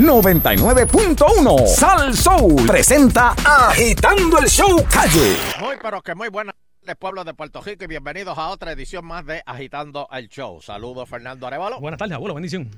99.1 0.00 1.66
Sal 1.66 2.16
Soul 2.16 2.66
presenta 2.66 3.34
Agitando 3.44 4.38
el 4.38 4.46
Show 4.46 4.82
Calle. 4.90 5.36
Muy, 5.60 5.76
pero 5.82 6.00
que 6.00 6.14
muy 6.14 6.28
buenas 6.28 6.54
tardes, 6.80 6.96
pueblo 6.96 7.22
de 7.22 7.34
Puerto 7.34 7.60
Rico, 7.60 7.84
y 7.84 7.86
bienvenidos 7.86 8.38
a 8.38 8.48
otra 8.48 8.72
edición 8.72 9.04
más 9.04 9.26
de 9.26 9.42
Agitando 9.44 10.08
el 10.10 10.28
Show. 10.28 10.62
Saludos, 10.62 11.08
Fernando 11.08 11.46
Arevalo. 11.46 11.80
Buenas 11.80 11.98
tardes, 11.98 12.14
abuelo, 12.14 12.34
bendición. 12.34 12.70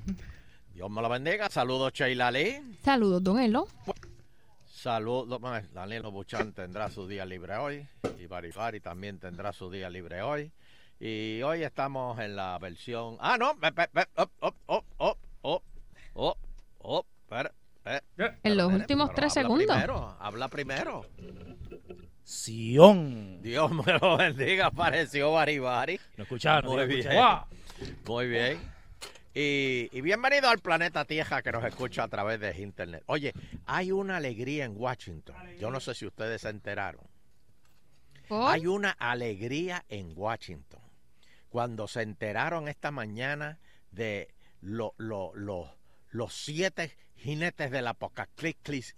Dios 0.74 0.90
me 0.90 1.00
lo 1.00 1.08
bendiga. 1.08 1.48
Saludos, 1.48 1.92
Sheila 1.92 2.30
Lee. 2.32 2.60
Saludos, 2.82 3.22
don 3.22 3.38
Elo. 3.38 3.68
Saludos, 4.66 5.40
Danilo 5.72 6.10
Buchan 6.10 6.52
tendrá 6.52 6.90
su 6.90 7.06
día 7.06 7.24
libre 7.24 7.56
hoy. 7.56 7.86
Y 8.18 8.26
Barifari 8.26 8.80
también 8.80 9.20
tendrá 9.20 9.52
su 9.52 9.70
día 9.70 9.88
libre 9.90 10.22
hoy. 10.22 10.50
Y 10.98 11.40
hoy 11.42 11.62
estamos 11.62 12.18
en 12.18 12.34
la 12.34 12.58
versión. 12.58 13.16
Ah, 13.20 13.36
no. 13.38 13.54
ve, 13.54 13.70
ve, 13.70 13.88
ve, 13.92 14.06
op, 14.16 14.32
op, 14.40 14.84
op, 14.98 15.62
op, 16.82 17.06
En 18.44 18.56
los 18.56 18.72
últimos 18.72 19.12
tres 19.14 19.36
habla 19.36 19.48
segundos. 19.48 19.76
Primero, 19.76 20.16
habla 20.20 20.48
primero. 20.48 21.06
Sion. 22.24 23.42
Dios 23.42 23.70
me 23.72 23.98
lo 23.98 24.16
bendiga. 24.16 24.66
Apareció 24.66 25.32
Baribari. 25.32 25.98
¿No 26.16 26.22
escucharon? 26.24 26.70
Muy 26.70 26.80
¿No 26.82 26.86
bien. 26.86 27.00
escucharon? 27.00 27.44
Muy 28.06 28.28
bien. 28.28 28.72
Y, 29.34 29.88
y 29.92 30.00
bienvenido 30.02 30.48
al 30.48 30.58
planeta 30.58 31.04
Tierra 31.04 31.42
que 31.42 31.50
nos 31.52 31.64
escucha 31.64 32.04
a 32.04 32.08
través 32.08 32.38
de 32.38 32.56
internet. 32.60 33.02
Oye, 33.06 33.32
hay 33.66 33.90
una 33.90 34.18
alegría 34.18 34.64
en 34.66 34.74
Washington. 34.76 35.34
Yo 35.58 35.70
no 35.70 35.80
sé 35.80 35.94
si 35.94 36.06
ustedes 36.06 36.42
se 36.42 36.50
enteraron. 36.50 37.04
¿Por? 38.28 38.50
Hay 38.52 38.66
una 38.66 38.90
alegría 38.90 39.84
en 39.88 40.12
Washington. 40.14 40.80
Cuando 41.48 41.88
se 41.88 42.02
enteraron 42.02 42.68
esta 42.68 42.90
mañana 42.90 43.58
de 43.90 44.28
lo- 44.60 44.94
lo- 44.98 45.32
lo- 45.34 45.74
los 46.10 46.32
siete 46.34 46.94
jinetes 47.22 47.70
del 47.70 47.86
apocalipsis 47.86 48.94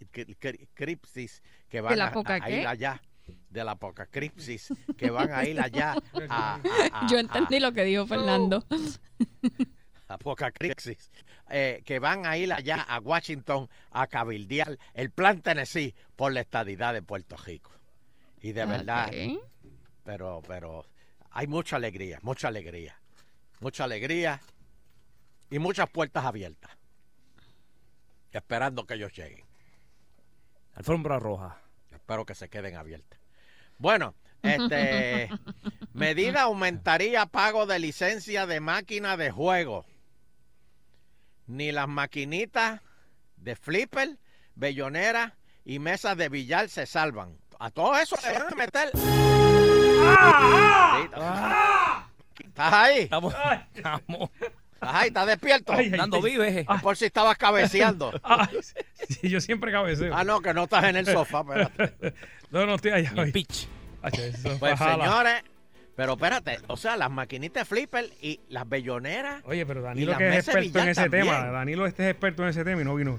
que 1.69 1.80
van 1.80 1.91
¿Del 1.92 2.00
a- 2.03 2.50
ir 2.50 2.67
allá. 2.67 3.03
Del 3.50 3.69
apocalipsis 3.69 4.72
que 4.98 5.11
van 5.11 5.33
a 5.33 5.44
ir 5.44 5.61
allá 5.61 5.94
a, 6.28 6.55
a- 6.55 6.61
a- 6.92 7.06
Yo 7.11 7.19
entendí 7.19 7.61
lo 7.61 7.72
que 7.72 7.84
dijo 7.84 8.06
Fernando. 8.06 8.64
Apocalipsis, 10.08 11.11
eh, 11.48 11.83
que 11.84 11.98
van 11.98 12.27
a 12.27 12.36
ir 12.36 12.52
allá 12.52 12.83
a 12.83 13.00
Washington 13.00 13.69
a 13.91 14.06
cabildear 14.06 14.78
el 14.92 15.11
plan 15.11 15.41
Tennessee 15.41 15.95
por 16.14 16.33
la 16.33 16.41
estadidad 16.42 16.92
de 16.92 17.02
Puerto 17.02 17.36
Rico. 17.39 17.70
Y 18.41 18.52
de 18.52 18.67
verdad, 18.67 19.11
pero, 20.05 20.42
pero 20.47 20.84
hay 21.30 21.47
mucha 21.47 21.77
alegría, 21.77 22.19
mucha 22.22 22.48
alegría, 22.48 23.00
mucha 23.61 23.84
alegría 23.84 24.41
y 25.50 25.58
muchas 25.58 25.89
puertas 25.89 26.25
abiertas, 26.27 26.70
esperando 28.38 28.86
que 28.86 28.94
ellos 28.94 29.12
lleguen. 29.12 29.44
Alfombra 30.74 31.18
roja. 31.18 31.60
Espero 31.92 32.24
que 32.27 32.34
se 32.34 32.48
queden 32.48 32.77
abiertas. 32.77 33.18
Bueno, 33.78 34.14
este 34.42 35.30
medida 35.92 36.42
aumentaría 36.42 37.27
pago 37.27 37.66
de 37.66 37.78
licencia 37.78 38.46
de 38.46 38.60
máquina 38.60 39.16
de 39.16 39.30
juego. 39.30 39.86
Ni 41.46 41.72
las 41.72 41.88
maquinitas 41.88 42.80
de 43.36 43.56
flipper, 43.56 44.18
bellonera 44.55 45.36
y 45.64 45.78
mesas 45.78 46.16
de 46.16 46.28
billar 46.28 46.68
se 46.68 46.86
salvan. 46.86 47.38
A 47.58 47.70
todo 47.70 47.96
eso 47.96 48.16
le 48.22 48.32
van 48.32 48.52
a 48.52 48.56
meter. 48.56 48.90
Sí, 48.94 49.00
¿Estás 52.46 52.72
ahí? 52.72 52.98
Estamos, 53.00 53.34
estamos 53.74 54.30
¿Estás 54.84 55.02
ahí? 55.02 55.08
¿Estás 55.08 55.27
despierto? 55.27 55.72
Ay, 55.72 55.90
ay. 55.92 55.98
dando 55.98 56.22
vives. 56.22 56.66
Por 56.82 56.96
si 56.96 57.04
estabas 57.06 57.36
cabeceando. 57.38 58.12
Ay, 58.22 58.48
sí, 59.08 59.28
yo 59.28 59.40
siempre 59.40 59.72
cabeceo. 59.72 60.14
Ah, 60.14 60.24
no, 60.24 60.40
que 60.40 60.54
no 60.54 60.64
estás 60.64 60.84
en 60.84 60.96
el 60.96 61.06
sofá. 61.06 61.40
espérate. 61.40 62.14
No, 62.50 62.64
no 62.66 62.77
estoy 62.77 62.92
allá 62.92 63.12
hoy. 63.16 63.32
pitch. 63.32 63.66
Ay, 64.00 64.12
eso 64.32 64.56
Pues 64.60 64.78
señores, 64.78 65.42
pero 65.96 66.12
espérate, 66.12 66.58
o 66.68 66.77
sea, 66.77 66.96
las 66.96 67.11
maquinitas 67.11 67.67
flipper 67.67 68.11
y 68.20 68.39
las 68.48 68.68
belloneras. 68.68 69.42
Oye, 69.44 69.67
pero 69.67 69.80
Y 69.80 69.83
Danilo 69.84 70.17
que 70.17 70.28
es 70.28 70.46
experto 70.46 70.78
en 70.78 70.89
ese 70.89 71.00
también. 71.02 71.24
tema. 71.24 71.46
Danilo 71.50 71.86
este 71.86 72.05
es 72.05 72.11
experto 72.12 72.42
en 72.44 72.50
ese 72.50 72.64
tema 72.64 72.83
y 72.83 72.84
no 72.84 72.94
vino. 72.94 73.18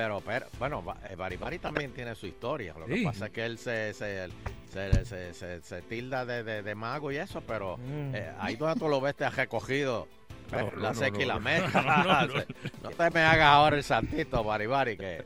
Pero, 0.00 0.22
pero 0.22 0.46
bueno, 0.58 0.82
eh, 1.10 1.14
Baribari 1.14 1.58
también 1.58 1.92
tiene 1.92 2.14
su 2.14 2.26
historia. 2.26 2.74
Lo 2.78 2.86
que 2.86 2.94
Sí. 2.96 3.04
pasa 3.04 3.26
es 3.26 3.32
que 3.32 3.44
él 3.44 3.58
se, 3.58 3.92
se, 3.92 4.28
se, 4.72 5.04
se- 5.04 5.34
se- 5.34 5.60
se 5.60 5.82
tilda 5.82 6.24
de, 6.24 6.42
de- 6.42 6.62
de 6.62 6.74
mago 6.74 7.12
y 7.12 7.16
eso, 7.18 7.42
pero 7.46 7.76
Mm. 7.76 8.14
eh, 8.14 8.32
ahí 8.40 8.56
donde 8.56 8.80
tú 8.80 8.88
lo 8.88 8.98
ves 9.02 9.14
te 9.14 9.26
has 9.26 9.36
recogido 9.36 10.08
No, 10.52 10.58
no, 10.62 10.76
la 10.80 10.88
no, 10.88 10.94
seca 10.94 11.18
y 11.18 11.26
no, 11.26 11.26
la 11.28 11.34
no. 11.34 11.40
mezcla. 11.40 11.82
No, 11.84 12.04
no, 12.04 12.34
no. 12.34 12.44
No 12.82 12.90
te 12.90 13.10
me 13.10 13.20
hagas 13.20 13.46
ahora 13.48 13.76
el 13.76 13.84
santito, 13.84 14.42
Baribari, 14.42 14.96
que 14.96 15.22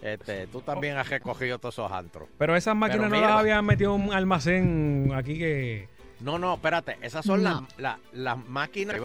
este, 0.00 0.46
tú 0.46 0.62
también 0.62 0.96
has 0.96 1.10
recogido 1.10 1.58
todos 1.58 1.74
esos 1.74 1.92
antros. 1.92 2.28
Pero 2.38 2.56
esas 2.56 2.74
máquinas 2.74 3.10
no 3.10 3.16
mira. 3.16 3.28
las 3.28 3.38
habían 3.40 3.64
metido 3.66 3.94
en 3.94 4.02
un 4.08 4.12
almacén 4.14 5.12
aquí 5.14 5.38
que. 5.38 5.88
No, 6.20 6.38
no, 6.38 6.54
espérate, 6.54 6.96
esas 7.02 7.24
son 7.26 7.42
No. 7.42 7.50
las, 7.50 7.78
las, 7.78 7.98
las 8.12 8.48
máquinas, 8.48 8.96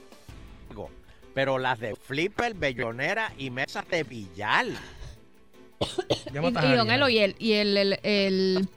pero 1.33 1.57
las 1.59 1.79
de 1.79 1.95
flipper, 1.95 2.53
bellonera 2.53 3.33
y 3.38 3.49
mesas 3.49 3.88
de 3.89 4.03
billar. 4.03 4.66
Ya 6.31 6.41
Y, 6.41 6.47
y 6.47 6.51
don 6.51 6.57
alguien. 6.57 6.89
Elo, 6.91 7.09
y 7.09 7.17
el, 7.19 7.35
y 7.39 7.53
el, 7.53 7.77
el- 7.77 7.99
el- 8.03 8.67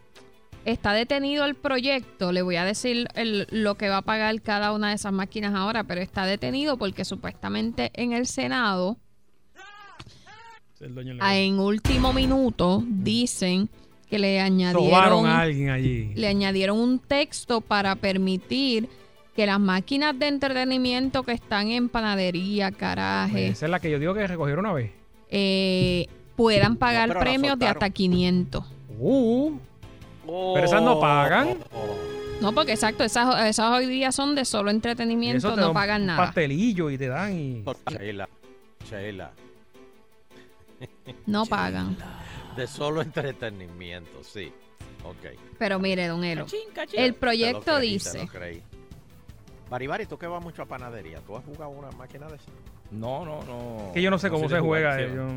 está 0.65 0.91
detenido 0.93 1.45
el 1.45 1.55
proyecto. 1.55 2.31
Le 2.31 2.41
voy 2.41 2.57
a 2.57 2.65
decir 2.65 3.07
el- 3.15 3.47
lo 3.51 3.75
que 3.75 3.87
va 3.89 3.97
a 3.97 4.01
pagar 4.01 4.41
cada 4.41 4.73
una 4.73 4.89
de 4.89 4.95
esas 4.95 5.13
máquinas 5.13 5.53
ahora, 5.55 5.83
pero 5.85 6.01
está 6.01 6.25
detenido 6.25 6.77
porque 6.77 7.05
supuestamente 7.05 7.91
en 7.93 8.11
el 8.13 8.27
Senado, 8.27 8.97
El 10.79 11.19
en 11.21 11.59
último 11.59 12.11
minuto, 12.13 12.83
dicen 12.85 13.69
que 14.09 14.19
le 14.19 14.39
añadieron, 14.39 15.25
a 15.25 15.41
alguien 15.41 15.69
allí. 15.69 16.11
le 16.15 16.27
añadieron 16.27 16.79
un 16.79 16.99
texto 16.99 17.61
para 17.61 17.95
permitir 17.95 18.87
que 19.37 19.45
las 19.45 19.59
máquinas 19.59 20.17
de 20.17 20.27
entretenimiento 20.27 21.21
que 21.21 21.31
están 21.31 21.69
en 21.69 21.89
panadería, 21.89 22.71
garaje, 22.71 23.49
Esa 23.49 23.67
es 23.67 23.69
la 23.71 23.79
que 23.79 23.91
yo 23.91 23.99
digo 23.99 24.13
que 24.15 24.25
recogieron 24.25 24.65
una 24.65 24.73
vez. 24.73 24.91
eh, 25.29 26.07
puedan 26.35 26.75
pagar 26.75 27.17
premios 27.19 27.57
de 27.59 27.67
hasta 27.67 27.89
500. 27.91 28.65
Uh, 28.99 29.51
Pero 30.25 30.65
esas 30.65 30.81
no 30.81 30.99
pagan. 30.99 31.57
No, 32.41 32.51
porque 32.51 32.71
exacto, 32.73 33.03
esas, 33.03 33.47
esas 33.47 33.71
hoy 33.71 33.85
día 33.85 34.11
son 34.11 34.33
de 34.35 34.43
solo 34.43 34.71
entretenimiento, 34.71 35.55
no 35.55 35.71
pagan 35.71 36.01
un 36.01 36.07
nada. 36.07 36.25
pastelillo 36.25 36.89
y 36.89 36.97
te 36.97 37.07
dan 37.07 37.37
y. 37.39 37.63
Sheila, 37.91 38.27
Sheila, 38.89 39.31
No 41.27 41.45
pagan. 41.45 41.95
de 42.55 42.67
solo 42.67 43.01
entretenimiento, 43.03 44.23
sí. 44.23 44.51
Ok. 45.03 45.37
Pero 45.59 45.79
mire, 45.79 46.07
don 46.07 46.23
Elo, 46.23 46.45
Cachín, 46.45 46.59
cachín. 46.73 46.99
el 46.99 47.13
proyecto 47.13 47.75
creí, 47.77 47.91
dice. 47.93 48.27
Baribari, 49.69 50.05
tú 50.05 50.17
que 50.17 50.27
vas 50.27 50.41
mucho 50.43 50.61
a 50.61 50.65
panadería, 50.65 51.19
¿tú 51.21 51.35
has 51.35 51.43
jugado 51.43 51.69
una 51.71 51.91
máquina 51.91 52.27
de 52.27 52.35
esas? 52.35 52.49
No, 52.91 53.25
no, 53.25 53.43
no. 53.43 53.91
Que 53.93 54.01
yo 54.01 54.09
no 54.09 54.17
sé 54.17 54.29
cómo 54.29 54.47
se 54.47 54.59
jugar, 54.59 54.61
juega. 54.61 54.95
sí, 54.97 55.01
eh, 55.03 55.11
yo- 55.15 55.27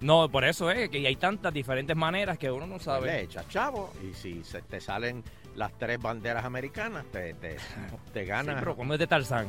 No, 0.00 0.28
por 0.28 0.44
eso 0.44 0.70
es 0.70 0.90
que 0.90 1.06
hay 1.06 1.16
tantas 1.16 1.52
diferentes 1.54 1.96
maneras 1.96 2.36
que 2.36 2.50
uno 2.50 2.66
no 2.66 2.74
Pues 2.74 2.82
sabe. 2.84 3.06
le 3.06 3.20
echas 3.22 3.48
chavo 3.48 3.90
y 4.02 4.12
si 4.12 4.44
se 4.44 4.60
te 4.60 4.80
salen 4.80 5.24
las 5.56 5.72
tres 5.78 5.98
banderas 6.00 6.44
americanas, 6.44 7.06
te, 7.10 7.32
te, 7.34 7.56
te 8.12 8.20
Sí, 8.22 8.26
ganas. 8.28 8.56
pero 8.58 8.76
como 8.76 8.92
es 8.94 8.98
de 9.00 9.06
Tarzán. 9.06 9.46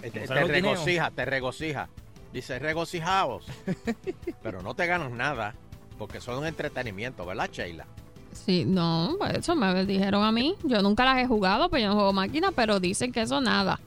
Te, 0.00 0.10
te 0.10 0.20
guineos. 0.20 0.48
regocija, 0.48 1.10
te 1.10 1.24
regocija. 1.26 1.88
Dice 2.32 2.58
regocijaos. 2.58 3.44
pero 4.42 4.62
no 4.62 4.74
te 4.74 4.86
ganas 4.86 5.10
nada 5.10 5.54
porque 5.98 6.20
son 6.22 6.46
entretenimiento, 6.46 7.26
¿verdad, 7.26 7.50
Sheila? 7.52 7.84
Sí, 8.32 8.64
no, 8.64 9.16
pues 9.18 9.38
eso 9.38 9.54
me 9.54 9.84
dijeron 9.84 10.22
a 10.24 10.32
mí. 10.32 10.54
Yo 10.64 10.82
nunca 10.82 11.04
las 11.04 11.18
he 11.18 11.26
jugado, 11.26 11.68
pues 11.68 11.82
yo 11.82 11.88
no 11.88 11.94
juego 11.94 12.12
máquina, 12.12 12.50
pero 12.52 12.80
dicen 12.80 13.12
que 13.12 13.22
eso 13.22 13.40
nada. 13.40 13.80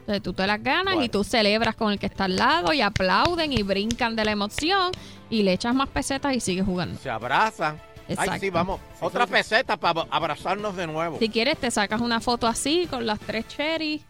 Entonces 0.00 0.22
tú 0.22 0.34
te 0.34 0.46
las 0.46 0.62
ganas 0.62 0.96
y 1.02 1.08
tú 1.08 1.24
celebras 1.24 1.76
con 1.76 1.90
el 1.90 1.98
que 1.98 2.06
está 2.06 2.24
al 2.24 2.36
lado 2.36 2.74
y 2.74 2.82
aplauden 2.82 3.54
y 3.54 3.62
brincan 3.62 4.14
de 4.16 4.26
la 4.26 4.32
emoción 4.32 4.92
y 5.30 5.42
le 5.42 5.54
echas 5.54 5.74
más 5.74 5.88
pesetas 5.88 6.36
y 6.36 6.40
sigues 6.40 6.66
jugando. 6.66 7.00
Se 7.00 7.08
abrazan. 7.08 7.80
Ay, 8.18 8.38
sí, 8.38 8.50
vamos. 8.50 8.80
Otra 9.00 9.26
peseta 9.26 9.78
para 9.78 10.02
abrazarnos 10.10 10.76
de 10.76 10.86
nuevo. 10.86 11.18
Si 11.18 11.30
quieres, 11.30 11.56
te 11.56 11.70
sacas 11.70 12.02
una 12.02 12.20
foto 12.20 12.46
así 12.46 12.86
con 12.90 13.06
las 13.06 13.18
tres 13.18 13.48
cherries, 13.48 14.02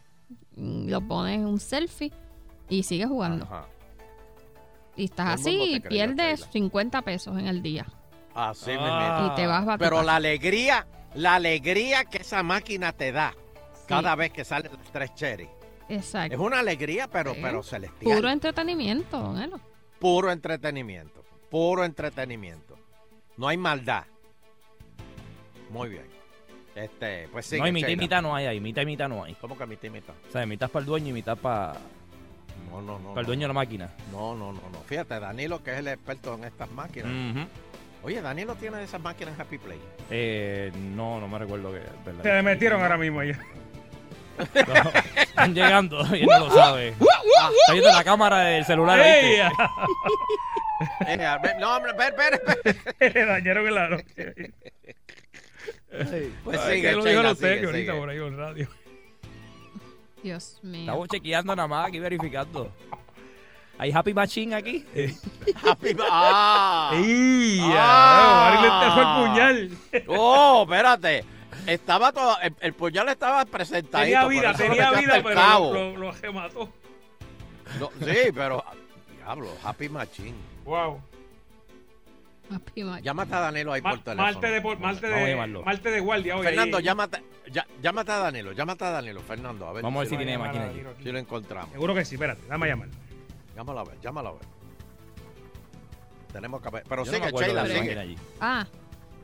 mm, 0.56 0.88
lo 0.88 1.00
pones 1.00 1.36
en 1.36 1.46
un 1.46 1.60
selfie 1.60 2.12
y 2.68 2.82
sigues 2.82 3.06
jugando. 3.06 3.44
Ajá. 3.44 3.68
Y 4.96 5.04
estás 5.04 5.40
así 5.40 5.74
y 5.74 5.80
pierdes 5.80 6.40
Sheila. 6.40 6.52
50 6.52 7.02
pesos 7.02 7.38
en 7.38 7.46
el 7.46 7.62
día. 7.62 7.86
Así 8.34 8.70
Ah. 8.72 9.20
mismito. 9.20 9.32
Y 9.32 9.36
te 9.36 9.46
vas 9.46 9.68
a 9.68 9.78
Pero 9.78 10.02
la 10.02 10.16
alegría, 10.16 10.86
la 11.14 11.36
alegría 11.36 12.04
que 12.04 12.18
esa 12.18 12.42
máquina 12.42 12.92
te 12.92 13.12
da 13.12 13.32
Sí, 13.74 13.84
cada 13.88 14.14
vez 14.14 14.32
que 14.32 14.44
salen 14.44 14.72
las 14.72 14.90
tres 14.92 15.14
cherry. 15.14 15.48
Es 15.88 15.98
Exacto. 15.98 16.40
una 16.42 16.60
alegría, 16.60 17.08
pero, 17.08 17.34
Sí. 17.34 17.40
pero 17.42 17.62
celestial. 17.62 18.16
Puro 18.16 18.30
entretenimiento, 18.30 19.18
don. 19.20 19.60
Puro 19.98 20.32
entretenimiento. 20.32 21.22
Puro 21.50 21.84
entretenimiento. 21.84 22.78
No 23.36 23.48
hay 23.48 23.56
maldad. 23.56 24.04
Muy 25.70 25.88
bien. 25.90 26.06
Este, 26.74 27.28
pues 27.28 27.46
sí. 27.46 27.58
no 27.58 27.64
hay 27.64 27.72
mitad 27.72 27.88
y 27.88 27.96
mitad 27.96 28.22
no 28.22 28.34
hay 28.34 28.46
ahí. 28.46 28.60
Mitad 28.60 28.82
y 28.82 28.86
mitad 28.86 29.08
no 29.08 29.22
hay. 29.24 29.34
¿Cómo 29.34 29.56
que 29.56 29.66
mitad 29.66 29.84
y 29.84 29.90
mitad? 29.90 30.14
O 30.28 30.32
sea, 30.32 30.44
mitad 30.46 30.68
para 30.70 30.80
el 30.80 30.86
dueño 30.86 31.08
y 31.08 31.12
mitad 31.12 31.36
para 31.36 31.74
No, 32.70 32.80
no, 32.82 32.98
no. 32.98 33.08
Para 33.10 33.20
el 33.20 33.26
dueño 33.26 33.42
de 33.42 33.48
la 33.48 33.52
máquina. 33.54 33.90
No, 34.10 34.34
no, 34.34 34.52
no, 34.52 34.60
no. 34.72 34.78
Fíjate, 34.86 35.20
Danilo, 35.20 35.62
que 35.62 35.72
es 35.72 35.78
el 35.78 35.88
experto 35.88 36.34
en 36.34 36.44
estas 36.44 36.68
máquinas. 36.72 37.08
Ujú. 37.12 37.46
Oye, 38.04 38.20
Danilo 38.20 38.54
tiene 38.54 38.82
esas 38.82 39.00
máquinas 39.00 39.38
Happy 39.40 39.56
Play. 39.58 39.80
Eh, 40.10 40.70
no, 40.94 41.20
no 41.20 41.26
me 41.26 41.38
recuerdo 41.38 41.72
que. 41.72 41.80
Se 42.22 42.28
le 42.32 42.42
metieron 42.42 42.82
ahora 42.82 42.98
mismo 42.98 43.20
allá. 43.20 43.38
No, 44.36 44.90
están 45.22 45.54
llegando 45.54 46.04
y 46.16 46.22
él 46.22 46.26
no 46.26 46.48
lo 46.48 46.50
sabe. 46.50 46.88
Está 46.88 47.72
viendo 47.72 47.92
la 47.92 48.02
cámara 48.02 48.40
del 48.40 48.64
celular. 48.64 48.98
¡Ey! 48.98 49.42
¿viste? 51.06 51.24
A 51.24 51.38
ver, 51.38 51.56
no, 51.60 51.76
hombre, 51.76 51.92
espera, 51.92 52.36
espera, 52.36 52.60
espera. 52.64 53.12
Le 53.14 53.26
dañaron 53.26 53.68
el 53.68 53.78
aro. 53.78 53.98
Pues 56.42 56.58
Ay, 56.58 56.76
sigue, 56.76 56.90
que 56.90 56.96
lo 56.96 57.04
dijo 57.04 57.06
Sheila, 57.06 57.22
los 57.22 57.38
sigue, 57.38 57.48
teques 57.48 57.66
ahorita 57.66 57.92
sigue. 57.92 58.00
por 58.00 58.10
ahí 58.10 58.16
en 58.18 58.36
radio. 58.36 58.68
Dios 60.20 60.58
mío. 60.64 60.80
Estamos 60.80 61.08
chequeando 61.08 61.54
nada 61.54 61.68
más 61.68 61.88
aquí 61.88 62.00
verificando. 62.00 62.72
¿Hay 63.78 63.90
Happy 63.92 64.14
Machine 64.14 64.54
aquí? 64.54 64.84
Happy 65.64 65.96
Ah. 66.10 66.90
¡Ey! 66.94 67.60
Ah. 67.64 68.58
Le 68.60 68.68
enterró 68.68 69.02
el 69.02 69.28
puñal. 69.28 70.08
Oh, 70.08 70.62
espérate. 70.62 71.24
Estaba 71.66 72.12
todo, 72.12 72.36
el, 72.42 72.54
el 72.60 72.72
puñal 72.74 73.08
estaba 73.08 73.44
presentadito. 73.46 74.18
Tenía 74.20 74.26
vida, 74.28 74.54
tenía 74.54 74.90
vida, 74.92 75.20
pero 75.22 75.72
lo, 75.72 75.96
lo, 75.96 76.12
remató. 76.12 76.68
No, 77.80 77.90
sí, 78.04 78.30
pero 78.34 78.62
diablo, 79.16 79.50
Happy 79.64 79.88
Machine. 79.88 80.34
Wow. 80.64 81.00
Happy 82.52 82.84
Machine. 82.84 83.02
Llámate 83.02 83.34
a 83.34 83.40
Danilo 83.40 83.72
ahí 83.72 83.80
Ma- 83.80 83.90
por 83.90 84.00
teléfono. 84.00 84.22
Malte 84.26 84.46
de, 84.48 84.60
por- 84.60 84.84
a 84.84 84.92
de. 84.94 85.46
Malte 85.64 85.90
de 85.90 86.00
guardia 86.00 86.36
hoy. 86.36 86.44
Fernando, 86.44 86.76
ahí. 86.76 86.84
llámate, 86.84 87.22
ya- 87.50 87.66
llámate 87.82 88.12
a 88.12 88.18
Danilo, 88.18 88.52
llámate 88.52 88.84
a 88.84 88.90
Danilo, 88.90 89.20
Fernando, 89.22 89.66
a 89.66 89.72
ver 89.72 89.82
Vamos 89.82 89.98
a 89.98 90.00
ver 90.02 90.08
si 90.10 90.16
tiene 90.18 90.36
máquina 90.36 90.66
aquí. 90.66 90.82
si 91.02 91.10
lo 91.12 91.18
encontramos. 91.18 91.72
Seguro 91.72 91.94
que 91.94 92.04
sí, 92.04 92.16
espérate, 92.16 92.42
dame 92.46 92.66
a 92.66 92.68
llamarlo. 92.70 92.94
Llámalo 93.54 93.80
a 93.80 93.84
ver, 93.84 94.00
llámalo 94.00 94.28
a 94.30 94.32
ver. 94.32 94.42
Tenemos 96.32 96.60
que 96.60 96.70
ver. 96.70 96.82
Pero 96.88 97.04
Yo 97.04 97.12
no 97.12 97.12
me 97.12 97.18
sigue, 97.18 97.28
acuerdo 97.28 97.64
Sheila, 97.66 97.80
sigue. 97.80 97.98
allí. 97.98 98.18
Ah. 98.40 98.66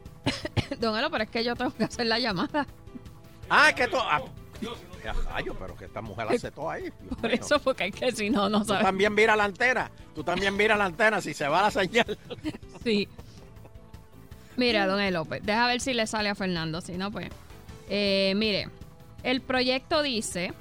Don 0.78 0.96
Elo, 0.96 1.10
pero 1.10 1.24
es 1.24 1.30
que 1.30 1.42
yo 1.42 1.56
tengo 1.56 1.72
que 1.74 1.84
hacer 1.84 2.06
la 2.06 2.18
llamada. 2.18 2.66
Ah, 3.48 3.72
que 3.74 3.88
tú. 3.88 3.96
Ah, 3.98 4.22
rayo, 5.32 5.56
pero 5.58 5.74
que 5.76 5.86
esta 5.86 6.00
mujer 6.02 6.28
hace 6.28 6.50
todo 6.50 6.70
ahí. 6.70 6.82
Dios 6.82 7.18
Por 7.20 7.30
mío. 7.30 7.40
eso, 7.40 7.58
porque 7.60 7.86
es 7.86 7.94
que 7.94 8.12
si 8.12 8.30
no, 8.30 8.48
no 8.48 8.60
Tú 8.60 8.66
sabes. 8.66 8.84
también 8.84 9.14
vira 9.16 9.34
la 9.34 9.44
antena. 9.44 9.90
Tú 10.14 10.22
también 10.22 10.56
vira 10.56 10.76
la 10.76 10.84
antena 10.84 11.20
si 11.20 11.34
se 11.34 11.48
va 11.48 11.62
la 11.62 11.70
señal. 11.70 12.16
Sí. 12.84 13.08
Mira, 14.56 14.86
don 14.86 15.00
Elo, 15.00 15.24
pues, 15.26 15.44
deja 15.44 15.66
ver 15.66 15.80
si 15.80 15.92
le 15.94 16.06
sale 16.06 16.28
a 16.30 16.34
Fernando. 16.34 16.80
Si 16.80 16.96
no, 16.96 17.10
pues. 17.10 17.28
Eh, 17.88 18.32
mire, 18.36 18.68
el 19.22 19.40
proyecto 19.42 20.02
dice 20.02 20.52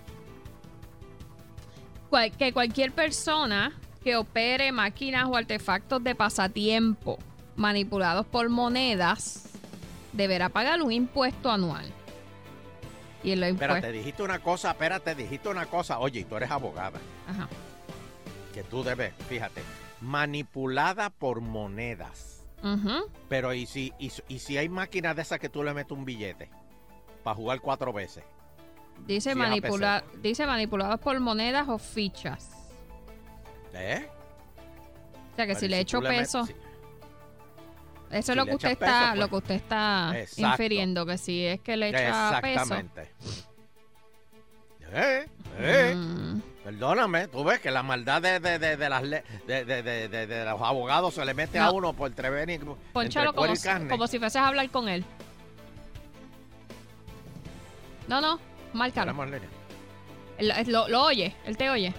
cual- 2.10 2.32
que 2.32 2.52
cualquier 2.54 2.92
persona 2.92 3.72
que 4.04 4.16
opere 4.16 4.72
máquinas 4.72 5.26
o 5.28 5.36
artefactos 5.36 6.04
de 6.04 6.16
pasatiempo 6.16 7.18
manipulados 7.56 8.26
por 8.26 8.48
monedas 8.50 9.50
deberá 10.14 10.50
pagar 10.50 10.82
un 10.82 10.92
impuesto 10.92 11.52
anual. 11.52 11.92
Y 13.24 13.32
el 13.32 13.40
impuesto. 13.44 13.76
Espérate, 13.76 13.92
dijiste 13.92 14.24
una 14.24 14.40
cosa, 14.40 14.72
espérate, 14.72 15.14
dijiste 15.16 15.50
una 15.50 15.66
cosa. 15.66 16.00
Oye, 16.00 16.22
y 16.22 16.24
tú 16.24 16.38
eres 16.38 16.50
abogada. 16.52 17.00
Ajá. 17.28 17.50
Que 18.54 18.64
tú 18.64 18.82
debes, 18.84 19.14
fíjate, 19.28 19.62
manipulada 20.00 21.10
por 21.10 21.42
monedas. 21.42 22.44
Ujú. 22.64 23.10
Pero 23.28 23.54
¿y 23.54 23.66
si, 23.66 23.94
y, 24.00 24.12
y 24.30 24.40
si 24.40 24.58
hay 24.58 24.70
máquinas 24.70 25.16
de 25.18 25.22
esas 25.22 25.40
que 25.40 25.50
tú 25.50 25.64
le 25.64 25.74
metes 25.74 25.92
un 25.92 26.06
billete 26.06 26.50
para 27.24 27.36
jugar 27.36 27.60
cuatro 27.60 27.92
veces? 27.92 28.24
Dice, 29.08 29.34
manipula 29.36 30.04
dice 30.22 30.46
manipulados 30.46 31.00
por 31.00 31.20
monedas 31.20 31.68
o 31.68 31.78
fichas. 31.80 32.52
¿Eh? 33.74 34.08
O 35.34 35.36
sea 35.36 35.46
que 35.48 35.54
Pero 35.54 35.60
si 35.60 35.66
¿y 35.66 35.70
le 35.70 35.80
echo 35.80 36.02
peso, 36.02 36.46
si- 36.46 36.54
eso 38.12 38.32
es 38.32 38.36
lo 38.36 38.46
que 38.46 38.56
usted 38.56 38.72
está, 38.72 38.86
peso, 38.86 39.08
pues. 39.10 39.20
lo 39.20 39.28
que 39.30 39.36
usted 39.36 39.56
está 39.56 40.12
Exacto. 40.16 40.52
infiriendo, 40.52 41.06
que 41.06 41.18
si 41.18 41.46
es 41.46 41.62
que 41.62 41.78
le 41.78 41.90
echa 41.90 42.40
peso. 42.42 42.62
Exactamente. 42.76 43.12
¿Eh? 44.92 45.28
¿Eh? 45.60 45.96
mm, 45.96 46.42
Perdóname, 46.64 47.28
tú 47.30 47.44
ves 47.44 47.60
que 47.60 47.72
la 47.72 47.82
maldad 47.84 48.22
de, 48.22 48.40
de, 48.40 48.60
de, 48.60 48.78
de 48.78 48.90
las 48.90 49.02
le- 49.04 49.24
de, 49.48 49.66
de, 49.66 49.82
de, 49.84 50.08
de- 50.10 50.28
de 50.28 50.46
los 50.46 50.62
abogados 50.62 51.14
se 51.16 51.26
le 51.26 51.34
mete 51.34 51.58
a 51.58 51.66
No. 51.66 51.74
uno 51.74 51.94
por 51.94 52.12
y 52.12 52.14
ponchalo 52.94 53.34
como, 53.34 53.54
y 53.54 53.58
carne. 53.58 53.90
como 53.90 54.08
si 54.08 54.20
fueses 54.20 54.36
a 54.42 54.48
hablar 54.48 54.70
con 54.70 54.88
él. 54.90 55.04
No, 58.08 58.22
no, 58.22 58.40
márcalo. 58.74 59.14
Él- 60.38 60.54
Lo, 60.68 60.88
lo 60.88 61.04
oye, 61.04 61.36
él 61.46 61.58
te 61.58 61.70
oye. 61.70 61.94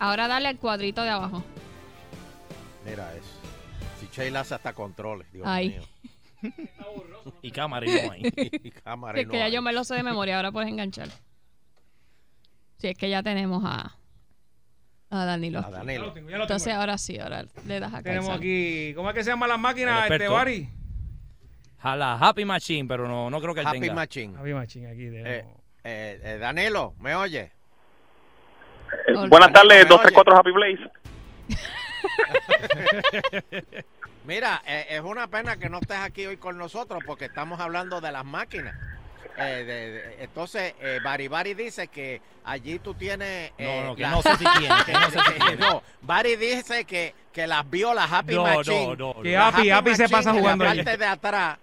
Ahora 0.00 0.28
dale 0.28 0.48
al 0.48 0.58
cuadrito 0.58 1.02
de 1.02 1.10
abajo. 1.10 1.42
Mira 2.84 3.14
eso. 3.14 3.28
Si 4.00 4.06
Sheila 4.12 4.40
hace 4.40 4.54
hasta 4.54 4.72
controles, 4.72 5.30
Dios 5.32 5.46
Ay. 5.46 5.70
mío. 5.70 5.82
Y 7.42 7.50
cámara 7.50 7.84
y 7.86 7.90
no 8.06 8.12
hay. 8.12 8.22
Y 8.64 8.70
cámara 8.70 9.14
Que, 9.14 9.22
y 9.22 9.24
no 9.26 9.32
que 9.32 9.38
ya 9.38 9.44
hay. 9.46 9.52
yo 9.52 9.60
me 9.60 9.72
lo 9.72 9.84
sé 9.84 9.94
de 9.96 10.02
memoria, 10.02 10.36
ahora 10.36 10.50
puedes 10.52 10.68
enganchar. 10.70 11.08
Si 12.78 12.86
es 12.88 12.96
que 12.96 13.10
ya 13.10 13.22
tenemos 13.22 13.62
a, 13.66 13.96
a 15.10 15.24
Danilo. 15.24 15.58
A 15.58 15.62
Ya 15.62 15.68
lo 15.70 15.76
Danilo. 15.76 16.12
tengo, 16.12 16.30
ya 16.30 16.36
lo 16.38 16.44
Entonces 16.44 16.66
tengo. 16.68 16.80
ahora 16.80 16.96
sí, 16.96 17.18
ahora 17.18 17.44
le 17.66 17.80
das 17.80 17.92
a 17.92 18.02
Tenemos 18.02 18.26
calzar. 18.28 18.38
aquí, 18.38 18.92
¿cómo 18.94 19.10
es 19.10 19.14
que 19.16 19.24
se 19.24 19.30
llaman 19.30 19.48
las 19.48 19.58
máquinas, 19.58 20.10
este. 20.10 20.28
Bari? 20.28 20.68
Jala 21.80 22.14
Happy 22.18 22.44
Machine, 22.44 22.88
pero 22.88 23.06
no, 23.08 23.30
no 23.30 23.40
creo 23.40 23.52
que 23.54 23.60
él 23.60 23.66
Happy 23.66 23.80
tenga. 23.80 23.94
Machine. 23.94 24.34
Javi 24.36 24.54
Machín, 24.54 24.86
aquí 24.86 24.96
tenemos. 25.10 25.28
Eh, 25.28 25.44
eh, 26.22 26.38
Danilo, 26.38 26.94
¿me 27.00 27.14
oye? 27.14 27.50
Hola. 29.08 29.26
Buenas 29.28 29.52
tardes, 29.52 29.68
¿Me 29.68 29.74
oye? 29.80 29.88
234 29.88 30.36
Happy 30.36 30.50
Blaze. 30.50 30.90
Mira, 34.24 34.62
eh, 34.66 34.86
es 34.90 35.00
una 35.00 35.28
pena 35.28 35.56
que 35.56 35.68
no 35.70 35.78
estés 35.80 35.98
aquí 35.98 36.26
hoy 36.26 36.36
con 36.36 36.58
nosotros 36.58 37.02
porque 37.06 37.26
estamos 37.26 37.60
hablando 37.60 38.00
de 38.00 38.12
las 38.12 38.24
máquinas. 38.24 38.74
Eh, 39.38 39.64
de- 39.64 39.90
de- 39.92 40.24
entonces, 40.24 40.74
eh, 40.80 40.98
Bari 41.02 41.28
Bari 41.28 41.54
dice 41.54 41.86
que 41.88 42.20
allí 42.44 42.78
tú 42.80 42.94
tienes... 42.94 43.52
eh, 43.56 43.80
No, 43.82 43.88
no, 43.90 43.96
que 43.96 44.02
la- 44.02 44.10
no 44.10 44.22
sé 44.22 44.36
si 44.36 44.44
tiene, 44.58 44.74
que 44.84 44.92
no 44.92 45.10
sé 45.10 45.18
si 45.20 45.32
tiene. 45.40 45.56
No, 45.56 45.82
Bari 46.02 46.36
dice 46.36 46.84
que, 46.84 47.14
que 47.32 47.46
las 47.46 47.68
vio 47.70 47.94
las 47.94 48.12
Happy 48.12 48.34
No, 48.34 48.42
Machine. 48.42 48.86
no, 48.88 48.96
no, 48.96 49.14
no. 49.14 49.22
Que 49.22 49.32
La 49.32 49.48
Happy, 49.48 49.70
Happy 49.70 49.94
se 49.94 50.08
pasa 50.08 50.32
jugando 50.32 50.64
En 50.64 50.70
allí. 50.72 50.78
la 50.80 50.84
parte 50.84 50.98
de 50.98 51.06
atrás, 51.06 51.58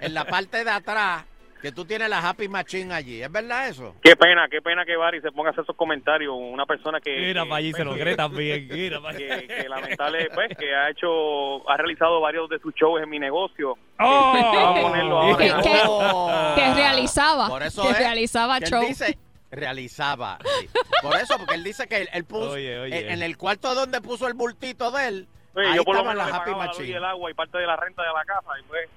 en 0.00 0.14
la 0.14 0.24
parte 0.26 0.64
de 0.64 0.70
atrás, 0.70 1.24
que 1.64 1.72
tú 1.72 1.86
tienes 1.86 2.10
la 2.10 2.18
Happy 2.28 2.46
Machine 2.46 2.92
allí. 2.92 3.22
¿Es 3.22 3.32
verdad 3.32 3.68
eso? 3.68 3.96
Qué 4.02 4.14
pena, 4.16 4.48
qué 4.50 4.60
pena 4.60 4.84
que 4.84 4.96
Barry 4.98 5.22
se 5.22 5.32
ponga 5.32 5.48
a 5.48 5.52
hacer 5.52 5.62
esos 5.64 5.74
comentarios. 5.74 6.34
Una 6.38 6.66
persona 6.66 7.00
que. 7.00 7.16
Mira 7.18 7.44
para 7.44 7.56
allí, 7.56 7.72
se 7.72 7.82
lo 7.84 7.94
cree 7.94 8.14
también. 8.16 8.68
Mira 8.70 9.00
para 9.00 9.16
allí. 9.16 9.26
que, 9.26 9.46
que 9.46 9.68
lamentable, 9.70 10.28
pues, 10.34 10.56
que 10.58 10.74
ha 10.74 10.90
hecho, 10.90 11.66
ha 11.70 11.76
realizado 11.78 12.20
varios 12.20 12.50
de 12.50 12.58
sus 12.58 12.74
shows 12.74 13.00
en 13.02 13.08
mi 13.08 13.18
negocio. 13.18 13.78
¡Oh! 13.98 14.32
Vamos 14.54 14.78
a 14.78 14.82
ponerlo 14.82 15.18
ahora. 15.18 15.38
Que- 15.38 15.62
que- 15.62 16.54
que 16.62 16.74
realizaba, 16.74 17.48
Por 17.48 17.62
eso 17.62 17.82
que 17.82 17.88
es 17.92 17.98
realizaba 17.98 18.58
que 18.58 18.64
él 18.66 18.70
show. 18.70 18.86
dice 18.86 19.18
realizaba. 19.50 20.38
sí. 20.60 20.68
Por 21.00 21.16
eso, 21.16 21.38
porque 21.38 21.54
él 21.54 21.64
dice 21.64 21.86
que 21.88 22.02
él, 22.02 22.08
él 22.12 22.24
puso 22.24 22.50
Oye, 22.50 22.78
oye. 22.78 22.98
En, 23.06 23.10
en 23.12 23.22
el 23.22 23.38
cuarto 23.38 23.74
donde 23.74 24.02
puso 24.02 24.26
el 24.28 24.34
bultito 24.34 24.90
de 24.90 25.08
él. 25.08 25.28
Oye, 25.54 25.68
ahí 25.68 25.76
yo 25.76 25.84
por 25.84 25.96
lo 25.96 26.02
menos 26.02 26.16
las 26.16 26.30
Happy 26.32 26.50
la 26.50 26.56
luz 26.66 26.66
y 26.66 26.80
Machine. 26.80 26.96
el 26.98 27.04
agua 27.04 27.30
y 27.30 27.34
parte 27.34 27.56
de 27.58 27.66
la 27.66 27.76
renta 27.76 28.02
de 28.02 28.08
la 28.12 28.24
casa. 28.24 28.50
Y 28.60 28.62
pues. 28.64 28.88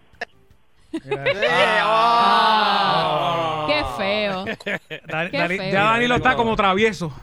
Oh. 1.86 3.66
Qué 3.68 3.84
feo. 3.98 4.46
Dani- 5.08 5.30
Qué 5.32 5.38
Dani- 5.38 5.58
feo. 5.58 5.72
ya 5.72 5.84
Danilo 5.84 6.16
está 6.16 6.36
como 6.36 6.56
travieso. 6.56 7.14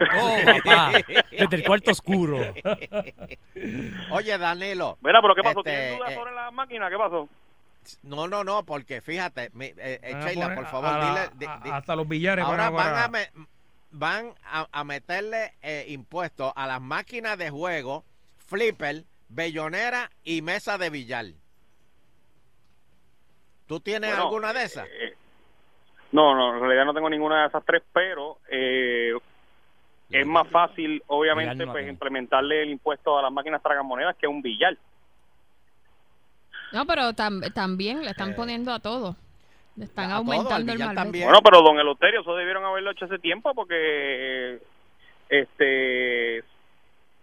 Oh, 0.00 0.36
papá. 0.64 0.92
Desde 1.30 1.56
el 1.56 1.64
cuarto 1.64 1.90
oscuro. 1.92 2.38
Oye, 4.10 4.38
Danilo. 4.38 4.98
mira, 5.02 5.20
pero 5.22 5.34
¿qué 5.34 5.42
pasó? 5.42 5.60
Este, 5.60 5.70
¿Tienes 5.70 5.98
dudas 5.98 6.10
eh, 6.12 6.14
sobre 6.14 6.32
la 6.34 6.50
máquina? 6.50 6.90
¿Qué 6.90 6.96
pasó? 6.96 7.28
No, 8.02 8.26
no, 8.28 8.44
no, 8.44 8.62
porque 8.64 9.00
fíjate, 9.00 9.50
mi- 9.54 9.66
eh, 9.66 10.00
eh, 10.02 10.14
Sheila, 10.24 10.54
por 10.54 10.66
favor, 10.66 10.90
la- 10.92 11.08
dile. 11.08 11.30
di- 11.34 11.46
a- 11.46 11.60
di- 11.62 11.70
hasta 11.70 11.96
los 11.96 12.06
billares. 12.08 12.44
ahora 12.44 12.70
van 12.70 12.86
a- 12.86 12.92
van 12.92 13.02
a, 13.04 13.08
me- 13.08 13.30
van 13.90 14.32
a, 14.44 14.66
a 14.72 14.84
meterle 14.84 15.52
eh, 15.62 15.86
impuestos 15.88 16.52
a 16.56 16.66
las 16.66 16.80
máquinas 16.80 17.36
de 17.38 17.50
juego, 17.50 18.04
flipper, 18.48 19.04
bellonera 19.28 20.10
y 20.24 20.42
mesa 20.42 20.78
de 20.78 20.90
billar. 20.90 21.26
¿Tú 23.72 23.80
tienes 23.80 24.10
Bueno, 24.10 24.24
alguna 24.24 24.52
de 24.52 24.64
esas? 24.64 24.86
eh, 24.86 25.14
no, 26.10 26.34
no, 26.34 26.56
en 26.56 26.60
realidad 26.60 26.84
no 26.84 26.92
tengo 26.92 27.08
ninguna 27.08 27.40
de 27.40 27.48
esas 27.48 27.64
tres, 27.64 27.82
pero 27.90 28.36
eh, 28.50 29.14
es 30.10 30.26
más 30.26 30.46
fácil, 30.48 31.02
obviamente, 31.06 31.64
no 31.64 31.72
pues 31.72 31.88
implementarle 31.88 32.64
el 32.64 32.68
impuesto 32.68 33.18
a 33.18 33.22
las 33.22 33.32
máquinas 33.32 33.62
tragamonedas 33.62 34.14
que 34.16 34.26
un 34.26 34.42
billar. 34.42 34.76
No, 36.72 36.84
pero 36.84 37.14
tam- 37.14 37.50
también 37.54 38.02
le 38.04 38.10
están 38.10 38.32
Eh, 38.32 38.34
poniendo 38.36 38.74
a 38.74 38.78
todo. 38.80 39.16
Le 39.76 39.86
están 39.86 40.04
a 40.10 40.16
todo, 40.16 40.18
aumentando 40.18 40.56
el 40.58 40.64
billar 40.64 40.88
malvete. 40.88 41.00
también. 41.02 41.24
Bueno, 41.24 41.40
pero 41.42 41.62
don 41.62 41.78
Eloterio, 41.78 42.20
eso 42.20 42.36
debieron 42.36 42.66
haberlo 42.66 42.90
hecho 42.90 43.06
hace 43.06 43.18
tiempo 43.20 43.54
porque, 43.54 44.60
este, 45.30 46.44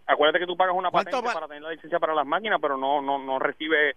acuérdate 0.08 0.40
que 0.40 0.48
tú 0.48 0.58
pagas 0.58 0.76
una 0.76 0.90
¿Cuánto 0.90 1.12
patente 1.12 1.32
para 1.32 1.48
tener 1.48 1.62
la 1.62 1.70
licencia 1.74 2.00
para 2.00 2.16
las 2.16 2.26
máquinas, 2.26 2.58
pero 2.60 2.76
no, 2.76 3.04
no, 3.04 3.20
no 3.20 3.38
recibe, 3.38 3.96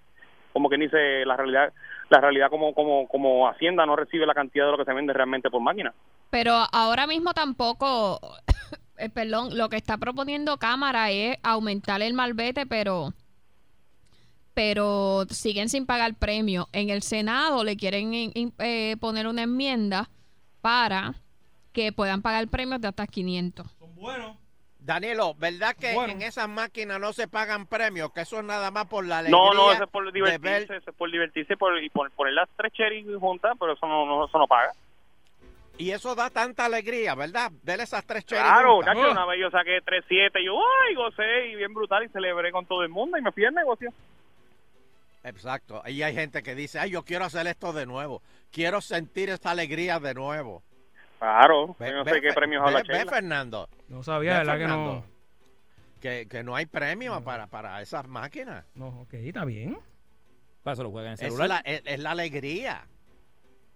como 0.53 0.69
que 0.69 0.77
dice 0.77 1.25
la 1.25 1.35
realidad, 1.39 1.73
la 2.13 2.21
realidad 2.21 2.51
como, 2.51 2.75
como, 2.75 3.09
como 3.09 3.49
Hacienda 3.49 3.87
no 3.87 3.97
recibe 3.97 4.27
la 4.27 4.35
cantidad 4.35 4.67
de 4.67 4.73
lo 4.73 4.79
que 4.79 4.85
se 4.85 4.93
vende 4.93 5.13
realmente 5.13 5.51
por 5.51 5.61
máquina. 5.63 5.93
Pero 6.31 6.53
ahora 6.73 7.07
mismo 7.07 7.33
tampoco 7.33 8.21
eh, 8.99 9.09
perdón, 9.09 9.57
lo 9.57 9.69
que 9.71 9.77
está 9.77 9.97
proponiendo 9.97 10.59
Cámara 10.59 11.11
es 11.11 11.39
aumentar 11.43 12.03
el 12.03 12.13
malvete, 12.15 12.67
pero 12.67 13.13
pero 14.55 15.25
siguen 15.31 15.71
sin 15.71 15.87
pagar 15.87 16.15
premio. 16.15 16.69
En 16.73 16.91
el 16.91 17.03
Senado 17.03 17.65
le 17.65 17.77
quieren 17.77 18.13
in- 18.13 18.33
in- 18.35 18.55
eh, 18.59 18.97
poner 19.01 19.27
una 19.27 19.43
enmienda 19.45 20.11
para 20.61 21.15
que 21.73 21.91
puedan 21.93 22.21
pagar 22.21 22.47
premios 22.49 22.81
de 22.83 22.89
hasta 22.89 23.07
500. 23.07 23.67
Son 23.79 23.95
buenos. 23.95 24.37
Danilo, 24.85 25.35
¿verdad 25.35 25.77
que 25.77 25.95
Bueno. 25.95 26.13
en 26.13 26.23
esas 26.23 26.49
máquinas 26.49 26.99
no 26.99 27.13
se 27.13 27.29
pagan 27.29 27.67
premios? 27.67 28.13
Que 28.13 28.23
eso 28.23 28.39
es 28.39 28.45
nada 28.45 28.71
más 28.73 28.87
por 28.87 29.07
la 29.07 29.19
alegría 29.19 29.39
No, 29.39 29.55
no, 29.55 29.73
eso 29.73 29.85
es 29.85 29.91
por 29.91 30.11
divertirse, 30.13 30.41
ver- 30.51 30.63
eso 30.83 30.91
es 30.91 30.97
por 30.97 31.11
divertirse 31.11 31.57
por, 31.57 31.81
y 31.83 31.89
por 31.89 32.11
poner 32.11 32.33
las 32.35 32.49
tres 32.57 32.73
cherries 32.73 33.07
juntas, 33.19 33.53
pero 33.61 33.75
eso 33.75 33.87
no, 33.87 34.05
no, 34.07 34.27
eso 34.27 34.39
no 34.39 34.47
paga. 34.49 34.73
Y 35.79 35.91
eso 35.93 36.15
da 36.15 36.31
tanta 36.31 36.65
alegría, 36.67 37.15
¿verdad? 37.15 37.51
Ver 37.63 37.81
esas 37.81 38.05
tres 38.05 38.25
cherries 38.27 38.45
Claro, 38.53 38.77
juntas. 38.77 38.95
chacho, 38.97 39.11
una 39.13 39.25
vez 39.25 39.41
yo 39.41 39.51
saqué 39.51 39.79
3-7 39.83 40.41
y 40.41 40.47
yo, 40.47 40.55
ay, 40.89 40.95
gocé 40.95 41.47
y 41.49 41.55
bien 41.55 41.73
brutal 41.73 42.05
y 42.05 42.09
celebré 42.09 42.51
con 42.51 42.67
todo 42.67 42.83
el 42.83 42.89
mundo 42.89 43.17
y 43.17 43.23
me 43.23 43.31
fui 43.33 43.45
al 43.45 43.55
negocio. 43.55 43.93
Exacto. 45.25 45.81
Ahí 45.85 46.03
hay 46.03 46.15
gente 46.15 46.43
que 46.43 46.55
dice, 46.57 46.79
ay, 46.81 46.91
yo 46.91 47.05
quiero 47.05 47.25
hacer 47.25 47.47
esto 47.47 47.73
de 47.73 47.87
nuevo. 47.87 48.21
Quiero 48.51 48.81
sentir 48.81 49.31
esta 49.31 49.53
alegría 49.53 50.01
de 50.01 50.15
nuevo. 50.15 50.63
Claro, 51.23 51.77
Ve- 51.79 51.89
yo 51.89 51.97
no 51.99 52.05
ve, 52.05 52.15
sé 52.15 52.21
qué 52.21 52.33
premios 52.33 52.63
ve- 52.65 52.69
habla 52.69 52.83
ve. 52.83 53.07
Fernando. 53.09 53.69
No 53.89 54.03
sabía, 54.03 54.33
ve, 54.33 54.39
¿verdad 54.39 54.53
que 54.55 54.59
Fernando, 54.61 54.93
no? 54.95 55.05
Que, 56.01 56.27
que 56.29 56.43
no 56.43 56.57
hay 56.57 56.67
premio 56.67 57.23
para, 57.23 57.47
para 57.47 57.81
esas 57.81 58.09
máquinas. 58.09 58.65
No, 58.75 58.89
ok, 59.03 59.15
está 59.15 59.45
bien. 59.45 59.79
Para 60.65 60.75
eso 60.75 60.83
lo 60.83 60.91
juegan 60.91 61.11
en 61.13 61.15
Es 61.15 61.21
celular. 61.33 61.49
la, 61.49 61.59
es, 61.61 61.83
es 61.85 62.01
la 62.01 62.11
alegría. 62.11 62.87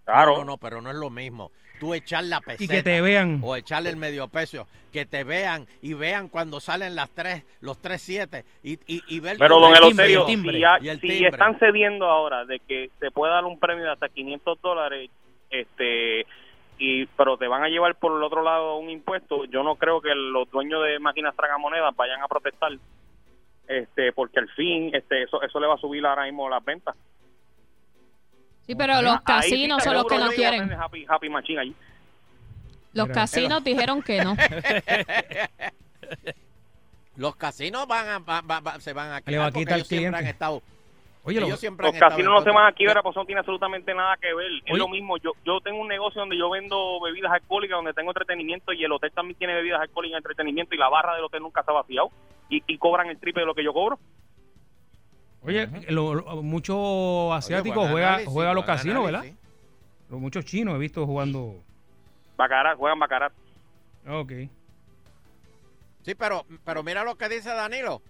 Claro. 0.04 0.38
No, 0.38 0.44
no, 0.44 0.56
pero 0.58 0.80
no 0.82 0.90
es 0.90 0.96
lo 0.96 1.08
mismo. 1.08 1.52
Tú 1.78 1.94
echar 1.94 2.24
la 2.24 2.40
peseta. 2.40 2.64
Y 2.64 2.68
que 2.68 2.82
te 2.82 3.00
vean. 3.00 3.40
O 3.44 3.54
echarle 3.54 3.90
el 3.90 3.96
medio 3.96 4.26
peso. 4.26 4.66
Que 4.92 5.06
te 5.06 5.22
vean 5.22 5.68
y 5.82 5.94
vean 5.94 6.28
cuando 6.28 6.58
salen 6.58 6.96
las 6.96 7.10
tres, 7.10 7.44
los 7.60 7.78
tres 7.80 8.02
siete. 8.02 8.44
Y, 8.64 8.72
y, 8.92 9.02
y 9.06 9.20
ver 9.20 9.36
Pero 9.38 9.60
don 9.60 9.72
timbre, 9.72 9.86
Eloterio, 9.86 10.20
el 10.22 10.26
timbre. 10.26 10.52
si, 10.54 10.60
ya- 10.60 10.78
Y 10.80 10.88
el 10.88 11.00
si 11.00 11.08
timbre. 11.08 11.28
están 11.28 11.58
cediendo 11.60 12.06
ahora 12.06 12.44
de 12.44 12.58
que 12.58 12.90
se 12.98 13.10
puede 13.12 13.32
dar 13.32 13.44
un 13.44 13.58
premio 13.60 13.84
de 13.84 13.92
hasta 13.92 14.08
500 14.08 14.60
dólares, 14.62 15.10
este, 15.50 16.26
y 16.78 17.06
pero 17.06 17.36
te 17.38 17.48
van 17.48 17.62
a 17.62 17.68
llevar 17.68 17.94
por 17.96 18.16
el 18.16 18.22
otro 18.22 18.42
lado 18.42 18.76
un 18.76 18.90
impuesto, 18.90 19.44
yo 19.46 19.62
no 19.62 19.76
creo 19.76 20.00
que 20.00 20.14
los 20.14 20.50
dueños 20.50 20.82
de 20.84 20.98
máquinas 20.98 21.34
tragamonedas 21.36 21.94
vayan 21.96 22.22
a 22.22 22.28
protestar, 22.28 22.72
este, 23.68 24.12
porque 24.12 24.40
al 24.40 24.48
fin, 24.50 24.90
este, 24.94 25.22
eso, 25.24 25.40
eso 25.42 25.58
le 25.60 25.66
va 25.66 25.74
a 25.74 25.78
subir 25.78 26.04
ahora 26.06 26.24
mismo 26.24 26.48
las 26.48 26.64
ventas. 26.64 26.94
Sí, 28.66 28.74
pero 28.74 29.00
los 29.00 29.14
sí 29.14 29.20
casinos 29.24 29.82
son 29.82 29.94
los 29.94 30.06
que 30.06 30.18
no 30.18 30.28
quieren. 30.30 30.72
Happy, 30.72 31.06
happy 31.08 31.28
Machine 31.28 31.60
allí. 31.60 31.74
Los 32.92 33.08
casinos 33.08 33.62
dijeron 33.62 34.02
que 34.02 34.24
no. 34.24 34.36
Los 37.16 37.36
casinos 37.36 37.86
van 37.86 38.08
a, 38.08 38.18
va- 38.18 38.42
va- 38.42 38.60
va- 38.60 38.78
se 38.80 38.92
van 38.92 39.10
a 39.12 39.22
Le 39.24 39.38
va 39.38 39.46
a 39.46 39.50
quedar 39.50 39.52
porque 39.52 39.60
quitar 39.60 39.76
ellos 39.76 39.88
siempre 39.88 40.06
han 40.08 40.12
clientes. 40.14 40.32
estado. 40.34 40.62
Oye, 41.26 41.38
ellos 41.38 41.50
lo, 41.50 41.56
siempre 41.56 41.86
Los 41.86 41.94
estado 41.94 42.10
casinos 42.12 42.32
no 42.34 42.42
se 42.42 42.50
van 42.50 42.66
a 42.66 42.72
quiebra, 42.72 43.02
pues 43.02 43.14
no 43.16 43.24
tiene 43.26 43.40
absolutamente 43.40 43.92
nada 43.94 44.16
que 44.16 44.32
ver. 44.32 44.46
Es 44.64 44.70
Oye. 44.72 44.78
lo 44.78 44.88
mismo, 44.88 45.16
yo 45.18 45.32
yo 45.44 45.60
tengo 45.60 45.80
un 45.80 45.88
negocio 45.88 46.20
donde 46.20 46.38
yo 46.38 46.48
vendo 46.48 47.00
bebidas 47.00 47.32
alcohólicas, 47.32 47.76
donde 47.76 47.92
tengo 47.92 48.10
entretenimiento 48.10 48.72
y 48.72 48.84
el 48.84 48.92
hotel 48.92 49.10
también 49.12 49.36
tiene 49.36 49.54
bebidas 49.54 49.80
alcohólicas 49.80 50.14
y 50.14 50.18
entretenimiento 50.18 50.74
y 50.74 50.78
la 50.78 50.88
barra 50.88 51.14
del 51.14 51.24
hotel 51.24 51.42
nunca 51.42 51.62
se 51.62 51.70
ha 51.70 51.74
vaciado 51.74 52.10
y, 52.48 52.62
y 52.66 52.78
cobran 52.78 53.08
el 53.08 53.18
triple 53.18 53.42
de 53.42 53.46
lo 53.46 53.54
que 53.54 53.64
yo 53.64 53.72
cobro. 53.72 53.98
oye 55.42 55.68
lo- 55.88 56.14
lo- 56.14 56.42
muchos 56.42 57.32
asiáticos 57.32 57.88
juegan 57.90 58.24
juega 58.26 58.50
a 58.52 58.54
los 58.54 58.64
casinos, 58.64 59.04
¿verdad? 59.04 59.24
Los 60.08 60.20
muchos 60.20 60.44
chinos 60.44 60.76
he 60.76 60.78
visto 60.78 61.04
jugando. 61.04 61.56
Bacarat, 62.36 62.76
juegan 62.78 62.98
bacarat. 63.00 63.32
Ok. 64.08 64.32
Sí, 66.02 66.14
pero, 66.14 66.44
pero 66.64 66.84
mira 66.84 67.02
lo 67.02 67.16
que 67.16 67.28
dice 67.28 67.48
Danilo, 67.52 68.00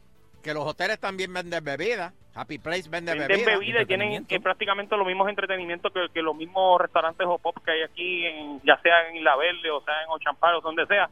que 0.42 0.52
los 0.52 0.64
hoteles 0.66 0.98
también 1.00 1.32
venden 1.32 1.64
bebidas, 1.64 2.12
Happy 2.36 2.58
Place 2.58 2.88
vende 2.88 3.12
Venden 3.12 3.28
bebidas. 3.28 3.58
bebidas 3.58 3.82
y 3.82 3.86
tienen 3.86 4.26
prácticamente 4.42 4.96
los 4.96 5.06
mismos 5.06 5.28
entretenimientos 5.28 5.92
que, 5.92 6.06
que 6.12 6.20
los 6.22 6.36
mismos 6.36 6.80
restaurantes 6.80 7.26
o 7.26 7.38
pop 7.38 7.56
que 7.64 7.70
hay 7.70 7.82
aquí, 7.82 8.26
en, 8.26 8.60
ya 8.62 8.78
sea 8.82 9.08
en 9.08 9.16
Isla 9.16 9.36
Verde 9.36 9.70
o 9.70 9.80
sea 9.82 10.02
en 10.02 10.10
Ochampal 10.10 10.56
o 10.56 10.60
donde 10.60 10.86
sea. 10.86 11.08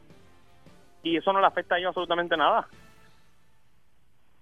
Y 1.03 1.17
eso 1.17 1.33
no 1.33 1.39
le 1.41 1.47
afecta 1.47 1.75
a 1.75 1.77
ellos 1.79 1.89
absolutamente 1.89 2.37
nada. 2.37 2.67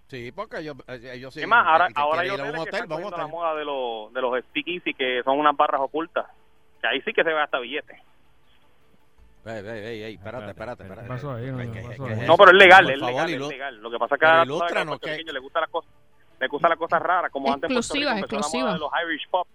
Sí, 0.07 0.31
porque 0.31 0.59
ellos, 0.59 0.75
eh, 0.87 1.11
ellos 1.13 1.33
sí. 1.33 1.41
es 1.41 1.47
más, 1.47 1.65
ahora, 1.65 1.87
ahora 1.95 2.21
un 2.21 2.27
que 2.27 2.59
hotel, 2.59 2.83
están 2.83 2.89
la 3.17 3.27
moda 3.27 3.55
de 3.55 3.65
los, 3.65 4.13
de 4.13 4.21
los 4.21 4.39
speakeasy 4.45 4.93
que 4.93 5.23
son 5.23 5.39
unas 5.39 5.55
barras 5.57 5.81
ocultas. 5.81 6.27
Que 6.81 6.87
ahí 6.87 7.01
sí 7.01 7.13
que 7.13 7.23
se 7.23 7.29
ve 7.33 7.41
hasta 7.41 7.59
billetes. 7.59 7.97
Ey, 9.45 9.57
ey, 9.57 9.67
ey, 9.67 10.03
ey, 10.03 10.13
espérate, 10.15 10.49
espérate, 10.51 10.83
espérate. 10.83 11.07
¿Qué 11.07 11.13
pasó 11.13 11.33
ahí? 11.33 11.47
No, 11.47 11.57
¿Qué- 11.57 11.65
no, 11.65 11.73
qué- 11.73 11.81
pasó 11.81 12.03
qué 12.05 12.09
ahí. 12.13 12.19
es 12.21 12.27
No, 12.27 12.33
eso? 12.33 12.37
pero 12.37 12.51
es 12.51 12.57
legal, 12.57 12.89
es 12.89 12.99
favor, 12.99 13.13
legal, 13.13 13.29
es 13.33 13.47
legal. 13.49 13.77
Lo 13.81 13.91
que 13.91 13.97
pasa 13.99 14.15
es 14.15 14.19
que 14.19 14.25
a 14.25 14.45
los 14.45 14.99
¿qué? 15.01 15.23
les 15.23 15.41
gustan 15.41 15.61
las 15.61 15.69
cosas, 15.69 15.91
les 16.43 16.51
gustan 16.51 16.69
las 16.69 16.79
cosas 16.79 17.01
raras, 17.01 17.31
como 17.31 17.51
antes 17.51 17.69
en 17.69 17.75
Puerto 17.75 17.93
Rico 17.93 18.73
de 18.73 18.79
los 18.79 18.91
Irish 19.07 19.29
pop. 19.29 19.47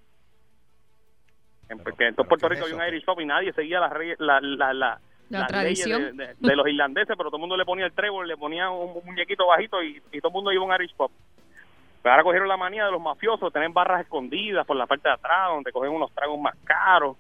En, 1.69 1.79
Pero- 1.79 1.97
que 1.97 2.07
en 2.07 2.15
todo 2.15 2.27
Puerto 2.27 2.49
¿qué 2.49 2.55
es 2.55 2.59
Rico 2.61 2.67
hay 2.67 2.73
eso? 2.73 2.83
un 2.83 2.89
Irish 2.89 3.05
pop 3.05 3.21
y 3.21 3.27
nadie 3.27 3.53
seguía 3.53 3.81
la, 3.81 3.89
la, 4.19 4.41
la, 4.41 4.73
La 4.73 5.01
las 5.41 5.53
leyes 5.53 5.83
tradición. 5.83 6.17
de, 6.17 6.27
de- 6.29 6.35
de 6.39 6.57
los 6.57 6.67
irlandeses, 6.67 7.15
pero 7.17 7.29
todo 7.29 7.37
el 7.37 7.41
mundo 7.41 7.57
le 7.57 7.65
ponía 7.67 7.85
el 7.87 7.93
trébol, 7.93 8.27
le 8.27 8.37
ponía 8.37 8.71
un 8.71 9.05
muñequito 9.05 9.47
bajito 9.47 9.83
y, 9.83 10.03
y 10.13 10.21
todo 10.21 10.29
el 10.31 10.35
mundo 10.35 10.51
iba 10.53 10.63
a 10.63 10.67
un 10.67 10.75
Irish 10.75 10.95
pop. 10.97 11.13
Pero 12.03 12.13
ahora 12.13 12.23
cogieron 12.25 12.49
la 12.49 12.57
manía 12.57 12.85
de 12.87 12.93
los 12.93 13.01
mafiosos, 13.03 13.53
tener 13.53 13.69
barras 13.71 14.01
escondidas 14.03 14.65
por 14.67 14.77
la 14.77 14.87
parte 14.87 15.09
de 15.09 15.15
atrás, 15.15 15.49
donde 15.51 15.73
cogen 15.73 15.91
unos 15.91 16.11
tragos 16.15 16.41
más 16.41 16.55
caros. 16.65 17.17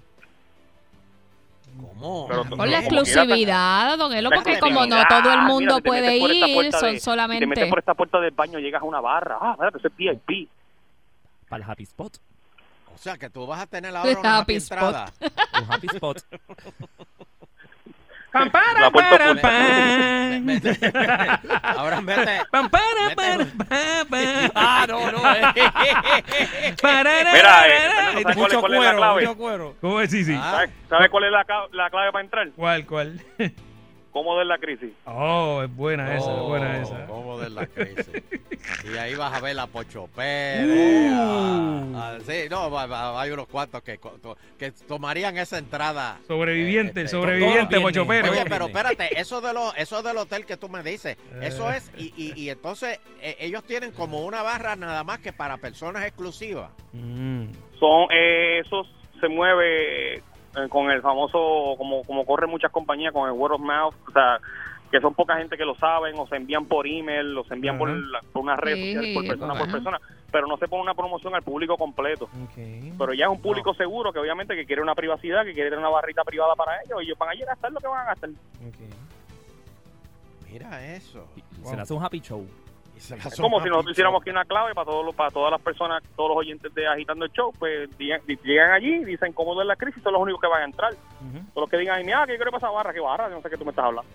¿Cómo? 1.80 2.26
Pero- 2.28 2.44
Por 2.44 2.68
la 2.68 2.78
exclusividad, 2.80 3.96
don 3.98 4.12
Elo, 4.12 4.30
porque 4.30 4.58
como 4.58 4.84
no 4.86 4.96
todo 5.08 5.18
el 5.30 5.38
Mira, 5.38 5.42
mundo 5.42 5.76
te 5.76 5.82
puede 5.82 6.16
ir, 6.16 6.72
son 6.72 6.82
de- 6.82 6.88
Si 6.90 6.94
te 6.96 7.00
solamente... 7.00 7.46
metes 7.46 7.68
por 7.68 7.78
esta 7.78 7.94
puerta 7.94 8.20
del 8.20 8.32
baño, 8.32 8.58
llegas 8.58 8.82
a 8.82 8.84
una 8.84 9.00
barra. 9.00 9.38
Ah, 9.40 9.52
espérate, 9.52 9.78
eso 9.78 9.88
es 9.88 9.96
VIP. 9.96 10.48
Para 11.48 11.64
el 11.64 11.70
happy 11.70 11.84
spot. 11.84 12.18
O 12.94 12.98
sea, 12.98 13.16
que 13.16 13.30
tú 13.30 13.46
vas 13.46 13.60
a 13.60 13.66
tener 13.66 13.94
ahora 13.94 14.10
una 14.18 14.38
Happy 14.38 14.54
happy 14.54 14.54
spot. 14.56 14.78
entrada. 14.82 15.12
Un 15.62 15.72
happy 15.72 15.86
spot. 15.86 16.18
Pam, 18.30 18.50
para, 18.50 18.80
La 18.80 18.90
puerta 18.90 19.10
para, 19.40 20.34
ahora 21.76 22.00
mete... 22.02 22.42
Pam, 22.50 22.68
para, 22.68 23.14
para, 23.16 23.44
pa, 23.46 24.04
pa. 24.10 24.18
ah, 24.54 24.86
no, 24.86 25.12
no. 25.12 25.18
Eh. 25.34 25.44
Mira, 25.54 26.68
eh, 26.68 26.76
parará. 26.82 28.12
¿sabes 28.12 28.24
cuál 28.24 28.30
es- 28.30 28.36
mucho 28.36 28.60
cuál 28.60 28.74
es 28.74 28.80
la 28.82 28.94
clave? 28.96 29.22
mucho 29.22 29.36
cuero. 29.38 29.76
¿Cómo 29.80 30.00
es? 30.00 30.10
Sí, 30.10 30.24
sí. 30.24 30.34
Ah, 30.38 30.50
¿Sabes, 30.52 30.70
sabes 30.88 31.08
cuál 31.10 31.24
es 31.24 31.32
la 31.32 31.90
clave 31.90 32.12
para 32.12 32.24
entrar? 32.24 32.48
¿Cuál, 32.54 32.86
cuál? 32.86 33.20
¿Cómo 34.18 34.34
dar 34.36 34.46
la 34.46 34.58
crisis? 34.58 34.90
Oh, 35.04 35.62
es 35.62 35.72
buena 35.76 36.16
esa, 36.16 36.34
es 36.34 36.40
buena 36.42 36.82
esa. 36.82 37.06
¿Cómo 37.06 37.38
de 37.38 37.50
la 37.50 37.66
crisis? 37.66 38.10
Y 38.92 38.96
ahí 38.98 39.14
vas 39.14 39.32
a 39.32 39.40
ver 39.40 39.58
a 39.58 39.66
Pocho 39.68 40.08
Pérez. 40.14 41.12
Uh. 41.12 41.96
a- 41.96 42.08
a- 42.16 42.20
sí, 42.20 42.48
no, 42.50 42.68
va- 42.70 42.86
va- 42.86 43.20
hay 43.22 43.30
unos 43.30 43.46
cuantos 43.46 43.80
que, 43.82 43.98
que 44.58 44.72
tomarían 44.72 45.38
esa 45.38 45.58
entrada. 45.58 46.18
Sobreviviente, 46.26 47.00
Eh, 47.00 47.04
este, 47.04 47.16
sobreviviente, 47.16 47.80
Pocho. 47.80 48.06
Pérez. 48.06 48.30
Oye, 48.32 48.44
pero 48.48 48.66
espérate, 48.66 49.18
eso 49.20 49.40
de 49.40 49.54
lo, 49.54 49.72
eso 49.74 50.02
del 50.02 50.16
hotel 50.18 50.44
que 50.44 50.56
tú 50.56 50.68
me 50.68 50.82
dices, 50.82 51.16
eso 51.40 51.70
Eh. 51.72 51.76
es, 51.76 51.92
y, 51.96 52.12
y, 52.16 52.32
y 52.38 52.50
entonces 52.50 52.98
eh, 53.22 53.36
ellos 53.38 53.62
tienen 53.64 53.92
como 53.92 54.22
una 54.26 54.42
barra 54.42 54.74
nada 54.74 55.04
más 55.04 55.20
que 55.20 55.32
para 55.32 55.56
personas 55.58 56.04
exclusivas. 56.04 56.70
Mm. 56.92 57.44
Son, 57.78 58.08
eh, 58.12 58.58
eso 58.66 58.82
se 59.20 59.28
mueve 59.28 60.22
con 60.68 60.90
el 60.90 61.00
famoso, 61.02 61.74
como, 61.78 62.02
como 62.04 62.24
corren 62.26 62.50
muchas 62.50 62.72
compañías, 62.72 63.12
con 63.12 63.26
el 63.28 63.32
word 63.32 63.52
of 63.54 63.60
mouth. 63.60 63.94
O 64.08 64.12
sea, 64.12 64.38
que 64.90 65.00
son 65.00 65.14
poca 65.14 65.36
gente 65.36 65.56
que 65.58 65.64
lo 65.66 65.74
saben, 65.76 66.18
o 66.18 66.26
se 66.26 66.36
envían 66.36 66.64
por 66.64 66.86
email, 66.86 67.36
o 67.36 67.44
se 67.44 67.52
envían 67.54 67.76
por, 67.78 67.90
la- 67.90 68.22
por 68.32 68.42
una 68.42 68.56
red 68.56 68.74
Sí, 68.74 68.94
social, 68.94 69.14
por 69.14 69.26
persona 69.26 69.52
por 69.58 69.70
persona, 69.72 70.00
pero 70.32 70.46
no 70.46 70.56
se 70.56 70.66
pone 70.66 70.82
una 70.82 70.94
promoción 70.94 71.34
al 71.34 71.42
público 71.42 71.76
completo. 71.76 72.28
Pero 72.98 73.12
ya 73.12 73.26
es 73.26 73.30
un 73.30 73.40
público 73.42 73.74
seguro 73.74 74.12
que 74.14 74.18
obviamente 74.18 74.56
que 74.56 74.64
quiere 74.64 74.80
una 74.80 74.94
privacidad, 74.94 75.44
que 75.44 75.52
quiere 75.52 75.68
tener 75.68 75.80
una 75.80 75.90
barrita 75.90 76.24
privada 76.24 76.54
para 76.54 76.82
ellos, 76.82 77.02
y 77.02 77.04
ellos 77.04 77.18
van 77.18 77.28
a 77.28 77.34
ir 77.34 77.42
a 77.44 77.46
gastar 77.48 77.70
lo 77.70 77.80
que 77.80 77.86
van 77.86 78.00
a 78.00 78.04
gastar. 78.06 78.30
Mira 80.50 80.94
eso. 80.94 81.26
Se 81.64 81.76
le 81.76 81.82
hace 81.82 81.92
un 81.94 82.02
happy 82.02 82.20
show. 82.20 82.46
La 83.10 83.16
Es 83.16 83.34
son 83.34 83.42
como 83.44 83.60
si 83.62 83.68
nosotros 83.68 83.92
hiciéramos 83.92 84.20
aquí 84.22 84.30
una 84.30 84.44
clave 84.44 84.74
para 84.74 84.84
todos 84.86 85.04
los, 85.04 85.14
para 85.14 85.30
todas 85.30 85.50
las 85.50 85.60
personas, 85.60 86.02
todos 86.16 86.30
los 86.30 86.38
oyentes 86.38 86.72
de 86.74 86.86
Agitando 86.86 87.24
el 87.24 87.32
Show, 87.32 87.52
pues 87.58 87.88
llegan 87.98 88.72
allí, 88.72 89.04
dicen 89.04 89.32
cómo 89.32 89.60
es 89.60 89.66
la 89.66 89.76
crisis, 89.76 90.02
son 90.02 90.12
los 90.14 90.22
únicos 90.22 90.40
que 90.40 90.46
van 90.48 90.62
a 90.62 90.64
entrar. 90.64 90.92
Ujú. 90.92 91.38
Todos 91.54 91.62
los 91.62 91.70
que 91.70 91.78
digan, 91.78 92.04
mira, 92.04 92.24
que 92.26 92.32
yo 92.32 92.38
quiero 92.38 92.50
pasar 92.52 92.72
barra, 92.72 92.92
que 92.92 93.00
barra, 93.00 93.28
Yo 93.28 93.36
no 93.36 93.42
sé 93.42 93.50
qué 93.50 93.56
tú 93.56 93.64
me 93.64 93.70
estás 93.70 93.84
hablando. 93.84 94.10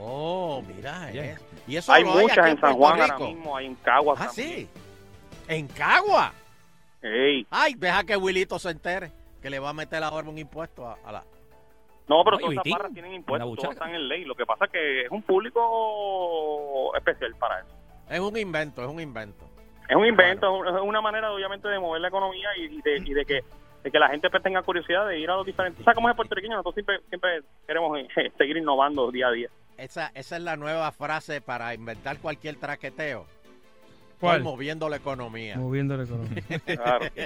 Oh, 0.00 0.62
mira 0.66 1.10
eso. 1.10 1.44
Y 1.66 1.76
eso 1.76 1.92
Hay 1.92 2.04
muchas 2.04 2.38
aquí 2.38 2.50
en 2.50 2.60
San 2.60 2.74
Juan 2.74 3.00
ahora 3.00 3.18
mismo, 3.18 3.56
hay 3.56 3.66
en 3.66 3.74
Caguas 3.76 4.18
Ah, 4.20 4.26
también. 4.26 4.48
sí. 4.48 4.68
En 5.48 5.66
Cagua. 5.68 6.32
Ey. 7.02 7.46
Ay, 7.50 7.74
deja 7.74 8.04
que 8.04 8.16
Wilito 8.16 8.58
se 8.58 8.70
entere 8.70 9.10
que 9.40 9.48
le 9.50 9.58
va 9.58 9.70
a 9.70 9.72
meter 9.72 10.02
ahora 10.02 10.28
un 10.28 10.38
impuesto 10.38 10.86
a, 10.86 10.98
a 11.04 11.12
la. 11.12 11.24
No, 12.08 12.22
pero 12.24 12.36
Ay, 12.36 12.42
todas 12.42 12.52
esas 12.52 12.72
barras 12.78 12.92
tienen 12.92 13.14
impuestos, 13.14 13.56
todas 13.56 13.72
están 13.72 13.94
en 13.94 14.08
ley. 14.08 14.24
Lo 14.24 14.34
que 14.34 14.46
pasa 14.46 14.66
es 14.66 14.70
que 14.70 15.00
es 15.02 15.10
un 15.10 15.22
público 15.22 16.94
especial 16.96 17.34
para 17.36 17.60
eso. 17.60 17.68
Es 18.08 18.20
un 18.20 18.36
invento, 18.36 18.82
es 18.82 18.88
un 18.88 19.00
invento. 19.00 19.44
Es 19.88 19.96
un 19.96 20.06
invento, 20.06 20.64
es 20.64 20.82
una 20.82 21.00
manera 21.00 21.32
obviamente 21.32 21.68
de 21.68 21.78
mover 21.78 22.00
la 22.00 22.08
economía 22.08 22.48
y, 22.56 22.80
de, 22.80 22.96
y 22.98 23.14
de 23.14 23.24
que 23.24 23.40
de 23.86 23.92
que 23.92 24.00
la 24.00 24.08
gente 24.08 24.28
pues, 24.30 24.42
tenga 24.42 24.62
curiosidad 24.62 25.06
de 25.06 25.20
ir 25.20 25.30
a 25.30 25.36
los 25.36 25.46
diferentes. 25.46 25.80
O 25.80 25.84
sea, 25.84 25.94
como 25.94 26.10
es 26.10 26.16
puertorriqueño, 26.16 26.56
nosotros 26.56 26.74
siempre, 26.74 26.98
siempre 27.08 27.42
queremos 27.68 27.96
eh, 27.98 28.32
seguir 28.38 28.56
innovando 28.56 29.12
día 29.12 29.28
a 29.28 29.30
día. 29.30 29.48
Esa, 29.78 30.10
esa 30.14 30.36
es 30.36 30.42
la 30.42 30.56
nueva 30.56 30.90
frase 30.90 31.40
para 31.40 31.72
inventar 31.72 32.18
cualquier 32.18 32.56
traqueteo. 32.56 33.26
¿Cuál? 34.18 34.38
Estoy 34.38 34.52
moviendo 34.52 34.88
la 34.88 34.96
economía. 34.96 35.56
Moviendo 35.56 35.96
la 35.96 36.02
economía. 36.02 36.42
Claro. 36.66 37.06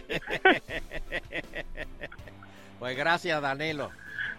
Pues 2.78 2.96
gracias, 2.96 3.42
Danilo. 3.42 3.90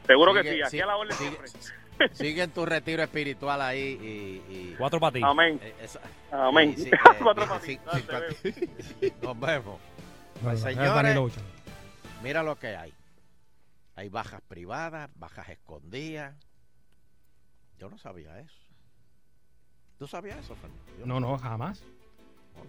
Seguro 0.08 0.34
que 0.34 0.43
sí, 0.43 0.62
aquí 0.62 0.72
sigue- 0.72 0.84
a 0.84 0.86
la 0.88 0.98
orden 0.98 1.15
sigue- 1.17 1.48
siempre. 1.48 1.70
Sigue 2.15 2.41
en 2.43 2.51
tu 2.51 2.65
retiro 2.65 3.03
espiritual 3.03 3.62
ahí 3.62 3.79
y... 4.01 4.53
y- 4.53 4.75
Cuatro 4.77 5.00
ti. 5.12 5.22
Amén. 5.24 5.60
eh, 5.62 5.75
esa- 5.81 6.01
Amén. 6.31 6.75
sí, 6.75 6.86
sí, 6.86 6.91
Cuatro 7.22 7.43
eh, 7.43 7.48
cuatro- 7.84 8.01
Nos 9.22 9.39
vemos. 9.39 9.79
Bueno, 10.41 10.43
Pues, 10.43 10.55
es 10.55 10.62
señores. 10.63 11.34
Mira 12.24 12.41
lo 12.43 12.58
que 12.58 12.75
hay. 12.75 12.91
Hay 13.96 14.10
bajas 14.10 14.41
privadas, 14.48 15.10
bajas 15.15 15.50
escondidas. 15.50 16.36
Yo 17.77 17.89
no 17.89 17.98
sabía 18.00 18.39
eso. 18.39 18.58
¿Tú 20.00 20.08
sabías 20.08 20.39
eso, 20.39 20.55
Fernando? 20.55 21.05
No, 21.05 21.20
no, 21.20 21.38
jamás. 21.38 21.84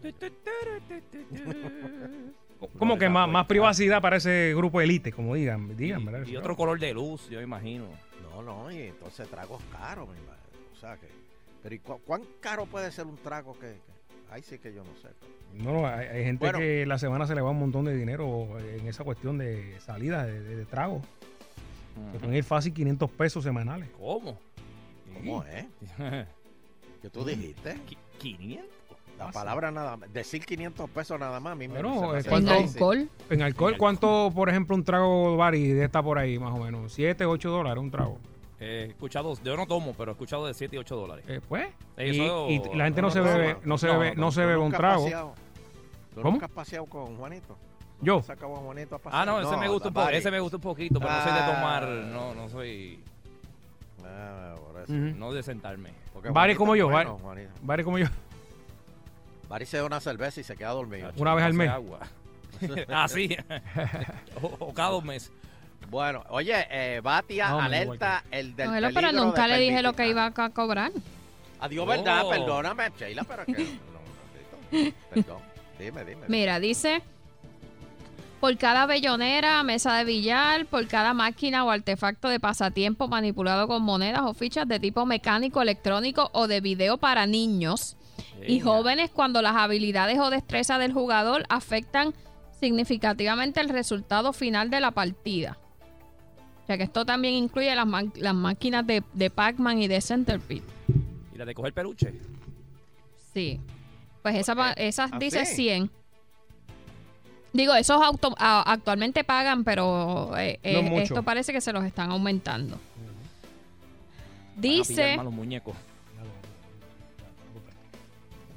Como 2.83 2.99
que 2.99 3.09
más, 3.09 3.29
más 3.29 3.47
privacidad 3.47 4.03
para 4.03 4.17
ese 4.17 4.53
grupo 4.57 4.81
de 4.81 4.87
élite, 4.87 5.13
como 5.13 5.37
digan. 5.37 5.77
digan 5.77 6.05
¿verdad? 6.05 6.27
Y, 6.27 6.37
otro 6.37 6.57
color 6.57 6.81
de 6.81 6.93
luz, 6.93 7.29
yo 7.31 7.41
imagino. 7.41 7.85
No, 8.21 8.43
no, 8.43 8.71
y 8.73 8.83
entonces 8.83 9.29
tragos 9.29 9.63
caros, 9.71 10.09
mi 10.09 10.21
madre. 10.27 10.41
O 10.73 10.77
sea 10.77 10.97
que. 10.97 11.07
Pero 11.63 11.75
¿y 11.77 11.79
cu- 11.79 12.01
cuán 12.05 12.23
caro 12.41 12.67
puede 12.67 12.91
ser 12.91 13.07
un 13.07 13.17
trago 13.19 13.53
que.? 13.55 13.67
que- 13.69 14.33
Ahí 14.33 14.43
sí 14.43 14.59
que 14.59 14.73
yo 14.75 14.83
no 14.83 14.91
sé. 15.01 15.09
No, 15.63 15.73
no, 15.75 15.87
hay, 15.87 16.07
hay 16.09 16.25
gente 16.25 16.45
Bueno. 16.47 16.59
que 16.59 16.85
la 16.87 16.99
semana 16.99 17.25
se 17.27 17.35
le 17.37 17.41
va 17.43 17.51
un 17.51 17.59
montón 17.61 17.85
de 17.85 17.95
dinero 17.95 18.49
en 18.59 18.89
esa 18.89 19.05
cuestión 19.05 19.39
de 19.39 19.79
salida, 19.81 20.25
de, 20.27 20.41
de, 20.43 20.57
de 20.57 20.65
trago. 20.65 21.03
Se 22.13 22.19
pueden 22.19 22.35
ir 22.35 22.43
fácil 22.43 22.73
500 22.73 23.11
pesos 23.11 23.45
semanales. 23.45 23.91
¿Cómo? 23.97 24.41
¿Cómo 25.15 25.45
es? 25.45 25.67
¿Qué 27.03 27.11
tú 27.11 27.25
dijiste? 27.25 27.75
Qui- 27.87 27.99
500. 28.19 28.67
La 29.27 29.33
palabra 29.33 29.71
nada 29.71 29.97
más. 29.97 30.13
Decir 30.13 30.45
500 30.45 30.91
pesos 30.91 31.19
nada 31.19 31.39
más. 31.41 31.53
A 31.53 31.57
mí 31.57 31.69
me 31.69 31.75
Bueno, 31.83 32.13
me 32.13 32.19
eh, 32.19 32.23
En 32.27 32.49
alcohol. 32.49 33.09
En 33.31 33.43
alcohol, 33.43 33.77
¿cuánto, 33.79 34.31
por 34.35 34.49
ejemplo, 34.49 34.77
un 34.77 34.85
trago 34.85 35.37
Bari 35.37 35.69
de 35.73 35.85
esta 35.85 36.03
por 36.03 36.19
ahí, 36.19 36.39
más 36.39 36.53
o 36.53 36.63
menos? 36.63 36.97
¿7, 36.99 37.25
8 37.27 37.51
dólares 37.51 37.83
un 37.83 37.91
trago? 37.91 38.19
He 38.61 38.85
escuchado, 38.91 39.35
yo 39.43 39.57
no 39.57 39.67
tomo, 39.67 39.93
pero 39.99 40.13
he 40.13 40.15
escuchado 40.15 40.47
de 40.47 40.55
7 40.55 40.77
y 40.77 40.79
8 40.79 40.95
dólares. 40.97 41.25
Eh, 41.29 41.41
pues, 41.49 41.67
y, 41.99 42.11
Eso- 42.21 42.49
y 42.49 42.59
la 42.77 42.85
gente 42.85 43.03
no, 43.03 43.09
no 43.09 43.13
se 43.13 43.21
bebe, 43.21 43.57
no 43.65 43.77
se 43.79 43.87
No, 43.89 43.99
bebe, 43.99 44.15
no, 44.15 44.21
no 44.23 44.31
se 44.33 44.41
¿Tú 44.43 44.47
bebe 44.47 44.61
un 44.61 44.73
trago. 44.73 45.03
paseado? 45.03 45.35
¿Tú 46.15 46.21
¿Cómo? 46.21 46.31
nunca 46.33 46.47
has 46.47 46.53
paseado 46.53 46.87
con 46.87 47.17
Juanito? 47.17 47.57
Yo, 48.01 48.19
¿Has 48.19 48.27
sacado 48.27 48.55
a 48.57 48.59
Juanito 48.61 48.95
a 48.97 48.99
pasear? 48.99 49.23
Ah, 49.23 49.27
no, 49.27 49.41
ese 49.41 49.57
me 49.57 49.69
gusta 49.69 49.89
un 49.89 49.95
poco, 49.95 50.09
ese 50.11 50.31
me 50.31 50.41
gusta 50.41 50.57
un 50.59 50.63
poquito, 50.63 51.01
pero 51.01 51.11
no 51.13 51.23
soy 51.23 51.33
de 51.33 51.39
Ah. 51.39 51.55
tomar, 51.55 51.89
no, 51.89 52.35
no 52.35 52.49
soy, 52.49 53.01
Ah, 54.05 54.55
por 54.61 54.83
eso. 54.83 54.93
Ujú. 54.93 55.19
no 55.19 55.33
de 55.33 55.43
sentarme. 55.43 55.91
Bari 56.33 56.55
como 56.55 56.77
bueno. 56.77 57.19
Bari 57.63 57.85
como 57.85 57.99
yo. 57.99 58.07
Bari 59.53 59.67
se 59.67 59.77
da 59.77 59.85
una 59.85 60.01
cerveza 60.01 60.41
y 60.41 60.45
se 60.45 60.57
queda 60.57 60.71
dormido. 60.71 61.13
Una 61.19 61.35
vez 61.35 61.45
al 61.45 61.53
mes. 61.53 61.69
agua. 61.69 61.99
ah, 62.89 63.07
sí. 63.07 63.37
o, 64.41 64.47
o 64.47 64.73
cada 64.73 64.89
dos 64.93 65.05
meses. 65.05 65.31
Bueno, 65.91 66.25
oye, 66.31 66.55
eh, 66.71 67.01
Batia 67.03 67.51
No, 67.51 67.61
alerta 67.61 68.25
el 68.31 68.57
del 68.57 68.71
peligro 68.71 68.91
pero 68.95 69.13
nunca 69.13 69.43
de 69.43 69.49
le 69.49 69.59
dije 69.59 69.83
lo 69.83 69.93
que 69.93 70.09
iba 70.09 70.25
a 70.25 70.49
cobrar. 70.49 70.91
Adiós, 71.61 71.87
verdad, 71.87 72.23
Oh. 72.25 72.31
perdóname, 72.31 72.93
Sheila, 72.99 73.25
pero 73.25 73.45
que... 73.45 73.53
No, 74.73 74.81
no, 74.81 74.93
perdón. 75.11 75.43
Dime, 75.79 76.05
dime. 76.07 76.27
Mira, 76.29 76.59
dice, 76.59 77.03
por 78.41 78.57
cada 78.57 78.87
bellonera, 78.87 79.63
mesa 79.65 79.99
de 79.99 80.05
billar, 80.07 80.65
por 80.65 80.87
cada 80.89 81.13
máquina 81.13 81.63
o 81.67 81.71
artefacto 81.71 82.31
de 82.31 82.41
pasatiempo 82.41 83.07
manipulado 83.07 83.69
con 83.69 83.83
monedas 83.83 84.23
o 84.25 84.33
fichas 84.33 84.67
de 84.67 84.81
tipo 84.81 85.05
mecánico, 85.05 85.61
electrónico 85.61 86.31
o 86.33 86.49
de 86.49 86.63
video 86.63 86.97
para 86.97 87.27
niños 87.27 87.99
y 88.47 88.61
jóvenes 88.61 89.11
cuando 89.11 89.43
las 89.43 89.57
habilidades 89.57 90.19
o 90.19 90.31
destrezas 90.31 90.79
del 90.79 90.93
jugador 90.93 91.45
afectan 91.49 92.15
significativamente 92.59 93.61
el 93.61 93.69
resultado 93.69 94.33
final 94.33 94.71
de 94.71 94.81
la 94.81 94.91
partida. 94.93 95.59
O 96.63 96.67
sea 96.67 96.77
que 96.77 96.85
esto 96.85 97.05
también 97.05 97.35
incluye 97.35 97.75
las, 97.75 98.35
máquinas 98.35 98.87
de, 98.87 99.03
de 99.13 99.31
Pac-Man 99.31 99.83
y 99.83 99.89
de 99.89 100.01
Centerpid. 100.01 100.63
Y 101.35 101.39
la 101.39 101.45
de 101.45 101.55
coger 101.55 101.73
peluche. 101.73 102.15
Sí. 103.35 103.61
Pues 104.23 104.37
esa, 104.37 104.73
esas 104.75 105.11
¿ah, 105.13 105.19
dice 105.19 105.45
sí? 105.45 105.57
100. 105.57 105.91
Digo, 107.53 107.75
esos 107.75 108.01
auto, 108.01 108.35
a- 108.39 108.63
actualmente 108.73 109.25
pagan, 109.25 109.65
pero 109.65 110.37
eh, 110.39 110.59
eh, 110.63 111.03
esto 111.03 111.23
parece 111.23 111.53
que 111.53 111.61
se 111.61 111.73
los 111.73 111.85
están 111.85 112.11
aumentando. 112.11 112.77
Van 112.77 114.57
a 114.57 114.61
Dice, 114.61 115.17
los 115.17 115.33
muñecos. 115.33 115.75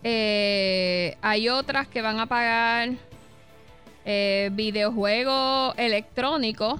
Eh, 0.08 1.18
hay 1.24 1.50
otras 1.50 1.88
que 1.88 2.04
van 2.04 2.20
a 2.20 2.28
pagar 2.28 2.90
eh, 4.06 4.52
videojuegos 4.54 5.74
electrónicos. 5.78 6.80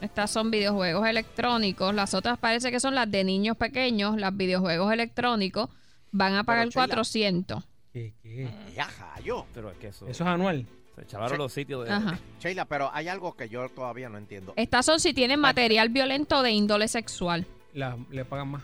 Estas 0.00 0.30
son 0.30 0.50
videojuegos 0.50 1.06
electrónicos. 1.06 1.94
Las 1.94 2.14
otras 2.14 2.38
parece 2.38 2.70
que 2.70 2.80
son 2.80 2.94
las 2.94 3.10
de 3.10 3.24
niños 3.24 3.58
pequeños. 3.58 4.16
Las 4.16 4.34
videojuegos 4.34 4.90
electrónicos 4.90 5.68
van 6.10 6.34
a 6.34 6.44
pagar 6.44 6.68
Sheila. 6.68 6.86
400. 6.86 7.64
¿Qué, 7.92 8.14
qué? 8.22 8.48
Ya, 8.74 8.86
jayo. 8.86 9.44
Pero 9.52 9.70
es 9.70 9.76
que 9.76 9.88
eso, 9.88 10.06
Eso 10.08 10.24
es 10.24 10.28
anual. 10.30 10.64
se 10.96 11.04
Sí. 11.28 11.36
los 11.36 11.52
sitios 11.52 11.84
de... 11.84 11.92
Ajá. 11.92 12.18
Sheila, 12.40 12.64
pero 12.64 12.90
hay 12.94 13.08
algo 13.08 13.36
que 13.36 13.50
yo 13.50 13.68
todavía 13.68 14.08
no 14.08 14.16
entiendo. 14.16 14.54
Estas 14.56 14.86
son 14.86 14.98
si 14.98 15.12
tienen 15.12 15.40
material 15.40 15.90
violento 15.90 16.42
de 16.42 16.52
índole 16.52 16.88
sexual. 16.88 17.44
La- 17.74 17.98
le 18.10 18.24
pagan 18.24 18.48
más. 18.48 18.62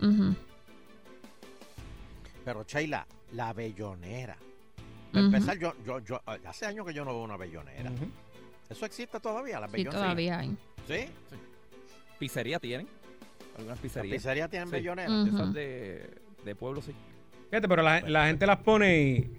Ujú, 0.00 0.34
Pero, 2.44 2.64
Sheila, 2.64 3.06
la. 3.32 3.52
Para 5.12 5.26
ujú. 5.26 5.34
empezar, 5.36 5.58
yo, 5.58 5.74
yo, 5.84 5.98
yo, 6.00 6.20
hace 6.46 6.66
años 6.66 6.86
que 6.86 6.94
yo 6.94 7.04
no 7.04 7.12
veo 7.12 7.22
una 7.22 7.36
bellonera. 7.36 7.90
Ujú. 7.90 8.06
¿Eso 8.70 8.86
existe 8.86 9.20
todavía, 9.20 9.60
la 9.60 9.66
Sí, 9.66 9.72
bellonera? 9.74 10.02
todavía 10.02 10.38
hay. 10.38 10.56
¿Sí? 10.88 11.06
¿Pizzería 12.18 12.58
tienen? 12.58 12.88
¿Algunas 13.56 13.76
¿Las 13.76 13.78
pizzerías? 13.80 14.14
pizzerías 14.16 14.50
tienen 14.50 14.68
Sí. 14.68 14.72
bellonera? 14.76 15.08
Mm. 15.10 15.26
Esas 15.28 15.40
Ujú. 15.42 15.52
de, 15.52 16.10
de 16.44 16.54
pueblo, 16.54 16.80
sí. 16.80 16.94
Fíjate, 17.50 17.68
pero 17.68 17.82
la, 17.82 18.00
la 18.00 18.26
gente 18.26 18.46
las 18.46 18.58
pone 18.58 18.98
y 19.02 19.30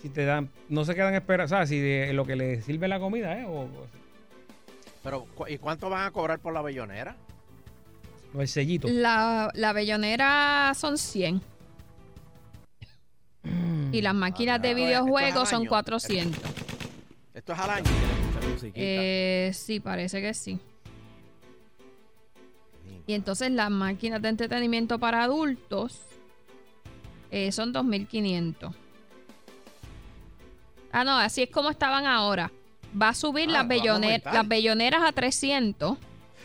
si 0.00 0.08
te 0.08 0.24
dan, 0.24 0.50
no 0.68 0.84
se 0.84 0.96
quedan 0.96 1.14
esperando, 1.14 1.48
¿sabes? 1.48 1.68
Si 1.68 1.78
de 1.78 2.12
lo 2.12 2.24
que 2.26 2.34
le 2.34 2.60
sirve 2.62 2.88
la 2.88 2.98
comida, 2.98 3.38
¿eh? 3.38 3.44
O, 3.46 3.68
Pero, 5.04 5.26
¿cu- 5.36 5.46
¿y 5.46 5.58
cuánto 5.58 5.88
van 5.88 6.06
a 6.06 6.10
cobrar 6.10 6.40
por 6.40 6.52
la 6.52 6.62
bellonera? 6.62 7.16
o 8.34 8.40
el 8.40 8.48
sellito. 8.48 8.88
La, 8.88 9.50
la 9.54 9.72
bellonera 9.74 10.72
son 10.74 10.96
100. 10.98 11.40
Y 13.92 14.00
las 14.02 14.14
máquinas 14.14 14.56
Ah, 14.56 14.62
de 14.62 14.74
videojuegos 14.74 15.48
son 15.50 15.60
año. 15.62 15.68
400. 15.68 16.42
Esto 17.34 17.52
es 17.52 17.58
al 17.58 17.70
año. 17.70 17.90
Eh, 18.74 19.50
sí, 19.54 19.80
parece 19.80 20.20
que 20.20 20.34
sí. 20.34 20.58
Y 23.06 23.14
entonces 23.14 23.50
las 23.50 23.70
máquinas 23.70 24.22
de 24.22 24.28
entretenimiento 24.28 24.98
para 24.98 25.24
adultos 25.24 26.00
eh, 27.30 27.50
son 27.52 27.72
2.500. 27.74 28.72
Ah, 30.92 31.04
no, 31.04 31.16
así 31.18 31.42
es 31.42 31.50
como 31.50 31.70
estaban 31.70 32.06
ahora. 32.06 32.52
Va 33.00 33.08
a 33.10 33.14
subir 33.14 33.48
Ah, 33.48 33.52
las, 33.52 33.62
a 33.62 33.68
belloner- 33.68 34.22
las 34.32 34.46
belloneras 34.48 35.02
a 35.02 35.12
300. 35.12 35.96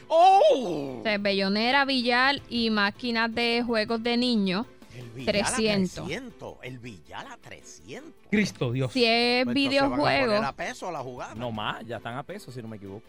¡Oh! 0.07 0.99
O 0.99 1.03
sea, 1.03 1.17
bellonera, 1.17 1.83
billar 1.85 2.41
y 2.49 2.69
máquinas 2.69 3.33
de 3.33 3.61
juegos 3.65 4.01
de 4.03 4.15
niños. 4.17 4.65
El 4.97 5.09
billar 5.11 5.35
300. 5.45 5.97
a 5.99 6.01
300. 6.07 6.55
El 6.63 6.79
billar 6.79 7.27
a 7.27 7.37
300. 7.37 8.13
Cristo 8.31 8.71
Dios. 8.71 8.91
Si 8.91 9.05
es 9.05 9.45
Pues 9.45 9.55
entonces 9.57 9.81
van 9.81 9.93
a 9.93 9.95
poner 9.97 10.17
videojuego, 10.23 10.45
a 10.47 10.51
peso 10.53 10.91
la 10.91 10.99
jugada. 10.99 11.35
No 11.35 11.51
más, 11.51 11.85
ya 11.85 11.97
están 11.97 12.17
a 12.17 12.23
peso, 12.23 12.51
si 12.51 12.61
no 12.61 12.67
me 12.67 12.77
equivoco. 12.77 13.05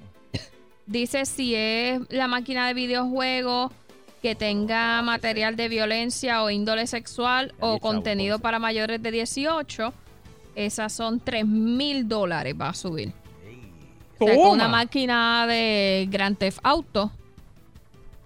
dice 0.86 1.24
si 1.26 1.54
es 1.54 2.00
la 2.10 2.28
máquina 2.28 2.66
de 2.68 2.74
videojuegos 2.74 3.72
que 4.22 4.34
tenga 4.34 5.00
material 5.02 5.54
de 5.56 5.68
violencia 5.68 6.42
o 6.42 6.50
índole 6.50 6.86
sexual 6.86 7.54
o 7.60 7.66
chavo, 7.76 7.80
contenido 7.80 8.38
para 8.40 8.58
mayores 8.58 9.00
de 9.02 9.10
18, 9.12 9.92
esas 10.56 10.92
son 10.92 11.20
3 11.20 11.46
mil 11.46 12.08
dólares 12.08 12.54
va 12.60 12.70
a 12.70 12.74
subir. 12.74 13.12
O 14.18 14.26
sea, 14.26 14.36
una 14.36 14.66
máquina 14.66 15.46
de 15.46 16.08
Grand 16.10 16.36
Theft 16.36 16.58
Auto, 16.64 17.12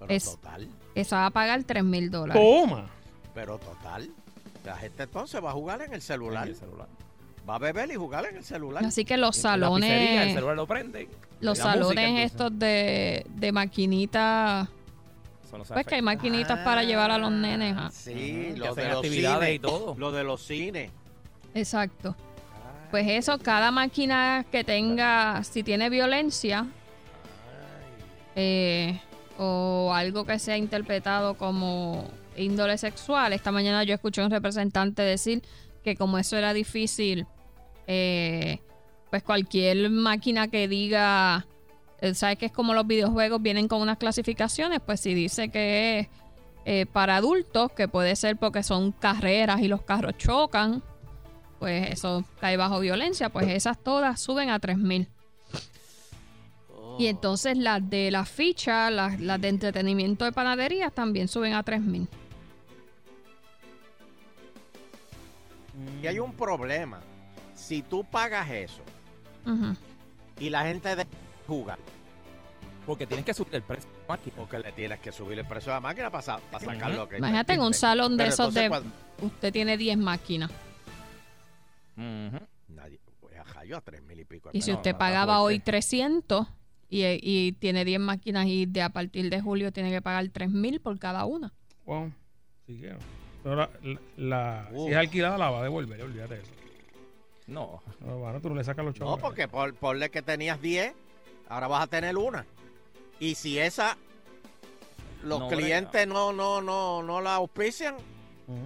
pero 0.01 0.11
Es- 0.11 0.25
total. 0.25 0.67
esa 0.95 1.17
va 1.17 1.27
a 1.27 1.31
pagar 1.31 1.63
3 1.65 1.85
mil 1.85 2.11
dólares. 2.11 2.43
Toma. 2.43 2.89
Pero 3.35 3.59
total. 3.59 4.11
La 4.65 4.77
gente 4.77 5.03
entonces 5.05 5.43
va 5.43 5.51
a 5.51 5.53
jugar 5.55 5.83
en 5.83 5.93
el 5.93 6.03
celular. 6.03 6.45
En 6.45 6.51
el 6.51 6.57
celular. 6.59 6.89
Va 7.49 7.57
a 7.57 7.59
beber 7.59 7.91
y 7.91 7.97
jugar 7.97 8.27
en 8.27 8.37
el 8.37 8.45
celular. 8.45 8.85
Así 8.85 9.05
que 9.05 9.17
los 9.17 9.45
En 9.45 9.61
la 9.61 9.69
pizzería, 9.75 9.97
el 9.97 10.11
salones, 10.13 10.35
celular 10.35 10.57
lo 10.57 10.67
prende. 10.67 11.09
los 11.41 11.59
música, 11.59 11.73
salones 11.73 12.27
estos 12.31 12.57
de, 12.57 13.27
de 13.29 13.53
maquinitas, 13.53 14.69
no 15.51 15.65
pues 15.65 15.85
que 15.87 15.97
hay 15.97 16.03
maquinitas 16.03 16.61
para 16.61 16.83
llevar 16.83 17.11
a 17.11 17.19
los 17.19 17.31
nenes. 17.33 17.75
ah. 17.77 17.91
Sí, 17.93 18.55
lo 18.57 18.75
de 18.75 18.89
los 18.89 18.97
actividades 18.99 19.41
cines. 19.49 19.57
y 19.57 19.59
todo. 19.59 19.95
Lo 19.99 20.13
de 20.13 20.25
los 20.25 20.41
cines. 20.43 20.91
Exacto. 21.55 22.15
Pues 22.91 23.07
eso, 23.09 23.39
cada 23.39 23.71
máquina 23.71 24.47
que 24.53 24.65
tenga, 24.65 25.43
si 25.45 25.63
tiene 25.63 25.91
violencia 25.91 26.67
eh, 28.37 29.01
o 29.39 29.93
algo 29.95 30.25
que 30.25 30.39
sea 30.39 30.57
interpretado 30.57 31.35
como 31.35 32.09
índole 32.37 32.79
sexual, 32.79 33.33
esta 33.33 33.53
mañana 33.53 33.85
yo 33.85 33.95
escuché 33.95 34.23
a 34.23 34.27
un 34.27 34.31
representante 34.31 35.03
decir 35.03 35.43
que 35.83 35.97
como 35.97 36.19
eso 36.19 36.37
era 36.37 36.53
difícil, 36.53 37.27
eh, 37.87 38.61
pues 39.11 39.23
cualquier 39.23 39.91
máquina 39.91 40.49
que 40.49 40.69
diga, 40.69 41.47
eh, 42.01 42.15
¿sabes 42.15 42.39
que 42.39 42.47
es 42.47 42.53
como 42.53 42.75
los 42.75 42.87
videojuegos 42.87 43.43
vienen 43.43 43.69
con 43.69 43.83
unas 43.83 43.99
clasificaciones? 43.99 44.81
Pues 44.81 45.01
si 45.01 45.15
dice 45.15 45.49
que 45.51 45.99
es 45.99 46.09
eh, 46.65 46.87
para 46.87 47.17
adultos, 47.17 47.73
que 47.73 47.89
puede 47.89 48.17
ser 48.17 48.37
porque 48.37 48.63
son 48.63 48.93
carreras 48.93 49.61
y 49.61 49.69
los 49.69 49.83
carros 49.83 50.17
chocan, 50.17 50.83
pues 51.59 51.91
eso 51.91 52.25
cae 52.41 52.57
bajo 52.57 52.81
violencia, 52.81 53.29
pues 53.29 53.49
esas 53.49 53.79
todas 53.83 54.21
suben 54.21 54.51
a 54.51 54.59
3000. 54.59 55.09
Y 56.99 57.07
entonces 57.07 57.57
las 57.57 57.89
de 57.89 58.11
la 58.11 58.25
ficha, 58.25 58.91
las, 58.91 59.21
las 59.21 59.41
de 59.41 59.49
entretenimiento 59.49 60.25
de 60.25 60.33
panadería 60.33 60.91
también 60.91 61.29
suben 61.29 61.55
a 61.55 61.63
3000. 61.63 62.09
Y 66.03 66.07
hay 66.09 66.19
un 66.19 66.33
problema. 66.35 67.01
Si 67.55 67.83
tú 67.83 68.05
pagas 68.05 68.51
eso 68.51 68.83
Ujú. 69.47 69.77
y 70.41 70.51
la 70.51 70.65
gente 70.65 70.97
de 70.97 71.07
jugar, 71.47 71.79
Porque 72.85 73.07
tienes 73.07 73.25
que 73.25 73.33
subir 73.33 73.55
el 73.55 73.63
precio 73.63 73.89
de 73.89 73.97
la 74.01 74.09
máquina. 74.09 74.35
porque 74.37 74.59
le 74.59 74.73
tienes 74.73 74.99
que 74.99 75.13
subir 75.13 75.39
el 75.39 75.47
precio 75.47 75.71
de 75.71 75.77
la 75.77 75.81
máquina 75.81 76.11
para, 76.11 76.23
sa- 76.23 76.39
para 76.51 76.65
sacar 76.65 76.91
lo 76.91 77.09
que 77.09 77.19
Imagínate 77.19 77.53
en 77.55 77.61
un 77.61 77.75
salón 77.75 78.17
de 78.17 78.25
Pero 78.25 78.35
esos 78.35 78.53
de... 78.55 78.69
cuando- 78.69 78.91
Usted 79.21 79.53
tiene 79.53 79.77
10 79.77 79.99
máquinas. 79.99 80.51
Ujú. 81.97 82.39
Nadie, 82.69 82.99
pues 83.21 83.35
a 83.39 83.65
yo 83.65 83.77
a 83.77 83.81
tres 83.81 84.03
mil 84.03 84.19
y 84.19 84.25
pico. 84.25 84.51
Y 84.53 84.63
si 84.63 84.73
usted 84.73 84.93
no, 84.93 84.99
pagaba 84.99 85.41
hoy 85.41 85.57
fuerte. 85.57 85.71
300 85.73 86.49
y, 86.89 87.05
y 87.05 87.53
tiene 87.53 87.85
10 87.85 88.01
máquinas 88.01 88.47
y 88.47 88.67
de 88.67 88.83
a 88.83 88.89
partir 88.89 89.31
de 89.31 89.41
julio 89.41 89.73
tiene 89.73 89.91
que 89.91 90.03
pagar 90.03 90.27
3000 90.29 90.81
por 90.81 90.99
cada 90.99 91.25
una. 91.27 91.53
Wow. 91.87 92.11
Sí 92.67 92.81
que 92.81 92.97
no. 93.45 93.57
La, 93.57 93.71
la- 94.17 94.69
si 94.73 94.89
es 94.91 94.97
alquilada, 94.97 95.39
la 95.39 95.51
va 95.51 95.61
a 95.61 95.63
devolver, 95.63 96.01
olvídate 96.03 96.35
de 96.37 96.41
eso. 96.43 96.51
No. 97.47 97.83
No, 98.01 98.19
bueno, 98.19 98.41
tú 98.41 98.49
no 98.49 98.55
le 98.55 98.65
sacas 98.65 98.85
los 98.85 98.95
chavos. 98.95 99.17
No, 99.17 99.23
porque 99.23 99.49
por, 99.49 99.75
ponle 99.75 100.11
que 100.11 100.23
tenías 100.23 100.61
10, 100.63 100.93
ahora 101.49 101.67
vas 101.69 101.83
a 101.83 101.87
tener 101.89 102.17
una. 102.17 102.47
Y 103.21 103.35
si 103.35 103.59
esa, 103.59 103.97
los 105.25 105.41
No 105.41 105.49
clientes 105.49 106.07
no, 106.07 106.33
no, 106.33 106.61
no, 106.63 107.03
no 107.03 107.21
la 107.21 107.37
auspician, 107.37 107.97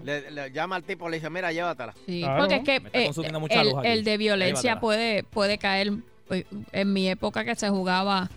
le, 0.04 0.30
le 0.30 0.50
llama 0.52 0.76
al 0.76 0.82
tipo 0.84 1.06
y 1.08 1.12
le 1.12 1.16
dice, 1.18 1.30
mira, 1.30 1.52
llévatela. 1.52 1.94
Sí, 2.06 2.20
Claro. 2.20 2.40
porque 2.40 2.54
es 2.56 2.64
que 2.64 2.76
eh, 2.92 3.10
el, 3.50 3.86
el 3.86 4.04
de 4.04 4.16
violencia 4.16 4.60
Llévatela. 4.74 4.80
puede, 4.80 5.22
puede 5.24 5.58
caer. 5.58 5.92
pues, 6.28 6.44
En 6.72 6.92
mi 6.92 7.08
época 7.08 7.44
que 7.44 7.54
se 7.56 7.68
jugaba, 7.68 8.28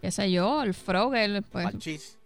qué 0.00 0.10
sé 0.10 0.30
yo, 0.30 0.62
el 0.62 0.74
Frogger, 0.74 1.42
pues 1.50 1.64
Parchís. 1.64 2.18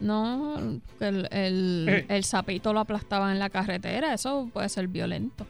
No, 0.00 0.80
que 0.98 1.08
el, 1.08 1.28
el, 1.30 1.86
Eh. 1.88 2.06
el 2.08 2.24
sapito 2.24 2.72
lo 2.72 2.80
aplastaban 2.80 3.32
en 3.32 3.38
la 3.38 3.50
carretera, 3.50 4.12
eso 4.14 4.48
puede 4.52 4.68
ser 4.68 4.88
violento. 4.88 5.46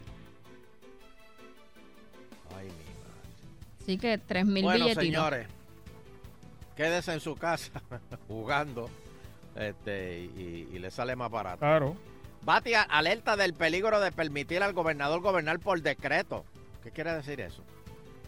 Ay, 2.57 2.66
mi 2.66 2.72
madre. 2.72 3.83
Así 3.83 3.98
que 3.98 4.18
3000 4.18 4.62
Bueno, 4.64 4.78
billetitos. 4.87 5.04
señores, 5.04 5.46
quédese 6.76 7.12
en 7.14 7.20
su 7.20 7.35
casa 7.37 7.70
jugando 8.28 8.88
este, 9.57 10.20
y, 10.37 10.68
y 10.72 10.78
le 10.78 10.90
sale 10.90 11.16
más 11.16 11.30
barato. 11.30 11.59
Claro. 11.61 11.96
Batia 12.42 12.83
alerta 12.83 13.37
del 13.37 13.54
peligro 13.54 14.00
de 14.00 14.12
permitir 14.12 14.62
al 14.62 14.74
gobernador 14.74 15.20
gobernar 15.20 15.59
por 15.61 15.80
decreto. 15.80 16.44
¿Qué 16.83 16.90
quiere 16.90 17.14
decir 17.14 17.40
eso? 17.40 17.62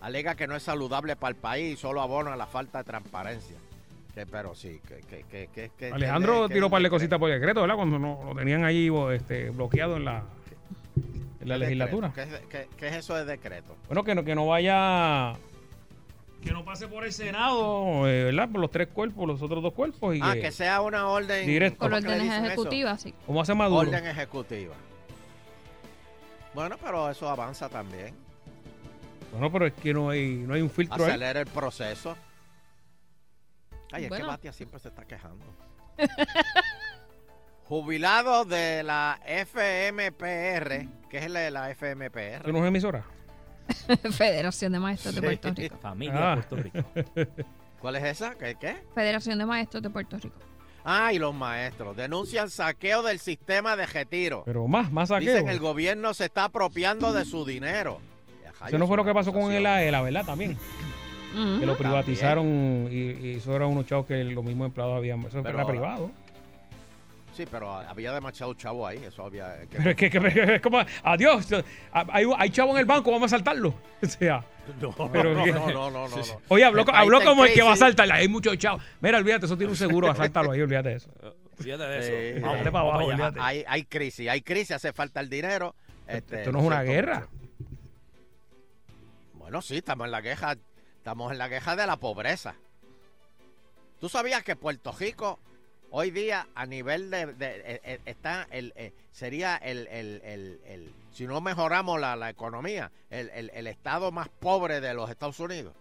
Alega 0.01 0.35
que 0.37 0.47
no 0.47 0.57
es 0.57 0.63
saludable 0.63 1.17
para 1.17 1.31
el 1.35 1.37
país 1.37 1.75
y 1.75 1.77
solo 1.77 2.01
abona 2.01 2.35
la 2.37 2.47
falta 2.47 2.79
de 2.79 2.85
transparencia. 2.85 3.57
Que, 4.17 4.25
pero 4.25 4.55
sí, 4.55 4.81
que... 4.89 5.01
que, 5.03 5.25
que, 5.31 5.49
que- 5.55 5.71
que- 5.77 5.93
Alejandro 5.93 6.49
que- 6.49 6.55
tiró 6.55 6.67
un 6.69 6.71
par 6.73 6.81
de 6.81 6.87
que- 6.87 6.91
cositas 6.91 7.19
por 7.19 7.29
decreto, 7.31 7.61
¿verdad? 7.61 7.77
Cuando 7.77 7.99
no, 7.99 8.19
lo 8.25 8.35
tenían 8.35 8.65
ahí 8.65 8.91
este, 9.13 9.51
bloqueado 9.51 9.99
en 9.99 10.07
la, 10.07 10.23
en 11.43 11.47
la 11.51 11.55
¿qué 11.57 11.59
legislatura. 11.59 12.13
¿Qué, 12.15 12.27
qué- 12.49 12.69
qué 12.79 12.89
es 12.89 12.97
eso 12.97 13.15
de 13.15 13.27
decreto? 13.27 13.77
Bueno, 13.89 14.05
que 14.05 14.15
no, 14.15 14.25
que 14.25 14.35
no 14.35 14.47
vaya. 14.47 15.35
Que 16.43 16.51
no 16.51 16.65
pase 16.65 16.89
por 16.89 17.05
el 17.05 17.13
Senado, 17.13 18.09
eh, 18.09 18.25
¿verdad? 18.25 18.49
Por 18.49 18.63
los 18.63 18.71
tres 18.71 18.89
cuerpos, 18.89 19.29
los 19.29 19.43
otros 19.43 19.63
dos 19.63 19.75
cuerpos. 19.75 20.17
Y 20.17 20.21
Ah, 20.23 20.33
que, 20.33 20.41
que 20.41 20.51
sea 20.51 20.81
una 20.81 21.09
orden... 21.09 21.47
Directo. 21.47 21.81
Con 21.81 21.91
¿cómo 21.91 22.01
que 22.01 22.09
le 22.09 22.15
órdenes 22.15 22.45
ejecutivas, 22.47 23.03
sí. 23.03 23.15
¿Cómo 23.27 23.43
hace 23.43 23.55
Maduro? 23.55 23.81
Orden 23.81 24.07
ejecutiva. 24.07 24.75
Bueno, 26.55 26.77
pero 26.83 27.11
eso 27.11 27.29
avanza 27.29 27.69
también. 27.69 28.15
Bueno, 29.33 29.53
pero 29.53 29.67
es 29.67 29.75
que 29.75 29.93
no 29.93 30.09
hay, 30.09 30.37
no 30.37 30.55
hay 30.55 30.63
un 30.63 30.71
filtro 30.71 31.05
ahí. 31.05 31.11
Acelera 31.11 31.41
el 31.41 31.47
proceso. 31.47 32.17
Ay, 33.93 34.05
es 34.07 34.11
que 34.13 34.23
Batia 34.23 34.53
siempre 34.53 34.79
se 34.81 34.89
está 34.89 35.05
quejando. 35.05 35.45
Jubilado 37.65 38.45
de 38.45 38.83
la 38.85 39.19
FMPR, 39.27 40.87
¿qué 41.11 41.19
es 41.19 41.31
la 41.31 41.41
de 41.41 41.51
la 41.51 41.71
FMPR? 41.75 42.43
¿Eso 42.43 42.53
no 42.53 42.59
es 42.63 42.69
emisora? 42.69 43.05
Federación 44.13 44.73
de 44.73 44.79
Maestros 44.79 45.15
de. 45.17 45.23
Puerto 45.23 45.53
Rico. 45.53 45.77
Familia 45.83 46.33
Ah. 46.33 46.35
Puerto 46.35 46.57
Rico. 46.57 46.79
¿Cuál 47.81 47.97
es 47.97 48.05
esa? 48.05 48.37
¿Qué? 48.37 48.55
qué? 48.61 48.77
Federación 48.95 49.39
de 49.39 49.47
Maestros 49.47 49.83
de 49.83 49.91
Puerto 49.91 50.17
Rico. 50.19 50.37
Ah, 50.85 51.13
y 51.13 51.19
los 51.19 51.35
maestros 51.35 51.97
denuncian 51.97 52.49
saqueo 52.49 53.03
del 53.03 53.19
sistema 53.19 53.75
de 53.75 53.87
retiro. 53.87 54.45
Pero 54.45 54.69
más, 54.69 54.93
más 54.93 55.09
saqueo. 55.09 55.33
Dicen 55.33 55.49
el 55.49 55.59
gobierno 55.59 56.15
se 56.15 56.27
está 56.27 56.45
apropiando 56.45 57.13
de 57.13 57.25
su 57.25 57.45
dinero. 57.45 58.01
Eso 58.69 58.79
no 58.79 58.87
fue 58.87 58.97
lo 58.97 59.05
que 59.05 59.13
pasó 59.13 59.33
con 59.33 59.51
el 59.53 59.67
AELA, 59.67 60.01
¿verdad? 60.03 60.25
También. 60.25 60.57
Que 61.61 61.67
lo 61.67 61.77
privatizaron 61.77 62.89
y, 62.91 62.97
y 63.27 63.35
eso 63.37 63.55
era 63.55 63.67
unos 63.67 63.87
chavos 63.87 64.07
que 64.07 64.25
los 64.25 64.43
mismos 64.45 64.67
empleados 64.69 64.97
habían. 64.97 65.21
Eso 65.21 65.43
Pero- 65.43 65.59
era 65.59 65.67
privado. 65.67 66.11
Sí, 67.35 67.45
pero 67.51 67.71
había 67.71 68.15
demasiado 68.15 68.55
chavo 68.55 68.87
ahí. 68.87 68.97
Eso 69.05 69.23
había. 69.27 69.59
que- 69.71 69.77
Pero 69.77 69.91
es 69.91 69.97
que, 69.97 70.09
que- 70.09 70.55
es 70.55 70.63
como, 70.63 70.79
adiós, 71.03 71.47
hay, 71.93 72.25
hay 72.39 72.49
chavo 72.51 72.73
en 72.73 72.79
el 72.79 72.87
banco, 72.87 73.11
vamos 73.11 73.31
a 73.31 73.37
saltarlo. 73.37 73.75
O 74.03 74.07
sea, 74.07 74.43
No, 74.81 74.93
Pero 75.13 75.35
no, 75.35 75.45
no, 75.47 75.71
no, 75.71 75.91
no, 75.91 76.09
no, 76.09 76.17
oye, 76.49 76.65
habló, 76.65 76.85
habló 76.93 77.21
como 77.23 77.45
el 77.45 77.53
que 77.53 77.63
va 77.63 77.73
a 77.75 77.77
saltarla. 77.77 78.15
Hay 78.17 78.29
muchos 78.29 78.57
chavos. 78.57 78.83
Mira, 79.03 79.19
olvídate, 79.19 79.45
eso 79.47 79.57
tiene 79.59 79.71
un 79.71 79.77
seguro, 79.77 80.11
asáltalo 80.11 80.53
ahí, 80.53 80.63
olvídate 80.63 80.89
de 80.89 80.95
eso. 80.97 81.11
Fíjate 81.59 81.83
de 81.85 82.39
eso. 82.39 82.47
Vamos, 82.47 82.67
abajo, 82.75 83.05
olvídate. 83.05 83.39
Hay, 83.43 83.65
hay 83.69 83.85
crisis, 83.85 84.29
hay 84.31 84.41
crisis, 84.41 84.71
hace 84.73 84.93
falta 84.95 85.21
el 85.21 85.29
dinero. 85.29 85.75
Este, 86.09 86.39
Esto 86.39 86.53
no 86.53 86.61
es 86.61 86.65
una 86.65 86.83
guerra. 86.83 87.29
mucho. 87.59 87.71
Bueno, 89.35 89.61
sí, 89.63 89.77
estamos 89.77 90.07
en 90.07 90.11
la 90.11 90.23
queja, 90.23 90.57
estamos 91.07 91.31
en 91.31 91.39
la 91.39 91.49
queja 91.49 91.77
de 91.77 91.87
la 91.87 91.99
pobreza. 91.99 92.57
¿Tú 94.01 94.09
sabías 94.09 94.43
que 94.43 94.57
Puerto 94.57 94.91
Rico 94.91 95.39
hoy 95.93 96.11
día 96.11 96.49
a 96.57 96.67
nivel 96.67 97.11
de, 97.13 97.27
de- 97.27 97.61
eh, 97.75 97.81
eh, 97.85 98.01
está 98.07 98.49
el 98.51 98.73
eh, 98.75 98.93
sería 99.13 99.55
el, 99.57 99.87
el- 99.87 100.21
el- 100.25 100.61
el- 100.65 100.93
si 101.13 101.29
no 101.29 101.41
mejoramos 101.41 102.01
la, 102.01 102.17
la 102.17 102.29
economía, 102.29 102.91
el, 103.09 103.31
el- 103.31 103.51
el 103.55 103.69
estado 103.69 104.11
más 104.11 104.29
pobre 104.29 104.81
de 104.81 104.95
los 104.95 105.09
Estados 105.09 105.39
Unidos? 105.39 105.77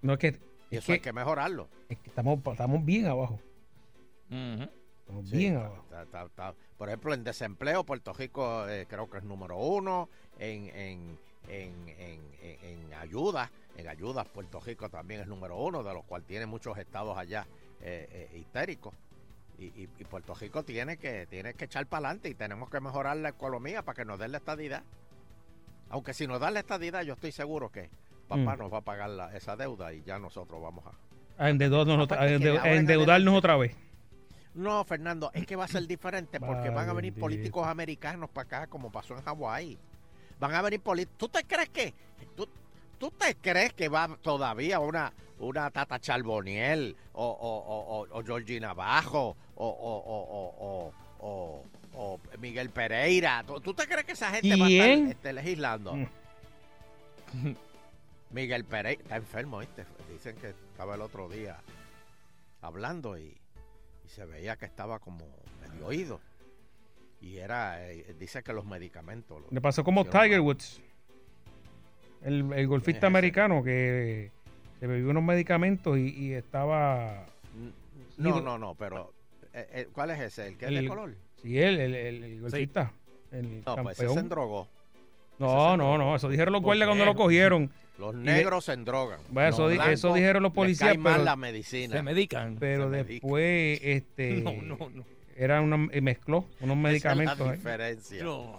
No 0.00 0.12
es 0.12 0.18
que, 0.20 0.28
Y 0.70 0.76
es 0.76 0.84
eso 0.84 0.92
hay 0.92 1.00
que, 1.00 1.12
mejorarlo. 1.12 1.68
es 1.88 1.98
que 1.98 2.08
estamos, 2.10 2.38
estamos 2.46 2.84
bien 2.84 3.06
abajo. 3.06 3.40
Estamos 4.30 5.28
Sí, 5.28 5.38
bien 5.38 5.54
está- 5.54 5.66
abajo. 5.66 5.82
está- 5.82 6.02
está- 6.04 6.22
está. 6.24 6.54
Por 6.78 6.88
ejemplo, 6.88 7.14
en 7.14 7.24
desempleo, 7.24 7.82
Puerto 7.82 8.12
Rico 8.12 8.68
eh, 8.68 8.86
creo 8.88 9.10
que 9.10 9.18
es 9.18 9.24
número 9.24 9.56
uno. 9.58 10.08
En, 10.38 10.68
en, 10.68 11.18
en, 11.48 11.88
en, 11.98 12.20
en- 12.62 12.94
ayudas, 12.94 13.50
en 13.76 13.88
ayudas, 13.88 14.26
Puerto 14.28 14.58
Rico 14.60 14.88
también 14.88 15.20
es 15.20 15.26
número 15.26 15.56
uno, 15.58 15.82
de 15.82 15.92
los 15.92 16.04
cuales 16.04 16.26
tiene 16.26 16.46
muchos 16.46 16.76
estados 16.78 17.16
allá 17.16 17.46
eh, 17.82 18.28
eh, 18.32 18.38
histéricos. 18.38 18.94
Y, 19.58 19.64
y- 19.66 19.88
y 19.98 20.04
Puerto 20.04 20.34
Rico 20.34 20.64
tiene 20.64 20.96
que, 20.96 21.26
tiene 21.26 21.54
que 21.54 21.66
echar 21.66 21.86
para 21.86 22.08
adelante 22.08 22.28
y 22.30 22.34
tenemos 22.34 22.68
que 22.70 22.80
mejorar 22.80 23.16
la 23.18 23.28
economía 23.30 23.82
para 23.82 23.96
que 23.96 24.04
nos 24.04 24.18
den 24.18 24.32
la 24.32 24.38
estadidad. 24.38 24.82
Aunque 25.90 26.14
si 26.14 26.26
nos 26.26 26.40
dan 26.40 26.54
la 26.54 26.60
estadidad, 26.60 27.02
yo 27.02 27.14
estoy 27.14 27.32
seguro 27.32 27.70
que 27.70 27.88
papá 28.28 28.56
Mm. 28.56 28.58
nos 28.58 28.72
va 28.72 28.78
a 28.78 28.82
pagar 28.82 29.10
la- 29.10 29.34
esa 29.36 29.56
deuda 29.56 29.92
y 29.92 30.02
ya 30.02 30.18
nosotros 30.18 30.60
vamos 30.60 30.84
a, 30.86 31.44
A 31.44 31.50
endeudarnos, 31.50 31.98
otra- 32.04 32.20
a 32.22 32.72
endeudarnos 32.74 33.34
otra 33.34 33.56
vez. 33.56 33.76
No, 34.54 34.82
Fernando, 34.84 35.30
es 35.34 35.46
que 35.46 35.54
va 35.54 35.64
a 35.64 35.68
ser 35.68 35.86
diferente 35.86 36.40
porque 36.40 36.70
van 36.70 36.88
a 36.88 36.92
venir 36.94 37.12
políticos 37.14 37.66
americanos 37.66 38.30
para 38.30 38.46
acá, 38.46 38.66
como 38.68 38.90
pasó 38.90 39.14
en 39.14 39.22
Hawái. 39.22 39.78
Van 40.38 40.54
a 40.54 40.62
venir 40.62 40.80
políticos. 40.80 41.16
¿Tú 41.18 41.28
te 41.28 41.44
crees 41.44 41.68
que 41.70 41.94
tú, 42.36 42.48
tú 42.98 43.10
te 43.10 43.34
crees 43.36 43.72
que 43.72 43.88
va 43.88 44.16
todavía 44.22 44.80
una 44.80 45.12
una 45.38 45.70
Tata 45.70 45.98
Charboniel 46.00 46.96
o, 47.12 47.26
o, 47.26 47.58
o, 47.58 48.00
o- 48.00 48.18
o 48.20 48.24
Georgina 48.24 48.72
Bajo 48.72 49.36
o, 49.54 49.66
o, 49.66 49.68
o, 49.68 50.20
o, 50.58 50.92
o- 51.20 51.24
o- 51.28 51.64
o 51.94 52.20
Miguel 52.38 52.70
Pereira? 52.70 53.44
¿Tú, 53.46 53.60
tú 53.60 53.74
te 53.74 53.86
crees 53.86 54.04
que 54.06 54.12
esa 54.12 54.30
gente 54.30 54.56
va 54.56 54.66
a 54.66 54.68
estar 54.70 54.88
este, 55.10 55.32
legislando? 55.34 55.94
Mm. 55.94 56.06
Miguel 58.30 58.64
Pereira 58.64 59.02
está 59.02 59.16
enfermo, 59.16 59.58
¿viste? 59.58 59.84
Dicen 60.10 60.36
que 60.36 60.48
estaba 60.50 60.94
el 60.94 61.00
otro 61.02 61.28
día 61.28 61.58
hablando 62.62 63.18
y, 63.18 63.36
y 64.04 64.08
se 64.08 64.24
veía 64.26 64.56
que 64.56 64.64
estaba 64.66 64.98
como 64.98 65.26
medio 65.60 65.86
oído. 65.86 66.20
Y 67.20 67.38
era, 67.38 67.90
eh, 67.90 68.14
dice 68.18 68.42
que 68.42 68.52
los 68.52 68.64
medicamentos. 68.64 69.40
lo- 69.40 69.46
Le 69.50 69.60
pasó 69.60 69.82
como 69.84 70.04
Tiger. 70.04 70.40
Woods. 70.40 70.80
El, 72.22 72.52
el 72.52 72.66
golfista 72.66 73.06
americano 73.06 73.62
que 73.62 74.30
se 74.80 74.86
bebió 74.86 75.10
unos 75.10 75.22
medicamentos 75.22 75.96
y, 75.98 76.08
y 76.14 76.32
estaba. 76.32 77.26
No, 78.18 78.40
no, 78.40 78.58
no, 78.58 78.74
pero 78.74 79.12
eh, 79.52 79.66
eh, 79.72 79.88
¿cuál 79.92 80.10
es 80.10 80.20
ese? 80.20 80.48
¿El 80.48 80.56
que 80.56 80.66
es 80.66 80.70
de 80.72 80.88
color? 80.88 81.14
Sí, 81.42 81.58
el, 81.58 81.78
el, 81.78 81.94
el- 81.94 82.24
el 82.24 82.40
golfista. 82.40 82.92
El 83.30 83.62
No, 83.64 83.76
pues 83.82 83.98
ese 84.00 84.12
se 84.12 84.18
endrogó. 84.20 84.68
no, 85.38 85.72
se 85.72 85.76
no, 85.76 85.98
no. 85.98 86.16
Eso 86.16 86.28
dijeron 86.28 86.52
los 86.52 86.62
guardias 86.62 86.86
cuando 86.88 87.04
lo 87.04 87.14
cogieron. 87.14 87.70
Los 87.98 88.14
negros 88.14 88.66
se 88.66 88.72
endrogan. 88.74 89.20
Bueno, 89.30 89.48
eso 89.48 89.70
eso 89.70 90.12
dijeron 90.14 90.42
los 90.42 90.52
les 90.52 90.56
policías, 90.56 90.90
cae 90.90 90.98
mal 90.98 91.12
pero- 91.14 91.24
la 91.24 91.36
medicina. 91.36 91.96
Se 91.96 92.02
medican. 92.02 92.56
Pero 92.58 92.90
Se 92.90 93.04
después, 93.04 93.80
este. 93.82 94.32
No, 94.42 94.52
no, 94.52 94.76
no. 94.90 95.04
Era 95.36 95.60
una, 95.60 95.88
eh, 95.92 96.00
mezcló 96.00 96.46
unos 96.60 96.76
medicamentos. 96.76 97.34
Esa 97.34 97.44
es 97.44 97.48
la 97.48 97.54
diferencia. 97.56 98.24
No. 98.24 98.58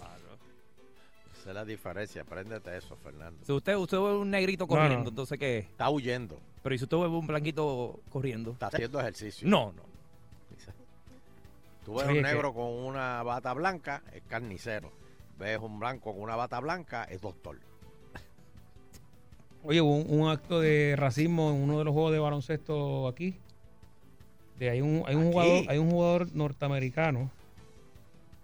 Esa 1.40 1.48
es 1.50 1.54
la 1.54 1.64
diferencia. 1.64 2.22
Apréndete 2.22 2.76
eso, 2.76 2.96
Fernando. 2.96 3.44
Si 3.44 3.52
usted, 3.52 3.74
usted 3.76 3.96
ve 3.98 4.16
un 4.16 4.30
negrito 4.30 4.66
corriendo, 4.66 5.04
no. 5.04 5.08
entonces 5.10 5.38
¿qué? 5.38 5.58
Está 5.58 5.90
huyendo. 5.90 6.38
Pero 6.62 6.74
¿y 6.74 6.78
si 6.78 6.84
usted 6.84 6.96
ve 6.96 7.06
un 7.08 7.26
blanquito 7.26 8.00
corriendo? 8.10 8.52
Está 8.52 8.66
haciendo 8.68 9.00
ejercicio. 9.00 9.48
No, 9.48 9.72
no. 9.72 9.82
Tú 11.84 11.94
ves 11.94 12.02
Oye, 12.06 12.18
un 12.18 12.24
que- 12.24 12.30
negro 12.32 12.52
con 12.52 12.66
una 12.66 13.22
bata 13.22 13.54
blanca, 13.54 14.02
es 14.12 14.22
carnicero. 14.28 14.92
Ves 15.38 15.58
un 15.58 15.78
blanco 15.80 16.12
con 16.12 16.20
una 16.22 16.36
bata 16.36 16.60
blanca, 16.60 17.04
es 17.04 17.20
doctor. 17.20 17.56
Oye, 19.64 19.80
hubo 19.80 19.96
un, 19.96 20.20
un 20.20 20.28
acto 20.28 20.60
de 20.60 20.94
racismo 20.96 21.50
en 21.50 21.56
uno 21.62 21.78
de 21.78 21.84
los 21.84 21.92
juegos 21.94 22.12
de 22.12 22.18
baloncesto 22.18 23.08
aquí. 23.08 23.36
De, 24.58 24.70
hay, 24.70 24.80
un, 24.80 25.02
hay, 25.06 25.14
un 25.14 25.22
Aquí. 25.22 25.32
jugador, 25.32 25.64
hay 25.68 25.78
un 25.78 25.90
jugador 25.90 26.34
norteamericano. 26.34 27.30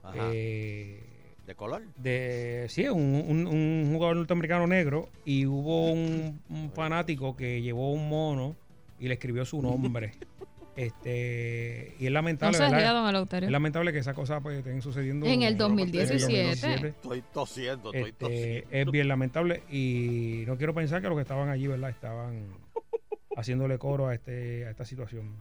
Ajá. 0.03 0.31
eh, 0.33 1.01
¿De 1.47 1.55
color? 1.55 1.83
de 1.97 2.67
sí, 2.71 2.87
un, 2.89 3.01
un- 3.29 3.47
un 3.47 3.91
jugador 3.93 4.17
norteamericano 4.17 4.67
negro. 4.67 5.09
Y 5.25 5.47
hubo 5.47 5.91
un, 5.93 6.41
un 6.49 6.71
fanático 6.75 7.37
que 7.37 7.61
llevó 7.63 7.93
un 7.93 8.09
mono 8.09 8.57
y 8.99 9.09
le 9.09 9.15
escribió 9.15 9.45
su 9.45 9.61
nombre. 9.61 10.13
este 10.77 11.95
Y 12.01 12.05
es 12.07 12.11
No 12.11 12.15
lamentable, 12.15 12.57
se 12.59 12.65
ría, 12.69 12.93
¿verdad? 12.93 13.13
don 13.31 13.45
Es 13.45 13.51
lamentable 13.51 13.93
que 13.93 13.99
esas 13.99 14.15
cosas 14.15 14.43
pues, 14.43 14.59
estén 14.59 14.83
sucediendo 14.83 15.27
En 15.27 15.43
el 15.43 15.53
en 15.53 15.59
2017. 15.59 16.89
Estoy 16.89 17.23
tosiendo, 17.33 17.93
estoy 17.93 18.11
Este, 18.11 18.13
tosiendo. 18.25 18.69
es 18.71 18.91
bien 18.91 19.09
lamentable 19.09 19.63
y 19.71 20.45
no 20.47 20.57
quiero 20.57 20.75
pensar 20.75 21.01
que 21.03 21.09
los 21.09 21.17
que 21.17 21.23
estaban 21.23 21.49
allí, 21.49 21.67
¿verdad? 21.67 21.91
Estaban 21.91 22.47
haciéndole 23.37 23.79
coro 23.79 24.09
a 24.09 24.15
este 24.15 24.67
a 24.67 24.71
esta 24.71 24.85
situación. 24.85 25.35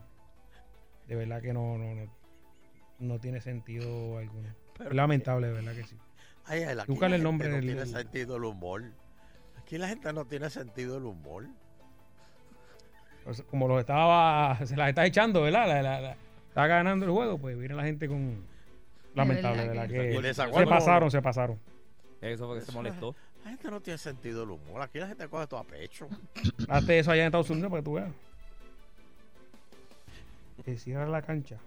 De 1.08 1.14
verdad 1.16 1.42
que 1.42 1.52
no 1.52 1.76
no, 1.78 1.94
no, 1.94 2.10
no 2.98 3.18
tiene 3.20 3.40
sentido 3.40 4.18
alguno. 4.18 4.48
Pero 4.76 4.90
es 4.90 4.96
lamentable, 4.96 5.48
de 5.48 5.52
verdad 5.52 5.74
que 5.74 5.84
sí. 5.84 5.96
Ay, 6.46 6.62
ay, 6.62 6.78
aquí 6.78 6.90
Búscale 6.90 7.10
la 7.10 7.16
el 7.16 7.22
gente 7.22 7.24
nombre 7.24 7.48
no 7.48 7.54
del- 7.56 7.64
tiene 7.66 7.86
sentido 7.86 8.36
el 8.36 8.44
humor. 8.44 8.82
Aquí 9.58 9.78
la 9.78 9.88
gente 9.88 10.12
no 10.12 10.24
tiene 10.26 10.50
sentido 10.50 10.98
el 10.98 11.04
humor. 11.04 11.46
Como 13.50 13.68
los 13.68 13.80
estaba, 13.80 14.58
se 14.66 14.76
las 14.76 14.88
está 14.90 15.06
echando, 15.06 15.42
¿verdad? 15.42 15.66
La, 15.66 15.82
la- 15.82 16.00
la- 16.00 16.16
está 16.48 16.66
ganando 16.66 17.06
el 17.06 17.12
juego, 17.12 17.38
pues 17.38 17.58
viene 17.58 17.74
la 17.74 17.82
gente 17.84 18.06
con 18.08 18.44
lamentable, 19.14 19.66
verdad 19.66 19.88
¿verdad? 19.88 19.88
que- 19.88 20.10
Que 20.10 20.14
Y 20.18 20.22
les 20.22 20.36
se 20.36 20.66
pasaron, 20.66 21.10
se 21.10 21.22
pasaron. 21.22 21.58
Eso 22.20 22.46
fue 22.46 22.58
que 22.58 22.64
se 22.64 22.72
molestó. 22.72 23.14
La 23.44 23.50
gente 23.50 23.70
no 23.70 23.80
tiene 23.80 23.98
sentido 23.98 24.44
el 24.44 24.50
humor. 24.50 24.80
Aquí 24.82 24.98
la 24.98 25.06
gente 25.06 25.28
coge 25.28 25.46
todo 25.46 25.60
a 25.60 25.64
pecho. 25.64 26.08
Hazte 26.68 26.98
eso 26.98 27.10
allá 27.10 27.22
en 27.22 27.26
Estados 27.26 27.50
Unidos 27.50 27.70
para 27.70 27.82
que 27.82 27.84
tú 27.84 27.92
veas. 27.94 28.10
Que 30.64 30.76
cierra 30.78 31.06
la 31.06 31.22
cancha. 31.22 31.58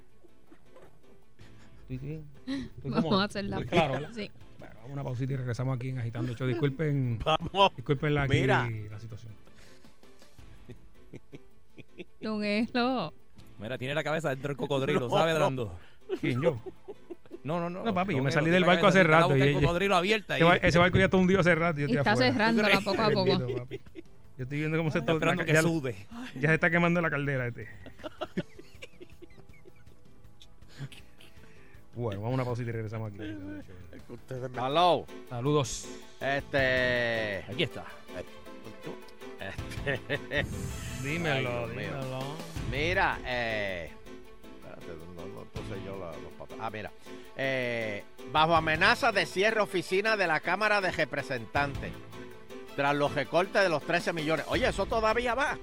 Estoy 1.82 1.98
bien. 1.98 2.26
Estoy 2.48 2.92
Vamos 2.92 3.04
cómodo. 3.06 3.22
a 3.22 3.26
hacerla. 3.26 3.58
Estoy 3.60 3.70
claro, 3.78 3.94
¿verdad? 3.94 4.10
Sí. 4.16 4.32
Bueno, 4.60 4.74
vamos 4.76 4.90
a 4.90 4.94
una 4.94 5.04
pausita 5.04 5.34
y 5.34 5.36
regresamos 5.36 5.76
aquí 5.76 5.90
en 5.90 6.00
Agitando 6.00 6.34
Show. 6.34 6.48
Disculpen, 6.48 7.20
Vamos. 7.26 7.76
disculpen 7.76 8.14
la, 8.16 8.24
aquí 8.24 8.34
Mira. 8.42 8.68
la 8.90 9.00
situación. 9.00 9.34
Don 12.22 12.44
Elo. 12.44 13.14
Mira, 13.60 13.78
tiene 13.78 13.94
la 13.96 14.04
cabeza 14.04 14.30
dentro 14.30 14.50
del 14.50 14.58
cocodrilo, 14.58 15.00
No, 15.02 15.10
¿sabe, 15.10 15.34
no. 15.34 15.40
Dando? 15.40 15.80
¿Quién 16.22 16.42
yo? 16.42 16.60
No, 17.44 17.60
no, 17.60 17.70
no. 17.70 17.84
No, 17.84 17.94
papi, 17.94 18.16
yo 18.16 18.24
me 18.24 18.32
salí 18.32 18.50
del 18.50 18.66
barco 18.66 18.88
hace 18.88 19.04
rato, 19.04 19.36
y- 19.38 19.42
el 19.42 19.54
cocodrilo 19.62 19.96
abierta 19.96 20.36
Ese, 20.36 20.44
ahí. 20.44 20.50
bar- 20.50 20.60
ese 20.66 20.78
barco 20.80 20.98
ya 20.98 21.06
está 21.06 21.18
hundido 21.18 21.40
hace 21.40 21.56
rato. 21.56 21.80
y 21.80 21.84
Yo 21.84 21.88
Y 21.88 21.92
estoy 21.92 21.98
está 22.00 22.12
afuera. 22.14 22.32
cerrándola 22.34 22.80
poco 22.82 23.02
a 23.02 23.10
poco. 23.10 23.26
Bendito, 23.38 23.60
papi. 23.60 23.82
Yo 24.38 24.44
estoy 24.44 24.60
viendo 24.60 24.78
cómo 24.78 24.92
se 24.92 25.00
Está 25.00 25.14
está, 25.14 25.14
esperando 25.14 25.46
que 25.46 25.54
ya, 25.54 25.62
sude. 25.62 25.96
ya 26.36 26.50
se 26.50 26.54
está 26.56 26.70
quemando 26.70 27.02
la 27.02 27.10
caldera 27.10 27.48
este. 27.48 27.68
Bueno, 31.98 32.22
vamos 32.22 32.32
a 32.32 32.36
una 32.36 32.46
pausita 32.46 32.70
y 32.70 32.74
regresamos 32.74 33.12
aquí. 33.12 33.20
Hello. 34.56 35.06
Saludos. 35.30 35.88
Este. 36.22 37.44
Aquí 37.50 37.64
está. 37.64 37.86
este- 38.18 38.38
Dímelo, 41.04 41.66
Ay, 41.66 41.70
dímelo. 41.70 42.20
Mira, 42.72 43.20
eh. 43.26 43.92
Espérate, 44.56 44.86
no, 45.16 45.26
no 45.28 45.42
puse 45.46 45.84
yo 45.86 45.98
la- 45.98 46.12
los 46.18 46.32
papeles. 46.38 46.60
Ah, 46.62 46.70
mira. 46.70 46.92
Eh, 47.36 48.04
bajo 48.32 48.56
amenaza 48.56 49.12
de 49.12 49.26
cierre 49.26 49.62
oficina 49.62 50.18
de 50.18 50.28
la 50.28 50.40
Cámara 50.40 50.82
de 50.82 50.92
Representantes. 50.92 51.92
Tras 52.76 52.96
los 52.96 53.14
recortes 53.16 53.62
de 53.62 53.70
los 53.70 53.84
13 53.84 54.14
millones. 54.14 54.46
Oye, 54.50 54.68
eso 54.68 54.86
todavía 54.86 55.34
va. 55.36 55.58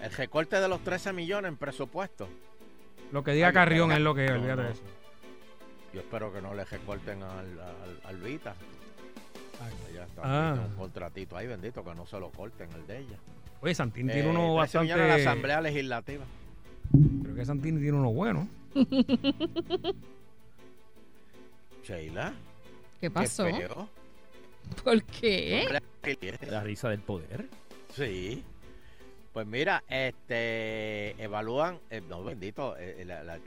El 0.00 0.10
recorte 0.12 0.60
de 0.60 0.68
los 0.68 0.82
13 0.82 1.12
millones 1.12 1.48
en 1.50 1.56
presupuesto. 1.56 2.28
Lo 3.12 3.22
que 3.24 3.32
diga 3.32 3.48
Ay, 3.48 3.54
Carrión 3.54 3.92
es 3.92 4.00
lo 4.00 4.14
que 4.14 4.24
es, 4.26 4.30
No, 4.30 4.36
olvídate 4.38 4.62
no. 4.62 4.68
de 4.68 4.72
eso. 4.74 4.82
Yo 5.96 6.02
espero 6.02 6.30
que 6.30 6.42
no 6.42 6.52
le 6.52 6.62
recorten 6.66 7.22
al, 7.22 7.58
al, 7.58 8.00
al 8.04 8.16
Vita. 8.18 8.54
Ella 9.90 10.04
está 10.04 10.20
Ah. 10.22 10.52
tiene 10.52 10.68
un 10.68 10.74
contratito 10.76 11.34
ahí, 11.38 11.46
bendito, 11.46 11.82
que 11.82 11.94
no 11.94 12.04
se 12.06 12.20
lo 12.20 12.28
corten 12.30 12.70
el 12.72 12.86
de 12.86 12.98
ella. 12.98 13.16
Oye, 13.62 13.74
Santini 13.74 14.12
tiene 14.12 14.28
Eh, 14.28 14.30
uno 14.30 14.56
13 14.60 14.80
millones 14.80 14.90
en 15.02 15.08
la 15.08 15.14
bastante. 15.14 15.30
Asamblea 15.30 15.60
Legislativa. 15.62 16.24
Creo 17.22 17.34
que 17.34 17.44
Santini 17.46 17.80
tiene 17.80 17.96
uno 17.96 18.12
bueno. 18.12 18.46
Sheila. 21.82 22.34
¿Qué 23.00 23.10
pasó? 23.10 23.46
Qué. 23.46 23.68
¿Por 24.84 25.02
qué? 25.04 25.80
La 26.50 26.62
risa 26.62 26.90
del 26.90 27.00
poder. 27.00 27.46
Sí. 27.94 28.44
Pues 29.32 29.46
mira, 29.46 29.82
este 29.88 31.22
evalúan, 31.22 31.78
eh, 31.90 32.02
no 32.06 32.22
bendito, 32.24 32.76
eh, 32.78 33.04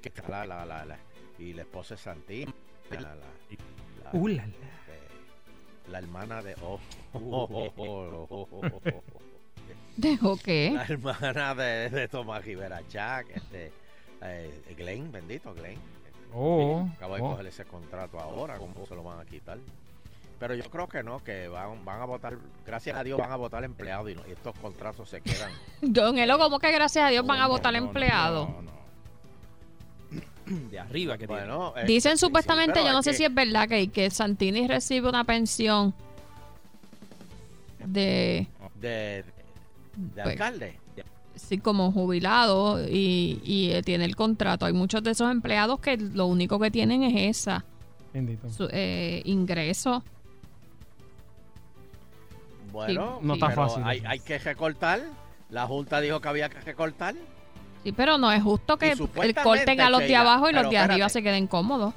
está 0.09 0.27
la, 0.29 0.45
la, 0.45 0.65
la, 0.65 0.85
la- 0.85 0.99
y 1.39 1.53
la 1.53 1.61
esposa 1.63 1.95
de 1.95 2.01
Santín, 2.01 2.53
la, 2.91 3.01
la, 3.01 3.15
la, 3.15 3.15
la- 3.15 4.09
Uh, 4.11 4.27
la, 4.27 4.43
la. 5.91 5.99
hermana 5.99 6.41
de 6.41 6.55
oh, 6.63 6.79
oh, 7.13 7.71
oh. 7.77 9.03
¿Dejó 9.97 10.37
qué? 10.37 10.71
la 10.73 10.83
hermana 10.85 11.53
de, 11.55 11.89
de 11.89 12.07
Tomás 12.07 12.43
Rivera 12.43 12.81
Chac, 12.87 13.27
este 13.35 13.71
eh, 14.21 14.73
Glenn, 14.77 15.11
bendito 15.11 15.53
Glenn. 15.53 15.77
Oh, 16.33 16.87
Acaba 16.95 17.17
de 17.17 17.21
oh. 17.23 17.31
coger 17.31 17.47
ese 17.47 17.65
contrato 17.65 18.19
ahora, 18.19 18.57
¿cómo 18.57 18.85
se 18.87 18.95
lo 18.95 19.03
van 19.03 19.19
a 19.19 19.25
quitar? 19.25 19.57
Pero 20.39 20.55
yo 20.55 20.63
creo 20.69 20.87
que 20.87 21.03
no, 21.03 21.21
que 21.23 21.47
van, 21.49 21.83
van 21.83 22.01
a 22.01 22.05
votar, 22.05 22.37
gracias 22.65 22.95
a 22.97 23.03
Dios 23.03 23.19
van 23.19 23.31
a 23.31 23.35
votar 23.35 23.63
empleados 23.63 24.09
y, 24.09 24.15
no- 24.15 24.23
y 24.27 24.31
estos 24.31 24.57
contratos 24.59 25.09
se 25.09 25.21
quedan. 25.21 25.51
Don 25.81 26.17
Elo, 26.17 26.37
¿cómo 26.39 26.59
que 26.59 26.71
gracias 26.71 27.05
a 27.05 27.09
Dios 27.09 27.25
van 27.25 27.41
a 27.41 27.47
votar 27.47 27.73
no, 27.73 27.79
no, 27.81 27.85
empleados? 27.87 28.49
no, 28.49 28.61
no. 28.61 28.78
De 30.71 30.79
arriba 30.79 31.17
que 31.17 31.27
tiene. 31.27 31.41
Bueno, 31.43 31.73
eh, 31.77 31.85
Dicen 31.85 32.13
sí, 32.13 32.17
sí, 32.17 32.25
supuestamente, 32.25 32.83
yo 32.83 32.91
no 32.91 33.03
sé 33.03 33.11
que- 33.11 33.17
si 33.17 33.25
es 33.25 33.33
verdad 33.33 33.67
que, 33.69 33.87
que 33.89 34.09
Santini 34.09 34.67
recibe 34.67 35.07
una 35.09 35.23
pensión 35.23 35.93
de, 37.85 38.47
de, 38.75 39.23
de 39.95 40.23
Pues, 40.23 40.27
alcalde. 40.27 40.79
sí, 41.35 41.57
como 41.59 41.91
jubilado 41.91 42.83
y, 42.87 43.39
y 43.43 43.71
eh, 43.71 43.81
tiene 43.83 44.05
el 44.05 44.15
contrato. 44.15 44.65
Hay 44.65 44.73
muchos 44.73 45.03
de 45.03 45.11
esos 45.11 45.31
empleados 45.31 45.79
que 45.79 45.97
lo 45.97 46.25
único 46.25 46.59
que 46.59 46.71
tienen 46.71 47.03
es 47.03 47.37
esa, 47.37 47.65
su, 48.55 48.67
eh, 48.71 49.21
ingreso. 49.25 50.03
Bueno, 52.71 53.19
No 53.21 53.33
está 53.33 53.49
fácil 53.51 53.83
Hay, 53.83 54.03
hay 54.05 54.19
que 54.19 54.37
recortar. 54.39 55.01
La 55.49 55.65
Junta 55.65 55.99
dijo 56.01 56.21
que 56.21 56.27
había 56.27 56.49
que 56.49 56.59
recortar. 56.61 57.15
Sí, 57.83 57.91
pero 57.93 58.17
no 58.17 58.31
es 58.31 58.43
justo 58.43 58.77
que 58.77 58.91
el 58.91 58.97
corten 59.35 59.79
a 59.81 59.89
los 59.89 60.01
de 60.01 60.15
abajo 60.15 60.49
y 60.49 60.53
los 60.53 60.69
de 60.69 60.77
arriba 60.77 60.93
espérate. 61.07 61.13
se 61.13 61.23
queden 61.23 61.47
cómodos. 61.47 61.93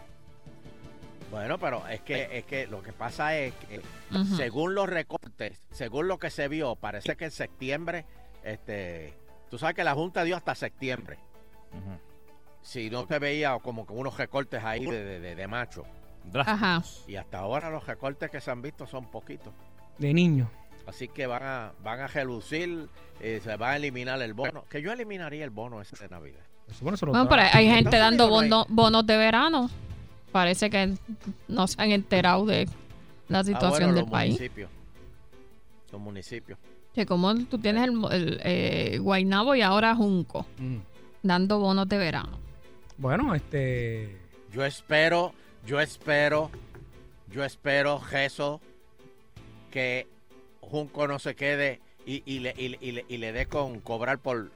Bueno, 1.30 1.58
pero 1.58 1.86
es 1.88 2.02
que, 2.02 2.28
es 2.38 2.44
que 2.44 2.66
lo 2.66 2.82
que 2.82 2.92
pasa 2.92 3.36
es 3.36 3.54
que 3.54 3.80
según 4.36 4.74
los 4.74 4.88
recortes, 4.88 5.62
según 5.70 6.06
lo 6.06 6.18
que 6.18 6.30
se 6.30 6.46
vio, 6.48 6.76
parece 6.76 7.16
que 7.16 7.24
en 7.24 7.30
septiembre, 7.30 8.04
este, 8.44 9.14
tú 9.50 9.58
sabes 9.58 9.74
que 9.74 9.82
la 9.82 9.94
Junta 9.94 10.24
dio 10.24 10.36
hasta 10.36 10.54
septiembre. 10.54 11.18
Ujú. 11.72 11.98
Si 12.60 12.90
no 12.90 13.06
se 13.06 13.18
veía 13.18 13.58
como 13.60 13.86
que 13.86 13.94
unos 13.94 14.18
recortes 14.18 14.62
ahí 14.62 14.84
de, 14.84 15.02
de, 15.04 15.20
de- 15.20 15.34
de 15.34 15.46
macho. 15.48 15.84
Ajá. 16.34 16.82
Y 17.08 17.16
hasta 17.16 17.38
ahora 17.38 17.70
los 17.70 17.84
recortes 17.86 18.30
que 18.30 18.40
se 18.40 18.50
han 18.50 18.62
visto 18.62 18.86
son 18.86 19.10
poquitos. 19.10 19.52
De 19.98 20.12
niño. 20.14 20.48
Así 20.86 21.08
que 21.08 21.26
van 21.26 21.42
a, 21.42 21.72
van 21.82 22.00
a 22.00 22.06
relucir, 22.08 22.88
eh, 23.20 23.40
se 23.42 23.56
va 23.56 23.70
a 23.72 23.76
eliminar 23.76 24.20
el 24.22 24.34
bono. 24.34 24.64
Que 24.68 24.82
yo 24.82 24.92
eliminaría 24.92 25.44
el 25.44 25.50
bono 25.50 25.80
ese 25.80 25.96
de 25.96 26.08
Navidad. 26.08 26.40
Bueno, 26.80 26.96
se 26.96 27.06
lo 27.06 27.12
Bueno, 27.12 27.24
da. 27.24 27.30
pero 27.30 27.42
hay 27.52 27.68
gente 27.68 27.96
dando 27.98 28.28
bono- 28.28 28.66
bonos 28.68 29.06
de 29.06 29.16
verano. 29.16 29.70
Parece 30.32 30.70
que 30.70 30.94
no 31.48 31.66
se 31.66 31.80
han 31.82 31.92
enterado 31.92 32.46
de 32.46 32.66
la 33.28 33.40
Ah, 33.40 33.44
situación 33.44 33.70
bueno, 33.70 33.94
del 33.94 34.02
los 34.04 34.10
país. 34.10 34.34
municipios. 34.34 34.70
los 35.92 36.00
municipios. 36.00 36.58
Que 36.94 37.04
como 37.04 37.34
tú 37.46 37.58
tienes 37.58 37.84
el, 37.86 38.02
el, 38.12 38.40
eh, 38.44 38.98
Guaynabo 38.98 39.54
y 39.54 39.60
ahora 39.62 39.94
Junco, 39.94 40.46
Mm. 40.58 40.76
dando 41.22 41.58
bonos 41.58 41.86
de 41.88 41.98
verano. 41.98 42.38
Bueno, 42.96 43.34
este. 43.34 44.16
Yo 44.52 44.64
espero, 44.64 45.34
yo 45.66 45.80
espero, 45.80 46.50
yo 47.30 47.44
espero, 47.44 47.98
Jesús, 48.00 48.58
que 49.70 50.06
Junco 50.72 51.06
no 51.06 51.18
se 51.20 51.36
quede 51.36 51.80
y, 52.06 52.22
y 52.26 52.40
le, 52.40 52.54
y, 52.56 52.68
le- 52.70 52.78
y 52.80 52.92
le- 52.92 53.04
y 53.08 53.18
le 53.18 53.30
dé 53.32 53.46
con 53.46 53.78
cobrar 53.80 54.18
por, 54.18 54.50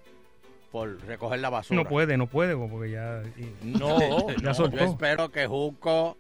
por 0.72 1.00
recoger 1.04 1.38
la 1.40 1.50
basura. 1.50 1.82
No 1.82 1.88
puede, 1.88 2.16
no 2.16 2.26
puede, 2.26 2.56
porque 2.56 2.90
ya. 2.90 3.22
y- 3.36 3.52
No, 3.66 3.98
Ya 4.42 4.52
no. 4.52 4.70
Yo 4.70 4.78
espero 4.84 5.30
que 5.30 5.46
Junco, 5.46 6.16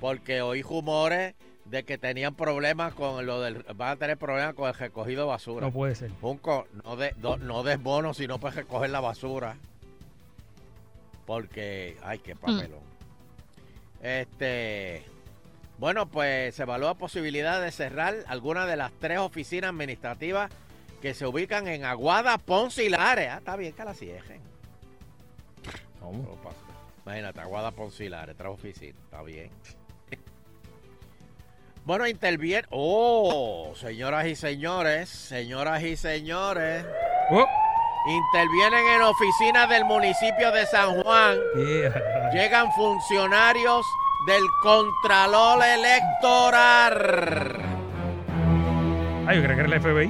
porque 0.00 0.40
oí 0.42 0.62
rumores 0.62 1.34
de 1.66 1.82
que 1.84 1.98
tenían 1.98 2.34
problemas 2.34 2.94
con 2.94 3.26
lo 3.26 3.42
del, 3.42 3.62
van 3.76 3.90
a 3.90 3.96
tener 3.96 4.16
problemas 4.16 4.54
con 4.54 4.66
el 4.68 4.74
recogido 4.74 5.24
de 5.24 5.28
basura. 5.28 5.66
no 5.66 5.72
puede 5.72 5.94
ser. 5.94 6.10
Junco, 6.22 6.66
no, 6.82 6.96
de, 6.96 7.12
do- 7.18 7.36
no 7.36 7.62
des 7.62 7.80
bonos 7.82 8.16
si 8.16 8.26
no 8.26 8.38
puedes 8.40 8.56
recoger 8.56 8.88
la 8.88 9.00
basura. 9.00 9.56
Porque, 11.26 11.98
ay, 12.02 12.18
qué 12.20 12.34
papelón. 12.34 12.80
Este, 14.02 15.04
bueno, 15.78 16.08
pues 16.08 16.56
se 16.56 16.62
evalúa 16.62 16.94
posibilidad 16.94 17.60
de 17.60 17.70
cerrar 17.70 18.16
alguna 18.26 18.66
de 18.66 18.76
las 18.76 18.90
tres 18.98 19.18
oficinas 19.18 19.70
administrativas 19.70 20.50
que 21.00 21.14
se 21.14 21.26
ubican 21.26 21.68
en 21.68 21.84
Aguada, 21.84 22.36
Ponce 22.38 22.84
y 22.84 22.88
Lares. 22.88 23.28
Ah, 23.30 23.38
está 23.38 23.54
bien 23.56 23.72
que 23.72 23.84
la 23.84 23.94
cierren. 23.94 24.40
Imagínate, 27.04 27.40
Aguada, 27.40 27.70
Ponce 27.70 28.04
y 28.04 28.08
Lares, 28.08 28.36
tres 28.36 28.50
oficinas. 28.50 29.02
Está 29.04 29.22
bien. 29.22 29.50
Bueno, 31.84 32.06
interviene. 32.06 32.68
Oh, 32.68 33.72
señoras 33.74 34.26
y 34.26 34.36
señores, 34.36 35.08
señoras 35.08 35.82
y 35.82 35.96
señores. 35.96 36.84
¡Oh! 37.30 37.46
Intervienen 38.06 38.86
en 38.88 39.02
oficinas 39.02 39.70
del 39.70 39.86
municipio 39.86 40.52
de 40.52 40.66
San 40.66 41.00
Juan. 41.02 41.38
Yeah. 41.56 42.30
Llegan 42.30 42.70
funcionarios 42.72 43.86
del 44.28 44.44
Contralor 44.62 45.62
Electoral. 45.64 47.56
Ay, 49.26 49.36
yo 49.38 49.42
creo 49.42 49.56
que 49.56 49.62
era 49.62 49.74
el 49.74 49.80
FBI. 49.80 50.06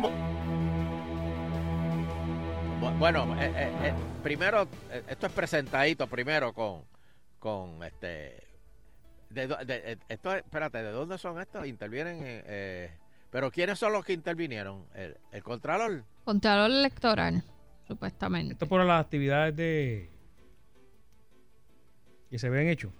Bu- 2.81 2.98
Bueno, 2.98 3.35
eh, 3.40 3.52
eh, 3.54 3.72
eh, 3.85 3.94
primero, 4.22 4.66
eh, 4.90 5.02
esto 5.09 5.26
es 5.26 5.33
presentadito 5.33 6.07
primero 6.09 6.52
con, 6.52 6.83
con 7.38 7.83
este... 7.85 8.42
De, 9.31 9.46
de- 9.46 9.98
esto, 10.09 10.35
es- 10.35 10.42
espérate, 10.44 10.83
¿de 10.83 10.90
dónde 10.90 11.16
son 11.18 11.40
estos? 11.40 11.66
Intervienen, 11.66 12.16
en, 12.16 12.42
eh, 12.46 12.90
pero 13.31 13.50
¿quiénes 13.52 13.78
son 13.78 13.92
los 13.92 14.04
que 14.04 14.12
intervinieron? 14.14 14.85
¿El, 14.94 15.16
el 15.31 15.42
Contralor? 15.44 16.02
Contralor 16.24 16.70
electoral, 16.70 17.44
supuestamente. 17.87 18.54
Esto 18.54 18.64
es 18.64 18.68
por 18.68 18.85
las 18.85 19.00
actividades 19.04 19.54
de. 19.54 20.11
que 22.31 22.38
se 22.38 22.48
ven 22.48 22.68
hechos. 22.68 22.90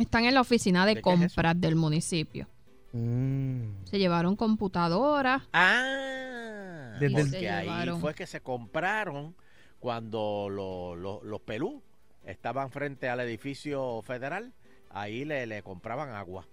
Están 0.00 0.24
en 0.24 0.34
la 0.34 0.40
oficina 0.40 0.86
de 0.86 1.00
compras 1.02 1.60
del 1.60 1.76
municipio. 1.76 2.46
Mm. 2.92 3.84
Se 3.84 3.98
llevaron 3.98 4.34
computadoras. 4.34 5.42
Ah, 5.52 6.96
Desde 6.98 7.26
Se 7.28 7.48
ahí 7.50 7.64
llevaron. 7.66 8.00
fue 8.00 8.14
que 8.14 8.26
se 8.26 8.40
compraron 8.40 9.34
cuando 9.78 10.48
lo- 10.50 10.96
lo- 10.96 11.22
los 11.22 11.40
pelú 11.40 11.82
estaban 12.24 12.70
frente 12.70 13.08
al 13.08 13.20
edificio 13.20 14.02
federal. 14.02 14.52
Ahí 14.90 15.24
le, 15.24 15.46
le 15.46 15.62
compraban 15.62 16.10
agua. 16.10 16.46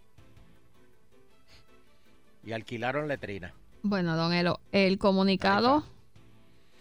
Y 2.45 2.51
alquilaron 2.53 3.07
letrina. 3.07 3.53
Bueno, 3.83 4.15
don 4.15 4.33
Elo, 4.33 4.59
el 4.71 4.97
comunicado 4.97 5.83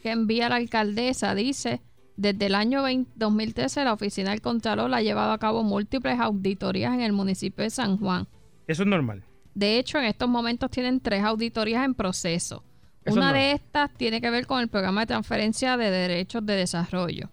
que 0.03 0.11
envía 0.11 0.49
la 0.49 0.57
alcaldesa 0.57 1.35
dice, 1.35 1.81
desde 2.17 2.47
el 2.47 2.55
año 2.55 2.83
20 2.83 3.13
2013 3.17 3.85
la 3.85 3.93
oficina 3.93 4.31
del 4.31 4.41
Contralor 4.41 4.93
ha 4.95 5.03
llevado 5.03 5.33
a 5.33 5.39
cabo 5.39 5.63
múltiples 5.63 6.19
auditorías 6.19 6.95
en 6.95 7.01
el 7.01 7.13
municipio 7.13 7.63
de 7.63 7.71
San 7.71 7.99
Juan. 7.99 8.27
Eso 8.67 8.83
es 8.83 8.89
normal. 8.89 9.23
De 9.55 9.79
hecho, 9.79 9.99
en 9.99 10.05
estos 10.05 10.29
momentos 10.29 10.71
tienen 10.71 11.01
tres 11.01 11.23
auditorías 11.25 11.85
en 11.85 11.95
proceso. 11.95 12.63
Eso 13.05 13.17
Una 13.17 13.29
no. 13.29 13.35
de 13.35 13.53
estas 13.53 13.93
tiene 13.95 14.21
que 14.21 14.31
ver 14.31 14.47
con 14.47 14.61
el 14.61 14.69
programa 14.69 15.03
de 15.03 15.07
transferencia 15.07 15.77
de 15.77 15.91
derechos 15.91 16.45
de 16.45 16.57
desarrollo. 16.57 17.31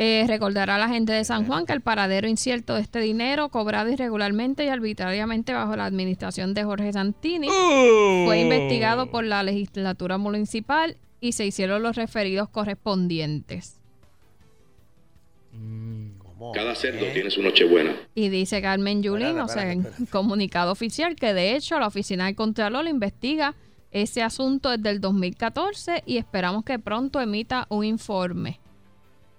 Eh, 0.00 0.24
recordará 0.28 0.76
a 0.76 0.78
la 0.78 0.88
gente 0.88 1.12
de 1.12 1.24
San 1.24 1.44
Juan 1.44 1.66
que 1.66 1.72
el 1.72 1.80
paradero 1.80 2.28
incierto 2.28 2.76
de 2.76 2.82
este 2.82 3.00
dinero, 3.00 3.48
cobrado 3.48 3.90
irregularmente 3.90 4.64
y 4.64 4.68
arbitrariamente 4.68 5.52
bajo 5.52 5.74
la 5.74 5.86
administración 5.86 6.54
de 6.54 6.62
Jorge 6.62 6.92
Santini, 6.92 7.48
fue 7.48 8.40
investigado 8.42 9.10
por 9.10 9.24
la 9.24 9.42
legislatura 9.42 10.16
municipal 10.16 10.96
y 11.20 11.32
se 11.32 11.44
hicieron 11.46 11.82
los 11.82 11.96
referidos 11.96 12.48
correspondientes. 12.48 13.80
Mm. 15.52 16.08
Cada 16.54 16.74
cerdo 16.76 17.04
¿Eh? 17.04 17.10
tiene 17.14 17.30
su 17.30 17.42
nochebuena. 17.42 17.96
Y 18.14 18.28
dice 18.28 18.62
Carmen 18.62 19.02
Yulín, 19.02 19.26
Espérate, 19.28 19.50
o 19.50 19.52
sea, 19.52 19.62
espérate, 19.64 19.72
en 19.80 19.86
espérate. 19.92 20.10
comunicado 20.12 20.70
oficial, 20.72 21.16
que 21.16 21.34
de 21.34 21.56
hecho 21.56 21.78
la 21.80 21.88
oficina 21.88 22.26
del 22.26 22.36
Contralor 22.36 22.86
investiga 22.86 23.54
ese 23.90 24.22
asunto 24.22 24.70
desde 24.70 24.90
el 24.90 25.00
2014 25.00 26.04
y 26.06 26.16
esperamos 26.18 26.64
que 26.64 26.78
pronto 26.78 27.20
emita 27.20 27.66
un 27.70 27.84
informe. 27.84 28.60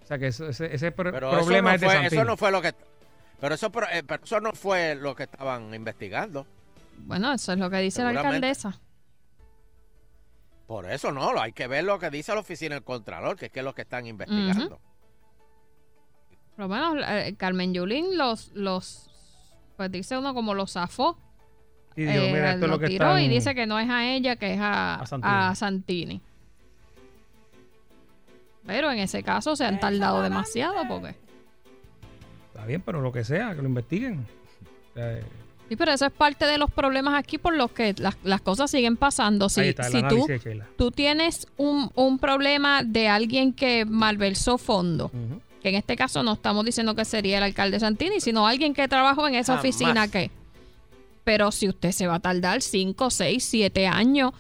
O 0.04 0.08
sea 0.08 0.18
que 0.18 0.28
eso- 0.28 0.50
ese, 0.50 0.74
ese 0.76 0.92
pro- 0.92 1.12
Pero 1.12 1.30
problema 1.32 1.76
es 1.76 1.82
eso, 1.82 1.86
no 1.94 2.02
de 2.02 2.10
fue, 2.10 2.18
eso 2.18 2.26
no 2.26 2.36
fue 2.38 2.52
lo 2.52 2.62
que... 2.62 2.74
Pero 3.40 3.56
eso, 3.56 3.72
eh, 3.94 4.04
pero 4.06 4.24
eso 4.26 4.42
no 4.42 4.52
fue 4.52 4.96
lo 4.96 5.16
que 5.16 5.24
estaban 5.24 5.74
investigando. 5.74 6.46
Bueno, 6.98 7.32
eso 7.32 7.54
es 7.54 7.60
lo 7.60 7.70
que 7.70 7.78
dice 7.78 8.04
la 8.04 8.10
alcaldesa. 8.10 8.78
Por 10.70 10.86
eso 10.92 11.12
no, 11.12 11.34
lo- 11.34 11.42
hay 11.42 11.52
que 11.52 11.66
ver 11.66 11.84
lo 11.84 11.98
que 11.98 12.12
dice 12.12 12.32
la 12.32 12.42
oficina 12.42 12.76
del 12.76 12.84
Contralor, 12.84 13.36
que 13.36 13.48
es 13.48 13.52
que 13.52 13.58
es 13.62 13.66
lo 13.66 13.74
que 13.74 13.82
están 13.82 14.06
investigando. 14.06 14.80
Por 16.56 16.60
lo 16.60 16.68
menos 16.68 17.04
eh, 17.08 17.34
Carmen 17.40 17.74
Yulín 17.74 18.16
los, 18.20 18.52
los, 18.54 19.10
pues 19.78 19.92
dice 19.92 20.16
uno 20.16 20.36
como 20.36 20.54
los 20.54 20.74
zafó. 20.74 21.18
Y 21.96 22.04
digo, 22.04 22.22
eh, 22.24 22.32
mira, 22.32 22.52
esto 22.54 22.66
es 22.66 22.72
lo 22.72 22.78
que 22.78 22.86
tiró 22.86 23.18
y 23.18 23.24
están- 23.24 23.30
dice 23.34 23.56
que 23.56 23.66
no 23.66 23.80
es 23.80 23.90
a 23.90 24.06
ella, 24.14 24.36
que 24.36 24.54
es 24.54 24.60
a, 24.62 25.00
A 25.02 25.06
Santini. 25.08 25.34
a 25.34 25.56
Santini. 25.56 26.22
Pero 28.68 28.92
en 28.92 29.00
ese 29.00 29.24
caso 29.24 29.56
se 29.56 29.66
han 29.66 29.80
tardado 29.80 30.22
demasiado 30.22 30.88
porque... 30.88 31.16
Está 32.54 32.64
bien, 32.68 32.82
pero 32.82 33.02
lo 33.02 33.12
que 33.12 33.24
sea, 33.24 33.56
que 33.56 33.62
lo 33.64 33.70
investiguen. 33.70 34.24
O 34.92 34.94
sea, 34.94 35.14
eh, 35.18 35.24
Sí, 35.70 35.76
pero 35.76 35.92
eso 35.94 36.06
es 36.08 36.12
parte 36.12 36.46
de 36.46 36.58
los 36.58 36.72
problemas 36.72 37.14
aquí 37.14 37.38
por 37.38 37.56
los 37.56 37.72
que 37.72 37.94
las, 38.00 38.18
las 38.24 38.42
cosas 38.42 38.72
siguen 38.72 38.98
pasando. 38.98 39.48
Si, 39.50 39.62
está 39.62 39.84
si 39.84 40.02
tú, 40.02 40.26
tú 40.76 40.90
tienes 40.92 41.48
un, 41.58 41.92
un 41.94 42.18
problema 42.18 42.84
de 42.84 43.08
alguien 43.08 43.54
que 43.54 43.86
malversó 43.86 44.58
fondos, 44.58 45.12
Ujú. 45.14 45.40
que 45.62 45.70
en 45.70 45.76
este 45.76 45.96
caso 45.96 46.24
no 46.24 46.34
estamos 46.34 46.66
diciendo 46.66 46.96
que 46.96 47.06
sería 47.06 47.38
el 47.38 47.44
alcalde 47.44 47.80
Santini, 47.80 48.20
sino 48.20 48.48
alguien 48.48 48.74
que 48.74 48.88
trabajó 48.88 49.28
en 49.28 49.36
esa 49.36 49.54
Jamás. 49.58 49.64
oficina 49.66 50.08
que... 50.08 50.32
Pero 51.24 51.52
si 51.52 51.70
usted 51.70 51.92
se 51.92 52.08
va 52.08 52.16
a 52.16 52.20
tardar 52.20 52.64
5, 52.64 53.10
6, 53.12 53.44
7 53.44 53.86
años 53.86 54.32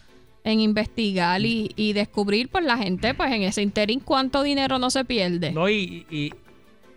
en 0.43 0.59
investigar 0.61 1.39
y, 1.45 1.71
y 1.75 1.93
descubrir, 1.93 2.49
pues 2.49 2.65
la 2.65 2.77
gente, 2.77 3.13
pues 3.13 3.31
en 3.31 3.43
ese 3.43 3.61
interín, 3.61 3.99
¿cuánto 3.99 4.41
dinero 4.41 4.79
no 4.79 4.89
se 4.89 5.05
pierde? 5.05 5.51
No, 5.51 5.69
y- 5.69 6.07
y- 6.09 6.33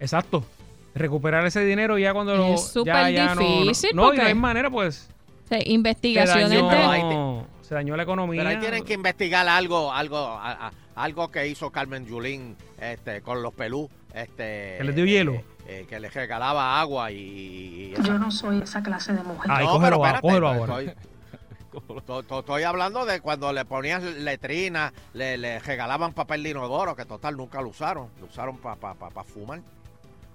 exacto. 0.00 0.46
Recuperar 0.94 1.46
ese 1.46 1.64
dinero 1.64 1.96
ya 1.98 2.12
cuando 2.12 2.37
lo. 2.37 2.55
Es 2.55 2.68
súper 2.68 2.92
ya- 2.94 3.11
ya 3.11 3.35
no- 3.35 3.40
no- 3.40 3.61
difícil 3.62 3.90
No, 3.94 4.02
y 4.02 4.07
porque- 4.09 4.22
no 4.22 4.26
hay 4.28 4.35
manera, 4.35 4.70
pues. 4.70 5.09
O 5.44 5.48
sea, 5.48 5.59
Se 5.61 5.68
investigaciones 5.70 6.50
dañó, 6.50 7.46
de... 7.61 7.64
Se 7.66 7.74
dañó 7.74 7.96
la 7.96 8.02
economía. 8.02 8.40
Pero 8.40 8.50
ahí 8.50 8.57
tienen 8.59 8.85
que 8.85 8.92
investigar 8.94 9.48
algo, 9.48 9.92
algo, 9.92 10.16
a- 10.18 10.68
a- 10.68 10.72
algo 10.94 11.28
que 11.28 11.46
hizo 11.48 11.70
Carmen 11.70 12.07
Yulín 12.07 12.57
este, 12.81 13.22
con 13.22 13.42
los 13.42 13.55
pelú, 13.55 13.88
este, 14.14 14.74
Que 14.78 14.85
les 14.85 14.94
dio 14.94 15.05
hielo. 15.07 15.33
eh, 15.33 15.44
eh, 15.66 15.87
que 15.88 15.98
les 16.00 16.12
regalaba 16.12 16.78
agua 16.81 17.11
y. 17.11 17.94
Yo 18.05 18.18
no 18.18 18.31
soy 18.31 18.61
esa 18.62 18.83
clase 18.83 19.12
de 19.14 19.22
mujer. 19.22 19.50
Ay, 19.50 19.64
No, 19.66 19.72
cógelo, 19.72 20.00
pero 20.02 20.14
espérate, 20.16 20.20
cógelo 20.22 20.46
pues, 20.48 20.70
ahora. 20.70 20.81
Estoy, 20.83 22.02
to- 22.07 22.22
to- 22.24 22.40
estoy 22.40 22.62
hablando 22.64 23.06
de 23.06 23.21
cuando 23.21 23.52
le 23.52 23.64
ponían 23.64 24.25
letrina, 24.25 24.92
le, 25.14 25.38
le 25.38 25.58
regalaban 25.60 26.12
papel 26.12 26.42
de 26.42 26.50
inodoro, 26.50 26.94
que 26.94 27.06
total 27.06 27.37
nunca 27.37 27.62
lo 27.62 27.69
usaron, 27.69 28.08
lo 28.21 28.27
usaron 28.27 28.58
para 28.58 28.77
pa, 28.77 28.94
pa- 28.94 29.10
pa 29.10 29.25
fumar. 29.25 29.60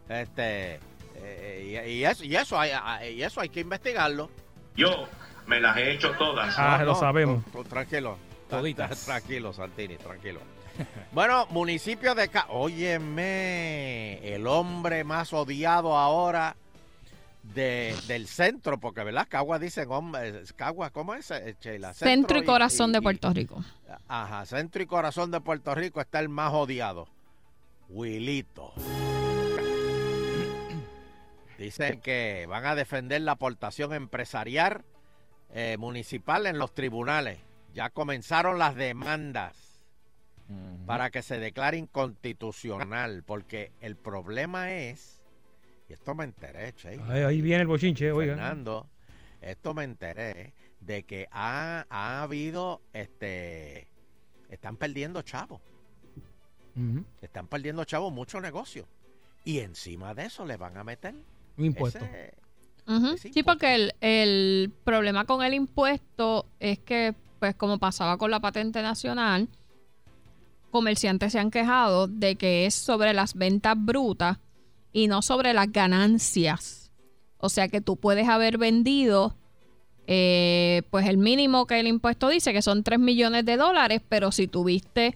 Este, 0.09 0.79
eh, 1.15 1.83
y, 1.87 1.91
y 1.91 2.05
eso, 2.05 2.23
y, 2.23 2.35
eso 2.35 2.59
hay, 2.59 2.71
y 3.13 3.21
eso 3.23 3.41
hay 3.41 3.49
que 3.49 3.59
investigarlo. 3.61 4.29
Yo 4.75 5.07
me 5.47 5.59
las 5.59 5.75
he 5.77 5.91
hecho 5.93 6.11
todas. 6.13 6.53
Ah, 6.57 6.83
lo 6.83 6.95
sabemos. 6.95 7.43
tú- 7.45 7.63
tú 7.63 7.69
tranquilo. 7.69 8.17
Toditas. 8.49 9.01
Tranquilo, 9.05 9.51
Santini, 9.51 9.97
tranquilo. 9.97 10.39
Bueno, 11.11 11.47
municipio 11.49 12.15
de 12.15 12.29
Ca 12.29 12.45
Óyeme, 12.49 14.19
el 14.33 14.47
hombre 14.47 15.03
más 15.03 15.33
odiado 15.33 15.97
ahora 15.97 16.55
de, 17.43 17.95
del 18.07 18.27
centro, 18.27 18.77
porque 18.79 19.03
verdad, 19.03 19.25
Cagua 19.27 19.57
dicen 19.59 19.91
hombre, 19.91 20.43
Cagua, 20.55 20.91
¿cómo 20.91 21.13
es, 21.15 21.31
eh, 21.31 21.55
Sheila? 21.59 21.93
Centro 21.93 22.37
y 22.39 22.45
corazón 22.45 22.91
de 22.93 22.99
y- 22.99 23.01
Puerto 23.01 23.33
Rico. 23.33 23.63
Ajá, 24.07 24.45
centro 24.45 24.81
y 24.81 24.85
corazón 24.85 25.31
de 25.31 25.41
Puerto 25.41 25.73
Rico 25.75 25.99
está 25.99 26.19
el 26.19 26.29
más 26.29 26.53
odiado. 26.53 27.07
Wilito. 27.89 28.73
Dicen 31.57 32.01
que 32.01 32.45
van 32.47 32.65
a 32.65 32.75
defender 32.75 33.21
la 33.21 33.33
aportación 33.33 33.93
empresarial 33.93 34.83
eh, 35.53 35.77
municipal 35.79 36.45
en 36.45 36.59
los 36.59 36.73
tribunales. 36.73 37.39
Ya 37.73 37.89
comenzaron 37.89 38.59
las 38.59 38.75
demandas 38.75 39.55
para 40.85 41.09
que 41.09 41.21
se 41.21 41.39
declare 41.39 41.77
inconstitucional, 41.77 43.23
porque 43.23 43.71
el 43.81 43.97
problema 43.97 44.71
es, 44.73 45.21
y 45.89 45.93
esto 45.93 46.15
me 46.15 46.23
enteré, 46.23 46.73
Che, 46.73 46.99
Ahí, 47.07 47.21
ahí 47.23 47.41
viene 47.41 47.63
el 47.63 47.67
bochinche, 47.67 48.11
oiga. 48.13 48.35
Fernando, 48.35 48.87
esto 49.41 49.73
me 49.73 49.83
enteré 49.83 50.53
de 50.79 51.03
que 51.03 51.27
ha, 51.31 51.85
ha 51.89 52.21
habido, 52.23 52.81
este, 52.93 53.89
están 54.49 54.77
perdiendo 54.77 55.21
chavos, 55.21 55.61
están 57.21 57.47
perdiendo 57.47 57.83
chavos 57.83 58.13
muchos 58.13 58.41
negocios. 58.41 58.87
Y 59.43 59.59
encima 59.59 60.13
de 60.13 60.25
eso 60.25 60.45
le 60.45 60.55
van 60.55 60.77
a 60.77 60.83
meter 60.83 61.15
Un 61.57 61.65
impuesto. 61.65 61.99
ese- 62.05 62.33
Sí, 63.33 63.43
porque 63.43 63.75
el, 63.75 63.93
el 64.01 64.71
problema 64.83 65.25
con 65.25 65.43
el 65.43 65.53
impuesto 65.53 66.45
es 66.59 66.79
que, 66.79 67.13
pues 67.39 67.53
como 67.55 67.77
pasaba 67.79 68.17
con 68.17 68.31
la 68.31 68.39
patente 68.39 68.81
nacional, 68.81 69.49
comerciantes 70.71 71.31
se 71.33 71.39
han 71.39 71.51
quejado 71.51 72.07
de 72.07 72.35
que 72.35 72.65
es 72.65 72.73
sobre 72.75 73.13
las 73.13 73.33
ventas 73.33 73.75
brutas 73.77 74.37
y 74.93 75.07
no 75.07 75.21
sobre 75.21 75.53
las 75.53 75.71
ganancias. 75.71 76.91
O 77.39 77.49
sea 77.49 77.67
que 77.67 77.81
tú 77.81 77.97
puedes 77.97 78.27
haber 78.27 78.57
vendido, 78.57 79.35
eh, 80.07 80.81
pues 80.89 81.07
el 81.07 81.17
mínimo 81.17 81.67
que 81.67 81.79
el 81.79 81.87
impuesto 81.87 82.29
dice, 82.29 82.53
que 82.53 82.61
son 82.61 82.83
3 82.83 82.99
millones 82.99 83.45
de 83.45 83.57
dólares, 83.57 84.01
pero 84.07 84.31
si 84.31 84.47
tuviste 84.47 85.15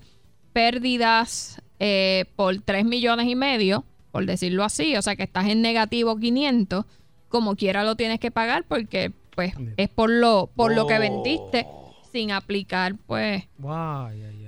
pérdidas 0.53 1.61
eh, 1.79 2.25
por 2.35 2.59
3 2.61 2.85
millones 2.85 3.27
y 3.27 3.35
medio, 3.35 3.85
por 4.11 4.25
decirlo 4.25 4.63
así, 4.63 4.95
o 4.97 5.01
sea 5.01 5.15
que 5.15 5.23
estás 5.23 5.47
en 5.47 5.61
negativo 5.61 6.17
500, 6.17 6.85
como 7.29 7.55
quiera 7.55 7.83
lo 7.83 7.95
tienes 7.95 8.19
que 8.19 8.31
pagar 8.31 8.65
porque 8.67 9.11
pues 9.35 9.53
es 9.77 9.89
por 9.89 10.09
lo 10.09 10.49
por 10.55 10.75
lo 10.75 10.85
que 10.87 10.99
vendiste 10.99 11.65
sin 12.11 12.31
aplicar 12.31 12.95
pues 13.07 13.45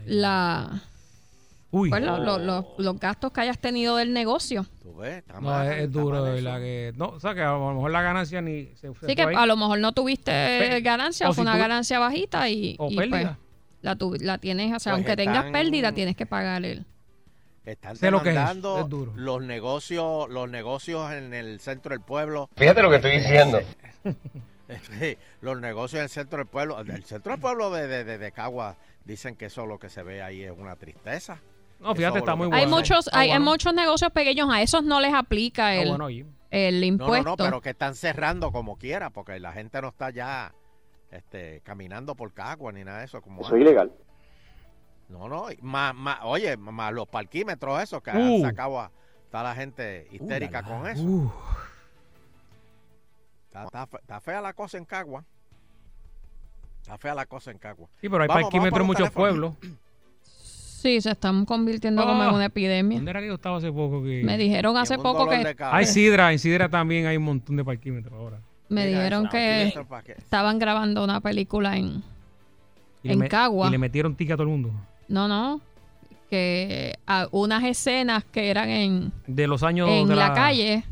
la 0.05 0.81
Uy. 1.71 1.89
pues, 1.89 2.03
lo- 2.03 2.19
lo- 2.19 2.37
lo- 2.37 2.67
los 2.77 2.99
gastos 2.99 3.31
que 3.31 3.41
hayas 3.41 3.57
tenido 3.57 3.95
del 3.95 4.13
negocio. 4.13 4.65
tú 4.81 4.95
ves, 4.97 5.17
está 5.19 5.35
No, 5.35 5.41
mal, 5.41 5.67
es, 5.67 5.73
es 5.77 5.79
está 5.87 5.99
duro, 5.99 6.21
mal 6.21 6.33
verdad 6.33 6.59
que. 6.59 6.93
No, 6.95 7.05
o 7.07 7.19
sea, 7.19 7.33
que 7.33 7.41
a 7.41 7.51
lo 7.53 7.73
mejor 7.73 7.89
la 7.91 8.01
ganancia 8.01 8.41
ni 8.41 8.65
se, 8.75 8.75
se 8.81 8.87
Así 8.89 8.95
fue 8.99 9.15
que 9.15 9.21
ahí. 9.23 9.35
a 9.35 9.45
lo 9.47 9.55
mejor 9.57 9.79
no 9.79 9.91
tuviste 9.93 10.31
Pe- 10.31 10.81
ganancia 10.81 11.29
o 11.29 11.33
fue 11.33 11.43
si 11.45 11.49
una 11.49 11.57
ganancia 11.57 11.97
bajita 11.99 12.47
y, 12.49 12.75
o 12.77 12.91
y, 12.91 12.95
pues, 12.95 13.09
pérdida. 13.09 13.39
la, 13.81 13.95
tu- 13.95 14.13
la 14.19 14.37
tienes, 14.37 14.67
o 14.75 14.79
sea, 14.79 14.93
Pues 14.93 14.99
aunque 15.07 15.15
tengas 15.15 15.45
pérdida 15.51 15.93
tienes 15.93 16.15
que 16.15 16.25
pagar 16.27 16.63
el... 16.65 16.85
Están 17.65 17.95
Sé 17.95 18.11
lo 18.11 18.21
que 18.21 18.29
es, 18.29 18.35
demandando 18.35 18.79
es 18.81 18.89
duro. 18.89 19.13
los 19.15 19.41
negocios, 19.41 20.29
los 20.29 20.49
negocios 20.49 21.11
en 21.13 21.33
el 21.33 21.59
centro 21.61 21.91
del 21.91 22.01
pueblo. 22.01 22.49
Fíjate 22.57 22.81
lo 22.81 22.89
que 22.89 22.97
estoy 22.97 23.17
diciendo. 23.17 23.59
Sí, 24.99 25.17
los 25.41 25.59
negocios 25.59 25.99
en 25.99 26.03
el 26.03 26.09
centro 26.09 26.37
del 26.39 26.47
pueblo. 26.47 26.79
El 26.79 27.03
centro 27.03 27.33
del 27.33 27.41
pueblo 27.41 27.69
de, 27.69 27.85
de, 27.85 28.03
de, 28.05 28.17
de 28.17 28.31
Cagua 28.31 28.75
dicen 29.05 29.35
que 29.35 29.45
eso 29.45 29.65
lo 29.67 29.77
que 29.77 29.89
se 29.89 30.01
ve 30.03 30.23
ahí 30.23 30.41
es 30.41 30.51
una 30.57 30.75
tristeza. 30.77 31.37
No, 31.79 31.93
fíjate, 31.93 32.17
Eso 32.17 32.25
está 32.25 32.35
muy 32.35 32.47
bueno. 32.47 32.59
Hay 32.63 32.67
muchos, 32.67 33.09
hay, 33.13 33.23
hay 33.23 33.37
bueno. 33.37 33.51
muchos 33.51 33.73
negocios 33.73 34.11
pequeños, 34.11 34.49
a 34.51 34.61
esos 34.61 34.83
no 34.83 34.99
les 35.01 35.13
aplica 35.13 35.75
el, 35.75 35.89
bueno, 35.89 36.07
el 36.49 36.79
No, 36.79 36.85
impuesto. 36.85 37.23
no, 37.23 37.31
no, 37.31 37.37
pero 37.37 37.61
que 37.61 37.71
están 37.71 37.93
cerrando 37.93 38.51
como 38.51 38.77
quiera, 38.77 39.09
porque 39.09 39.37
la 39.39 39.51
gente 39.51 39.79
no 39.81 39.89
está 39.89 40.09
ya 40.09 40.53
este, 41.11 41.59
caminando 41.63 42.15
por 42.15 42.33
Cagua 42.33 42.71
ni 42.71 42.83
nada 42.83 42.99
de 42.99 43.05
eso. 43.05 43.21
Como 43.21 43.45
antes. 43.45 43.59
ilegal. 43.59 43.91
No, 45.13 45.27
no, 45.29 45.45
más, 45.61 45.93
más, 45.95 46.19
oye, 46.23 46.57
más 46.57 46.91
los 46.93 47.07
parquímetros 47.07 47.81
esos 47.81 48.01
que 48.01 48.11
Uh. 48.11 48.37
han 48.37 48.41
sacado 48.41 48.79
a 48.81 48.91
está 49.25 49.43
la 49.43 49.53
gente 49.55 50.07
histérica 50.11 50.61
la, 50.61 50.67
la. 50.69 50.75
con 50.77 50.87
eso. 50.87 51.03
Uh, 51.03 51.31
Está, 53.47 53.65
está 53.65 53.85
fe- 53.87 53.97
está 54.01 54.19
fea 54.19 54.41
la 54.41 54.53
cosa 54.53 54.77
en 54.79 54.85
Cagua. 54.85 55.23
Está 56.81 56.97
fea 56.97 57.13
la 57.13 57.25
cosa 57.27 57.51
en 57.51 57.59
Cagua. 57.59 57.87
sí, 58.01 58.09
pero 58.09 58.23
hay 58.23 58.27
Vamos, 58.27 58.43
parquímetros 58.43 58.71
vamos 58.73 58.81
en 58.81 58.87
muchos 58.87 59.13
teléfono. 59.13 59.55
pueblos. 59.59 59.77
Sí, 60.81 60.99
se 60.99 61.11
están 61.11 61.45
convirtiendo 61.45 62.03
como 62.03 62.23
en 62.23 62.29
Ah. 62.29 62.33
una 62.33 62.45
epidemia. 62.45 62.97
¿Dónde 62.97 63.11
era 63.11 63.21
que 63.21 63.27
yo 63.27 63.35
estaba 63.35 63.57
hace 63.57 63.71
poco? 63.71 64.03
Que... 64.03 64.21
Me 64.23 64.37
dijeron 64.37 64.75
hace 64.77 64.97
poco 64.97 65.29
que. 65.29 65.55
Hay 65.59 65.85
Sidra, 65.85 66.31
en 66.33 66.39
Sidra 66.39 66.67
también 66.67 67.05
hay 67.05 67.15
un 67.17 67.23
montón 67.23 67.55
de 67.55 67.63
parquímetros 67.63 68.13
ahora. 68.13 68.39
me 68.69 68.85
Mira 68.87 68.97
dijeron 68.99 69.25
eso, 69.27 69.31
que 70.03 70.13
estaban 70.17 70.57
grabando 70.59 71.03
una 71.03 71.21
película 71.21 71.77
en 71.77 72.03
En 73.03 73.19
me- 73.19 73.29
Cagua. 73.29 73.67
Y 73.67 73.71
le 73.71 73.77
metieron 73.77 74.15
tica 74.15 74.33
a 74.33 74.37
todo 74.37 74.43
el 74.43 74.49
mundo. 74.49 74.71
No, 75.07 75.27
no, 75.27 75.61
que 76.29 76.95
a 77.05 77.27
unas 77.31 77.63
escenas 77.63 78.23
que 78.25 78.49
eran 78.49 78.69
en 78.69 79.11
De 79.27 79.47
los 79.47 79.61
años 79.63 79.87
en 79.89 80.07
de 80.07 80.15
la, 80.15 80.33
calle 80.33 80.83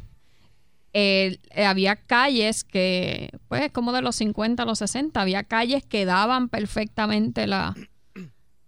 eh, 0.93 1.37
eh, 1.51 1.65
había 1.65 1.95
calles 1.95 2.63
que 2.63 3.29
pues 3.47 3.71
como 3.71 3.91
de 3.93 4.01
los 4.01 4.15
50 4.17 4.63
a 4.63 4.65
los 4.65 4.79
60 4.79 5.19
había 5.21 5.43
calles 5.43 5.83
que 5.85 6.05
daban 6.05 6.49
perfectamente 6.49 7.47
la 7.47 7.73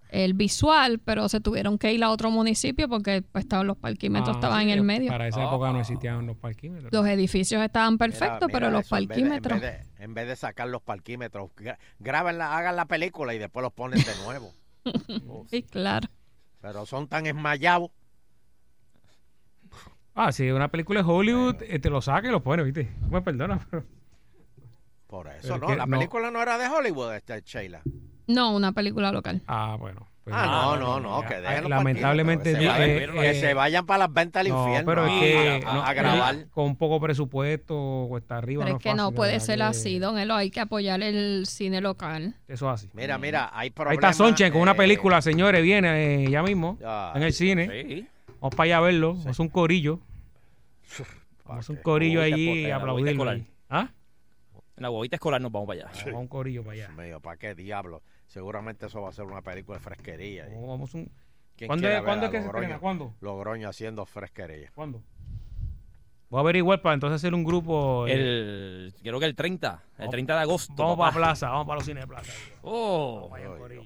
el 0.09 0.35
visual, 0.35 0.99
pero 0.99 1.27
se 1.27 1.39
tuvieron 1.41 1.79
que 1.79 1.91
ir 1.91 2.03
a 2.03 2.11
otro 2.11 2.29
municipio 2.29 2.87
porque 2.87 3.23
pues 3.23 3.45
estaban 3.45 3.65
los 3.65 3.75
parquímetros 3.77 4.35
Ah, 4.35 4.39
estaban 4.39 4.59
sí, 4.65 4.71
en 4.71 4.77
el 4.77 4.83
medio. 4.83 5.09
Para 5.09 5.27
esa 5.27 5.43
época 5.43 5.71
no 5.73 5.79
existían 5.79 6.27
los 6.27 6.37
parquímetros. 6.37 6.93
Los 6.93 7.07
edificios 7.07 7.63
estaban 7.63 7.97
perfectos, 7.97 8.41
mira 8.47 8.51
pero 8.59 8.69
los 8.69 8.85
eso, 8.85 8.95
en 8.95 9.07
vez 9.07 9.17
de- 9.17 9.21
parquímetros. 9.23 9.55
En 9.57 9.61
vez, 9.61 9.97
de, 9.97 10.03
en 10.03 10.13
vez 10.13 10.27
de 10.27 10.35
sacar 10.35 10.67
los 10.69 10.83
parquímetros, 10.83 11.49
gra- 11.57 11.79
grábenla, 11.97 12.55
hagan 12.55 12.75
la 12.75 12.85
película 12.85 13.33
y 13.33 13.39
después 13.39 13.63
los 13.63 13.73
ponen 13.73 13.99
de 14.03 14.15
nuevo. 14.23 14.53
Sí, 15.49 15.63
claro. 15.63 16.09
Pero 16.61 16.85
son 16.85 17.07
tan 17.07 17.25
esmayados. 17.25 17.91
Ah, 20.15 20.31
si 20.31 20.49
una 20.51 20.69
película 20.69 21.01
de 21.01 21.09
Hollywood, 21.09 21.55
eh, 21.63 21.79
te 21.79 21.89
lo 21.89 22.01
saca 22.01 22.27
y 22.27 22.31
lo 22.31 22.43
pone, 22.43 22.63
¿viste? 22.63 22.93
Me 23.09 23.21
perdona, 23.21 23.65
pero... 23.69 23.83
Por 25.07 25.27
eso, 25.27 25.55
Pero 25.55 25.69
¿no? 25.69 25.75
La 25.75 25.85
no- 25.85 25.97
película 25.97 26.31
no 26.31 26.41
era 26.41 26.57
de 26.57 26.67
Hollywood, 26.67 27.13
este, 27.15 27.41
Sheila. 27.41 27.81
No, 28.27 28.55
una 28.55 28.71
película 28.71 29.11
local. 29.11 29.41
Ah, 29.47 29.75
bueno. 29.79 30.07
Pues 30.23 30.35
Ah, 30.37 30.75
no, 30.77 30.77
no, 30.77 30.99
no, 30.99 31.27
que 31.27 31.35
Ah, 31.35 31.41
dejen 31.41 31.69
Lamentablemente... 31.69 32.53
que 32.53 32.59
se 32.59 32.63
eh, 32.63 32.67
vayan, 32.67 33.15
que 33.21 33.33
se 33.35 33.53
vayan 33.53 33.85
para 33.85 33.99
las 33.99 34.13
ventas 34.13 34.41
al 34.41 34.49
no, 34.49 34.63
infierno. 34.63 34.89
pero 34.89 35.05
es 35.05 35.19
que... 35.19 35.61
a, 35.65 35.73
no, 35.73 35.83
a 35.83 35.93
grabar. 35.93 36.49
Con 36.51 36.75
poco 36.77 36.99
presupuesto, 37.01 38.05
cuesta 38.07 38.37
arriba, 38.37 38.63
Pero 38.63 38.73
no 38.73 38.77
es 38.77 38.83
que 38.83 38.93
no 38.93 39.03
fácil, 39.05 39.15
puede 39.15 39.39
ser 39.41 39.57
Que 39.57 39.63
así, 39.63 39.99
don 39.99 40.17
Elo. 40.17 40.35
Hay 40.35 40.49
que 40.49 40.61
apoyar 40.61 41.01
el 41.03 41.45
cine 41.45 41.81
local. 41.81 42.35
Eso 42.47 42.67
es 42.71 42.73
así. 42.81 42.89
Mira, 42.93 43.17
mira, 43.17 43.49
hay 43.53 43.67
Ahí 43.67 43.69
problemas. 43.71 43.95
está 44.11 44.13
Sonchen 44.13 44.51
con 44.53 44.61
una 44.61 44.71
eh, 44.71 44.75
película, 44.75 45.21
señores, 45.21 45.61
viene 45.61 46.23
eh, 46.25 46.29
ya 46.29 46.41
mismo, 46.41 46.77
en 47.15 47.23
el 47.23 47.33
cine. 47.33 47.69
Sí. 47.85 48.07
Vamos 48.39 48.55
para 48.55 48.63
allá 48.65 48.77
a 48.77 48.81
verlo, 48.81 49.07
vamos 49.09 49.27
a 49.27 49.29
hacer 49.31 49.41
un 49.43 49.49
corillo. 49.49 49.99
Vamos 51.45 51.69
un 51.69 51.75
corillo 51.77 52.21
allí 52.21 52.65
y 52.67 52.71
aplaudirlo. 52.71 53.29
ahí. 53.29 53.45
¿Ah? 53.69 53.89
En 54.77 54.83
la 54.83 54.89
huevita 54.89 55.17
escolar 55.17 55.39
nos 55.41 55.51
vamos 55.51 55.67
para 55.67 55.81
allá. 55.81 55.91
Vamos 56.05 56.13
a 56.15 56.17
un 56.19 56.27
corillo 56.27 56.63
para 56.63 56.73
allá. 56.73 56.87
Dios 56.87 56.97
mío, 56.97 57.19
¿para 57.19 57.37
qué 57.37 57.53
diablo? 57.55 58.01
Seguramente 58.33 58.87
eso 58.87 58.99
va 58.99 59.09
a 59.09 59.13
ser 59.13 59.25
una 59.25 59.41
película 59.43 59.77
de 59.77 59.83
fresquería. 59.83 60.45
Vamos 60.47 60.67
vamos 60.69 60.95
a 60.95 60.97
un... 60.97 61.11
¿Quién 61.55 61.67
¿Cuándo, 61.67 61.87
es, 61.87 61.93
ver 61.93 62.03
¿cuándo 62.03 62.25
a 62.25 62.29
es 62.29 62.31
que 62.31 62.37
se 62.39 62.43
Logroño? 62.45 62.63
estrena? 62.63 62.79
¿Cuándo? 62.79 63.13
Logroño 63.21 63.69
haciendo 63.69 64.05
fresquería. 64.07 64.71
¿Cuándo? 64.73 65.03
Voy 66.31 66.39
a 66.39 66.41
averiguar 66.41 66.81
para 66.81 66.95
entonces 66.95 67.17
hacer 67.17 67.35
un 67.35 67.43
grupo. 67.43 68.07
eh, 68.07 68.11
El, 68.13 68.95
creo 69.03 69.19
que 69.19 69.27
el 69.27 69.35
30, 69.35 69.83
el 69.99 70.09
30 70.09 70.33
de 70.35 70.41
agosto. 70.41 70.73
vamos 70.75 70.97
papá. 70.97 71.11
para 71.11 71.25
Plaza, 71.27 71.49
vamos 71.49 71.67
para 71.67 71.75
los 71.75 71.85
cines 71.85 72.01
de 72.03 72.07
Plaza. 72.07 72.31
Oh. 72.63 73.29
Dios. 73.69 73.85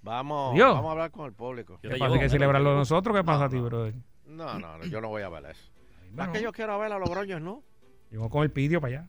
Vamos, 0.00 0.58
vamos 0.58 0.86
a 0.86 0.90
hablar 0.92 1.10
con 1.10 1.26
el 1.26 1.32
público. 1.34 1.78
¿Qué 1.82 1.88
pasa? 1.90 1.98
llevo, 2.04 2.14
¿Hay 2.14 2.20
que 2.20 2.28
celebrarlo 2.30 2.74
nosotros? 2.74 3.14
¿Qué 3.14 3.24
pasa 3.24 3.40
No, 3.40 3.44
a 3.44 3.48
ti, 3.50 3.56
no. 3.56 3.64
brother? 3.64 3.94
No, 4.26 4.58
no, 4.58 4.78
no, 4.78 4.84
yo 4.86 5.02
no 5.02 5.08
voy 5.08 5.20
a 5.22 5.28
ver 5.28 5.44
eso. 5.50 5.70
Más 6.14 6.30
que 6.30 6.40
yo 6.40 6.50
quiero 6.50 6.78
ver 6.78 6.92
a 6.92 6.98
Logroño, 6.98 7.38
¿no? 7.40 7.62
yo 8.10 8.20
voy 8.20 8.30
con 8.30 8.42
el 8.42 8.50
pidio 8.50 8.80
para 8.80 9.00
allá. 9.00 9.08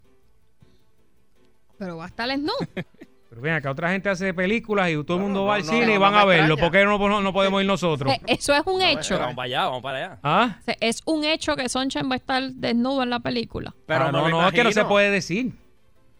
Pero 1.77 1.95
va 1.97 2.03
a 2.03 2.07
estar 2.07 2.27
no. 2.37 2.51
Pero 3.35 3.43
ven 3.43 3.53
acá, 3.53 3.69
otra 3.71 3.91
gente 3.91 4.07
hace 4.07 4.33
películas 4.33 4.89
y 4.89 5.03
todo 5.03 5.17
el 5.17 5.23
mundo 5.23 5.41
no, 5.41 5.45
va 5.47 5.55
al 5.55 5.63
cine 5.65 5.87
no, 5.87 5.93
y 5.95 5.97
van 5.97 6.13
a 6.13 6.23
verlo. 6.23 6.55
¿Por 6.55 6.71
qué 6.71 6.85
no, 6.85 6.97
no- 6.97 7.19
no 7.21 7.33
podemos 7.33 7.59
ir 7.59 7.67
nosotros? 7.67 8.13
Eh, 8.13 8.21
Eso 8.27 8.53
es 8.53 8.61
un 8.65 8.81
hecho. 8.81 9.19
Vamos 9.19 9.35
para 9.35 9.45
allá, 9.45 9.65
vamos 9.65 9.83
para 9.83 9.97
allá. 9.97 10.19
¿Ah? 10.23 10.55
O 10.61 10.63
sea, 10.63 10.77
Es 10.79 11.01
un 11.05 11.25
hecho 11.25 11.57
que 11.57 11.67
Sunshine 11.67 12.09
va 12.09 12.13
a 12.13 12.15
estar 12.15 12.41
desnudo 12.53 13.03
en 13.03 13.09
la 13.09 13.19
película. 13.19 13.75
Pero 13.85 14.05
Ah, 14.05 14.11
no, 14.13 14.29
no, 14.29 14.47
es 14.47 14.53
que 14.53 14.63
no 14.63 14.71
se 14.71 14.85
puede 14.85 15.11
decir. 15.11 15.51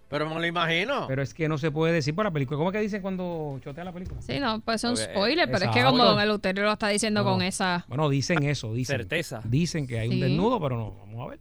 Pero 0.10 0.30
me 0.30 0.36
lo 0.36 0.46
imagino. 0.46 1.06
Pero 1.08 1.22
es 1.24 1.34
que 1.34 1.48
no 1.48 1.58
se 1.58 1.72
puede 1.72 1.94
decir 1.94 2.14
por 2.14 2.26
la 2.26 2.32
película. 2.32 2.58
¿Cómo 2.58 2.70
es 2.70 2.74
que 2.74 2.82
dicen 2.82 3.02
cuando 3.02 3.60
chotea 3.64 3.86
la 3.86 3.94
película? 3.94 4.22
Sí, 4.22 4.38
no, 4.42 4.60
pues 4.60 4.84
es 4.84 4.90
un 4.90 4.92
Ok, 4.98 5.12
spoiler, 5.12 5.50
pero 5.50 5.66
es 5.66 5.72
que 5.72 5.84
como 5.86 6.04
Don 6.04 6.20
Eleuterio 6.20 6.64
lo 6.66 6.74
está 6.74 6.90
diciendo 6.90 7.24
No, 7.24 7.32
con 7.32 7.42
esa... 7.42 7.86
Bueno, 7.88 8.10
dicen 8.10 8.44
eso, 8.44 8.74
dicen. 8.74 8.98
Certeza. 8.98 9.40
Dicen 9.46 9.88
que 9.88 10.00
hay 10.00 10.10
un 10.10 10.20
desnudo, 10.20 10.60
pero 10.60 10.76
no. 10.76 10.92
Vamos 11.06 11.26
a 11.28 11.30
ver. 11.32 11.40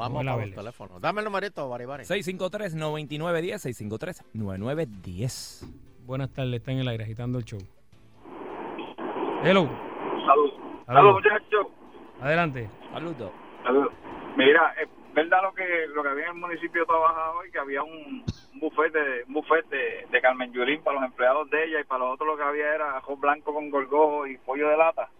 Vamos 0.00 0.26
a 0.26 0.36
los 0.36 0.54
teléfonos. 0.54 1.00
Dame 1.00 1.20
el 1.20 1.26
numerito, 1.26 1.68
Bari 1.68 1.84
Bari. 1.84 2.02
653-9910, 2.04 4.24
653-9910. 4.34 5.66
Buenas 6.06 6.32
tardes, 6.32 6.54
está 6.54 6.72
en 6.72 6.78
el 6.78 6.88
aire 6.88 7.04
agitando 7.04 7.38
el 7.38 7.44
show. 7.44 7.60
Hello. 9.44 9.68
Saludos. 10.26 10.26
Saludos. 10.26 10.54
Saludos, 10.86 11.14
muchachos. 11.14 11.66
Adelante. 12.20 12.70
Saludos. 12.92 13.30
Saludos. 13.62 13.92
Mira, 14.36 14.74
es 14.80 14.88
verdad 15.14 15.42
lo 15.42 15.52
que 15.52 15.86
lo 15.94 16.02
que 16.02 16.08
había 16.08 16.24
en 16.24 16.30
el 16.30 16.40
municipio 16.40 16.86
de 16.86 16.92
hoy, 16.92 17.50
que 17.50 17.58
había 17.58 17.82
un, 17.82 18.24
un 18.54 18.60
buffet, 18.60 18.92
de, 18.92 19.24
un 19.26 19.34
buffet 19.34 19.68
de, 19.68 20.06
de 20.10 20.20
Carmen 20.22 20.50
Yurín 20.52 20.82
para 20.82 21.00
los 21.00 21.10
empleados 21.10 21.50
de 21.50 21.64
ella 21.64 21.80
y 21.80 21.84
para 21.84 22.04
los 22.04 22.14
otros 22.14 22.28
lo 22.28 22.36
que 22.38 22.42
había 22.42 22.74
era 22.74 22.96
arroz 22.96 23.20
blanco 23.20 23.52
con 23.52 23.68
gorgojo 23.68 24.26
y 24.26 24.38
pollo 24.38 24.68
de 24.68 24.78
lata. 24.78 25.10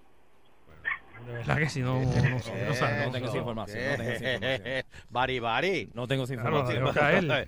De 1.27 1.33
verdad 1.33 1.57
que 1.59 1.69
si 1.69 1.81
no, 1.81 2.01
no, 2.01 2.01
no. 2.01 2.07
No 2.07 2.13
tengo 2.13 2.37
esa 2.39 2.49
información, 2.57 3.07
no 3.07 3.13
tengo 3.13 3.27
esa 3.29 3.39
información. 3.39 4.85
Bari, 5.11 5.41
bari. 5.41 5.91
No 5.95 6.07
tengo 6.09 6.25
esa 6.25 6.35
información. 6.35 6.85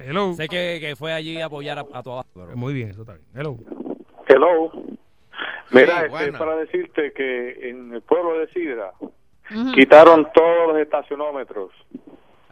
Hello. 0.00 0.34
Sé 0.34 0.48
que, 0.48 0.78
que 0.80 0.96
fue 0.96 1.12
allí 1.12 1.40
a 1.40 1.46
apoyar 1.46 1.78
a, 1.78 1.84
a 1.92 2.02
tu 2.02 2.12
abajo. 2.12 2.28
pero- 2.34 2.56
Muy 2.56 2.74
bien, 2.74 2.90
eso 2.90 3.02
está 3.02 3.14
bien. 3.14 3.26
Hello. 3.34 3.56
Hello. 4.28 4.72
Mira, 5.70 5.86
Sí, 6.00 6.04
este, 6.04 6.08
buena. 6.10 6.38
para 6.38 6.56
decirte 6.56 7.12
que 7.12 7.70
en 7.70 7.94
el 7.94 8.02
pueblo 8.02 8.38
de 8.38 8.46
Sidra 8.48 8.92
Ujú. 9.00 9.72
quitaron 9.72 10.28
todos 10.34 10.68
los 10.68 10.76
estacionómetros 10.78 11.70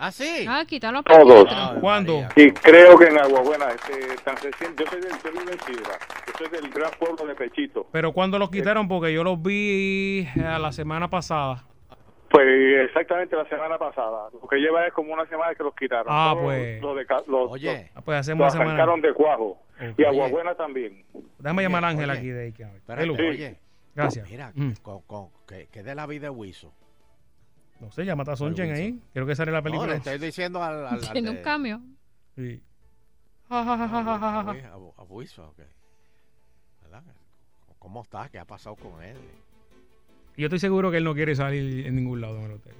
¿Ah, 0.02 0.10
sí? 0.10 0.46
Ah, 0.48 0.64
quitar 0.66 0.92
los 0.94 1.04
Todos. 1.04 1.46
Ave 1.52 1.80
¿Cuándo? 1.80 2.22
Y 2.34 2.50
creo 2.52 2.98
que 2.98 3.04
en 3.08 3.18
Aguabuena, 3.18 3.66
este, 3.68 4.16
tan 4.24 4.34
reciente, 4.36 4.82
yo 4.84 4.90
soy 4.90 5.00
del 5.02 5.10
yo 5.12 5.30
vivo 5.30 5.50
en 5.52 5.60
Sidra, 5.60 5.98
yo 6.26 6.32
soy 6.38 6.48
del 6.48 6.70
gran 6.70 6.90
pueblo 6.98 7.26
de 7.26 7.34
Pechito. 7.34 7.86
Pero 7.92 8.12
cuando 8.12 8.38
los 8.38 8.50
quitaron, 8.50 8.88
porque 8.88 9.12
yo 9.12 9.22
los 9.22 9.42
vi 9.42 10.26
a 10.42 10.58
la 10.58 10.72
semana 10.72 11.08
pasada. 11.10 11.64
Pues 12.30 12.46
exactamente 12.86 13.36
la 13.36 13.44
semana 13.48 13.76
pasada, 13.76 14.28
lo 14.32 14.48
que 14.48 14.56
lleva 14.56 14.86
es 14.86 14.92
como 14.94 15.12
una 15.12 15.26
semana 15.26 15.54
que 15.54 15.64
los 15.64 15.74
quitaron. 15.74 16.06
Ah, 16.08 16.30
Todos 16.32 16.44
pues. 16.44 16.80
Los, 16.80 16.96
de, 16.96 17.04
ca- 17.06 17.22
los, 17.26 17.50
Oye, 17.50 17.90
Ah, 17.94 18.00
pues 18.02 18.18
hacemos 18.20 18.46
los 18.46 18.54
una 18.54 18.62
semana. 18.64 18.70
arrancaron 18.82 19.00
de 19.02 19.12
cuajo. 19.12 19.58
Y 19.98 20.02
Ok. 20.02 20.08
Aguabuena 20.08 20.54
también. 20.54 21.04
Déjame 21.38 21.62
llamar 21.62 21.84
a 21.84 21.88
Ángel 21.88 22.08
Oye. 22.08 22.18
aquí 22.18 22.28
de 22.28 22.42
ahí. 22.44 22.52
que 22.52 22.62
espérate, 22.62 23.10
oye. 23.10 23.56
Gracias. 23.94 24.30
Mira, 24.30 24.52
Mm. 24.54 24.72
con, 24.80 25.02
con, 25.02 25.28
que, 25.48 25.66
que 25.72 25.82
de 25.82 25.94
la 25.94 26.06
vida 26.06 26.22
de 26.26 26.30
Wiso. 26.30 26.72
No 27.80 27.90
sé, 27.90 28.04
llámate 28.04 28.30
a 28.32 28.36
Sonchen 28.36 28.72
ahí. 28.72 29.00
Quiero 29.12 29.26
que 29.26 29.34
sale 29.34 29.50
la 29.50 29.58
No, 29.58 29.64
película. 29.64 29.90
le 29.92 29.96
estoy 29.96 30.18
diciendo 30.18 30.62
al... 30.62 30.86
al, 30.86 30.94
al 31.04 31.12
Tiene 31.12 31.30
un 31.30 31.38
cambio. 31.42 31.80
Sí. 32.36 32.62
a, 33.48 35.04
Wiso, 35.08 35.48
ok. 35.48 35.60
¿Verdad? 36.82 37.02
¿Cómo 37.78 38.02
está? 38.02 38.28
¿Qué 38.28 38.38
ha 38.38 38.44
pasado 38.44 38.76
con 38.76 39.02
él? 39.02 39.16
Yo 40.36 40.46
estoy 40.46 40.58
seguro 40.58 40.90
que 40.90 40.98
él 40.98 41.04
no 41.04 41.14
quiere 41.14 41.34
salir 41.34 41.86
en 41.86 41.96
ningún 41.96 42.20
lado, 42.20 42.34
don 42.34 42.44
Eleuterio. 42.44 42.78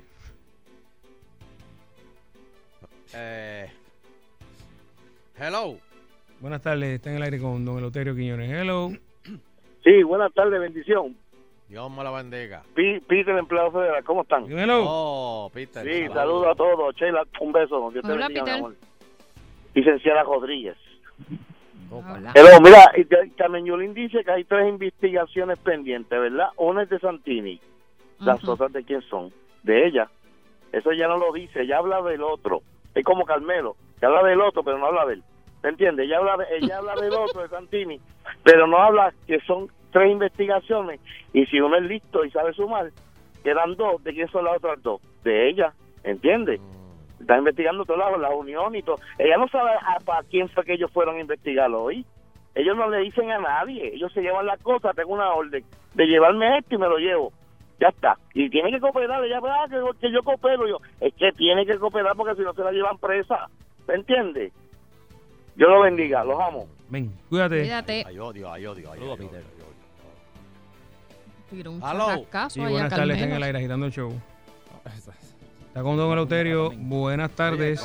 Eh, 3.14 3.68
hello. 5.38 5.78
Buenas 6.40 6.62
tardes, 6.62 6.90
está 6.94 7.10
en 7.10 7.16
el 7.16 7.22
aire 7.22 7.38
con 7.40 7.64
don 7.64 7.78
Eleuterio 7.78 8.14
Quiñones. 8.14 8.50
Hello. 8.50 8.92
Sí, 9.82 10.02
buenas 10.02 10.32
tardes, 10.34 10.60
bendición. 10.60 11.16
Dios 11.70 11.88
me 11.88 12.02
la 12.02 12.10
bendiga. 12.10 12.64
Peter, 12.74 13.38
empleado 13.38 13.70
federal, 13.70 14.02
¿cómo 14.02 14.22
están? 14.22 14.44
Hello. 14.50 14.82
Oh, 14.88 15.50
Peter. 15.54 15.84
Sí, 15.86 16.12
saludos. 16.12 16.48
a 16.48 16.54
todos. 16.56 16.96
Sheila, 16.96 17.22
un 17.38 17.52
beso. 17.52 17.90
Dios 17.92 18.04
te 18.04 18.10
Hola, 18.12 18.26
bendiga, 18.26 18.42
mi 18.42 18.46
Peter. 18.50 18.54
amor. 18.58 18.74
Licenciada 19.74 20.22
Rodríguez. 20.24 20.76
Hola. 21.92 22.32
Hello, 22.34 22.60
mira, 22.60 22.90
te- 23.08 23.30
Carmen 23.36 23.64
Yulín 23.66 23.94
dice 23.94 24.24
que 24.24 24.32
hay 24.32 24.42
tres 24.44 24.68
investigaciones 24.68 25.60
pendientes, 25.60 26.10
¿verdad? 26.18 26.48
Una 26.56 26.82
es 26.82 26.88
de 26.90 26.98
Santini, 26.98 27.60
las 28.18 28.42
Ujú. 28.42 28.52
otras 28.52 28.72
de 28.72 28.82
quién 28.84 29.02
son, 29.02 29.32
de 29.62 29.86
ella. 29.86 30.08
Eso 30.72 30.90
ya 30.92 31.06
no 31.06 31.18
lo 31.18 31.32
dice, 31.32 31.62
ella 31.62 31.78
habla 31.78 32.02
del 32.02 32.22
otro. 32.24 32.62
Es 32.96 33.04
como 33.04 33.24
Carmelo, 33.24 33.76
que 34.00 34.06
habla 34.06 34.24
del 34.24 34.40
otro, 34.40 34.64
pero 34.64 34.76
no 34.78 34.86
habla 34.86 35.06
de 35.06 35.14
él. 35.14 35.22
¿Me 35.62 35.68
entiendes? 35.70 36.06
Ella 36.06 36.18
habla, 36.18 36.36
de- 36.38 36.56
ella 36.56 36.78
habla 36.78 36.94
del 36.96 37.12
otro, 37.12 37.42
de 37.42 37.48
Santini, 37.48 38.00
pero 38.42 38.66
no 38.66 38.76
habla 38.78 39.12
que 39.28 39.38
son 39.42 39.68
tres 39.90 40.10
investigaciones. 40.12 41.00
Y 41.32 41.46
si 41.46 41.60
uno 41.60 41.76
es 41.76 41.82
listo 41.84 42.24
y 42.24 42.30
sabe 42.30 42.52
sumar, 42.54 42.90
quedan 43.44 43.76
dos. 43.76 44.02
¿De 44.04 44.12
quién 44.12 44.28
son 44.28 44.44
las 44.44 44.56
otras 44.56 44.82
dos? 44.82 45.00
De 45.24 45.48
ella, 45.48 45.72
¿entiendes? 46.04 46.60
Mm, 46.60 47.22
Está 47.22 47.36
investigando 47.38 47.84
todos 47.84 47.98
lados, 48.00 48.18
la 48.20 48.30
unión 48.30 48.74
y 48.74 48.82
todo. 48.82 48.96
Ella 49.18 49.36
no 49.36 49.46
sabe 49.48 49.70
a- 49.72 50.00
para 50.04 50.22
quién 50.24 50.48
fue 50.48 50.64
que 50.64 50.72
ellos 50.74 50.90
fueron 50.90 51.16
a 51.16 51.20
investigarlo 51.20 51.82
hoy. 51.82 52.04
Ellos 52.54 52.76
no 52.76 52.88
le 52.88 52.98
dicen 53.00 53.30
a 53.30 53.38
nadie. 53.38 53.94
Ellos 53.94 54.10
se 54.12 54.22
llevan 54.22 54.46
la 54.46 54.56
cosa. 54.56 54.92
Tengo 54.94 55.12
una 55.14 55.30
orden 55.32 55.62
de 55.94 56.06
llevarme 56.06 56.58
esto 56.58 56.74
y 56.74 56.78
me 56.78 56.88
lo 56.88 56.96
llevo. 56.98 57.32
Ya 57.78 57.88
está. 57.88 58.16
Y 58.34 58.48
tiene 58.50 58.70
que 58.70 58.80
cooperar. 58.80 59.22
Ella, 59.24 59.38
ah, 59.42 59.66
que, 59.68 59.76
que 60.00 60.12
yo 60.12 60.22
coopero. 60.22 60.66
Yo, 60.66 60.78
es 61.00 61.14
que 61.14 61.30
tiene 61.32 61.64
que 61.66 61.78
cooperar 61.78 62.16
porque 62.16 62.34
si 62.36 62.42
no 62.42 62.52
se 62.54 62.62
la 62.64 62.72
llevan 62.72 62.98
presa. 62.98 63.48
¿Me 63.86 63.94
entiende? 63.94 64.50
Yo 65.56 65.68
lo 65.68 65.82
bendiga. 65.82 66.24
Los 66.24 66.40
amo. 66.40 66.66
Ven, 66.88 67.10
cuídate. 67.28 67.60
Cuídate. 67.60 68.04
Ay, 68.06 68.18
odio, 68.18 68.50
ay, 68.50 68.66
odio, 68.66 68.90
ay, 68.92 69.00
odio. 69.00 69.30
Tiró 71.50 71.72
un 71.72 71.82
Aló. 71.82 72.04
a 72.10 72.16
buenas 72.16 72.90
tardes, 72.90 73.16
está 73.16 73.24
en 73.26 73.32
el 73.32 73.42
aire 73.42 73.58
agitando 73.58 73.86
el 73.86 73.92
show. 73.92 74.12
Está 75.68 75.82
con 75.82 75.96
don 75.96 76.12
Eleuterio. 76.12 76.70
Buenas 76.76 77.30
tardes. 77.32 77.80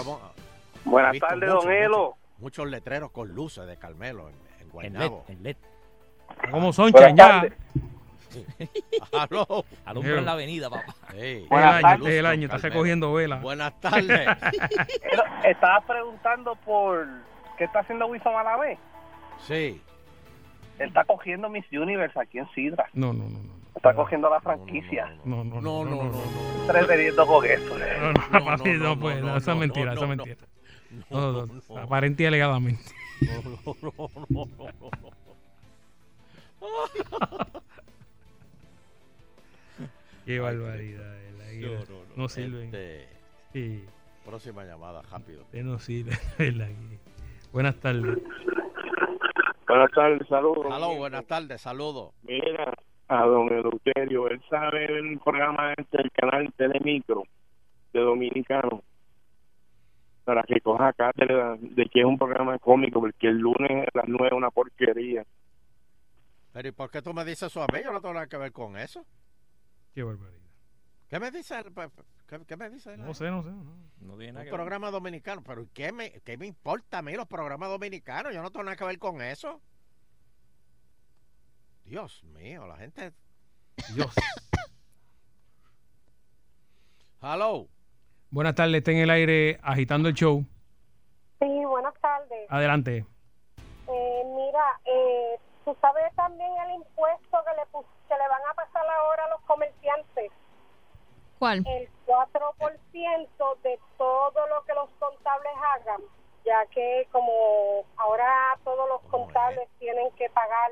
Buenas 0.83 1.11
visto 1.13 1.27
tardes, 1.27 1.49
mucho, 1.53 1.61
don 1.65 1.71
Elo. 1.73 1.97
mucho- 1.97 2.17
Muchos 2.37 2.67
letreros 2.69 3.11
con 3.11 3.29
luces 3.33 3.65
de 3.65 3.77
Carmelo 3.77 4.27
en, 4.29 4.35
en 4.35 4.61
En 4.61 4.67
LED, 4.67 4.71
Guaynabo. 4.71 5.25
en 5.29 5.43
LED. 5.43 5.55
Está 6.29 6.51
como 6.51 6.73
Sonchan 6.73 7.15
ya. 7.15 7.27
tardes. 7.41 7.53
Aló. 9.13 9.65
Alumbra 9.85 10.17
en 10.19 10.25
la 10.25 10.31
avenida, 10.33 10.69
papá. 10.69 10.93
Hey, 11.13 11.37
Es 11.37 11.43
el 11.43 11.47
Buenas 11.49 11.73
año, 11.75 11.81
tardes. 11.87 12.07
es 12.13 12.19
el 12.19 12.25
año, 12.25 12.43
está 12.43 12.57
Carmelo. 12.57 12.73
recogiendo 12.73 13.13
velas. 13.13 13.41
Buenas 13.41 13.79
tardes. 13.79 14.27
Estaba 15.45 15.81
preguntando 15.81 16.55
por 16.65 17.07
qué 17.57 17.63
está 17.63 17.79
haciendo 17.79 18.07
Wilson 18.07 18.33
Malavé. 18.33 18.77
sí. 19.47 19.81
Él 20.77 20.89
está 20.89 21.05
cogiendo 21.05 21.47
Miss 21.47 21.63
Universe 21.71 22.19
aquí 22.19 22.37
en 22.37 22.49
Sidra. 22.51 22.85
No, 22.91 23.13
no, 23.13 23.23
no, 23.29 23.39
no. 23.41 23.54
Está 23.75 23.93
cogiendo 23.93 24.29
la 24.29 24.39
franquicia. 24.41 25.15
No, 25.25 25.43
no, 25.43 25.61
No, 25.61 25.85
no, 25.85 25.95
no, 25.95 26.03
no. 26.11 26.61
Entreteniendo 26.61 27.27
con 27.27 27.45
eso. 27.45 27.77
No, 27.77 28.13
no, 28.13 28.57
No, 28.57 28.95
no, 28.95 29.21
no, 29.21 29.37
esa 29.37 29.51
es 29.53 29.57
mentira, 29.57 29.85
no, 29.87 29.93
esa 29.93 30.03
es 30.03 30.09
mentira. 30.09 30.37
No, 31.09 31.19
No, 31.19 31.31
no, 31.31 31.45
no, 31.45 31.61
no. 31.69 31.77
aparente 31.81 32.23
y 32.23 32.25
alegadamente. 32.25 32.81
No, 33.21 33.41
no, 33.43 33.75
no, 33.81 34.09
no, 34.29 34.45
no, 34.57 34.69
no. 34.81 34.89
Qué 40.25 40.39
barbaridad. 40.39 41.15
No, 41.59 41.67
no, 41.69 41.79
no. 41.79 42.15
No 42.15 42.29
sirven. 42.29 42.65
Este, 42.65 43.07
Sí, 43.53 43.85
próxima 44.25 44.63
llamada, 44.65 45.01
rápido. 45.03 45.43
no 45.53 45.79
sirve. 45.79 46.11
Buenas 47.53 47.75
tardes. 47.77 48.17
Buenas 49.67 49.91
tardes, 49.91 50.27
saludos. 50.27 50.65
Aló, 50.71 50.95
buenas 50.95 51.25
tardes, 51.25 51.61
saludos. 51.61 52.13
Mira, 52.23 52.73
a 53.07 53.23
don 53.25 53.47
Eleuterio, 53.51 54.27
él 54.29 54.41
sabe 54.49 54.85
el 54.85 55.19
programa 55.19 55.73
este 55.77 55.97
del 55.97 56.11
canal 56.11 56.51
Telemicro 56.55 57.23
de 57.93 57.99
Dominicano 57.99 58.81
para 60.23 60.41
que 60.43 60.59
coja 60.59 60.91
cátedra 60.93 61.55
de 61.59 61.85
que 61.85 61.99
es 61.99 62.05
un 62.05 62.17
programa 62.17 62.57
cómico, 62.57 62.99
porque 62.99 63.27
el 63.27 63.37
lunes 63.37 63.87
a 63.93 63.97
las 63.99 64.07
nueve 64.07 64.27
es 64.27 64.33
una 64.33 64.49
porquería. 64.49 65.23
Pero 66.51 66.67
¿y 66.67 66.71
por 66.71 66.89
qué 66.89 67.01
tú 67.01 67.13
me 67.13 67.23
dices 67.23 67.43
eso 67.51 67.61
a 67.61 67.67
mí? 67.71 67.79
Yo 67.83 67.91
no 67.91 68.01
tengo 68.01 68.13
nada 68.15 68.27
que 68.27 68.37
ver 68.37 68.51
con 68.51 68.75
eso. 68.77 69.05
Qué 69.93 70.01
barbaridad. 70.03 70.41
¿Qué 71.09 71.19
me 71.19 71.29
dice? 71.29 71.59
el- 71.59 71.71
¿Qué, 72.27 72.39
qué 72.47 72.57
me 72.57 72.69
dice? 72.71 72.93
él? 72.95 73.01
No 73.01 73.13
sé, 73.13 73.29
no 73.29 73.43
sé. 73.43 73.49
no. 73.49 73.75
No 74.01 74.17
tiene 74.17 74.33
nada 74.33 74.41
Un 74.41 74.45
que 74.45 74.51
ver. 74.51 74.59
programa 74.59 74.89
dominicano. 74.89 75.43
¿Pero 75.43 75.61
¿y 75.61 75.67
qué 75.67 75.91
me, 75.91 76.11
qué 76.21 76.37
me 76.37 76.47
importa 76.47 76.97
a 76.97 77.01
mí 77.03 77.13
los 77.13 77.27
programas 77.27 77.69
dominicanos? 77.69 78.33
Yo 78.33 78.41
no 78.41 78.49
tengo 78.51 78.63
nada 78.63 78.75
que 78.77 78.85
ver 78.85 78.97
con 78.97 79.21
eso. 79.21 79.61
Dios 81.85 82.23
mío, 82.23 82.65
la 82.65 82.77
gente... 82.77 83.13
Dios. 83.93 84.11
Hello. 87.21 87.67
Buenas 88.31 88.55
tardes, 88.55 88.79
está 88.79 88.91
en 88.91 88.97
el 88.97 89.09
aire 89.11 89.59
agitando 89.61 90.09
el 90.09 90.15
show. 90.15 90.43
Sí, 91.39 91.65
buenas 91.65 91.93
tardes. 92.01 92.47
Adelante. 92.49 93.05
Eh, 93.87 94.23
mira, 94.25 94.79
eh, 94.85 95.39
tú 95.63 95.77
sabes 95.79 96.11
también 96.15 96.49
el 96.65 96.71
impuesto 96.75 97.37
que 97.45 97.51
le, 97.55 97.63
que 98.07 98.15
le 98.15 98.27
van 98.29 98.41
a 98.49 98.53
pasar 98.55 98.83
ahora 98.87 99.25
a 99.25 99.29
los 99.29 99.41
comerciantes, 99.41 100.31
¿Cuál? 101.37 101.63
el 101.67 101.87
4% 102.07 103.61
de 103.61 103.79
todo 103.97 104.47
lo 104.47 104.63
que 104.65 104.73
los 104.73 104.89
contables 104.97 105.51
hagan, 105.75 106.01
ya 106.43 106.65
que 106.71 107.07
como 107.11 107.85
ahora 107.97 108.57
todos 108.63 108.89
los 108.89 109.01
¿Cómo 109.03 109.25
contables 109.25 109.69
tienen 109.77 110.11
que 110.13 110.29
pagar 110.31 110.71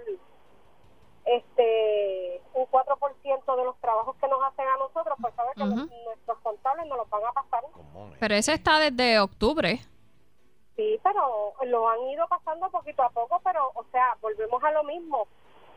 este 1.63 2.41
un 2.53 2.65
4% 2.67 3.55
de 3.55 3.63
los 3.65 3.77
trabajos 3.79 4.15
que 4.17 4.27
nos 4.27 4.41
hacen 4.43 4.65
a 4.67 4.77
nosotros, 4.77 5.17
pues 5.21 5.33
sabes 5.35 5.53
que 5.55 5.63
los- 5.65 5.89
nuestros 6.05 6.37
contables 6.43 6.85
nos 6.87 6.97
los 6.97 7.09
van 7.09 7.21
a 7.25 7.31
pasar. 7.31 7.63
Pero 8.19 8.35
ese 8.35 8.53
está 8.53 8.79
desde 8.79 9.19
octubre. 9.19 9.79
Sí, 10.75 10.99
pero 11.03 11.53
lo 11.65 11.89
han 11.89 12.01
ido 12.09 12.27
pasando 12.27 12.69
poquito 12.69 13.03
a 13.03 13.09
poco, 13.09 13.39
pero, 13.43 13.71
o 13.75 13.83
sea, 13.91 14.15
volvemos 14.21 14.63
a 14.63 14.71
lo 14.71 14.83
mismo. 14.83 15.27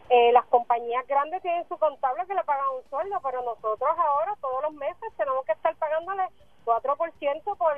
Eh, 0.08 0.32
las 0.32 0.44
compañías 0.46 1.06
grandes 1.06 1.42
tienen 1.42 1.66
su 1.68 1.76
contable 1.78 2.24
que 2.26 2.34
le 2.34 2.44
pagan 2.44 2.64
un 2.82 2.88
sueldo, 2.90 3.18
pero 3.22 3.42
nosotros 3.42 3.90
ahora 3.98 4.34
todos 4.40 4.62
los 4.62 4.72
meses 4.74 5.12
tenemos 5.16 5.44
que 5.44 5.52
estar 5.52 5.74
pagándole 5.76 6.22
4% 6.64 7.56
por 7.56 7.74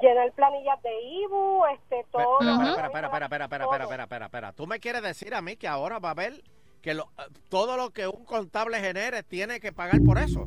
llenar 0.00 0.30
planillas 0.32 0.80
de 0.82 1.00
IBU, 1.02 1.66
este, 1.66 2.04
todo. 2.12 2.38
Espera, 2.40 2.86
espera, 2.86 2.86
espera, 2.86 3.16
espera, 3.16 3.44
espera, 3.44 3.64
espera, 3.84 4.02
espera, 4.04 4.24
espera. 4.26 4.52
¿Tú 4.52 4.66
me 4.66 4.78
quieres 4.78 5.02
decir 5.02 5.34
a 5.34 5.42
mí 5.42 5.56
que 5.56 5.66
ahora 5.66 5.98
va 5.98 6.08
a 6.10 6.12
haber 6.12 6.34
que 6.82 6.94
lo- 6.94 7.08
eh, 7.18 7.22
todo 7.48 7.76
lo 7.76 7.90
que 7.90 8.06
un 8.06 8.24
contable 8.24 8.80
genere 8.80 9.22
tiene 9.22 9.60
que 9.60 9.72
pagar 9.72 10.00
por 10.04 10.18
eso? 10.18 10.46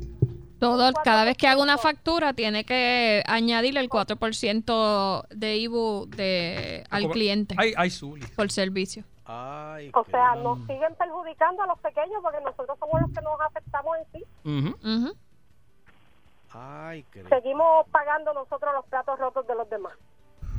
Todo, 0.60 0.92
cada 1.04 1.26
vez 1.26 1.36
que 1.36 1.48
haga 1.48 1.62
una 1.62 1.78
factura 1.78 2.34
tiene 2.34 2.64
que 2.64 3.22
añadirle 3.28 3.82
el 3.82 3.90
4% 3.90 5.26
de 5.30 5.58
IBU 5.58 6.06
de, 6.08 6.86
al 6.90 7.10
cliente 7.10 7.56
Ay, 7.58 7.74
ay, 7.76 7.92
por 8.36 8.50
servicio. 8.50 9.04
Ay, 9.26 9.92
O 9.94 10.06
sea, 10.06 10.36
nos 10.36 10.60
siguen 10.68 10.96
perjudicando 10.98 11.64
a 11.64 11.68
los 11.68 11.80
pequeños 11.80 12.20
porque 12.22 12.40
nosotros 12.44 12.78
somos 12.80 13.02
los 13.02 13.10
que 13.12 13.22
nos 13.22 13.40
afectamos 13.42 13.98
en 13.98 14.22
sí. 14.22 14.78
Ujú. 14.86 15.18
Ay, 16.52 17.04
qué- 17.12 17.24
Seguimos 17.30 17.88
pagando 17.90 18.34
nosotros 18.34 18.74
los 18.74 18.86
platos 18.86 19.18
rotos 19.20 19.46
de 19.48 19.56
los 19.56 19.70
demás. 19.70 19.94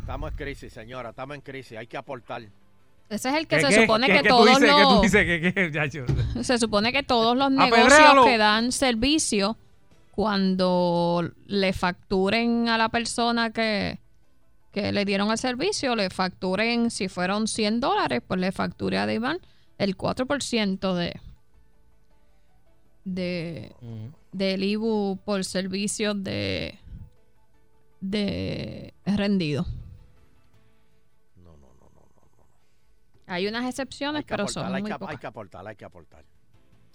Estamos 0.00 0.30
en 0.32 0.36
crisis, 0.36 0.72
señora. 0.72 1.10
Estamos 1.10 1.34
en 1.36 1.40
crisis. 1.40 1.78
Hay 1.78 1.86
que 1.86 1.96
aportar. 1.96 2.42
Ese 3.10 3.28
es 3.28 3.34
el 3.34 3.46
que 3.46 3.56
¿Qué- 3.56 3.62
se 3.62 3.68
qué- 3.68 3.80
supone 3.82 4.06
qué- 4.06 4.12
que 4.14 4.22
qué 4.22 4.28
todos 4.28 4.46
los... 4.60 5.02
Se 6.42 6.58
supone 6.58 6.92
que 6.92 7.02
todos 7.02 7.36
los 7.36 7.50
negocios 7.76 8.24
que 8.24 8.38
dan 8.38 8.72
servicio, 8.72 9.56
cuando 10.12 11.30
le 11.46 11.72
facturen 11.72 12.68
a 12.68 12.78
la 12.78 12.88
persona 12.88 13.50
que, 13.50 13.98
que 14.72 14.90
le 14.92 15.04
dieron 15.04 15.30
el 15.30 15.38
servicio, 15.38 15.94
le 15.96 16.08
facturen, 16.10 16.90
si 16.90 17.08
fueron 17.08 17.46
100 17.46 17.80
dólares, 17.80 18.22
pues 18.26 18.40
le 18.40 18.50
facture 18.52 18.98
a 18.98 19.12
Iván 19.12 19.38
el 19.78 19.96
4% 19.96 20.94
de, 20.94 21.20
de 23.04 23.74
del 24.32 24.64
IBU 24.64 25.18
por 25.24 25.44
servicios 25.44 26.22
de, 26.24 26.78
de 28.00 28.92
rendido. 29.04 29.66
Hay 33.34 33.48
unas 33.48 33.64
excepciones, 33.66 34.18
Hay 34.20 34.24
que 34.24 34.28
pero 34.28 34.44
aportar, 34.44 34.64
son 34.64 34.74
hay 34.74 34.82
muy 34.82 34.88
que, 34.88 34.92
hay 34.94 34.98
pocas. 35.00 35.18
que 35.20 35.26
aportar, 35.26 35.66
hay 35.66 35.74
que 35.76 35.84
aportar. 35.84 36.24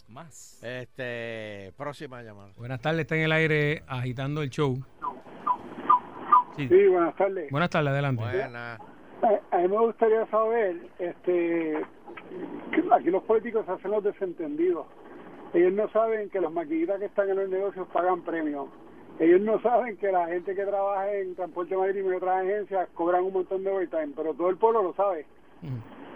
Más. 0.08 0.64
Este, 0.64 1.74
próxima 1.78 2.24
llamada. 2.24 2.54
Buenas 2.56 2.82
tardes, 2.82 3.02
está 3.02 3.16
en 3.18 3.24
el 3.24 3.32
aire 3.34 3.84
agitando 3.88 4.42
el 4.42 4.50
show. 4.50 4.78
Sí. 6.56 6.68
Sí, 6.68 6.88
buenas 6.88 7.16
tardes. 7.18 7.52
Buenas 7.52 7.70
tardes, 7.70 7.90
adelante. 7.92 8.24
Buena. 8.24 8.76
A, 8.76 9.56
a 9.56 9.58
mí 9.60 9.68
me 9.68 9.80
gustaría 9.80 10.26
saber, 10.28 10.78
este, 10.98 11.86
que 12.72 12.84
aquí 12.94 13.10
los 13.12 13.24
políticos 13.24 13.68
hacen 13.68 13.92
los 13.92 14.02
desentendidos. 14.04 14.88
Ellos 15.54 15.74
no 15.74 15.90
saben 15.92 16.30
que 16.30 16.40
los 16.40 16.54
maquillistas 16.54 17.00
que 17.00 17.06
están 17.06 17.30
en 17.30 17.36
los 17.36 17.50
negocios 17.50 17.86
pagan 17.92 18.22
premios. 18.22 18.68
Ellos 19.20 19.42
no 19.42 19.62
saben 19.62 19.98
que 19.98 20.10
la 20.12 20.28
gente 20.28 20.56
que 20.56 20.64
trabaja 20.64 21.12
en 21.14 21.36
transporte 21.36 21.76
marítimo 21.76 22.14
y 22.14 22.16
otras 22.16 22.44
agencias 22.46 22.88
cobran 22.94 23.26
un 23.26 23.34
montón 23.34 23.64
de 23.66 23.70
overtime, 23.72 24.14
pero 24.16 24.34
todo 24.34 24.50
el 24.50 24.58
pueblo 24.58 24.82
lo 24.84 24.94
sabe. 24.94 25.26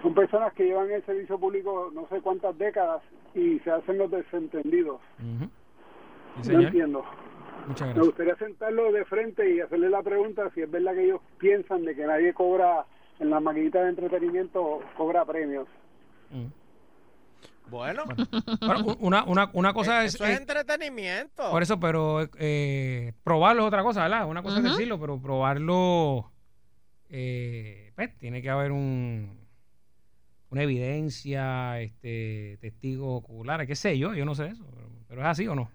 Son 0.02 0.14
personas 0.14 0.54
que 0.54 0.66
llevan 0.66 0.92
el 0.92 1.06
servicio 1.06 1.40
público 1.40 1.92
no 1.94 2.08
sé 2.10 2.22
cuántas 2.22 2.58
décadas 2.58 3.02
y 3.34 3.60
se 3.60 3.72
hacen 3.72 3.98
los 3.98 4.12
desentendidos. 4.12 5.00
Sí, 6.42 6.52
No 6.52 6.62
entiendo. 6.62 7.04
Muchas 7.68 7.96
Me 7.96 8.04
gustaría 8.04 8.36
sentarlo 8.36 8.92
de 8.92 9.06
frente 9.06 9.56
y 9.56 9.62
hacerle 9.62 9.90
la 9.90 10.04
pregunta 10.04 10.50
si 10.54 10.62
es 10.62 10.70
verdad 10.70 10.94
que 10.94 11.06
ellos 11.06 11.22
piensan 11.38 11.86
de 11.86 11.96
que 11.96 12.06
nadie 12.06 12.34
cobra 12.34 12.86
en 13.20 13.30
las 13.30 13.42
maquinitas 13.42 13.84
de 13.84 13.90
entretenimiento 13.90 14.82
cobra 14.98 15.24
premios. 15.24 15.68
Bueno, 17.70 18.04
Bueno, 18.60 18.98
una, 19.00 19.24
una, 19.24 19.50
una 19.54 19.74
cosa 19.74 20.04
es... 20.04 20.16
eso 20.16 20.26
es 20.26 20.32
eh, 20.32 20.42
entretenimiento. 20.42 21.50
Por 21.50 21.64
eso, 21.64 21.80
pero 21.80 22.28
eh, 22.38 23.14
probarlo 23.24 23.64
es 23.64 23.68
otra 23.68 23.84
cosa, 23.84 24.04
¿verdad? 24.04 24.28
Una 24.28 24.44
cosa 24.44 24.58
es 24.58 24.64
decirlo, 24.64 25.00
pero 25.00 25.22
probarlo, 25.22 26.33
eh, 27.10 27.92
pues 27.96 28.18
tiene 28.18 28.42
que 28.42 28.50
haber 28.50 28.72
un 28.72 29.42
una 30.50 30.62
evidencia, 30.64 31.82
este, 31.82 32.58
testigos 32.62 33.24
oculares, 33.24 33.68
qué 33.68 33.76
sé 33.76 33.98
yo, 33.98 34.14
yo 34.14 34.24
no 34.24 34.36
sé 34.36 34.48
eso, 34.50 34.64
pero, 34.72 34.88
pero 35.08 35.22
es 35.22 35.28
así 35.28 35.48
o 35.48 35.56
no. 35.56 35.72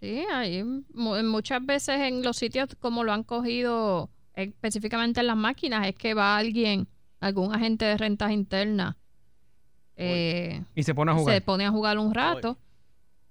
Sí, 0.00 0.24
hay 0.32 0.62
mu- 0.62 1.22
muchas 1.24 1.64
veces 1.64 2.00
en 2.00 2.22
los 2.22 2.38
sitios 2.38 2.74
como 2.80 3.04
lo 3.04 3.12
han 3.12 3.22
cogido 3.22 4.08
específicamente 4.34 5.20
en 5.20 5.26
las 5.26 5.36
máquinas, 5.36 5.86
es 5.86 5.94
que 5.94 6.14
va 6.14 6.38
alguien, 6.38 6.88
algún 7.20 7.54
agente 7.54 7.84
de 7.84 7.98
rentas 7.98 8.30
internas, 8.32 8.96
eh, 9.96 10.62
Y 10.74 10.82
se 10.82 10.94
pone 10.94 11.12
a 11.12 11.14
jugar. 11.14 11.34
se 11.34 11.40
pone 11.42 11.66
a 11.66 11.70
jugar 11.70 11.98
un 11.98 12.14
rato 12.14 12.56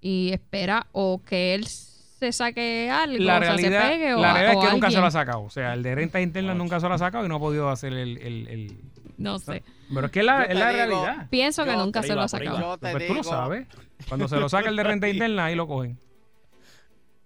y 0.00 0.30
espera 0.32 0.86
o 0.92 1.20
que 1.24 1.54
él 1.54 1.66
se 2.18 2.32
saque 2.32 2.90
algo, 2.90 3.22
La 3.24 3.36
o 3.36 3.40
sea, 3.40 3.50
realidad, 3.56 3.82
se 3.82 3.88
pegue 3.88 4.14
o, 4.14 4.20
la 4.20 4.30
a- 4.30 4.34
realidad 4.34 4.56
o 4.56 4.60
es 4.62 4.66
que 4.68 4.74
nunca 4.74 4.90
se 4.90 4.98
lo 5.00 5.06
ha 5.06 5.10
sacado. 5.10 5.42
O 5.42 5.50
sea, 5.50 5.74
el 5.74 5.82
de 5.82 5.94
renta 5.94 6.20
interna 6.20 6.54
nunca 6.54 6.80
se 6.80 6.88
lo 6.88 6.94
ha 6.94 6.98
sacado 6.98 7.24
y 7.24 7.28
no 7.28 7.36
ha 7.36 7.40
podido 7.40 7.68
hacer 7.70 7.92
el... 7.92 8.16
el, 8.18 8.48
el- 8.48 8.78
No 9.18 9.38
sé. 9.38 9.62
Pero 9.92 10.06
es 10.06 10.12
que 10.12 10.20
es 10.20 10.24
la, 10.26 10.42
es 10.44 10.58
la 10.58 10.70
digo- 10.72 10.76
realidad. 11.04 11.26
Pienso 11.30 11.64
que 11.64 11.72
nunca 11.76 12.02
se 12.02 12.14
lo 12.14 12.22
ha 12.22 12.28
sacado. 12.28 12.78
te 12.78 12.90
Pues 12.92 13.06
tú 13.06 13.14
lo 13.14 13.22
sabes. 13.22 13.66
Cuando 14.08 14.28
se 14.28 14.36
lo 14.36 14.48
saca 14.48 14.68
el 14.68 14.76
de 14.76 14.82
renta 14.82 15.08
interna, 15.10 15.46
ahí 15.46 15.54
lo 15.54 15.66
cogen. 15.66 15.98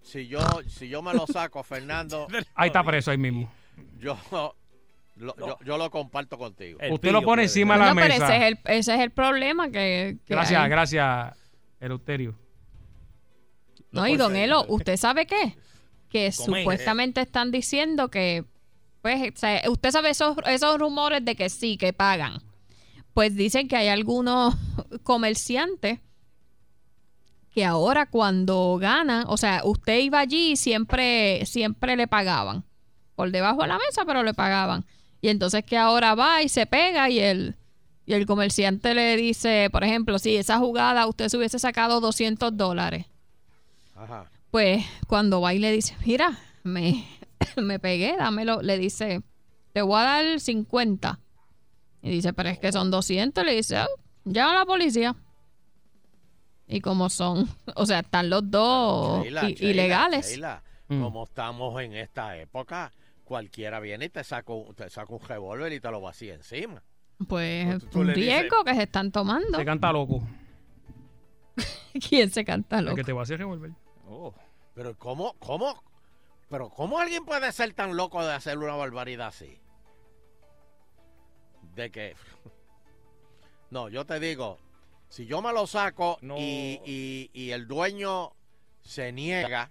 Si 0.03 0.27
yo, 0.27 0.41
si 0.67 0.89
yo 0.89 1.03
me 1.03 1.13
lo 1.15 1.27
saco, 1.27 1.63
Fernando, 1.63 2.27
Ahí 2.57 2.69
está 2.69 2.83
preso, 2.83 3.11
ahí 3.13 3.19
mismo. 3.19 3.49
yo, 4.01 4.19
lo, 5.17 5.37
yo, 5.37 5.57
yo 5.65 5.79
lo 5.79 5.89
comparto 5.91 6.37
contigo. 6.37 6.81
Usted 6.91 7.13
lo 7.13 7.23
pone 7.23 7.43
encima 7.45 7.75
de 7.75 7.81
la 7.81 7.89
No, 7.91 7.95
pero 7.95 8.09
mesa. 8.15 8.25
ese 8.25 8.37
es 8.37 8.43
el, 8.53 8.59
ese 8.65 8.95
es 8.95 9.01
el 9.01 9.11
problema 9.11 9.67
que, 9.71 10.17
que 10.27 10.35
Gracias, 10.35 10.61
hay. 10.61 10.69
gracias, 10.71 11.37
Eleuterio. 11.79 12.35
No, 13.93 14.07
y 14.07 14.17
don 14.17 14.37
Elo, 14.37 14.65
¿usted 14.69 14.97
sabe 14.97 15.27
qué? 15.27 15.57
Que 16.09 16.33
Come. 16.37 16.61
supuestamente 16.61 17.21
están 17.21 17.51
diciendo 17.51 18.09
que, 18.09 18.45
pues, 19.03 19.33
o 19.35 19.39
sea, 19.39 19.63
usted 19.69 19.91
sabe 19.91 20.11
esos, 20.11 20.37
esos 20.47 20.79
rumores 20.79 21.25
de 21.25 21.35
que 21.35 21.49
sí, 21.49 21.77
que 21.77 21.93
pagan. 21.93 22.41
Pues 23.15 23.35
dicen 23.35 23.69
que 23.69 23.77
hay 23.77 23.89
algunos 23.89 24.55
comerciantes 25.03 25.99
que 27.53 27.65
ahora 27.65 28.07
cuando 28.07 28.79
ganan, 28.81 29.25
o 29.27 29.37
sea, 29.37 29.63
usted 29.65 29.99
iba 29.99 30.21
allí 30.21 30.53
y 30.53 30.57
siempre, 30.57 31.45
siempre 31.47 31.97
le 31.97 32.07
pagaban. 32.07 32.65
Por 33.17 33.33
debajo 33.33 33.63
de 33.63 33.69
la 33.69 33.79
mesa, 33.79 34.05
pero 34.07 34.23
le 34.23 34.35
pagaban. 34.35 34.87
Y 35.21 35.29
entonces 35.29 35.65
que 35.65 35.77
ahora 35.77 36.15
va 36.15 36.43
y 36.43 36.49
se 36.49 36.65
pega 36.65 37.11
y 37.11 37.19
el, 37.19 37.57
y 38.07 38.15
el 38.15 38.25
comerciante 38.25 38.95
le 38.95 39.17
dice, 39.17 39.69
por 39.71 39.83
ejemplo, 39.83 40.19
si 40.21 40.37
esa 40.37 40.59
jugada 40.59 41.07
usted 41.07 41.29
se 41.29 41.37
hubiese 41.37 41.59
sacado 41.59 42.01
200 42.01 42.57
dólares 42.57 43.10
Ajá. 44.03 44.31
pues 44.51 44.85
cuando 45.07 45.41
va 45.41 45.53
y 45.55 45.59
le 45.59 45.71
dice, 45.73 45.97
mira, 46.07 46.39
me, 46.65 47.07
me 47.57 47.79
pegué, 47.79 48.17
dámelo, 48.17 48.63
le 48.63 48.79
dice, 48.79 49.23
te 49.73 49.83
voy 49.83 49.99
a 50.01 50.05
dar 50.05 50.41
50. 50.41 51.19
Y 52.03 52.11
dice, 52.11 52.33
pero 52.33 52.49
es 52.49 52.59
que 52.59 52.73
son 52.73 52.91
200. 52.91 53.45
Le 53.45 53.55
dice, 53.57 53.77
"Ah, 53.77 53.87
llama 54.25 54.53
a 54.53 54.55
la 54.61 54.65
policía. 54.67 55.15
Y 56.67 56.81
como 56.81 57.11
son, 57.11 57.47
o 57.77 57.85
sea, 57.87 57.99
están 58.01 58.31
los 58.31 58.51
dos 58.51 59.23
Sheila, 59.25 59.43
Oh, 59.45 59.49
i- 59.49 59.55
Sheila, 59.55 59.71
ilegales. 59.71 60.29
Sheila, 60.31 60.63
Mm. 60.89 61.03
como 61.03 61.23
estamos 61.25 61.81
en 61.83 61.95
esta 61.95 62.37
época, 62.39 62.91
cualquiera 63.23 63.79
viene 63.81 64.07
y 64.07 64.09
te 64.09 64.25
saca 64.25 64.53
un, 64.53 64.75
te 64.75 64.91
saca 64.91 65.13
un 65.15 65.21
revólver 65.21 65.73
y 65.73 65.79
te 65.79 65.89
lo 65.91 66.01
vacía 66.01 66.35
encima. 66.35 66.83
Pues 67.29 67.67
un 67.95 68.07
dices- 68.09 68.15
riesgo 68.15 68.65
que 68.65 68.75
se 68.75 68.83
están 68.85 69.13
tomando. 69.13 69.57
Se 69.59 69.65
canta 69.65 69.93
loco. 69.93 70.21
¿Quién 72.09 72.31
se 72.31 72.45
canta 72.45 72.79
El 72.79 72.87
loco? 72.87 72.97
que 72.97 73.05
te 73.05 73.13
va 73.13 73.21
a 73.21 73.23
hacer 73.25 73.41
revolver. 74.11 74.43
Pero 74.75 74.97
¿cómo, 74.99 75.35
cómo, 75.39 75.83
pero 76.49 76.69
cómo 76.71 76.99
alguien 76.99 77.25
puede 77.25 77.51
ser 77.53 77.73
tan 77.75 77.97
loco 77.97 78.25
de 78.25 78.33
hacer 78.35 78.59
una 78.59 78.75
barbaridad 78.77 79.29
así? 79.29 79.59
De 81.75 81.91
que, 81.91 82.15
no, 83.71 83.89
yo 83.89 84.05
te 84.05 84.19
digo, 84.21 84.59
si 85.09 85.27
yo 85.27 85.43
me 85.43 85.53
lo 85.53 85.67
saco 85.67 86.19
y, 86.37 86.81
y, 86.85 87.31
y 87.33 87.51
el 87.53 87.67
dueño 87.67 88.33
se 88.83 89.13
niega. 89.13 89.71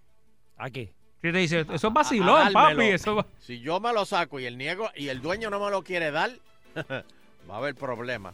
¿A 0.57 0.69
qué? 0.69 0.93
¿Qué 1.21 1.31
te 1.33 1.37
dice? 1.39 1.59
Eso 1.61 1.73
es 1.73 1.83
a 1.83 1.89
vacilón, 1.89 2.53
papi. 2.53 2.83
Eso 2.87 3.15
va- 3.15 3.25
Si 3.39 3.59
yo 3.59 3.79
me 3.79 3.91
lo 3.93 4.05
saco 4.05 4.39
y 4.39 4.45
el 4.45 4.57
niego 4.57 4.89
y 4.95 5.09
el 5.09 5.21
dueño 5.21 5.49
no 5.49 5.59
me 5.59 5.69
lo 5.71 5.83
quiere 5.83 6.11
dar, 6.11 6.31
va 7.49 7.55
a 7.55 7.57
haber 7.57 7.75
problema. 7.75 8.33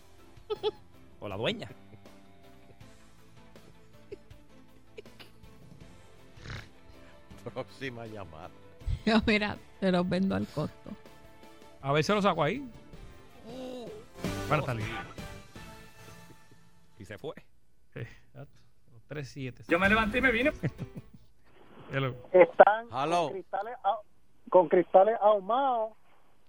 O 1.22 1.30
la 1.30 1.38
dueña. 1.38 1.72
Próxima 7.54 8.06
llamada. 8.08 8.50
Yo, 9.06 9.16
mira, 9.26 9.58
te 9.80 9.92
los 9.92 10.08
vendo 10.08 10.36
al 10.36 10.48
costo. 10.48 10.90
A 11.82 11.92
ver 11.92 12.04
si 12.04 12.12
lo 12.14 12.22
saco 12.22 12.44
ahí. 12.44 12.68
Para 14.50 14.62
estar 14.62 14.76
listo. 14.76 14.92
Y 17.00 17.06
se 17.06 17.18
fue. 17.18 17.36
Los 18.34 19.04
3 19.08 19.28
7 19.30 19.64
Yo 19.68 19.80
me 19.80 19.88
levanté 19.90 20.18
y 20.18 20.22
me 20.22 20.32
vine. 20.32 20.52
Están 22.32 22.88
Hello. 22.92 23.24
con 23.28 23.32
cristales, 23.34 23.76
ah- 23.84 24.00
con 24.50 24.68
cristales 24.70 25.16
ahumados. 25.22 25.94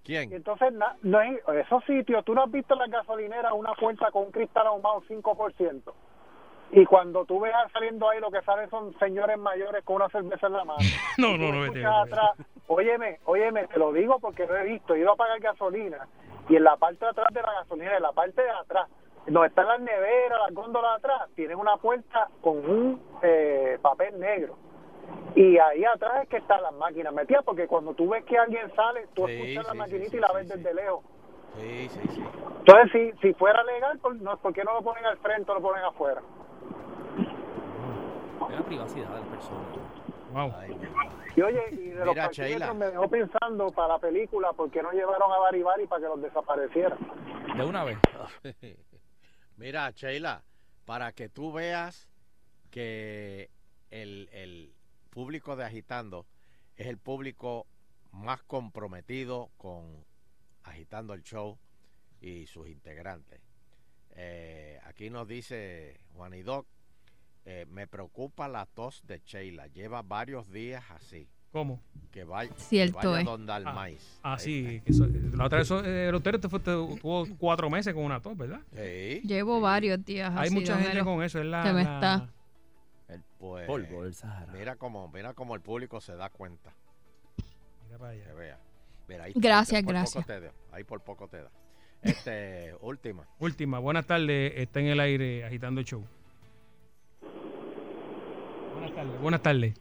¿Quién? 0.03 0.31
Y 0.31 0.35
entonces, 0.37 0.73
na- 0.73 0.97
no 1.03 1.19
hay, 1.19 1.37
esos 1.65 1.85
sitios, 1.85 2.25
tú 2.25 2.35
no 2.35 2.45
has 2.45 2.51
visto 2.51 2.75
en 2.75 2.81
las 2.81 2.91
gasolineras 2.91 3.53
una 3.55 3.75
puerta 3.75 4.11
con 4.13 4.27
un 4.27 4.31
cristal 4.33 4.67
ahumado 4.69 5.03
5%. 5.09 5.83
Y 6.73 6.85
cuando 6.85 7.25
tú 7.25 7.41
veas 7.41 7.71
saliendo 7.73 8.11
ahí, 8.11 8.21
lo 8.21 8.31
que 8.31 8.43
salen 8.43 8.69
son 8.71 8.99
señores 8.99 9.39
mayores 9.39 9.85
con 9.85 9.97
una 9.97 10.09
cerveza 10.09 10.49
en 10.49 10.53
la 10.53 10.65
mano. 10.65 10.81
No, 11.19 11.37
no, 11.39 11.53
no, 11.53 11.61
vete, 11.63 11.79
vete, 11.79 11.87
atrás, 11.87 12.33
óyeme, 12.67 13.21
óyeme, 13.25 13.67
te 13.69 13.79
lo 13.79 13.93
digo 13.93 14.19
porque 14.19 14.47
lo 14.47 14.57
he 14.57 14.65
visto, 14.65 14.95
he 14.95 14.99
ido 14.99 15.13
a 15.13 15.17
pagar 15.17 15.41
gasolina 15.41 16.07
y 16.49 16.57
en 16.57 16.65
la 16.65 16.77
parte 16.77 17.05
de 17.05 17.11
atrás 17.11 17.29
de 17.33 17.43
la 17.43 17.53
gasolina, 17.53 17.97
en 17.97 18.03
la 18.03 18.13
parte 18.13 18.43
de 18.43 18.51
atrás, 18.51 18.89
donde 19.27 19.49
están 19.49 19.67
las 19.67 19.81
neveras, 19.81 20.39
las 20.47 20.55
góndolas 20.55 21.03
de 21.03 21.09
atrás, 21.09 21.29
tienen 21.35 21.59
una 21.59 21.77
puerta 21.77 22.29
con 22.41 22.59
un 22.59 23.03
eh, 23.23 23.79
papel 23.83 24.19
negro. 24.21 24.57
Y 25.35 25.59
ahí 25.59 25.85
atrás 25.85 26.23
es 26.23 26.29
que 26.29 26.39
están 26.39 26.63
las 26.63 26.73
máquinas 26.75 27.13
metidas, 27.13 27.45
porque 27.45 27.67
cuando 27.67 27.95
tú 27.95 28.09
ves 28.09 28.25
que 28.25 28.39
alguien 28.39 28.73
sale, 28.75 29.07
tú 29.15 29.27
Sí, 29.27 29.33
escuchas 29.33 29.67
la 29.67 29.75
maquinita 29.75 30.11
sí, 30.11 30.17
y 30.17 30.21
la 30.21 30.33
ves 30.33 30.49
desde 30.49 30.75
lejos. 30.75 31.05
Sí, 31.59 31.89
sí, 31.89 32.01
sí. 32.15 32.25
Entonces, 32.59 32.93
si, 32.93 33.29
si 33.29 33.35
fuera 33.35 33.63
legal, 33.65 33.99
¿por, 33.99 34.15
no, 34.17 34.37
¿por 34.39 34.53
qué 34.53 34.65
no 34.65 34.75
lo 34.75 34.83
ponen 34.83 35.05
al 35.07 35.19
frente 35.19 35.51
o 35.51 35.55
lo 35.55 35.63
ponen 35.63 35.85
afuera? 35.85 36.21
Es 38.51 38.57
la 38.57 38.65
privacidad 38.65 39.09
de 39.09 39.21
las 39.21 39.29
personas. 39.29 39.67
Wow. 40.33 40.53
Y 41.37 41.43
oye, 41.43 41.63
y 41.73 41.89
de 41.91 42.05
los 42.05 42.15
Mira, 42.15 42.29
Sheila. 42.31 42.75
me 42.75 42.87
dejó 42.87 43.09
pensando 43.09 43.71
para 43.71 43.95
la 43.95 43.99
película, 43.99 44.53
¿por 44.53 44.71
qué 44.71 44.83
no 44.83 44.91
llevaron 44.93 45.31
a 45.33 45.39
Baribari 45.39 45.87
para 45.87 46.03
que 46.03 46.09
los 46.09 46.23
desaparecieran? 46.23 46.99
De 47.57 47.65
una 47.65 47.85
vez. 47.85 47.99
Mira, 49.57 49.91
Sheila, 49.91 50.43
para 50.85 51.13
que 51.13 51.29
tú 51.29 51.53
veas 51.53 52.09
que 52.71 53.51
el, 53.91 54.29
el 54.33 54.73
público 55.11 55.57
de 55.57 55.65
Agitando 55.65 56.27
es 56.77 56.87
el 56.87 56.99
público 56.99 57.67
más 58.13 58.43
comprometido 58.43 59.51
con 59.57 60.05
Agitando 60.67 61.15
el 61.15 61.23
Show 61.23 61.59
y 62.21 62.47
sus 62.47 62.69
integrantes. 62.69 63.41
Eh, 64.11 64.81
aquí 64.85 65.11
nos 65.11 65.27
dice 65.29 66.01
Juanidoc, 66.15 66.67
eh, 67.45 67.67
me 67.71 67.87
preocupa 67.87 68.49
la 68.49 68.67
tos 68.67 69.03
de 69.07 69.21
Sheila, 69.25 69.67
lleva 69.69 70.03
varios 70.03 70.51
días 70.51 70.83
así. 70.91 71.29
¿Cómo? 71.53 71.81
Que 72.11 72.25
vaya, 72.25 72.53
Cierto 72.57 72.99
que 73.01 73.07
vaya 73.07 73.21
es. 73.21 73.25
donde 73.27 73.53
al 73.53 73.67
Ah, 73.67 73.73
maíz. 73.73 74.19
Ah, 74.23 74.39
sí. 74.39 74.83
eso- 74.85 75.07
la 75.35 75.47
otra 75.47 75.59
vez, 75.59 75.71
eh, 75.71 76.09
el 76.09 76.15
hotel 76.15 76.41
te 76.41 76.49
fue, 76.49 76.59
te- 76.61 76.73
tuvo 76.73 77.27
cuatro 77.39 77.71
meses 77.71 77.95
con 77.95 78.05
una 78.05 78.21
tos, 78.21 78.37
¿verdad? 78.37 78.61
Sí. 78.75 79.21
Llevo 79.25 79.61
varios 79.61 80.05
días 80.05 80.33
Hay 80.37 80.47
así, 80.49 80.55
mucha 80.55 80.75
don 80.75 80.83
gente 80.83 81.05
con 81.05 81.23
eso. 81.23 81.39
Es 81.41 81.47
la, 81.47 81.63
que 81.63 81.73
me 81.73 81.85
la- 81.85 81.95
está. 81.95 82.29
El, 83.09 83.23
pues, 83.39 83.67
Polvo 83.67 84.03
del 84.03 84.15
Sahara. 84.15 84.53
Mira 84.53 84.77
cómo, 84.77 85.09
mira 85.09 85.33
cómo 85.33 85.55
el 85.55 85.61
público 85.61 86.01
se 86.01 86.17
da 86.17 86.29
cuenta. 86.29 86.75
Mira 87.87 87.99
para 87.99 88.11
allá. 88.11 88.25
Que 88.25 88.33
vea. 88.33 88.59
Mira, 89.09 89.25
ahí 89.25 89.33
Gracias, 89.37 89.83
por 89.83 89.93
gracias. 89.93 90.25
Poco 90.25 90.27
te 90.27 90.41
da, 90.41 90.53
ahí 90.73 90.85
por 90.85 91.01
poco 91.03 91.29
te 91.29 91.43
da. 91.43 91.51
Este, 92.03 92.75
última. 92.81 93.27
Última, 93.39 93.79
buenas 93.79 94.07
tardes. 94.07 94.53
Está 94.57 94.81
en 94.81 94.87
el 94.87 95.01
aire 95.01 95.45
agitando 95.45 95.81
el 95.81 95.87
show. 95.87 96.05
Buenas 98.75 98.95
tardes. 98.95 99.21
Buenas 99.21 99.43
tardes. 99.43 99.75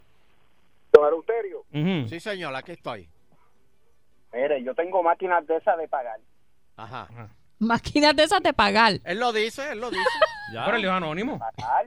Don 0.92 1.08
Eleuterio. 1.08 1.66
Sí, 2.08 2.20
señor, 2.20 2.56
aquí 2.56 2.72
estoy. 2.72 3.10
mire, 4.34 4.64
yo 4.64 4.74
tengo 4.76 5.04
máquinas 5.04 5.46
de 5.48 5.58
esas 5.58 5.78
de 5.78 5.88
pagar. 5.88 6.20
Ajá. 6.78 7.08
Máquinas 7.60 8.16
de 8.16 8.24
esas 8.24 8.42
de 8.42 8.54
pagar. 8.54 8.94
Él 9.04 9.20
lo 9.20 9.32
dice, 9.34 9.72
él 9.72 9.80
lo 9.82 9.90
dice. 9.90 10.04
Ya. 10.54 10.68
Órale, 10.68 10.88
anónimo. 10.88 11.40
Pagar. 11.40 11.86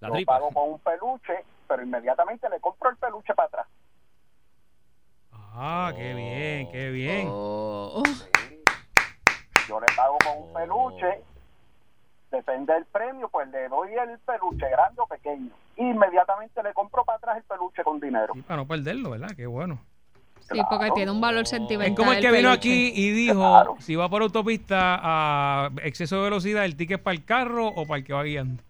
La 0.00 0.08
Yo 0.08 0.14
tripa. 0.14 0.34
pago 0.34 0.50
con 0.50 0.72
un 0.72 0.78
peluche, 0.78 1.42
pero 1.66 1.82
inmediatamente 1.82 2.46
le 2.50 2.60
compro 2.60 2.90
el 2.90 2.96
peluche 2.98 3.32
para 3.34 3.46
atrás. 3.48 3.66
Ah, 5.56 5.92
qué 5.96 6.14
bien, 6.14 6.68
qué 6.70 6.90
bien. 6.90 7.28
Oh. 7.30 8.02
Yo 9.68 9.80
le 9.80 9.86
pago 9.96 10.18
con 10.24 10.42
un 10.48 10.52
peluche. 10.52 11.22
Depende 12.30 12.72
del 12.74 12.84
premio, 12.86 13.28
pues 13.28 13.48
le 13.50 13.68
doy 13.68 13.90
el 13.94 14.18
peluche 14.18 14.68
grande 14.68 15.00
o 15.00 15.06
pequeño. 15.06 15.50
Inmediatamente 15.76 16.60
le 16.62 16.72
compro 16.74 17.04
para 17.04 17.18
atrás 17.18 17.36
el 17.36 17.44
peluche 17.44 17.84
con 17.84 18.00
dinero. 18.00 18.34
Sí, 18.34 18.42
para 18.42 18.56
no 18.56 18.66
perderlo, 18.66 19.10
¿verdad? 19.10 19.30
Qué 19.36 19.46
bueno. 19.46 19.78
Sí, 20.40 20.60
porque 20.68 20.90
tiene 20.90 21.10
un 21.12 21.20
valor 21.20 21.46
sentimental. 21.46 21.92
Es 21.92 21.96
como 21.96 22.12
el 22.12 22.20
que 22.20 22.30
vino 22.32 22.50
peluche. 22.50 22.56
aquí 22.58 22.92
y 22.94 23.10
dijo, 23.12 23.38
Claro. 23.38 23.76
si 23.78 23.94
va 23.94 24.08
por 24.08 24.22
autopista 24.22 24.98
a 25.00 25.70
exceso 25.84 26.16
de 26.16 26.22
velocidad, 26.22 26.64
¿el 26.64 26.76
ticket 26.76 27.00
para 27.02 27.14
el 27.14 27.24
carro 27.24 27.68
o 27.68 27.86
para 27.86 27.98
el 27.98 28.04
que 28.04 28.12
va 28.12 28.24
guiando? 28.24 28.62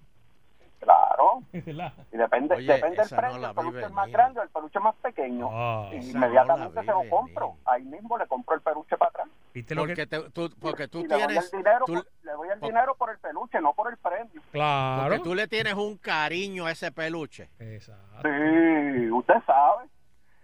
Claro. 1.15 1.43
Y 2.13 2.17
depende, 2.17 2.55
Oye, 2.57 2.73
depende 2.75 2.97
del 2.97 3.07
esa 3.07 3.21
no 3.21 3.49
el 3.49 3.55
peluche 3.55 3.81
es 3.87 3.91
más 3.93 4.05
venir. 4.07 4.17
grande 4.17 4.41
o 4.41 4.43
el 4.43 4.49
peluche 4.51 4.81
más 4.81 4.95
pequeño. 4.97 5.49
Y 5.93 5.97
esa 5.97 6.11
inmediatamente 6.11 6.75
no 6.75 6.81
se 6.83 7.05
lo 7.05 7.11
compro. 7.11 7.49
venir. 7.49 7.63
Ahí 7.67 7.83
mismo 7.85 8.19
le 8.19 8.27
compro 8.27 8.55
el 8.55 8.61
peluche 8.63 8.97
para 8.97 9.09
atrás. 9.11 9.29
¿Viste 9.53 9.75
lo 9.75 9.83
Porque, 9.83 9.95
que...? 9.95 10.07
te- 10.07 10.31
tú, 10.31 10.51
porque 10.61 10.89
tú 10.89 11.01
y 11.01 11.03
le 11.03 11.09
doy 11.09 11.19
tienes. 11.27 11.53
el 11.53 11.59
dinero, 11.59 11.85
tú- 11.87 11.95
por, 11.95 12.07
le 12.23 12.33
doy 12.33 12.49
el 12.51 12.59
por- 12.59 12.69
dinero 12.69 12.95
por 12.97 13.11
el 13.11 13.19
peluche, 13.19 13.61
no 13.61 13.73
por 13.75 13.91
el 13.91 13.97
premio. 13.99 14.29
porque 14.35 14.51
Claro. 14.53 15.23
tú 15.23 15.35
le 15.35 15.47
tienes 15.49 15.75
un 15.75 15.97
cariño 15.99 16.67
a 16.67 16.73
ese 16.73 16.91
peluche. 16.93 17.49
Exacto. 17.59 18.23
Sí, 18.23 19.11
usted 19.11 19.35
sabe. 19.47 19.85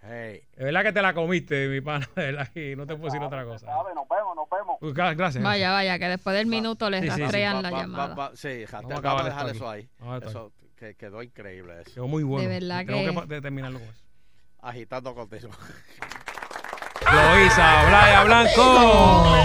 Hey, 0.02 0.42
Es 0.56 0.64
verdad 0.64 0.82
que 0.82 0.92
te 0.92 1.02
la 1.02 1.12
comiste, 1.12 1.68
mi 1.68 1.80
pana, 1.82 2.08
de 2.16 2.22
verdad, 2.32 2.48
y 2.56 2.74
no 2.74 2.86
te 2.86 2.94
puedo 2.96 3.12
decir 3.12 3.22
otra 3.22 3.44
cosa. 3.44 3.66
Sabe, 3.66 3.94
nos 3.94 4.08
vemos, 4.08 4.34
nos 4.34 4.48
vemos. 4.48 4.76
Uy, 4.80 4.92
gra- 4.92 5.14
Gracias. 5.14 5.44
Vaya, 5.44 5.70
vaya, 5.72 5.98
que 5.98 6.08
después 6.08 6.34
del 6.36 6.46
minuto 6.46 6.88
le 6.88 7.00
Sí, 7.02 7.08
sí, 7.08 7.14
sí. 7.16 7.20
rastrean 7.22 7.56
va- 7.56 7.62
la 7.62 7.70
va- 7.70 7.76
va- 7.76 7.82
llamada. 7.82 8.14
va- 8.14 8.30
sí, 8.34 8.64
Vamos 8.72 9.04
a 9.04 9.24
dejar 9.24 9.48
eso 9.50 9.68
aquí. 9.70 9.88
ahí. 10.00 10.18
Eso 10.26 10.52
que 10.76 10.94
quedó 10.94 11.22
increíble 11.22 11.82
eso. 11.82 11.92
Quedó 11.94 12.08
muy 12.08 12.22
bueno. 12.22 12.48
De 12.48 12.58
verdad 12.60 12.86
Tengo 12.86 12.98
que- 13.00 13.06
que 13.06 13.12
pa- 13.12 13.26
de- 13.26 13.40
terminarlo 13.42 13.78
con 13.78 13.88
eso. 13.88 14.02
Agitando 14.62 15.14
contigo. 15.14 15.50
Loisa, 17.12 17.84
Blaya 17.88 18.24
Blanco. 18.24 19.44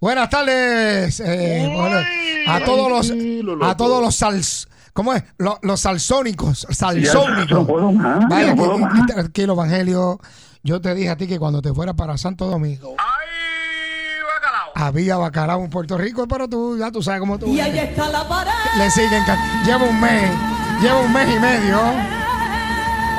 Buenas 0.00 0.30
tardes 0.30 1.20
eh, 1.20 1.68
bueno, 1.74 1.98
a 2.46 2.60
todos 2.64 2.90
los 2.90 3.62
a 3.68 3.76
todos 3.76 4.02
los 4.02 4.14
sals 4.14 4.68
¿Cómo 5.00 5.14
es? 5.14 5.24
Los, 5.38 5.54
los 5.62 5.80
salsónicos, 5.80 6.66
salsónicos. 6.68 7.50
no 7.50 7.66
puedo 7.66 7.90
más, 7.90 8.28
Vaya, 8.28 8.48
no 8.48 8.52
que- 8.54 8.58
puedo 8.58 8.76
más. 8.76 9.06
tranquilo, 9.06 9.54
Evangelio. 9.54 10.20
Yo 10.62 10.78
te 10.82 10.94
dije 10.94 11.08
a 11.08 11.16
ti 11.16 11.26
que 11.26 11.38
cuando 11.38 11.62
te 11.62 11.72
fueras 11.72 11.94
para 11.94 12.18
Santo 12.18 12.44
Domingo. 12.46 12.96
Había 14.74 15.16
bacalao 15.16 15.64
en 15.64 15.70
Puerto 15.70 15.96
Rico, 15.96 16.28
pero 16.28 16.48
tú 16.50 16.76
ya 16.78 16.90
tú 16.90 17.02
sabes 17.02 17.20
cómo 17.20 17.38
tú. 17.38 17.46
Y 17.46 17.60
ahí 17.60 17.78
está 17.78 18.10
la 18.10 18.28
pared. 18.28 18.50
Le 18.76 18.90
siguen. 18.90 19.24
Lleva 19.64 19.84
un 19.84 19.98
mes, 19.98 20.30
lleva 20.82 21.00
un 21.00 21.12
mes 21.14 21.34
y 21.34 21.40
medio. 21.40 21.78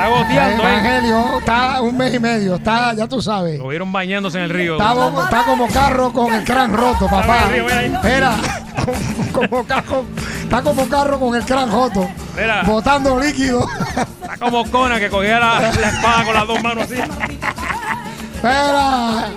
Está 0.03 0.07
goteando, 0.07 0.63
¿eh? 0.63 0.71
Evangelio, 0.71 1.39
está 1.39 1.81
un 1.81 1.97
mes 1.97 2.13
y 2.15 2.19
medio, 2.19 2.55
está, 2.55 2.93
ya 2.93 3.07
tú 3.07 3.21
sabes. 3.21 3.59
Lo 3.59 3.67
vieron 3.67 3.91
bañándose 3.91 4.37
en 4.39 4.45
el 4.45 4.49
río. 4.49 4.73
Está, 4.77 5.43
como 5.45 5.67
carro 5.67 6.11
con 6.11 6.33
el 6.33 6.43
crán 6.43 6.73
roto, 6.73 7.05
papá. 7.07 7.41
Espera, 7.53 8.35
como 9.31 9.63
carro, 9.65 10.05
está 10.41 10.61
como 10.63 10.87
carro 10.89 11.19
con 11.19 11.35
el 11.35 11.43
crán 11.45 11.71
roto, 11.71 12.07
Mira, 12.35 12.63
botando 12.63 13.19
líquido. 13.19 13.63
está 14.21 14.37
como 14.39 14.65
Cona 14.71 14.99
que 14.99 15.09
cogía 15.09 15.39
la, 15.39 15.59
la 15.61 15.69
espada 15.89 16.23
con 16.25 16.33
las 16.33 16.47
dos 16.47 16.63
manos 16.63 16.83
así. 16.85 16.95
Espera, 18.35 19.27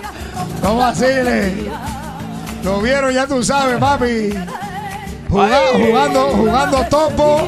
no 0.63 0.77
vaciles. 0.77 1.53
Lo 2.63 2.81
vieron, 2.81 3.13
ya 3.13 3.27
tú 3.27 3.43
sabes, 3.43 3.77
papi. 3.77 4.33
Juga- 5.29 5.59
jugando, 5.73 6.27
jugando 6.29 6.83
topo 6.89 7.47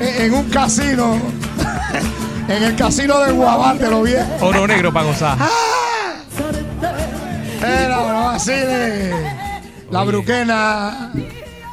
en, 0.00 0.34
un 0.34 0.44
casino. 0.50 1.18
En 2.46 2.62
el 2.62 2.76
casino 2.76 3.20
de 3.20 3.32
Guabate 3.32 3.88
lo 3.88 4.02
vieron. 4.02 4.28
Oro 4.42 4.66
negro 4.66 4.92
para 4.92 5.06
gozar. 5.06 5.38
No 7.88 8.24
vaciles. 8.26 9.14
La 9.90 10.02
bruquena. 10.04 11.10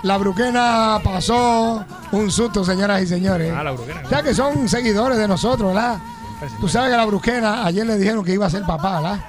La 0.04 0.18
bruquena 0.18 1.02
pasó 1.04 1.86
un 2.14 2.32
susto, 2.32 2.64
señoras 2.64 3.02
y 3.04 3.08
señores. 3.08 3.54
Ah, 3.54 3.64
la 3.66 3.72
bruquena. 3.72 4.02
Ya 4.10 4.24
que 4.24 4.34
son 4.34 4.70
seguidores 4.70 5.18
de 5.18 5.28
nosotros, 5.28 5.74
¿verdad? 5.74 6.00
Tú 6.62 6.70
sabes 6.70 6.92
que 6.92 6.98
la 6.98 7.06
bruquena 7.06 7.66
ayer 7.66 7.86
le 7.86 7.98
dijeron 7.98 8.24
que 8.24 8.34
iba 8.34 8.46
a 8.46 8.50
ser 8.50 8.64
papá, 8.64 9.02
¿verdad? 9.02 9.20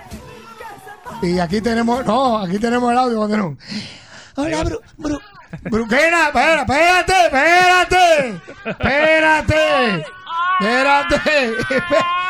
Y 1.23 1.39
aquí 1.41 1.61
tenemos, 1.61 2.07
no, 2.07 2.39
aquí 2.39 2.59
tenemos 2.61 2.91
el 2.93 2.99
audio. 2.99 3.21
Hola, 4.37 4.65
Bru, 4.65 4.81
Bru- 4.99 5.21
Bruquena, 5.63 6.27
espera, 6.29 6.63
espérate, 6.63 7.13
espérate, 7.27 8.41
espérate, 8.65 10.05
espérate, 10.61 11.17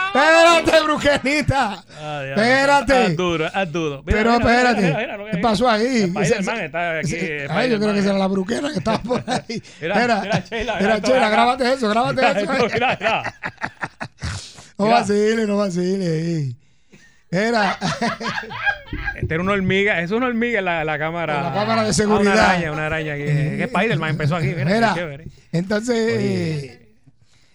espérate, 0.06 0.80
Bruquenita. 0.82 1.84
Ya. 2.00 2.28
Espérate. 2.30 3.14
Duro, 3.14 3.46
duro. 3.70 4.02
Pero 4.04 4.34
espérate, 4.34 4.96
¿qué 5.30 5.38
pasó 5.38 5.68
ahí? 5.70 6.12
Está 6.20 6.98
aquí. 6.98 7.16
Ay, 7.48 7.70
yo 7.70 7.78
creo 7.78 7.94
que 7.94 8.02
será 8.02 8.18
la 8.18 8.26
bruquena 8.26 8.70
que 8.72 8.78
estaba 8.78 8.98
por 8.98 9.22
ahí. 9.28 9.62
Esto, 9.80 10.50
Sheila, 10.50 10.78
acá. 10.96 11.28
grábate 11.30 11.72
eso, 11.72 11.88
grábate 11.88 12.42
eso. 12.42 12.52
No 14.78 14.86
Mira. 14.86 15.00
vacile, 15.00 15.46
no 15.46 15.58
vacile. 15.58 16.56
Era. 17.32 17.78
Este 19.16 19.34
era 19.34 19.42
una 19.42 19.52
hormiga, 19.52 20.00
es 20.00 20.10
una 20.10 20.26
hormiga 20.26 20.58
en 20.58 20.64
la, 20.66 20.84
la 20.84 20.98
cámara. 20.98 21.38
En 21.38 21.44
la 21.44 21.52
cámara 21.54 21.82
de 21.84 21.90
Ah, 21.90 21.92
seguridad. 21.94 22.32
una 22.34 22.44
araña, 22.50 22.72
una 22.72 22.86
araña. 22.86 23.14
aquí. 23.14 23.22
Que 23.24 23.64
Spider-Man 23.64 24.10
empezó 24.10 24.36
aquí. 24.36 24.48
Mira, 24.48 24.64
Mira, 24.66 24.92
qué 24.94 25.00
chévere. 25.00 25.24
entonces, 25.52 25.96
eh, 25.98 26.94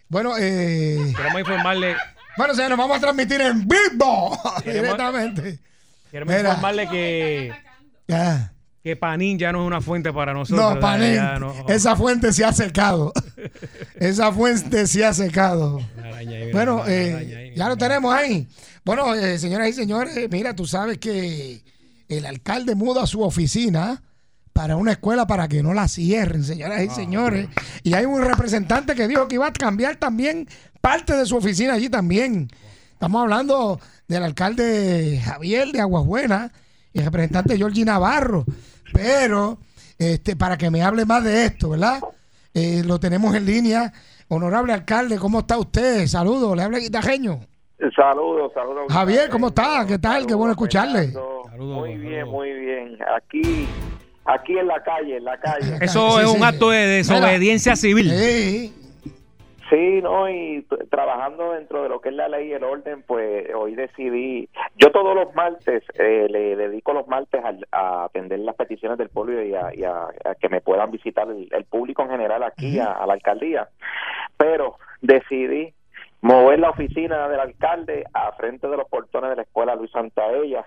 bueno, 0.09 0.33
eh, 0.39 1.13
Queremos 1.15 1.39
informarle, 1.41 1.95
bueno, 2.37 2.53
señores, 2.55 2.77
vamos 2.77 2.97
a 2.97 2.99
transmitir 3.01 3.39
en 3.41 3.67
vivo 3.67 4.37
Queremos- 4.63 4.63
directamente. 4.65 5.59
queremos 6.11 6.35
Mira. 6.35 6.49
informarle 6.49 6.89
que, 6.89 7.51
Ya. 8.07 8.51
Que 8.87 8.95
Panín 8.95 9.37
ya 9.37 9.51
no 9.51 9.61
es 9.61 9.67
una 9.67 9.81
fuente 9.81 10.11
para 10.13 10.33
nosotros. 10.33 10.75
No, 10.75 10.79
Panín, 10.79 11.15
ya 11.15 11.37
no. 11.39 11.53
esa 11.67 11.95
fuente 11.95 12.31
se 12.33 12.45
ha 12.45 12.53
secado. 12.53 13.11
esa 13.95 14.31
fuente 14.31 14.87
se 14.87 15.05
ha 15.05 15.13
secado. 15.13 15.79
Araña 15.97 16.31
mira, 16.39 16.51
Bueno, 16.53 16.87
eh, 16.87 17.13
araña 17.13 17.55
ya 17.55 17.69
lo 17.69 17.77
tenemos 17.77 18.13
ahí. 18.13 18.47
Bueno, 18.85 19.13
eh, 19.13 19.37
señoras 19.37 19.69
y 19.69 19.73
señores, 19.73 20.29
mira, 20.31 20.55
tú 20.55 20.65
sabes 20.65 20.97
que 20.97 21.61
el 22.07 22.25
alcalde 22.25 22.75
muda 22.75 23.05
su 23.05 23.21
oficina 23.21 24.01
para 24.53 24.75
una 24.77 24.93
escuela 24.93 25.27
para 25.27 25.47
que 25.47 25.61
no 25.61 25.73
la 25.73 25.87
cierren, 25.87 26.43
señoras 26.43 26.79
Ah, 26.79 26.83
y 26.83 26.89
señores. 26.89 27.47
Y 27.83 27.93
hay 27.93 28.05
un 28.05 28.21
representante 28.21 28.95
que 28.95 29.07
dijo 29.07 29.27
que 29.27 29.35
iba 29.35 29.47
a 29.47 29.53
cambiar 29.53 29.97
también 29.97 30.47
parte 30.81 31.13
de 31.15 31.25
su 31.25 31.35
oficina 31.35 31.73
allí 31.73 31.89
también. 31.89 32.49
Estamos 32.93 33.21
hablando 33.21 33.79
del 34.07 34.23
alcalde 34.23 35.21
Javier 35.23 35.71
de 35.73 35.81
Aguabuena. 35.81 36.51
y 36.93 36.99
el 36.99 37.05
representante 37.05 37.57
Georgie 37.57 37.85
Navarro. 37.85 38.45
Pero, 38.93 39.57
este, 39.97 40.35
para 40.35 40.57
que 40.57 40.69
me 40.69 40.81
hable 40.81 41.05
más 41.05 41.23
de 41.23 41.45
esto, 41.45 41.69
¿verdad? 41.69 42.01
Eh, 42.53 42.83
lo 42.85 42.99
tenemos 42.99 43.35
en 43.35 43.45
línea. 43.45 43.93
Honorable 44.29 44.73
alcalde, 44.73 45.17
¿cómo 45.17 45.39
está 45.39 45.57
usted? 45.57 46.05
Saludos, 46.07 46.55
le 46.55 46.63
habla 46.63 46.79
Guitajeño. 46.79 47.39
Saludos, 47.95 48.51
saludos. 48.53 48.85
Javier, 48.89 49.29
¿cómo 49.29 49.47
está? 49.49 49.85
¿Qué 49.87 49.99
tal? 49.99 50.25
Qué 50.25 50.33
bueno 50.33 50.51
escucharle. 50.51 51.13
Muy 51.57 51.95
bien, 51.97 52.27
muy 52.27 52.51
bien. 52.51 52.97
Aquí, 53.15 53.67
aquí 54.25 54.57
en 54.57 54.67
la 54.67 54.83
calle, 54.83 55.17
en 55.17 55.23
la 55.23 55.39
calle. 55.39 55.77
Eso 55.81 56.19
es 56.19 56.27
un 56.27 56.43
acto 56.43 56.71
de 56.71 56.87
desobediencia 56.87 57.75
civil. 57.75 58.09
Sí, 58.09 58.73
no, 60.01 60.29
y 60.29 60.65
trabajando 60.89 61.51
dentro 61.53 61.83
de 61.83 61.89
lo 61.89 61.99
que 62.01 62.09
es 62.09 62.15
la 62.15 62.27
ley 62.29 62.47
y 62.49 62.53
el 62.53 62.63
orden, 62.63 63.03
pues 63.05 63.53
hoy 63.53 63.75
decidí, 63.75 64.49
yo 64.75 64.91
todos 64.91 65.13
los 65.15 65.33
martes 65.35 65.83
eh, 65.99 66.27
le 66.29 66.55
dedico 66.55 66.93
los 66.93 67.07
martes 67.07 67.43
al- 67.43 67.67
a, 67.71 68.05
atender 68.05 68.39
las 68.39 68.55
peticiones 68.55 68.97
del 68.97 69.09
pueblo 69.09 69.41
y 69.43 69.53
a, 69.53 69.73
y 69.73 69.83
a- 69.83 70.07
a 70.25 70.35
que 70.39 70.49
me 70.49 70.61
puedan 70.61 70.91
visitar 70.91 71.27
el, 71.29 71.49
el 71.51 71.65
público 71.65 72.01
en 72.03 72.09
general 72.09 72.43
aquí 72.43 72.79
a, 72.79 72.91
a 72.93 73.05
la 73.07 73.13
alcaldía, 73.13 73.67
pero 74.37 74.77
decidí 75.01 75.73
mover 76.21 76.59
la 76.59 76.69
oficina 76.71 77.27
del 77.27 77.39
alcalde 77.39 78.05
a 78.13 78.31
frente 78.33 78.67
de 78.67 78.77
los 78.77 78.87
portones 78.89 79.29
de 79.31 79.35
la 79.35 79.41
escuela 79.43 79.75
Luis 79.75 79.91
Santaella 79.91 80.65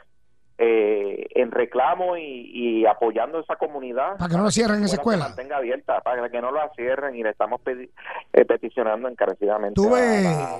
eh, 0.62 1.26
en 1.34 1.50
reclamo 1.50 2.18
y, 2.18 2.50
y 2.52 2.86
apoyando 2.86 3.38
a 3.38 3.40
esa 3.40 3.56
comunidad 3.56 4.18
Para 4.18 4.28
que 4.28 4.36
no 4.36 4.42
lo 4.42 4.50
cierren 4.50 4.84
esa 4.84 4.96
escuela. 4.96 5.24
se 5.24 5.28
mantenga 5.30 5.56
abierta 5.56 6.00
para 6.02 6.28
que 6.28 6.40
no 6.42 6.52
la 6.52 6.70
cierren 6.76 7.16
y 7.16 7.22
le 7.22 7.30
estamos 7.30 7.62
eh, 7.66 8.44
peticionando 8.44 9.08
encarecidamente 9.08 9.80
Tuve- 9.80 10.26
a 10.26 10.58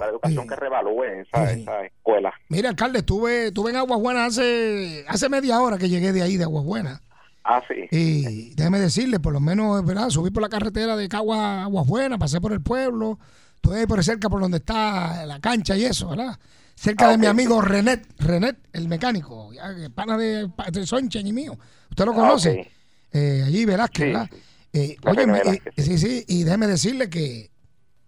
la 0.00 0.06
Educación 0.08 0.46
que 0.48 0.56
revalúe 0.56 1.02
esa, 1.04 1.52
esa 1.52 1.84
escuela. 1.84 2.32
Mire, 2.48 2.68
alcalde, 2.68 3.00
estuve, 3.00 3.48
estuve 3.48 3.70
en 3.72 3.76
Aguas 3.76 4.00
Buenas 4.00 4.28
hace, 4.38 5.04
hace 5.06 5.28
media 5.28 5.60
hora 5.60 5.76
que 5.76 5.88
llegué 5.90 6.12
de 6.12 6.22
ahí, 6.22 6.36
de 6.38 6.44
Aguas 6.44 6.64
Buenas. 6.64 7.02
Ah, 7.44 7.60
sí. 7.68 7.88
Y 7.90 8.54
déjeme 8.54 8.78
decirle, 8.78 9.18
por 9.20 9.32
lo 9.32 9.40
menos, 9.40 9.84
¿verdad? 9.84 10.08
Subí 10.10 10.30
por 10.30 10.42
la 10.42 10.48
carretera 10.48 10.96
de 10.96 11.08
Cagua 11.08 11.36
a 11.36 11.62
Aguas 11.64 11.86
Buenas, 11.86 12.18
pasé 12.18 12.40
por 12.40 12.52
el 12.52 12.62
pueblo, 12.62 13.18
estuve 13.56 13.86
por 13.86 14.02
cerca 14.04 14.30
por 14.30 14.40
donde 14.40 14.58
está 14.58 15.26
la 15.26 15.40
cancha 15.40 15.76
y 15.76 15.84
eso, 15.84 16.08
¿verdad? 16.10 16.38
Cerca 16.74 17.10
de 17.10 17.18
mi 17.18 17.26
amigo 17.26 17.60
Renet, 17.60 18.06
Renet, 18.18 18.56
el 18.72 18.88
mecánico, 18.88 19.52
ya, 19.52 19.74
que 19.74 19.88
pana 19.90 20.16
de, 20.16 20.50
de 20.72 20.86
Sonchen 20.86 21.26
y 21.26 21.32
mío. 21.32 21.56
¿Usted 21.90 22.04
lo 22.04 22.12
Ah, 22.12 22.16
conoce? 22.16 22.70
Eh, 23.12 23.42
allí 23.46 23.64
Velázquez, 23.64 24.06
¿verdad? 24.06 24.30
Eh, 24.72 24.96
oye, 25.04 25.26
Velázquez, 25.26 25.62
eh, 25.76 25.82
sí, 25.82 25.98
sí, 25.98 26.24
y 26.26 26.44
déjeme 26.44 26.66
decirle 26.66 27.08
que 27.08 27.50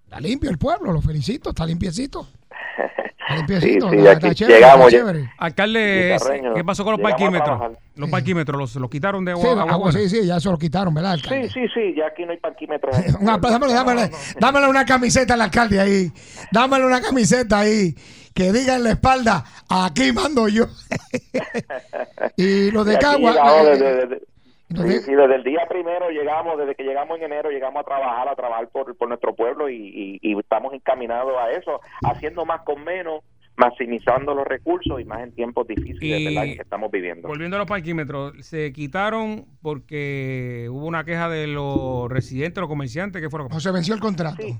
está 0.04 0.18
limpio 0.20 0.50
el 0.50 0.58
pueblo, 0.58 0.92
lo 0.92 1.00
felicito, 1.02 1.50
está 1.50 1.66
limpiecito. 1.66 2.28
Está 2.76 3.36
limpiecito, 3.36 3.88
sí, 3.90 3.96
está- 3.96 4.10
aquí 4.10 4.26
está 4.26 4.34
chévere, 4.34 4.58
llegamos 4.58 4.90
chévere. 4.90 5.30
Alcalde, 5.38 6.16
¿qué 6.54 6.64
pasó 6.64 6.84
con 6.84 6.92
los 6.92 7.00
parquímetros? 7.00 7.72
Los 7.96 8.10
parquímetros 8.10 8.58
los, 8.58 8.76
los 8.76 8.90
quitaron 8.90 9.24
de 9.24 9.32
agua. 9.32 9.42
Sí, 9.42 9.48
agua 9.50 9.62
agua, 9.62 9.76
buena? 9.90 9.98
sí, 9.98 10.08
sí, 10.08 10.26
ya 10.26 10.40
se 10.40 10.50
lo 10.50 10.58
quitaron, 10.58 10.92
¿verdad? 10.92 11.12
alcalde? 11.12 11.48
Sí, 11.48 11.54
sí, 11.54 11.66
sí, 11.72 11.94
ya 11.96 12.08
aquí 12.08 12.24
no 12.26 12.32
hay 12.32 12.38
parquímetros. 12.38 12.94
Un 13.20 13.28
aplauso, 13.28 13.58
dámele, 13.58 13.72
dámele, 13.72 14.10
dámele 14.38 14.68
una 14.68 14.84
camiseta 14.84 15.34
al 15.34 15.40
alcalde 15.40 15.80
ahí. 15.80 16.12
Dámele 16.52 16.84
una 16.84 17.00
camiseta 17.00 17.60
ahí. 17.60 17.94
Que 18.34 18.52
diga 18.52 18.74
en 18.74 18.82
la 18.82 18.90
espalda, 18.90 19.44
aquí 19.68 20.10
mando 20.12 20.48
yo. 20.48 20.66
y 22.36 22.70
lo 22.72 22.82
de 22.84 22.98
Cagua. 22.98 23.36
Lo 24.70 24.82
sí, 24.82 24.88
de- 24.88 25.00
sí, 25.00 25.12
desde 25.14 25.34
el 25.36 25.44
día 25.44 25.66
primero 25.68 26.08
llegamos, 26.10 26.58
desde 26.58 26.74
que 26.74 26.82
llegamos 26.84 27.18
en 27.18 27.24
enero, 27.24 27.50
llegamos 27.50 27.80
a 27.80 27.84
trabajar, 27.84 28.28
a 28.28 28.34
trabajar 28.34 28.68
por, 28.68 28.96
por 28.96 29.08
nuestro 29.08 29.34
pueblo 29.34 29.68
y, 29.68 29.76
y- 29.76 30.18
y 30.22 30.38
estamos 30.38 30.72
encaminados 30.72 31.32
a 31.38 31.50
eso, 31.52 31.80
haciendo 32.04 32.44
más 32.44 32.62
con 32.62 32.82
menos, 32.82 33.22
maximizando 33.56 34.34
los 34.34 34.46
recursos 34.46 35.00
y 35.00 35.04
más 35.04 35.20
en 35.20 35.32
tiempos 35.32 35.66
difíciles 35.68 36.20
Y- 36.20 36.56
que 36.56 36.62
estamos 36.62 36.90
viviendo. 36.90 37.28
Volviendo 37.28 37.56
a 37.56 37.60
los 37.60 37.68
parquímetros, 37.68 38.32
se 38.40 38.72
quitaron 38.72 39.46
porque 39.62 40.66
hubo 40.70 40.86
una 40.86 41.04
queja 41.04 41.28
de 41.28 41.46
los 41.46 42.08
residentes, 42.10 42.60
los 42.60 42.68
comerciantes, 42.68 43.22
que 43.22 43.30
fueron. 43.30 43.52
O 43.52 43.60
se 43.60 43.70
venció 43.70 43.94
el 43.94 44.00
contrato. 44.00 44.36
Sí, 44.42 44.56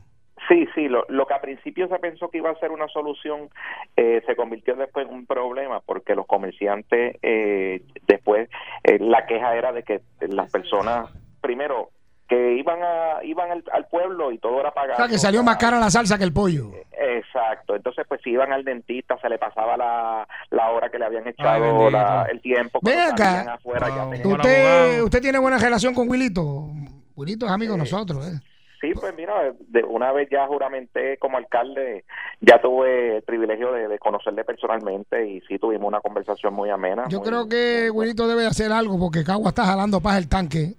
sí, 0.74 0.88
lo, 0.88 1.04
lo 1.08 1.26
que 1.26 1.34
a 1.34 1.40
principio 1.40 1.88
se 1.88 1.98
pensó 1.98 2.28
que 2.28 2.38
iba 2.38 2.50
a 2.50 2.58
ser 2.58 2.70
una 2.70 2.88
solución 2.88 3.48
eh, 3.96 4.22
se 4.26 4.36
convirtió 4.36 4.76
después 4.76 5.06
en 5.06 5.14
un 5.14 5.26
problema 5.26 5.80
porque 5.80 6.14
los 6.14 6.26
comerciantes 6.26 7.16
eh, 7.22 7.82
después 8.06 8.48
eh, 8.82 8.98
la 9.00 9.26
queja 9.26 9.54
era 9.56 9.72
de 9.72 9.82
que 9.82 10.00
las 10.28 10.50
personas 10.50 11.10
primero 11.40 11.90
que 12.28 12.54
iban 12.54 12.78
a 12.82 13.22
iban 13.22 13.50
al, 13.50 13.64
al 13.70 13.86
pueblo 13.86 14.32
y 14.32 14.38
todo 14.38 14.58
era 14.60 14.70
o 14.70 14.74
pagado. 14.74 14.96
sea, 14.96 15.08
que 15.08 15.18
salió 15.18 15.42
más 15.42 15.58
cara 15.58 15.78
la 15.78 15.90
salsa 15.90 16.16
que 16.16 16.24
el 16.24 16.32
pollo. 16.32 16.70
Exacto, 16.98 17.76
entonces 17.76 18.06
pues 18.08 18.20
si 18.24 18.30
iban 18.30 18.50
al 18.52 18.64
dentista 18.64 19.18
se 19.20 19.28
le 19.28 19.38
pasaba 19.38 19.76
la, 19.76 20.26
la 20.50 20.70
hora 20.70 20.88
que 20.90 20.98
le 20.98 21.04
habían 21.04 21.28
echado 21.28 21.90
la- 21.90 22.26
el 22.30 22.40
tiempo 22.40 22.80
Ven 22.82 22.94
cuando 22.94 23.12
acá. 23.22 23.44
ya 23.44 24.28
¿Usted, 24.28 25.02
usted 25.02 25.20
tiene 25.20 25.38
buena 25.38 25.58
relación 25.58 25.92
con 25.94 26.08
Wilito. 26.08 26.68
Wilito 27.14 27.44
es 27.46 27.52
amigo 27.52 27.72
de 27.74 27.78
nosotros. 27.80 28.26
¿eh? 28.26 28.40
Sí, 28.86 28.92
pues 29.00 29.14
mira, 29.16 29.54
de 29.68 29.82
una 29.84 30.12
vez 30.12 30.28
ya 30.30 30.46
juramenté 30.46 31.16
como 31.18 31.36
alcalde, 31.38 32.04
ya 32.40 32.60
tuve 32.60 33.16
el 33.18 33.22
privilegio 33.22 33.72
de, 33.72 33.88
de 33.88 33.98
conocerle 33.98 34.44
personalmente 34.44 35.26
y 35.28 35.40
sí 35.42 35.58
tuvimos 35.58 35.88
una 35.88 36.00
conversación 36.00 36.52
muy 36.54 36.70
amena. 36.70 37.04
Yo 37.08 37.20
muy- 37.20 37.28
creo 37.28 37.48
que 37.48 37.90
Wilito 37.90 38.28
debe 38.28 38.42
de 38.42 38.48
hacer 38.48 38.72
algo 38.72 38.98
porque 38.98 39.24
Cagua 39.24 39.48
está 39.50 39.64
jalando 39.64 40.00
paz 40.00 40.18
el 40.18 40.28
tanque. 40.28 40.74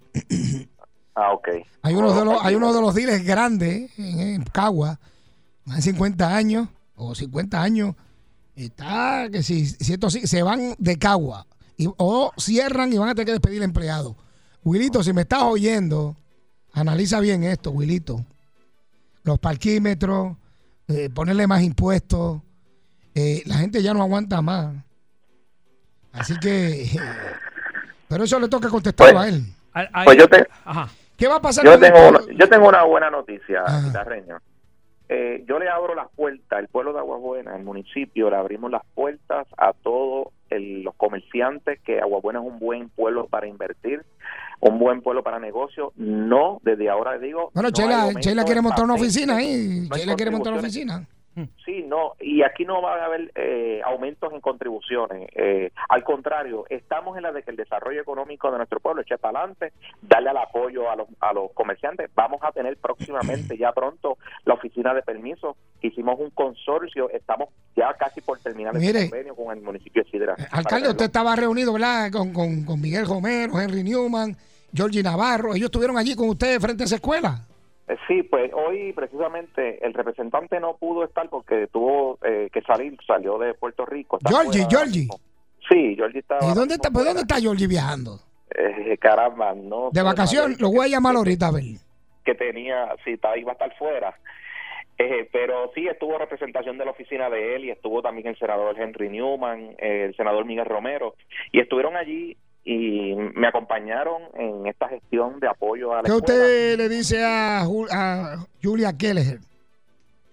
Ah, 1.16 1.32
ok. 1.34 1.48
Hay 1.82 1.96
uno 1.96 2.14
de 2.14 2.26
los, 2.26 2.46
hay 2.46 2.56
uno 2.56 2.74
de 2.74 2.82
los 2.82 2.94
dealers 2.94 3.24
grandes 3.26 3.98
en, 3.98 4.20
en 4.20 4.44
Cagua, 4.44 5.00
más 5.64 5.78
de 5.78 5.82
50 5.84 6.36
años 6.36 6.68
o 6.96 7.16
50 7.16 7.62
años. 7.62 7.96
Está 8.56 9.28
que 9.32 9.42
si, 9.44 9.66
si 9.66 9.94
esto 9.94 10.10
se 10.10 10.44
van 10.44 10.76
de 10.78 10.98
Cagua 10.98 11.46
y, 11.78 11.88
o 11.98 12.32
cierran 12.38 12.92
y 12.94 12.98
van 12.98 13.10
a 13.10 13.16
tener 13.16 13.26
que 13.28 13.32
despedir 13.34 13.64
empleados. 13.64 14.16
Wilito, 14.64 15.04
si 15.04 15.14
me 15.14 15.22
estás 15.22 15.44
oyendo, 15.44 16.16
analiza 16.76 17.20
bien 17.20 17.44
esto, 17.44 17.72
Wilito. 17.72 18.20
Los 19.24 19.40
parquímetros, 19.40 20.36
eh, 20.88 21.10
ponerle 21.14 21.48
más 21.48 21.62
impuestos. 21.64 22.42
eh, 23.16 23.42
la 23.46 23.56
gente 23.56 23.82
ya 23.82 23.94
no 23.94 24.02
aguanta 24.02 24.42
más. 24.42 24.76
Así 26.12 26.38
que, 26.40 26.84
eh, 26.84 26.88
pero 28.10 28.24
eso 28.26 28.40
le 28.40 28.48
toca 28.50 28.70
contestarlo 28.70 29.20
a 29.20 29.28
él. 29.30 29.42
Pues 30.04 30.18
yo, 30.18 30.28
te- 30.28 30.48
¿Qué 31.18 31.28
va 31.28 31.36
a 31.38 31.42
pasar 31.42 31.64
yo, 31.66 31.72
con 31.72 31.80
tengo 31.82 32.10
una, 32.10 32.20
yo 32.38 32.50
tengo 32.50 32.68
una 32.68 32.84
buena 32.84 33.10
noticia, 33.10 33.64
guitarreño. 33.86 34.38
Eh, 35.08 35.44
yo 35.48 35.60
le 35.60 35.70
abro 35.70 35.94
las 35.96 36.08
puertas, 36.16 36.60
el 36.60 36.68
pueblo 36.68 36.92
de 36.92 37.00
Aguas 37.00 37.22
Buenas, 37.22 37.56
el 37.56 37.64
municipio, 37.64 38.30
le 38.30 38.36
abrimos 38.38 38.72
las 38.72 38.82
puertas 38.96 39.48
a 39.58 39.72
todos 39.74 40.28
el- 40.50 40.84
los 40.84 40.96
comerciantes, 40.96 41.80
que 41.82 42.00
Aguas 42.02 42.22
Buenas 42.24 42.44
es 42.44 42.50
un 42.52 42.60
buen 42.60 42.90
pueblo 42.90 43.28
para 43.28 43.48
invertir, 43.48 44.04
un 44.70 44.80
buen 44.80 45.02
pueblo 45.02 45.24
para 45.24 45.40
negocios. 45.40 45.94
No, 45.96 46.60
desde 46.64 46.90
ahora 46.90 47.18
digo. 47.18 47.52
Bueno, 47.54 47.70
no 47.70 48.20
Sheila 48.20 48.44
quiere 48.44 48.62
montar 48.62 48.84
una 48.84 48.96
oficina 48.96 49.38
ahí. 49.38 49.88
no 50.06 50.16
quiere 50.16 50.32
montar 50.32 50.54
una 50.54 50.62
oficina. 50.62 51.08
Sí, 51.66 51.84
no, 51.86 52.14
y 52.22 52.44
aquí 52.44 52.64
no 52.64 52.82
va 52.82 52.96
a 52.96 53.06
haber 53.06 53.30
eh, 53.36 53.82
aumentos 53.84 54.32
en 54.32 54.40
contribuciones. 54.40 55.28
Eh, 55.36 55.70
al 55.90 56.02
contrario, 56.06 56.64
estamos 56.70 57.18
en 57.18 57.24
la 57.24 57.34
de 57.34 57.44
que 57.44 57.52
el 57.52 57.58
desarrollo 57.58 58.00
económico 58.02 58.50
de 58.52 58.58
nuestro 58.58 58.80
pueblo 58.80 59.02
eche 59.02 59.18
para 59.18 59.40
adelante, 59.40 59.74
darle 60.02 60.30
al 60.30 60.38
apoyo 60.38 60.90
a 60.90 60.96
los, 60.96 61.08
a 61.20 61.34
los 61.34 61.52
comerciantes. 61.52 62.10
Vamos 62.16 62.40
a 62.42 62.54
tener 62.54 62.78
próximamente, 62.78 63.58
ya 63.58 63.74
pronto, 63.74 64.18
la 64.46 64.54
oficina 64.54 64.94
de 64.94 65.02
permisos. 65.02 65.58
Hicimos 65.82 66.18
un 66.22 66.30
consorcio, 66.30 67.10
estamos 67.10 67.50
ya 67.76 67.94
casi 67.96 68.22
por 68.22 68.40
terminar 68.40 68.74
el 68.74 68.82
Mire. 68.82 69.10
convenio 69.10 69.36
con 69.36 69.58
el 69.58 69.62
municipio 69.62 70.04
de 70.06 70.10
Sidra. 70.10 70.36
Alcalde, 70.52 70.90
usted 70.90 71.06
estaba 71.06 71.36
reunido, 71.36 71.74
¿verdad? 71.74 72.12
Con, 72.14 72.32
con, 72.32 72.64
con 72.64 72.80
Miguel 72.80 73.06
Romero, 73.06 73.60
Henry 73.60 73.84
Newman, 73.84 74.38
Georgie 74.76 75.04
Navarro. 75.04 75.56
Ellos 75.56 75.66
estuvieron 75.66 75.98
allí 75.98 76.16
con 76.16 76.30
usted 76.30 76.60
frente 76.60 76.84
a 76.84 76.86
esa 76.86 76.96
escuela. 76.96 77.42
Eh, 77.88 77.96
Sí, 78.08 78.24
pues 78.24 78.52
hoy 78.54 78.94
precisamente 78.94 79.86
el 79.86 79.94
representante 79.94 80.60
no 80.60 80.76
pudo 80.78 81.04
estar 81.04 81.30
porque 81.30 81.68
tuvo 81.68 82.18
eh, 82.24 82.50
que 82.52 82.62
salir, 82.62 82.98
salió 83.06 83.38
de 83.38 83.54
Puerto 83.54 83.86
Rico. 83.86 84.18
está 84.18 84.30
Georgie, 84.30 84.66
Georgie. 84.70 85.08
Sí, 85.70 85.96
Georgie 85.96 86.20
estaba 86.20 86.42
¿Y 86.42 86.44
ahora 86.46 86.60
dónde 86.60 86.76
está, 86.76 86.92
pues, 86.92 87.06
dónde 87.06 87.22
está 87.22 87.40
Georgie 87.40 87.68
viajando? 87.68 88.20
Eh, 88.56 88.98
caramba, 89.00 89.54
no. 89.54 89.90
De 89.92 90.02
vacación, 90.02 90.56
lo 90.60 90.70
voy 90.70 90.86
a 90.86 90.90
llamar 90.90 91.16
ahorita 91.16 91.48
a 91.48 91.52
ver. 91.52 91.64
Que 92.24 92.36
tenía, 92.36 92.96
sí, 93.04 93.12
estaba, 93.12 93.38
iba 93.38 93.52
a 93.52 93.54
estar 93.54 93.76
fuera. 93.78 94.16
Eh, 94.98 95.28
pero 95.32 95.72
sí 95.76 95.88
estuvo 95.88 96.18
representación 96.18 96.78
de 96.78 96.86
la 96.86 96.92
oficina 96.92 97.30
de 97.30 97.56
él 97.56 97.66
y 97.66 97.72
estuvo 97.72 98.02
también 98.02 98.28
el 98.28 98.38
senador 98.38 98.80
Henry 98.80 99.10
Newman, 99.10 99.76
eh, 99.78 100.06
el 100.06 100.16
senador 100.16 100.46
Miguel 100.46 100.66
Romero, 100.66 101.16
y 101.52 101.60
estuvieron 101.60 101.98
allí 101.98 102.38
y 102.66 103.14
me 103.36 103.48
acompañaron 103.48 104.24
en 104.34 104.66
esta 104.66 104.90
gestión 104.90 105.40
de 105.40 105.48
apoyo 105.48 105.94
a 105.94 105.98
la 105.98 106.02
¿Qué 106.02 106.08
escuela. 106.16 106.34
usted 106.34 106.78
le 106.78 106.90
dice 106.90 107.24
a, 107.24 107.62
a 107.62 108.46
Julia 108.62 108.98
Kelleher? 108.98 109.40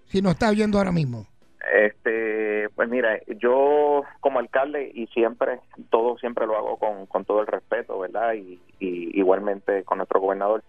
Si 0.07 0.23
nos 0.23 0.33
está 0.33 0.49
oyendo 0.49 0.79
ahora 0.79 0.93
mismo. 0.93 1.27
Este, 1.75 2.69
pues 2.75 2.89
mira, 2.89 3.21
yo 3.39 4.03
como 4.21 4.39
alcalde 4.41 4.91
y 4.95 5.07
siempre, 5.09 5.61
todo 5.91 6.19
siempre 6.19 6.47
lo 6.47 6.57
hago 6.57 6.77
con, 6.79 7.07
con 7.07 7.25
todo 7.25 7.41
el 7.43 7.47
respeto, 7.47 7.99
¿verdad? 7.99 8.35
Y, 8.35 8.59
y 8.81 9.19
igualmente 9.19 9.85
con 9.85 9.99
nuestro 9.99 10.21
gobernador. 10.21 10.65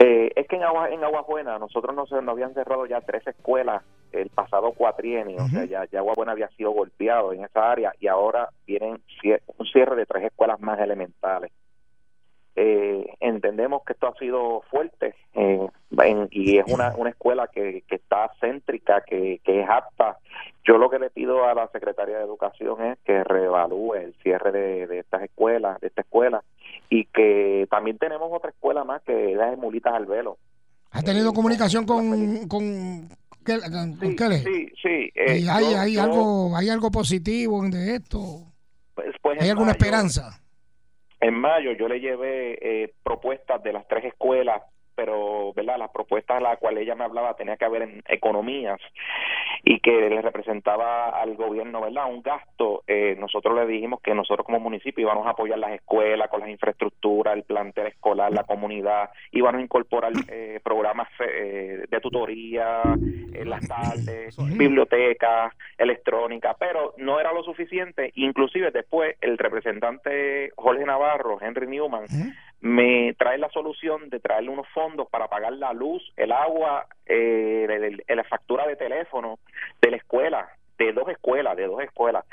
Eh, 0.00 0.30
es 0.36 0.46
que 0.46 0.56
en 0.56 0.62
Agua, 0.62 0.90
en 0.90 1.02
Aguas 1.02 1.26
Buenas 1.26 1.58
nosotros 1.58 1.94
nos, 1.94 2.10
nos 2.12 2.28
habían 2.28 2.54
cerrado 2.54 2.86
ya 2.86 3.00
tres 3.00 3.26
escuelas 3.26 3.82
el 4.12 4.30
pasado 4.30 4.72
cuatrienio, 4.72 5.38
o 5.44 5.48
sea, 5.48 5.64
ya, 5.64 5.84
ya 5.90 5.98
Agua 5.98 6.14
Buena 6.16 6.32
había 6.32 6.48
sido 6.50 6.70
golpeado 6.70 7.32
en 7.32 7.44
esa 7.44 7.70
área 7.70 7.92
y 7.98 8.06
ahora 8.06 8.48
vienen 8.66 9.02
cier- 9.20 9.42
un 9.58 9.66
cierre 9.66 9.96
de 9.96 10.06
tres 10.06 10.24
escuelas 10.24 10.60
más 10.60 10.78
elementales. 10.80 11.50
Eh, 12.60 13.14
entendemos 13.20 13.82
que 13.86 13.92
esto 13.92 14.08
ha 14.08 14.14
sido 14.18 14.62
fuerte 14.68 15.14
eh, 15.34 15.64
en- 16.02 16.26
y 16.32 16.58
es 16.58 16.64
una, 16.66 16.92
una 16.96 17.10
escuela 17.10 17.46
que, 17.46 17.84
que 17.86 17.94
está 17.94 18.32
céntrica, 18.40 19.02
que, 19.06 19.40
que 19.44 19.60
es 19.62 19.68
apta. 19.68 20.18
Yo 20.64 20.76
lo 20.76 20.90
que 20.90 20.98
le 20.98 21.10
pido 21.10 21.44
a 21.44 21.54
la 21.54 21.68
Secretaría 21.68 22.18
de 22.18 22.24
Educación 22.24 22.82
es 22.84 22.98
que 23.04 23.22
reevalúe 23.22 23.94
el 23.94 24.14
cierre 24.24 24.50
de, 24.50 24.86
de 24.88 24.98
estas 24.98 25.22
escuelas, 25.22 25.80
de 25.80 25.86
esta 25.86 26.02
escuela, 26.02 26.42
y 26.90 27.04
que 27.04 27.68
también 27.70 27.96
tenemos 27.98 28.28
otra 28.32 28.50
escuela 28.50 28.82
más 28.82 29.02
que 29.02 29.30
es 29.32 29.36
la 29.38 29.50
de 29.50 29.56
Mulitas 29.56 29.94
al 29.94 30.06
Velo. 30.06 30.36
¿Has 30.90 31.04
tenido 31.04 31.32
comunicación 31.32 31.86
con, 31.86 32.48
con, 32.48 33.08
Kel- 33.44 33.70
con-? 33.70 34.18
Sí, 34.42 34.68
sí. 34.82 35.10
eh, 35.14 35.38
¿Y 35.42 35.48
hay, 35.48 35.64
yo- 35.70 35.78
hay 35.78 35.94
yo- 35.94 36.02
algo, 36.02 36.56
¿Hay 36.56 36.68
algo 36.70 36.90
positivo 36.90 37.62
de 37.68 37.94
esto? 37.94 38.42
pues, 38.96 39.14
pues, 39.22 39.40
¿Hay 39.40 39.48
alguna 39.50 39.70
esperanza? 39.72 40.40
En 41.20 41.34
mayo 41.34 41.72
yo 41.72 41.88
le 41.88 42.00
llevé 42.00 42.58
eh, 42.60 42.94
propuestas 43.02 43.62
de 43.62 43.72
las 43.72 43.86
tres 43.88 44.04
escuelas, 44.04 44.62
pero 44.98 45.52
verdad 45.52 45.78
las 45.78 45.92
propuestas 45.92 46.38
a 46.38 46.40
las 46.40 46.58
cuales 46.58 46.82
ella 46.82 46.96
me 46.96 47.04
hablaba 47.04 47.34
tenía 47.34 47.56
que 47.56 47.64
haber 47.64 47.82
en 47.82 48.02
economías 48.08 48.80
y 49.62 49.78
que 49.78 49.92
le 50.10 50.20
representaba 50.20 51.10
al 51.10 51.36
gobierno 51.36 51.80
verdad 51.80 52.10
un 52.10 52.20
gasto. 52.20 52.82
Eh, 52.88 53.14
nosotros 53.16 53.54
le 53.54 53.64
dijimos 53.68 54.00
que 54.02 54.12
nosotros 54.12 54.44
como 54.44 54.58
municipio 54.58 55.02
íbamos 55.02 55.24
a 55.28 55.30
apoyar 55.30 55.60
las 55.60 55.70
escuelas 55.70 56.28
con 56.28 56.40
las 56.40 56.48
infraestructuras, 56.48 57.36
el 57.36 57.44
plantel 57.44 57.86
escolar, 57.86 58.32
la 58.32 58.42
comunidad, 58.42 59.10
íbamos 59.30 59.60
a 59.60 59.62
incorporar 59.62 60.12
eh, 60.26 60.58
programas 60.64 61.06
eh, 61.20 61.84
de 61.88 62.00
tutoría 62.00 62.82
en 62.82 63.48
las 63.48 63.68
tardes, 63.68 64.36
bibliotecas, 64.58 65.54
electrónica, 65.76 66.56
pero 66.58 66.94
no 66.96 67.20
era 67.20 67.32
lo 67.32 67.44
suficiente. 67.44 68.10
Inclusive 68.16 68.72
después 68.72 69.14
el 69.20 69.38
representante 69.38 70.50
Jorge 70.56 70.84
Navarro, 70.84 71.38
Henry 71.40 71.68
Newman, 71.68 72.06
me 72.60 73.14
trae 73.18 73.38
la 73.38 73.48
solución 73.50 74.10
de 74.10 74.18
traerle 74.20 74.50
unos 74.50 74.66
fondos 74.70 75.08
para 75.10 75.28
pagar 75.28 75.52
la 75.52 75.72
luz, 75.72 76.02
el 76.16 76.32
agua, 76.32 76.86
eh, 77.06 77.66
el- 77.68 78.02
el- 78.06 78.16
la 78.16 78.24
factura 78.24 78.66
de 78.66 78.76
teléfono 78.76 79.38
de 79.80 79.90
la 79.92 79.96
escuela, 79.96 80.48
de 80.78 80.92
dos 80.92 81.08
escuelas, 81.08 81.56
de 81.56 81.66
dos 81.66 81.80
escuelas. 81.82 82.24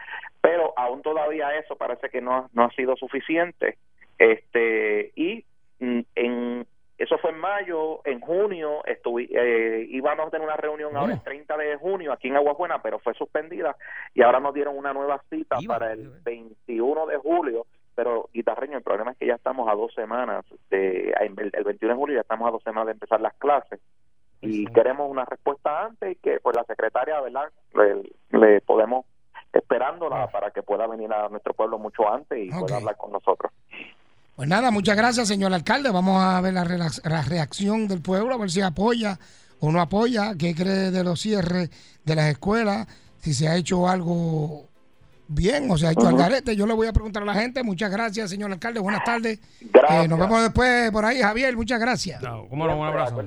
Pero 0.42 0.74
aún 0.78 1.02
todavía 1.02 1.56
eso 1.58 1.76
parece 1.76 2.10
que 2.10 2.22
no, 2.22 2.50
no 2.54 2.64
ha 2.66 2.70
sido 2.72 2.96
suficiente. 2.96 3.78
Este 4.18 5.12
y 5.16 5.44
mm, 5.80 6.00
en 6.16 6.68
eso 6.98 7.18
fue 7.18 7.32
en 7.32 7.38
mayo, 7.40 8.00
en 8.06 8.22
junio 8.22 8.86
estuvi, 8.86 9.28
eh, 9.36 9.86
íbamos 9.90 10.28
a 10.28 10.30
tener 10.30 10.48
una 10.48 10.56
reunión 10.56 10.96
ahora 10.96 11.12
el 11.14 11.22
30 11.24 11.58
de 11.58 11.76
junio 11.76 12.14
aquí 12.14 12.30
en 12.30 12.38
Aguas 12.38 12.56
Buenas, 12.58 12.80
pero 12.82 13.00
fue 13.00 13.14
suspendida 13.16 13.76
y 14.14 14.22
ahora 14.22 14.40
nos 14.40 14.54
dieron 14.54 14.78
una 14.78 14.94
nueva 14.94 15.22
cita 15.30 15.58
para 15.68 15.92
el 15.92 16.10
21 16.24 17.06
de 17.08 17.18
julio. 17.18 17.66
Pero, 17.96 18.30
guitarreño, 18.34 18.78
el 18.78 18.84
problema 18.84 19.12
es 19.12 19.18
que 19.18 19.28
ya 19.28 19.36
estamos 19.36 19.68
a 19.70 19.74
dos 19.76 19.94
semanas, 19.94 20.46
de, 20.70 21.14
el 21.22 21.52
el 21.54 21.64
21 21.64 21.94
de 21.94 21.98
julio 22.00 22.16
ya 22.16 22.22
estamos 22.22 22.48
a 22.48 22.52
dos 22.52 22.64
semanas 22.64 22.88
de 22.88 22.92
empezar 22.94 23.22
las 23.22 23.34
clases 23.36 23.80
y 24.42 24.66
queremos 24.68 25.10
una 25.10 25.26
respuesta 25.26 25.86
antes 25.86 26.12
y 26.12 26.16
que 26.18 26.40
pues 26.42 26.56
la 26.56 26.64
secretaria, 26.66 27.20
¿verdad? 27.22 27.50
Le, 27.74 28.38
le 28.38 28.62
podemos 28.62 29.06
esperándola 29.54 30.28
para 30.28 30.52
que 30.52 30.62
pueda 30.62 30.86
venir 30.86 31.12
a 31.14 31.30
nuestro 31.30 31.54
pueblo 31.54 31.80
mucho 31.80 32.08
antes 32.12 32.38
y 32.38 32.52
Ok. 32.52 32.60
pueda 32.60 32.76
hablar 32.78 32.98
con 32.98 33.12
nosotros. 33.12 33.52
Pues 34.36 34.50
nada, 34.50 34.70
muchas 34.70 34.98
gracias, 34.98 35.30
señor 35.30 35.54
alcalde. 35.54 35.90
Vamos 35.92 36.22
a 36.22 36.42
ver 36.42 36.54
la, 36.54 36.66
la 36.66 37.22
reacción 37.22 37.88
del 37.88 38.02
pueblo, 38.02 38.34
a 38.36 38.38
ver 38.38 38.52
si 38.52 38.62
apoya 38.62 39.18
o 39.62 39.72
no 39.72 39.80
apoya, 39.80 40.34
qué 40.38 40.54
cree 40.54 40.92
de 40.92 41.04
los 41.06 41.22
cierres 41.22 41.70
de 42.04 42.16
las 42.16 42.26
escuelas, 42.26 42.86
si 43.20 43.34
se 43.34 43.48
ha 43.48 43.56
hecho 43.56 43.88
algo 43.88 44.68
bien 45.28 45.70
o 45.70 45.78
se 45.78 45.88
ha 45.88 45.92
hecho 45.92 46.08
al 46.08 46.18
garete. 46.18 46.56
Yo 46.56 46.66
le 46.66 46.74
voy 46.74 46.88
a 46.88 46.94
preguntar 46.94 47.24
a 47.24 47.26
la 47.26 47.34
gente. 47.34 47.64
Muchas 47.64 47.92
gracias, 47.92 48.30
señor 48.30 48.52
alcalde. 48.52 48.80
Buenas 48.80 49.04
tardes. 49.04 49.40
Gracias. 49.62 50.06
Eh, 50.06 50.08
nos 50.08 50.20
vemos 50.20 50.42
después 50.42 50.92
por 50.92 51.06
ahí, 51.06 51.22
Javier. 51.22 51.56
Muchas 51.56 51.80
gracias. 51.80 52.22
¿Cómo 52.50 52.68
no? 52.68 52.78
Un 52.80 52.88
abrazo. 52.88 53.22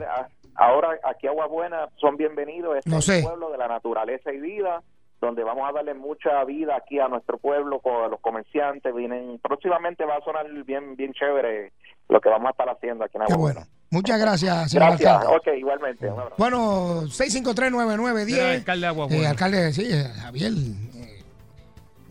Ahora 0.55 0.89
aquí 1.05 1.27
Agua 1.29 1.47
Buena 1.47 1.89
son 2.01 2.17
bienvenidos. 2.17 2.77
Este 2.79 2.97
es 2.97 3.05
sé. 3.05 3.19
un 3.19 3.23
pueblo 3.25 3.51
de 3.53 3.59
la 3.59 3.69
naturaleza 3.69 4.33
y 4.33 4.39
vida, 4.41 4.83
donde 5.21 5.45
vamos 5.45 5.69
a 5.69 5.73
darle 5.73 5.95
mucha 5.95 6.43
vida 6.45 6.75
aquí 6.77 6.99
a 6.99 7.07
nuestro 7.09 7.39
pueblo 7.39 7.79
con 7.81 8.11
los 8.11 8.21
comerciantes. 8.21 8.93
Vienen 8.95 9.39
próximamente 9.41 10.05
va 10.05 10.17
a 10.17 10.21
sonar 10.25 10.47
bien 10.65 10.97
bien 10.97 11.13
chévere 11.13 11.73
lo 12.09 12.21
que 12.21 12.29
vamos 12.29 12.49
a 12.49 12.51
estar 12.51 12.69
haciendo 12.69 13.05
aquí 13.05 13.19
en 13.19 13.27
Qué 13.27 13.33
Agua 13.35 13.37
bueno. 13.43 13.61
Buena. 13.61 13.73
Muchas 13.91 14.21
gracias, 14.21 14.71
señor 14.71 14.89
Gracias. 14.89 15.13
alcalde. 15.13 15.37
Ok, 15.37 15.59
igualmente. 15.59 16.07
Un 16.07 16.13
abrazo. 16.21 16.35
Bueno, 16.37 17.03
6539910. 17.07 18.27
Mira, 18.27 18.51
alcalde 18.51 18.81
de 18.81 18.87
Agua 18.89 19.05
Eh, 19.07 19.09
Buena. 19.15 19.31
alcalde, 19.31 19.73
sí, 19.73 19.87
eh, 19.91 20.05
Javier. 20.23 20.53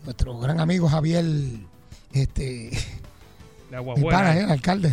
Nuestro 0.08 0.38
gran 0.38 0.58
amigo 0.58 0.88
Javier. 0.88 1.26
Este. 2.14 2.70
Mi 3.70 4.04
pana, 4.04 4.34
eh, 4.38 4.44
alcalde. 4.44 4.90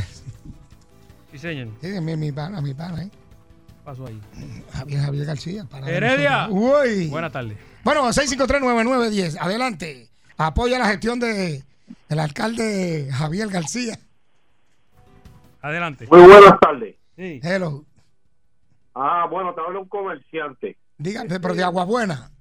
Sí, 1.32 1.40
señor. 1.40 1.70
Sí, 1.80 1.88
mi, 2.02 2.18
mi 2.18 2.34
pana, 2.34 2.60
mi 2.60 2.74
pana, 2.74 3.04
eh. 3.04 3.10
Pasó 3.86 4.08
ahí. 4.08 4.20
Javier 4.74 5.02
Javier 5.02 5.26
García. 5.26 5.64
pana 5.72 5.88
de 5.88 5.96
Heredia. 5.96 6.50
Uy. 6.50 7.08
Buenas 7.08 7.32
tardes. 7.32 7.58
Bueno, 7.86 8.06
6539910. 8.10 9.38
Adelante. 9.40 10.10
Apoya 10.36 10.80
la 10.80 10.88
gestión 10.88 11.18
de 11.22 11.64
el 12.10 12.20
alcalde 12.20 13.08
Javier 13.10 13.48
García. 13.48 13.98
Adelante. 15.62 16.08
Muy 16.12 16.24
buenas 16.24 16.60
tardes. 16.60 16.96
Sí. 17.16 17.40
Hello. 17.42 17.86
Ah, 18.94 19.28
bueno, 19.32 19.54
te 19.54 19.62
habla 19.62 19.80
un 19.80 19.88
comerciante. 19.88 20.78
Dígame, 20.98 21.40
pero 21.40 21.54
de 21.54 21.64
Agua 21.64 21.86
Buena. 21.86 22.32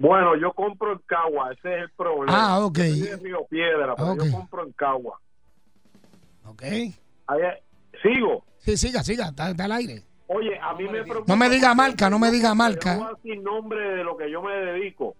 Bueno, 0.00 0.34
yo 0.34 0.50
compro 0.54 0.92
en 0.92 0.98
Cagua, 1.04 1.52
ese 1.52 1.76
es 1.76 1.82
el 1.82 1.90
problema. 1.90 2.32
Ah, 2.34 2.64
ok. 2.64 2.78
Yo 2.78 2.84
soy 2.84 3.00
de 3.02 3.16
Río 3.18 3.44
Piedra, 3.50 3.94
pero 3.94 4.12
Ok. 4.12 4.24
yo 4.24 4.32
compro 4.32 4.64
en 4.66 4.72
Cagua. 4.72 5.20
Ok. 6.46 6.62
Ahí- 6.62 7.42
Sigo. 8.02 8.42
Sí, 8.56 8.78
siga, 8.78 9.02
siga. 9.02 9.26
Está, 9.28 9.50
está 9.50 9.64
al 9.66 9.72
aire. 9.72 10.02
Oye, 10.28 10.58
a 10.58 10.72
mí 10.74 10.84
me 10.84 11.02
preocupa. 11.02 11.24
No 11.30 11.36
me 11.36 11.50
diga 11.50 11.74
marca, 11.74 12.08
no 12.08 12.18
me 12.18 12.30
diga 12.30 12.54
marca. 12.54 12.96
voy 12.96 13.06
a 13.08 13.10
decir 13.14 13.42
nombre 13.42 13.78
de 13.96 14.02
lo 14.04 14.16
que 14.16 14.30
yo 14.30 14.40
me 14.40 14.54
dedico. 14.54 15.14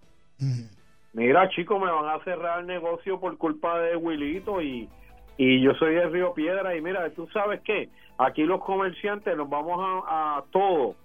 Mira, 1.12 1.47
chicos, 1.51 1.78
me 1.78 1.91
van 1.91 2.09
a 2.18 2.24
cerrar 2.24 2.61
el 2.61 2.66
negocio 2.66 3.20
por 3.20 3.37
culpa 3.37 3.78
de 3.81 3.97
Wilito 3.97 4.62
y, 4.62 4.89
y 5.37 5.61
yo 5.62 5.74
soy 5.74 5.95
de 5.97 6.09
Río 6.09 6.33
Piedra. 6.33 6.74
Y 6.74 6.81
mira, 6.81 7.11
tú 7.11 7.28
sabes 7.35 7.61
qué, 7.64 7.91
aquí 8.16 8.45
los 8.45 8.64
comerciantes 8.64 9.37
nos 9.37 9.51
vamos 9.51 9.78
a, 10.09 10.39
a 10.39 10.45
todos 10.51 10.97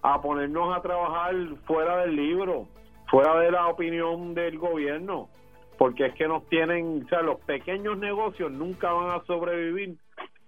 a 0.00 0.22
ponernos 0.22 0.74
a 0.74 0.80
trabajar 0.80 1.34
fuera 1.66 1.98
del 1.98 2.16
libro, 2.16 2.68
fuera 3.10 3.38
de 3.40 3.50
la 3.50 3.68
opinión 3.68 4.34
del 4.34 4.58
gobierno, 4.58 5.28
porque 5.76 6.06
es 6.06 6.14
que 6.14 6.28
nos 6.28 6.46
tienen, 6.48 7.04
o 7.04 7.08
sea, 7.08 7.22
los 7.22 7.40
pequeños 7.40 7.98
negocios 7.98 8.50
nunca 8.52 8.92
van 8.92 9.10
a 9.20 9.24
sobrevivir. 9.24 9.96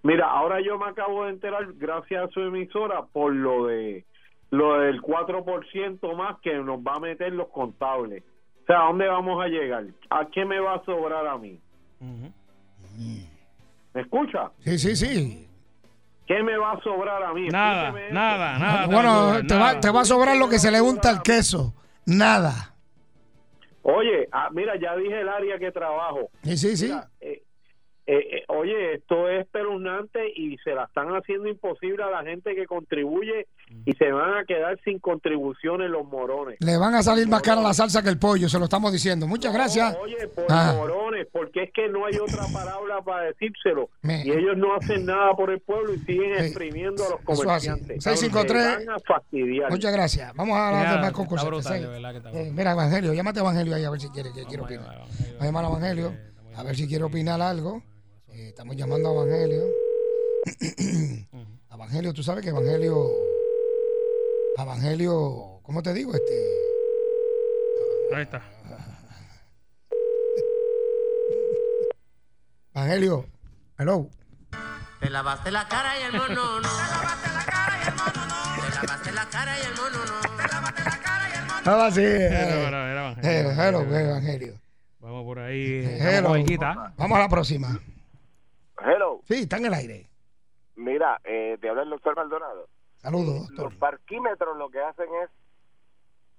Mira, 0.03 0.31
ahora 0.31 0.61
yo 0.61 0.79
me 0.79 0.87
acabo 0.87 1.25
de 1.25 1.31
enterar, 1.31 1.67
gracias 1.75 2.25
a 2.25 2.29
su 2.29 2.41
emisora, 2.41 3.03
por 3.13 3.35
lo 3.35 3.67
de 3.67 4.05
lo 4.51 4.81
del 4.81 5.01
4% 5.01 6.17
más 6.17 6.41
que 6.41 6.55
nos 6.55 6.81
va 6.81 6.97
a 6.97 7.01
meter 7.01 7.33
los 7.33 7.49
contables. 7.49 8.25
O 8.63 8.67
sea, 8.67 8.81
¿a 8.81 8.87
dónde 8.87 9.07
vamos 9.07 9.43
a 9.43 9.47
llegar? 9.47 9.85
¿A 10.11 10.27
qué 10.27 10.45
me 10.45 10.59
va 10.59 10.75
a 10.75 10.85
sobrar 10.85 11.27
a 11.27 11.39
mí? 11.39 11.61
¿Me 13.95 14.01
escucha? 14.01 14.51
Sí, 14.61 14.79
sí, 14.79 14.97
sí. 14.97 15.47
¿Qué 16.27 16.43
me 16.43 16.57
va 16.57 16.73
a 16.73 16.81
sobrar 16.81 17.23
a 17.23 17.33
mí? 17.33 17.49
Nada, 17.49 17.93
nada, 18.11 18.59
nada. 18.59 18.87
Bueno, 18.87 19.47
te 19.47 19.57
va, 19.57 19.81
te 19.81 19.91
va 19.91 20.01
a 20.01 20.05
sobrar 20.05 20.37
lo 20.37 20.49
que 20.49 20.59
se 20.59 20.71
le 20.71 20.81
unta 20.81 21.11
al 21.11 21.23
queso. 21.23 21.75
Nada. 22.11 22.75
Oye, 23.83 24.29
ah, 24.33 24.49
mira, 24.53 24.75
ya 24.81 24.97
dije 24.97 25.21
el 25.21 25.29
área 25.29 25.59
que 25.61 25.71
trabajo. 25.71 26.29
Sí, 26.43 26.57
sí, 26.57 26.77
sí. 26.77 26.93
Eh, 27.21 27.45
eh, 28.13 28.37
eh, 28.39 28.45
oye, 28.49 28.95
esto 28.95 29.29
es 29.29 29.43
espeluznante 29.43 30.21
y 30.35 30.57
se 30.59 30.75
la 30.75 30.85
están 30.85 31.09
haciendo 31.11 31.49
imposible 31.49 32.03
a 32.03 32.11
la 32.11 32.23
gente 32.25 32.55
que 32.55 32.67
contribuye 32.67 33.47
y 33.85 33.93
se 33.93 34.11
van 34.11 34.37
a 34.39 34.45
quedar 34.45 34.79
sin 34.85 34.99
contribuciones 34.99 35.91
los 35.91 36.05
morones. 36.07 36.57
Le 36.61 36.77
van 36.77 36.95
a 36.95 37.03
salir 37.03 37.29
más 37.29 37.43
cara 37.43 37.61
la 37.61 37.73
salsa 37.75 38.03
que 38.03 38.09
el 38.09 38.19
pollo, 38.19 38.49
se 38.49 38.59
lo 38.59 38.65
estamos 38.65 38.93
diciendo. 38.93 39.27
Muchas 39.27 39.53
gracias. 39.53 39.97
Oye, 40.03 40.27
por 40.29 40.47
Ah. 40.49 40.75
morones, 40.77 41.29
porque 41.33 41.65
es 41.65 41.73
que 41.73 41.89
no 41.89 42.07
hay 42.07 42.17
otra 42.17 42.45
palabra 42.53 43.01
para 43.03 43.27
decírselo. 43.27 43.91
Me- 44.03 44.25
Y 44.27 44.31
ellos 44.33 44.57
no 44.57 44.75
hacen 44.75 45.07
nada 45.07 45.33
por 45.35 45.51
el 45.51 45.61
pueblo 45.61 45.95
y 45.95 45.99
siguen 46.01 46.33
exprimiendo 46.35 47.05
a 47.07 47.11
los 47.11 47.21
comerciantes. 47.23 48.03
653. 48.03 48.63
Se 48.81 48.87
van 48.87 48.97
a 48.97 48.99
fastidiar. 49.01 49.71
Muchas 49.71 49.93
gracias. 49.93 50.35
Vamos 50.35 50.57
a 50.57 50.69
hablar 50.69 50.95
de 50.97 51.01
más 51.01 51.59
está 51.61 51.79
Eh, 52.33 52.51
mira, 52.53 52.73
Evangelio, 52.73 53.13
llámate 53.13 53.39
a 53.41 53.43
Evangelio 53.43 53.75
ahí 53.75 53.85
a 53.85 53.91
ver 53.91 54.01
si 54.01 54.09
quiere, 54.11 54.31
que 54.35 54.45
quiere 54.45 54.63
opinar. 54.63 54.99
Voy 55.07 55.39
a 55.41 55.45
llamar 55.45 55.65
a 55.65 55.69
Evangelio 55.69 56.13
a 56.57 56.63
ver 56.63 56.77
si 56.77 56.89
quiere 56.89 57.05
opinar 57.05 57.41
algo. 57.41 57.83
Eh, 58.33 58.49
estamos 58.49 58.77
llamando 58.77 59.09
a 59.11 59.13
Evangelio. 59.25 59.65
Evangelio, 61.73 62.13
tú 62.13 62.23
sabes 62.23 62.43
que 62.45 62.51
Evangelio. 62.51 63.09
Evangelio, 64.57 65.61
¿cómo 65.63 65.83
te 65.83 65.93
digo? 65.95 66.13
Este. 66.15 66.57
Ahí 68.15 68.23
está. 68.23 68.43
Evangelio, 72.75 73.27
hello. 73.79 74.09
Te 75.01 75.09
lavaste 75.11 75.51
la 75.51 75.67
cara 75.69 75.99
y 75.99 76.03
el 76.05 76.13
mono 76.13 76.61
no. 76.61 76.69
Te 76.69 76.69
lavaste 78.77 79.13
la 79.13 79.29
cara 79.31 79.59
y 79.59 79.63
el 79.67 79.75
mono 79.75 79.99
no. 80.05 80.21
Te 80.37 80.49
lavaste 80.53 80.85
la 80.85 81.01
Vamos 81.65 81.85
así. 81.93 82.03
Era- 82.03 82.69
era- 82.69 82.91
era 82.93 83.01
Evangelio. 83.11 83.51
Hello, 83.51 83.81
hello, 83.83 83.97
evangelio. 83.99 84.55
Vamos 85.01 85.25
por 85.25 85.39
ahí. 85.39 85.85
Hello. 86.01 86.35
Vamos 86.97 87.17
a 87.19 87.21
la 87.21 87.29
próxima. 87.29 87.81
Hello. 88.85 89.21
Sí, 89.25 89.43
está 89.43 89.59
en 89.59 89.67
el 89.67 89.75
aire. 89.75 90.07
Mira, 90.77 91.21
eh, 91.25 91.59
te 91.61 91.69
habla 91.69 91.83
el 91.83 91.91
doctor 91.91 92.17
Maldonado. 92.17 92.69
Saludos, 92.99 93.49
doctor. 93.49 93.65
Los 93.67 93.75
parquímetros 93.75 94.57
lo 94.57 94.71
que 94.71 94.81
hacen 94.81 95.09
es 95.23 95.31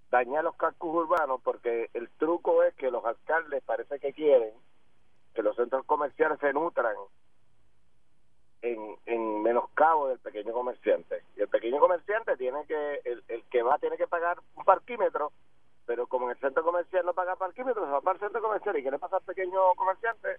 dañar 0.09 0.43
los 0.43 0.55
cascos 0.55 0.93
urbanos 0.93 1.41
porque 1.43 1.89
el 1.93 2.09
truco 2.17 2.63
es 2.63 2.73
que 2.75 2.91
los 2.91 3.03
alcaldes 3.05 3.63
parece 3.63 3.99
que 3.99 4.13
quieren 4.13 4.51
que 5.33 5.41
los 5.41 5.55
centros 5.55 5.85
comerciales 5.85 6.39
se 6.39 6.51
nutran 6.51 6.95
en, 8.61 8.95
en 9.05 9.41
menoscabo 9.41 10.09
del 10.09 10.19
pequeño 10.19 10.51
comerciante. 10.53 11.23
Y 11.37 11.41
el 11.41 11.47
pequeño 11.47 11.79
comerciante 11.79 12.35
tiene 12.37 12.65
que, 12.65 13.01
el, 13.05 13.23
el 13.27 13.43
que 13.43 13.63
va 13.63 13.77
tiene 13.79 13.97
que 13.97 14.07
pagar 14.07 14.39
un 14.55 14.65
parquímetro, 14.65 15.31
pero 15.85 16.07
como 16.07 16.25
en 16.25 16.31
el 16.31 16.39
centro 16.39 16.63
comercial 16.63 17.05
no 17.05 17.13
paga 17.13 17.35
parquímetro, 17.37 17.85
se 17.85 17.91
va 17.91 18.01
para 18.01 18.15
el 18.15 18.19
centro 18.19 18.41
comercial 18.41 18.77
y 18.77 18.81
quiere 18.81 18.99
pasar 18.99 19.19
al 19.19 19.25
pequeño 19.25 19.73
comerciante, 19.75 20.37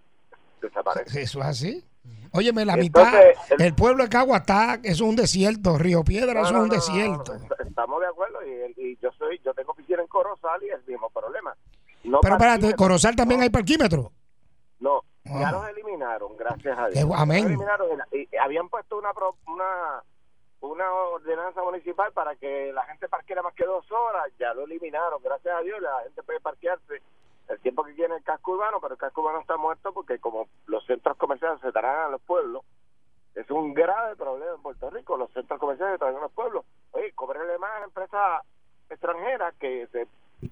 desaparece. 0.69 1.23
Eso 1.23 1.41
es 1.41 1.47
así. 1.47 1.85
Óyeme, 2.33 2.65
la 2.65 2.75
Entonces, 2.75 3.37
mitad, 3.49 3.61
el, 3.61 3.75
pueblo 3.75 4.05
de 4.05 4.09
Cagua 4.09 4.39
está, 4.39 4.81
es 4.83 5.01
un 5.03 5.15
desierto, 5.15 5.77
Río 5.77 6.03
Piedra, 6.03 6.33
No, 6.41 6.47
es 6.47 6.51
un 6.51 6.69
no, 6.69 6.75
desierto. 6.75 7.35
no, 7.39 7.67
estamos 7.69 8.01
de 8.01 8.07
acuerdo 8.07 8.39
y, 8.47 8.73
y 8.81 8.97
yo 9.03 9.11
soy 9.19 9.39
yo 9.45 9.53
tengo 9.53 9.75
en 9.77 10.07
Corozal 10.07 10.63
y 10.63 10.71
es 10.71 10.81
el 10.87 10.93
mismo 10.93 11.11
problema. 11.11 11.55
Pero 12.03 12.35
espérate, 12.35 12.75
Corozal 12.75 13.15
también 13.15 13.43
hay 13.43 13.51
parquímetro. 13.51 14.11
No, 14.81 15.03
ya 15.25 15.49
Ah. 15.49 15.53
los 15.53 15.69
eliminaron, 15.69 16.37
gracias 16.37 16.77
a 16.79 16.89
Dios. 16.89 17.09
amén. 17.15 17.45
Eliminaron 17.47 17.89
y, 18.13 18.21
y 18.33 18.37
habían 18.37 18.69
puesto 18.69 18.99
una, 18.99 19.11
una 19.47 20.03
una 20.63 20.93
ordenanza 20.93 21.61
municipal 21.63 22.13
para 22.13 22.37
que 22.37 22.73
la 22.73 22.85
gente 22.85 23.09
parqueara 23.09 23.43
más 23.43 23.53
que 23.55 23.65
dos 23.65 23.85
horas, 23.91 24.27
ya 24.39 24.55
lo 24.55 24.65
eliminaron, 24.65 25.21
gracias 25.23 25.55
a 25.57 25.61
Dios, 25.61 25.81
la 25.83 26.03
gente 26.05 26.23
puede 26.23 26.41
parquearse 26.41 27.03
el 27.53 27.61
tiempo 27.61 27.85
que 27.85 27.95
quiere 27.95 28.13
en 28.13 28.19
el 28.19 28.25
casco 28.25 28.53
urbano, 28.53 28.79
pero 28.81 28.95
el 28.95 29.01
casco 29.01 29.21
urbano 29.21 29.41
está 29.41 29.57
muerto 29.57 29.93
porque 29.93 30.19
como 30.19 30.49
los 30.67 30.85
centros 30.87 31.17
comerciales 31.17 31.61
se 31.61 31.71
tragan 31.73 32.07
a 32.07 32.11
los 32.11 32.23
pueblos, 32.23 32.63
es 33.35 33.51
un 33.51 33.75
grave 33.75 34.17
problema 34.17 34.55
en 34.55 34.63
Puerto 34.63 34.91
Rico, 34.91 35.17
los 35.17 35.31
centros 35.33 35.59
comerciales 35.61 35.95
se 35.95 35.99
tragan 35.99 36.17
a 36.17 36.23
los 36.23 36.33
pueblos. 36.33 36.65
Oye, 36.93 37.13
cobrenle 37.13 37.59
más 37.59 37.71
a 37.73 37.81
las 37.81 37.89
empresas 37.89 38.43
extranjeras 38.91 39.55
que 39.61 39.87
se 39.93 40.07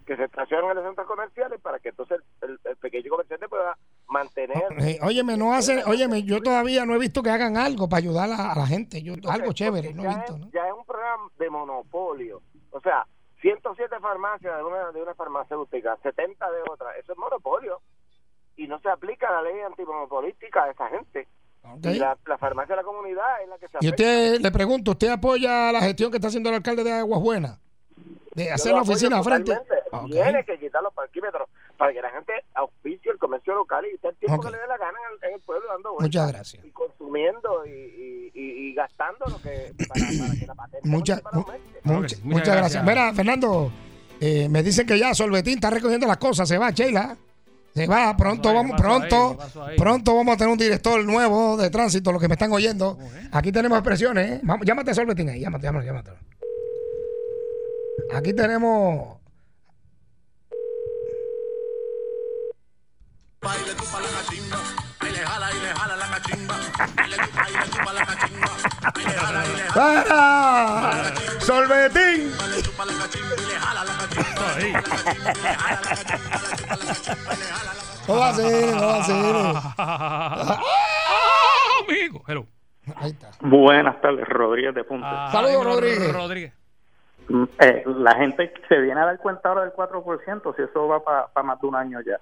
que 0.07 0.16
se 0.16 0.22
estacionan 0.22 0.70
en 0.70 0.76
los 0.76 0.86
centros 0.86 1.09
comerciales 1.09 1.61
para 1.61 1.80
que 1.80 1.88
entonces 1.88 2.20
el, 2.42 2.61
el 2.62 2.76
pequeño 2.76 3.11
comerciante 3.11 3.48
pueda 3.48 3.76
mantener 4.07 4.62
Eh, 4.78 5.01
óyeme, 5.03 5.36
no 5.36 5.53
hace, 5.53 5.82
óyeme, 5.84 6.22
yo 6.22 6.40
todavía 6.40 6.86
no 6.86 6.94
he 6.94 6.98
visto 6.98 7.24
que 7.24 7.30
hagan 7.30 7.57
algo 7.57 7.88
para 7.88 7.98
ayudar 7.98 8.30
a, 8.30 8.53
a 8.53 8.57
la 8.57 8.66
gente. 8.68 9.03
Yo, 9.03 9.14
algo 9.28 9.53
chévere, 9.53 9.92
no 9.92 10.05
he 10.05 10.09
visto. 10.14 10.36
es, 10.36 10.53
ya 10.53 10.68
es 10.68 10.74
un 10.74 10.84
programa 10.84 11.28
de 11.38 11.51
monopolio. 11.51 12.40
O 12.70 12.80
sea, 12.80 13.05
107 13.41 14.01
farmacias 14.01 14.57
de 14.57 14.62
una, 14.62 14.91
de 14.93 15.03
una 15.03 15.14
farmacéutica, 15.14 15.97
70 16.03 16.51
de 16.51 16.59
otra. 16.70 16.97
Eso 16.97 17.12
es 17.12 17.18
monopolio. 17.18 17.80
Y 18.57 18.66
no 18.66 18.78
se 18.80 18.88
aplica 18.91 19.30
la 19.30 19.43
ley 19.43 19.61
antimonopolística 19.61 20.64
a 20.64 20.70
esa 20.70 20.88
gente. 20.88 21.26
Y 21.82 21.95
la, 21.99 22.16
la 22.26 22.38
farmacia 22.38 22.74
de 22.74 22.82
la 22.82 22.86
comunidad 22.86 23.43
es 23.43 23.49
la 23.49 23.59
que 23.59 23.68
se 23.68 23.78
Y 23.80 23.86
afecta. 23.88 24.05
usted, 24.05 24.41
le 24.41 24.51
pregunto, 24.51 24.91
¿usted 24.93 25.09
apoya 25.09 25.72
la 25.72 25.80
gestión 25.80 26.11
que 26.11 26.16
está 26.16 26.28
haciendo 26.28 26.49
el 26.49 26.57
alcalde 26.57 26.84
de 26.84 26.93
Aguas 26.93 27.20
Buenas? 27.20 27.59
De 28.34 28.51
hacer 28.51 28.72
la 28.72 28.82
oficina 28.82 29.22
frente. 29.22 29.59
Ok. 29.93 30.11
Tiene 30.11 30.45
que 30.45 30.59
quitar 30.59 30.82
los 30.82 30.93
parquímetros 30.95 31.49
para 31.80 31.94
que 31.94 32.02
la 32.02 32.10
gente 32.10 32.32
auspicie 32.54 33.10
el 33.10 33.16
comercio 33.16 33.54
local 33.54 33.82
y 33.90 33.94
esté 33.94 34.08
el 34.08 34.16
tiempo 34.16 34.38
que 34.42 34.50
le 34.50 34.58
dé 34.58 34.66
la 34.68 34.76
gana 34.76 34.98
en 35.08 35.16
el, 35.16 35.28
en 35.30 35.34
el 35.36 35.40
pueblo 35.40 35.66
dando 35.66 35.92
vueltas. 35.94 36.06
Muchas 36.08 36.28
gracias. 36.32 36.64
Y 36.66 36.70
consumiendo 36.72 37.64
y, 37.64 37.70
y, 37.70 38.30
y- 38.34 38.68
y 38.70 38.74
gastando 38.74 39.24
lo 39.26 39.40
que 39.40 39.72
para, 39.88 40.04
para 40.06 40.34
que 40.38 40.46
la 40.46 40.54
patente 40.54 40.88
Mucha- 40.88 41.20
para 41.20 41.38
mu- 41.38 41.44
mucha- 41.84 42.16
muchas 42.22 42.56
gracias. 42.56 42.84
Mira, 42.84 43.14
Fernando, 43.14 43.72
eh, 44.20 44.46
me 44.50 44.62
dicen 44.62 44.86
que 44.86 44.98
ya 44.98 45.14
Solvetín 45.14 45.54
está 45.54 45.70
recogiendo 45.70 46.06
las 46.06 46.18
cosas. 46.18 46.46
Se 46.46 46.58
va, 46.58 46.70
Sheila. 46.70 47.16
Se 47.74 47.86
va, 47.86 48.14
pronto 48.16 48.52
vamos, 48.52 48.78
pronto, 48.78 49.38
pronto 49.78 50.14
vamos 50.16 50.34
a 50.34 50.36
tener 50.36 50.52
un 50.52 50.58
director 50.58 51.02
nuevo 51.04 51.56
de 51.56 51.70
tránsito, 51.70 52.12
los 52.12 52.20
que 52.20 52.28
me 52.28 52.34
están 52.34 52.52
oyendo. 52.52 52.98
Aquí 53.32 53.52
tenemos 53.52 53.78
expresiones, 53.78 54.30
¿eh? 54.32 54.40
Vamos, 54.42 54.66
llámate 54.66 54.90
a 54.90 54.94
Solvetín 54.94 55.28
ahí, 55.30 55.40
llámate, 55.40 55.64
llámate, 55.66 55.86
llámate. 55.86 56.10
Aquí 58.12 58.32
tenemos. 58.34 59.19
¡Para! 69.74 71.14
¡Solvetín! 71.41 72.32
No 78.07 78.16
va 78.18 78.28
a 78.28 78.34
ser, 78.34 78.76
no 78.76 78.86
va 78.86 78.97
a 78.97 79.05
ser. 79.05 79.16
Amigo. 81.88 82.22
Hello. 82.26 82.47
Ahí 82.97 83.11
está. 83.11 83.30
Buenas 83.41 84.01
tardes, 84.03 84.28
Rodríguez 84.28 84.74
de 84.74 84.84
Punta. 84.84 85.26
Ah, 85.26 85.32
Saludos, 85.32 85.64
Rodríguez. 85.64 86.12
Rodríguez. 86.12 86.53
Mm, 87.28 87.45
eh, 87.61 87.84
la 87.86 88.16
gente 88.16 88.53
se 88.68 88.78
viene 88.80 89.01
a 89.01 89.07
dar 89.07 89.18
cuenta 89.18 89.49
ahora 89.49 89.62
del 89.62 89.72
4%, 89.72 90.57
si 90.57 90.62
eso 90.62 90.88
va 90.88 91.03
para 91.03 91.43
más 91.43 91.61
de 91.61 91.66
un 91.66 91.76
año 91.76 92.01
ya. 92.03 92.18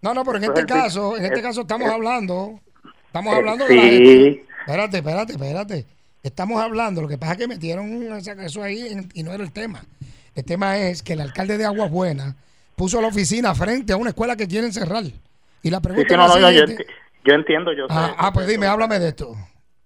No, 0.00 0.14
no, 0.14 0.24
pero 0.24 0.38
en 0.38 0.44
Eso 0.44 0.52
este 0.54 0.66
caso, 0.66 1.16
en 1.16 1.24
este 1.24 1.38
es- 1.38 1.42
caso 1.42 1.60
estamos 1.62 1.88
es- 1.88 1.92
hablando, 1.94 2.60
estamos 3.06 3.32
Eh, 3.34 3.36
hablando 3.36 3.66
de 3.66 3.74
la 3.76 3.82
sí. 3.82 3.88
gente. 3.90 4.44
Espérate, 4.60 4.96
espérate, 4.98 5.32
espérate. 5.32 5.86
Estamos 6.22 6.60
hablando, 6.62 7.00
lo 7.02 7.08
que 7.08 7.18
pasa 7.18 7.32
es 7.32 7.38
que 7.38 7.48
metieron 7.48 7.90
eso 8.40 8.62
ahí 8.62 8.88
en- 8.88 9.08
y 9.14 9.22
no 9.22 9.32
era 9.32 9.42
el 9.42 9.52
tema. 9.52 9.82
El 10.34 10.44
tema 10.44 10.78
es 10.78 11.02
que 11.02 11.14
el 11.14 11.20
alcalde 11.20 11.58
de 11.58 11.64
Aguas 11.64 11.90
Buenas 11.90 12.34
puso 12.76 13.00
la 13.00 13.08
oficina 13.08 13.54
frente 13.54 13.92
a 13.92 13.96
una 13.96 14.10
escuela 14.10 14.36
que 14.36 14.46
quieren 14.46 14.72
cerrar. 14.72 15.04
Y 15.62 15.70
la 15.70 15.80
pregunta 15.80 16.08
sí, 16.08 16.14
es 16.14 16.18
no, 16.18 16.28
la 16.28 16.34
no, 16.34 16.40
yo, 16.40 16.50
yo 16.60 16.66
siguiente. 16.66 16.84
enti- 16.86 16.94
yo 17.24 17.34
entiendo, 17.34 17.72
yo 17.72 17.86
sé. 17.88 17.94
Ah, 17.96 18.14
ah, 18.18 18.32
pues 18.32 18.46
dime, 18.46 18.66
háblame 18.66 18.98
de 19.00 19.08
esto. 19.08 19.34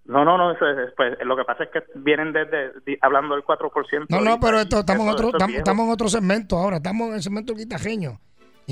No, 0.04 0.24
no, 0.24 0.36
no, 0.36 0.52
eso 0.52 0.68
es, 0.68 0.92
pues, 0.96 1.16
lo 1.24 1.36
que 1.36 1.44
pasa 1.44 1.64
es 1.64 1.70
que 1.70 1.80
vienen 1.94 2.32
desde 2.32 2.72
hablando 3.00 3.34
del 3.34 3.44
4%. 3.44 4.06
No, 4.10 4.20
no, 4.20 4.38
pero 4.40 4.60
esto, 4.60 4.80
estamos, 4.80 5.06
en 5.06 5.12
otro, 5.12 5.28
es 5.28 5.54
estamos 5.56 5.86
en 5.86 5.92
otro 5.92 6.08
segmento 6.08 6.58
ahora, 6.58 6.78
estamos 6.78 7.08
en 7.08 7.14
el 7.14 7.22
segmento 7.22 7.54
quitajeño. 7.54 8.20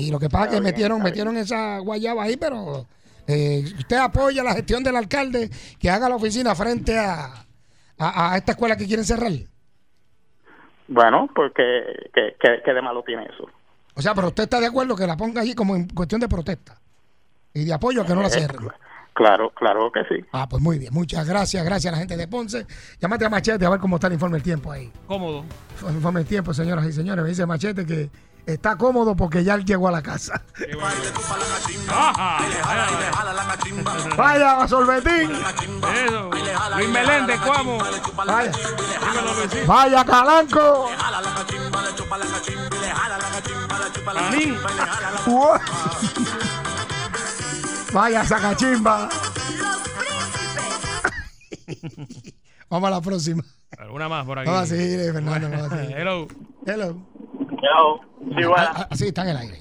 Y 0.01 0.11
lo 0.11 0.19
que 0.19 0.29
pasa 0.29 0.45
es 0.45 0.49
que 0.51 0.55
bien, 0.59 0.63
metieron, 0.63 1.01
metieron 1.01 1.37
esa 1.37 1.79
guayaba 1.79 2.23
ahí, 2.23 2.37
pero 2.37 2.85
eh, 3.27 3.63
usted 3.77 3.97
apoya 3.97 4.43
la 4.43 4.53
gestión 4.53 4.83
del 4.83 4.95
alcalde 4.95 5.49
que 5.79 5.89
haga 5.89 6.09
la 6.09 6.15
oficina 6.15 6.53
frente 6.55 6.97
a, 6.97 7.45
a, 7.97 8.33
a 8.33 8.37
esta 8.37 8.53
escuela 8.53 8.75
que 8.75 8.85
quieren 8.87 9.05
cerrar. 9.05 9.31
Bueno, 10.87 11.29
porque 11.33 11.63
que, 12.13 12.35
que, 12.39 12.61
que 12.63 12.73
de 12.73 12.81
malo 12.81 13.03
tiene 13.03 13.23
eso. 13.25 13.47
O 13.95 14.01
sea, 14.01 14.13
pero 14.13 14.27
usted 14.27 14.43
está 14.43 14.59
de 14.59 14.67
acuerdo 14.67 14.95
que 14.95 15.07
la 15.07 15.15
ponga 15.17 15.41
allí 15.41 15.53
como 15.53 15.75
en 15.75 15.87
cuestión 15.89 16.19
de 16.19 16.27
protesta 16.27 16.79
y 17.53 17.65
de 17.65 17.73
apoyo 17.73 18.01
a 18.01 18.05
que 18.05 18.13
no 18.15 18.21
la 18.21 18.27
Eh, 18.27 18.31
cierren. 18.31 18.69
Claro, 19.13 19.49
claro 19.51 19.91
que 19.91 20.01
sí. 20.05 20.25
Ah, 20.31 20.47
pues 20.49 20.63
muy 20.63 20.79
bien, 20.79 20.93
muchas 20.93 21.27
gracias, 21.27 21.63
gracias 21.65 21.91
a 21.91 21.95
la 21.95 21.99
gente 21.99 22.15
de 22.15 22.27
Ponce. 22.29 22.65
Llámate 22.99 23.25
a 23.25 23.29
Machete 23.29 23.65
a 23.65 23.69
ver 23.69 23.79
cómo 23.81 23.97
está 23.97 24.07
el 24.07 24.13
informe 24.13 24.35
del 24.37 24.43
tiempo 24.43 24.71
ahí. 24.71 24.89
Cómodo. 25.05 25.43
El 25.87 25.95
informe 25.95 26.21
del 26.21 26.29
tiempo, 26.29 26.53
señoras 26.53 26.85
y 26.85 26.93
señores. 26.93 27.21
Me 27.23 27.29
dice 27.29 27.45
Machete 27.45 27.85
que 27.85 28.09
está 28.45 28.75
cómodo 28.77 29.15
porque 29.15 29.43
ya 29.43 29.55
él 29.55 29.65
llegó 29.65 29.87
a 29.87 29.91
la 29.91 30.01
casa. 30.01 30.41
Vaya, 34.17 34.67
Solvetín. 34.67 35.31
Eso. 35.31 36.29
Luis 36.77 36.89
Meléndez, 36.89 37.39
¿cómo? 37.41 37.77
Vaya. 38.25 38.51
Vaya, 39.67 40.05
Calanco. 40.05 40.89
Vaya, 47.93 48.25
Sacachimba. 48.25 49.09
Vamos 52.69 52.87
a 52.87 52.91
la 52.91 53.01
próxima. 53.01 53.43
Una 53.91 54.07
más 54.07 54.25
por 54.25 54.39
aquí. 54.39 54.47
Vamos 54.49 54.63
a 54.63 54.67
seguir, 54.67 55.11
Fernando. 55.11 55.49
Vamos 55.49 55.71
a 55.71 55.77
seguir. 55.81 55.97
Hello. 55.97 56.27
Hello. 56.65 57.10
Hello. 57.61 57.99
Sí, 58.19 58.45
bueno. 58.45 58.55
Ah, 58.57 58.87
ah, 58.89 58.95
sí, 58.95 59.07
está 59.07 59.21
en 59.23 59.29
el 59.29 59.37
aire. 59.37 59.57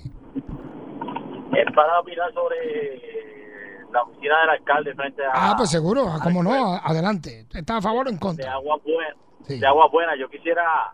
Es 1.52 1.74
para 1.74 2.01
opinar 2.01 2.32
sobre 2.32 3.86
la 3.93 4.02
oficina 4.02 4.40
del 4.40 4.51
alcalde 4.51 4.94
frente 4.94 5.24
a 5.24 5.31
Ah, 5.35 5.55
pues 5.56 5.70
seguro, 5.70 6.06
ah, 6.09 6.18
cómo 6.22 6.43
no, 6.43 6.74
adelante. 6.77 7.47
¿Está 7.52 7.78
a 7.78 7.82
favor 7.82 8.06
o 8.06 8.09
en 8.10 8.16
de 8.16 8.20
contra? 8.20 8.52
Agua 8.52 8.78
Buena. 8.85 9.16
Sí. 9.47 9.59
De 9.59 9.66
Agua 9.66 9.89
Buena. 9.89 10.16
Yo 10.16 10.28
quisiera 10.31 10.93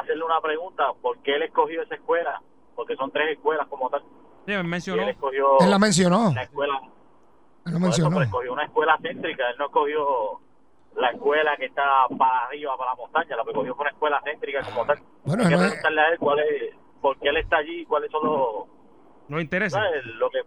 hacerle 0.00 0.24
una 0.24 0.40
pregunta. 0.40 0.84
¿Por 1.00 1.18
qué 1.18 1.36
él 1.36 1.42
escogió 1.42 1.82
esa 1.82 1.94
escuela? 1.94 2.40
Porque 2.74 2.96
son 2.96 3.10
tres 3.10 3.36
escuelas 3.36 3.66
como 3.68 3.88
tal. 3.88 4.02
Sí, 4.46 4.52
me 4.52 4.62
mencionó. 4.64 5.02
él 5.02 5.08
escogió 5.10 5.58
Él 5.60 5.70
la 5.70 5.78
mencionó. 5.78 6.32
la 6.34 6.42
escuela. 6.42 6.78
Él 6.82 6.82
lo 6.84 7.64
por 7.64 7.72
eso, 7.74 7.80
mencionó. 7.80 8.10
pero 8.10 8.24
escogió 8.24 8.52
una 8.52 8.64
escuela 8.64 8.98
céntrica. 9.00 9.50
Él 9.50 9.56
no 9.58 9.66
escogió 9.66 10.40
la 10.96 11.10
escuela 11.10 11.56
que 11.58 11.66
está 11.66 11.82
para 12.18 12.46
arriba, 12.46 12.76
para 12.76 12.90
la 12.92 12.96
montaña. 12.96 13.36
Lo 13.36 13.44
que 13.44 13.50
escogió 13.50 13.74
fue 13.74 13.82
una 13.84 13.90
escuela 13.90 14.20
céntrica 14.24 14.62
como 14.62 14.86
tal. 14.86 14.98
Bueno, 15.24 15.42
Hay 15.42 15.48
que 15.50 15.54
no 15.56 15.62
es- 15.62 15.68
preguntarle 15.68 16.00
a 16.00 16.08
él 16.10 16.18
cuál 16.18 16.38
es, 16.40 16.74
por 17.00 17.18
qué 17.18 17.28
él 17.28 17.36
está 17.38 17.56
allí, 17.58 17.84
cuáles 17.86 18.10
son 18.10 18.24
los 18.24 18.66
No 19.28 19.40
interesa. 19.40 19.78
¿sabes? 19.78 20.04
Lo 20.18 20.30
que, 20.30 20.38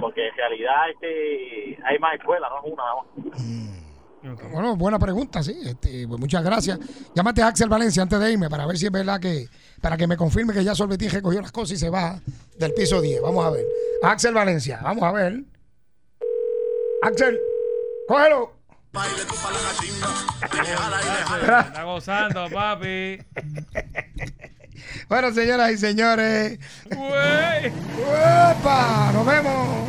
porque 0.00 0.28
en 0.28 0.34
realidad 0.36 0.90
este, 0.90 1.78
hay 1.84 1.98
más 1.98 2.14
escuelas, 2.14 2.50
no 2.50 2.58
es 2.66 2.72
una 2.72 2.82
nada 2.84 2.94
más. 2.96 3.06
Bueno, 4.50 4.74
buena 4.76 4.98
pregunta, 4.98 5.40
sí. 5.42 5.56
Este, 5.64 6.08
pues 6.08 6.18
muchas 6.18 6.42
gracias. 6.42 6.80
Llámate 7.14 7.42
a 7.42 7.48
Axel 7.48 7.68
Valencia 7.68 8.02
antes 8.02 8.18
de 8.18 8.32
irme 8.32 8.50
para 8.50 8.66
ver 8.66 8.76
si 8.76 8.86
es 8.86 8.90
verdad 8.92 9.20
que, 9.20 9.46
para 9.80 9.96
que 9.96 10.08
me 10.08 10.16
confirme 10.16 10.52
que 10.52 10.64
ya 10.64 10.74
Sorbetín 10.74 11.10
recogió 11.10 11.40
las 11.40 11.52
cosas 11.52 11.72
y 11.72 11.76
se 11.76 11.90
va 11.90 12.18
del 12.58 12.74
piso 12.74 13.00
10. 13.00 13.22
Vamos 13.22 13.44
a 13.44 13.50
ver. 13.50 13.64
Axel 14.02 14.34
Valencia, 14.34 14.80
vamos 14.82 15.04
a 15.04 15.12
ver. 15.12 15.44
Axel, 17.02 17.38
cógelo. 18.08 18.55
Está 21.66 21.82
gozando, 21.84 22.48
papi. 22.50 23.18
Bueno, 25.08 25.32
señoras 25.32 25.70
y 25.72 25.78
señores. 25.78 26.58
Güey. 26.84 27.72
¡Uepa! 27.98 29.10
¡Nos 29.12 29.24
vemos! 29.26 29.88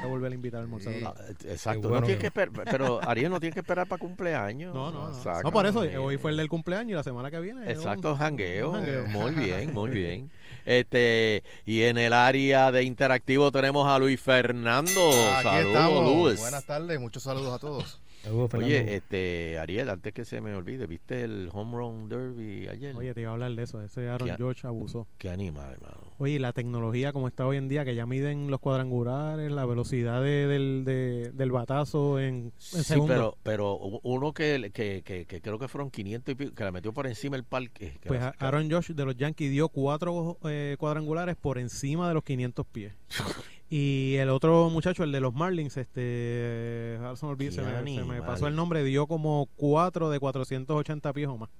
Voy 0.00 0.02
a 0.02 0.06
volver 0.06 0.32
a 0.32 0.34
invitar 0.34 0.58
al 0.58 0.64
almorzar. 0.64 0.94
Ah, 1.04 1.14
Exacto, 1.44 1.82
Qué 1.82 1.86
bueno 1.88 2.00
no 2.00 2.06
tiene 2.06 2.20
que- 2.20 2.26
esperar, 2.28 2.64
pero 2.70 3.00
Ariel 3.08 3.30
no 3.30 3.40
tiene 3.40 3.52
que 3.54 3.60
esperar 3.60 3.86
para 3.86 3.98
cumpleaños. 4.00 4.74
No, 4.74 4.90
no, 4.90 5.10
no. 5.10 5.16
Exacto. 5.16 5.42
No, 5.44 5.52
por 5.52 5.66
eso, 5.66 5.84
eh, 5.84 5.96
hoy 5.98 6.16
fue 6.16 6.30
el 6.30 6.36
del 6.38 6.48
cumpleaños 6.48 6.90
y 6.90 6.94
la 6.94 7.02
semana 7.02 7.30
que 7.30 7.40
viene. 7.40 7.70
Exacto, 7.70 8.12
un- 8.12 8.18
jangueo. 8.18 8.70
un 8.70 8.76
jangueo. 8.76 9.06
Muy 9.08 9.32
bien, 9.32 9.74
muy 9.74 9.90
bien. 9.90 10.30
Este, 10.64 11.42
y 11.66 11.82
en 11.82 11.98
el 11.98 12.12
área 12.12 12.72
de 12.72 12.84
interactivo 12.84 13.50
tenemos 13.52 13.88
a 13.88 13.98
Luis 13.98 14.20
Fernando. 14.20 15.10
Aquí 15.34 15.42
Saludos, 15.42 15.66
estamos. 15.66 16.16
Luis. 16.16 16.40
Buenas 16.40 16.64
tardes, 16.64 17.00
muchos 17.00 17.22
saludos 17.22 17.54
a 17.54 17.58
todos. 17.58 18.00
Oye, 18.28 18.96
este, 18.96 19.58
Ariel, 19.58 19.88
antes 19.88 20.12
que 20.12 20.24
se 20.24 20.40
me 20.40 20.54
olvide, 20.54 20.86
¿viste 20.86 21.22
el 21.22 21.48
Home 21.52 21.76
Run 21.76 22.08
Derby 22.08 22.68
ayer? 22.68 22.94
Oye, 22.94 23.14
te 23.14 23.22
iba 23.22 23.30
a 23.30 23.32
hablar 23.34 23.52
de 23.54 23.62
eso. 23.62 23.82
Ese 23.82 24.08
Aaron 24.08 24.28
¿Qué- 24.28 24.36
George 24.36 24.66
abusó. 24.66 25.06
Qué 25.18 25.30
animal, 25.30 25.72
hermano. 25.72 25.96
Oye, 26.18 26.38
la 26.38 26.52
tecnología 26.52 27.12
como 27.14 27.28
está 27.28 27.46
hoy 27.46 27.56
en 27.56 27.68
día, 27.68 27.84
que 27.84 27.94
ya 27.94 28.04
miden 28.04 28.50
los 28.50 28.60
cuadrangulares, 28.60 29.50
la 29.50 29.64
velocidad 29.64 30.22
de- 30.22 30.46
del, 30.46 30.84
de- 30.84 31.30
del 31.32 31.50
batazo 31.50 32.20
en, 32.20 32.52
en 32.74 32.84
Sí, 32.84 32.94
pero, 33.06 33.38
pero 33.42 33.76
uno 33.76 34.32
que, 34.34 34.70
que, 34.74 35.02
que, 35.02 35.24
que 35.24 35.40
creo 35.40 35.58
que 35.58 35.68
fueron 35.68 35.90
500 35.90 36.32
y 36.32 36.34
pico, 36.34 36.54
que 36.54 36.64
la 36.64 36.72
metió 36.72 36.92
por 36.92 37.06
encima 37.06 37.36
del 37.36 37.44
parque. 37.44 37.94
que 38.00 38.08
Pues 38.08 38.20
la- 38.20 38.34
Aaron 38.38 38.70
Josh 38.70 38.90
de 38.90 39.04
los 39.06 39.16
Yankees 39.16 39.50
dio 39.50 39.68
cuatro 39.70 40.38
eh, 40.44 40.76
cuadrangulares 40.78 41.36
por 41.36 41.56
encima 41.58 42.06
de 42.08 42.14
los 42.14 42.22
500 42.24 42.66
pies. 42.66 42.92
Y 43.72 44.16
el 44.16 44.28
otro 44.30 44.68
muchacho, 44.68 45.04
el 45.04 45.12
de 45.12 45.20
los 45.20 45.32
Marlins, 45.32 45.76
este, 45.76 46.96
ahora 46.98 47.14
se 47.16 47.24
me, 47.24 47.32
olvidó, 47.32 47.52
se 47.52 47.62
me- 47.62 47.68
se 47.68 47.82
me 47.82 48.00
animal. 48.00 48.24
pasó 48.26 48.48
el 48.48 48.56
nombre, 48.56 48.82
dio 48.82 49.06
como 49.06 49.48
cuatro 49.56 50.10
de 50.10 50.18
480 50.18 51.12
pies 51.12 51.28
o 51.28 51.36
más. 51.38 51.50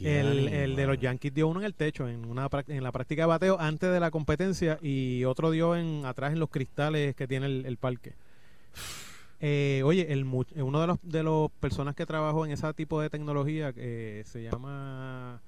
El, 0.00 0.48
el 0.48 0.76
de 0.76 0.86
los 0.86 0.98
Yankees 0.98 1.32
dio 1.32 1.48
uno 1.48 1.60
en 1.60 1.66
el 1.66 1.74
techo, 1.74 2.06
en 2.08 2.24
una 2.26 2.48
en 2.68 2.82
la 2.82 2.92
práctica 2.92 3.22
de 3.22 3.26
bateo 3.26 3.58
antes 3.60 3.90
de 3.90 3.98
la 4.00 4.10
competencia 4.10 4.78
y 4.82 5.24
otro 5.24 5.50
dio 5.50 5.74
en 5.76 6.04
atrás 6.04 6.32
en 6.32 6.38
los 6.40 6.50
cristales 6.50 7.14
que 7.16 7.26
tiene 7.26 7.46
el, 7.46 7.64
el 7.66 7.76
parque. 7.78 8.12
Eh, 9.40 9.82
oye, 9.84 10.12
el, 10.12 10.24
uno 10.24 10.80
de 10.80 10.86
los 10.86 10.98
de 11.02 11.22
los 11.22 11.50
personas 11.60 11.94
que 11.94 12.06
trabajó 12.06 12.44
en 12.46 12.52
ese 12.52 12.72
tipo 12.74 13.00
de 13.00 13.10
tecnología 13.10 13.72
eh, 13.76 14.22
se 14.26 14.42
llama 14.42 15.40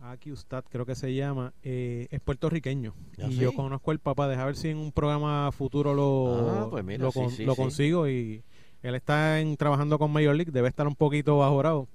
Acustat, 0.00 0.64
creo 0.70 0.86
que 0.86 0.94
se 0.94 1.12
llama, 1.14 1.52
eh, 1.62 2.06
es 2.10 2.20
puertorriqueño. 2.20 2.94
¿Ah, 3.20 3.26
y 3.28 3.32
sí? 3.32 3.40
yo 3.40 3.52
conozco 3.52 3.90
al 3.90 3.98
papá, 3.98 4.28
deja 4.28 4.44
ver 4.44 4.54
si 4.56 4.68
en 4.68 4.78
un 4.78 4.92
programa 4.92 5.50
futuro 5.50 5.92
lo, 5.92 6.64
Ah, 6.64 6.66
pues 6.70 6.84
mira, 6.84 7.04
lo, 7.04 7.10
sí, 7.12 7.20
con- 7.20 7.30
sí, 7.30 7.46
lo 7.46 7.56
sí. 7.56 7.62
consigo 7.62 8.08
y 8.08 8.42
él 8.82 8.94
está 8.94 9.40
en, 9.40 9.56
trabajando 9.56 9.98
con 9.98 10.12
Major 10.12 10.36
League, 10.36 10.52
debe 10.52 10.68
estar 10.68 10.86
un 10.86 10.94
poquito 10.94 11.38
bajorado. 11.38 11.88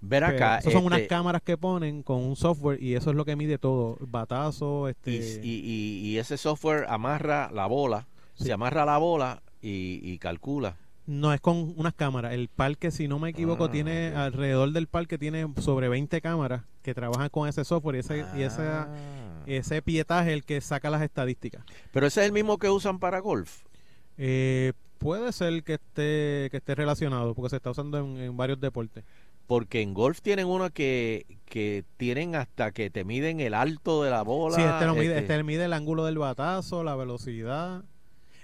Ver 0.00 0.24
acá, 0.24 0.58
esos 0.58 0.72
son 0.72 0.86
unas 0.86 1.00
este- 1.00 1.08
cámaras 1.08 1.42
que 1.42 1.58
ponen 1.58 2.02
con 2.02 2.22
un 2.22 2.36
software 2.36 2.82
y 2.82 2.94
eso 2.94 3.10
es 3.10 3.16
lo 3.16 3.24
que 3.24 3.36
mide 3.36 3.58
todo. 3.58 3.98
Batazo, 4.00 4.88
este... 4.88 5.40
Y, 5.42 5.48
y- 5.48 5.60
y- 5.64 6.08
y 6.08 6.18
ese 6.18 6.38
software 6.38 6.86
amarra 6.88 7.50
la 7.52 7.66
bola, 7.66 8.06
se 8.34 8.52
amarra 8.52 8.84
la 8.86 8.96
bola 8.98 9.42
y, 9.60 10.00
y 10.02 10.18
calcula. 10.18 10.76
No, 11.06 11.32
es 11.32 11.40
con 11.40 11.72
unas 11.76 11.94
cámaras. 11.94 12.32
El 12.32 12.48
parque, 12.48 12.90
si 12.90 13.06
no 13.06 13.18
me 13.18 13.30
equivoco, 13.30 13.64
Ah, 13.66 13.70
tiene 13.70 14.08
alrededor 14.14 14.72
del 14.72 14.88
parque 14.88 15.18
tiene 15.18 15.46
sobre 15.60 15.88
20 15.88 16.20
cámaras 16.20 16.62
que 16.82 16.94
trabajan 16.94 17.28
con 17.28 17.48
ese 17.48 17.64
software 17.64 17.96
y 17.96 17.98
ese, 18.00 18.24
y 18.36 18.42
esa- 18.42 18.82
Ah. 18.82 19.42
ese 19.46 19.82
pietaje 19.82 20.32
el 20.32 20.44
que 20.44 20.60
saca 20.60 20.90
las 20.90 21.02
estadísticas. 21.02 21.64
Pero 21.92 22.06
ese 22.08 22.20
es 22.22 22.26
el 22.26 22.32
mismo 22.32 22.58
que 22.58 22.70
usan 22.70 22.98
para 22.98 23.20
golf. 23.20 23.62
Eh, 24.18 24.72
puede 24.98 25.32
ser 25.32 25.62
que 25.62 25.74
esté 25.74 26.48
que 26.50 26.56
esté 26.56 26.74
relacionado 26.74 27.34
porque 27.34 27.50
se 27.50 27.56
está 27.56 27.70
usando 27.70 27.98
en, 27.98 28.16
en 28.16 28.36
varios 28.36 28.60
deportes. 28.60 29.04
Porque 29.46 29.80
en 29.82 29.94
golf 29.94 30.20
tienen 30.22 30.48
uno 30.48 30.70
que, 30.70 31.38
que 31.44 31.84
tienen 31.98 32.34
hasta 32.34 32.72
que 32.72 32.90
te 32.90 33.04
miden 33.04 33.38
el 33.38 33.54
alto 33.54 34.02
de 34.02 34.10
la 34.10 34.22
bola. 34.22 34.56
Sí, 34.56 34.62
este, 34.62 34.86
lo 34.86 34.94
mide, 34.94 35.18
este- 35.18 35.34
este 35.34 35.44
mide 35.44 35.66
el 35.66 35.72
ángulo 35.72 36.04
del 36.04 36.18
batazo, 36.18 36.82
la 36.82 36.96
velocidad, 36.96 37.84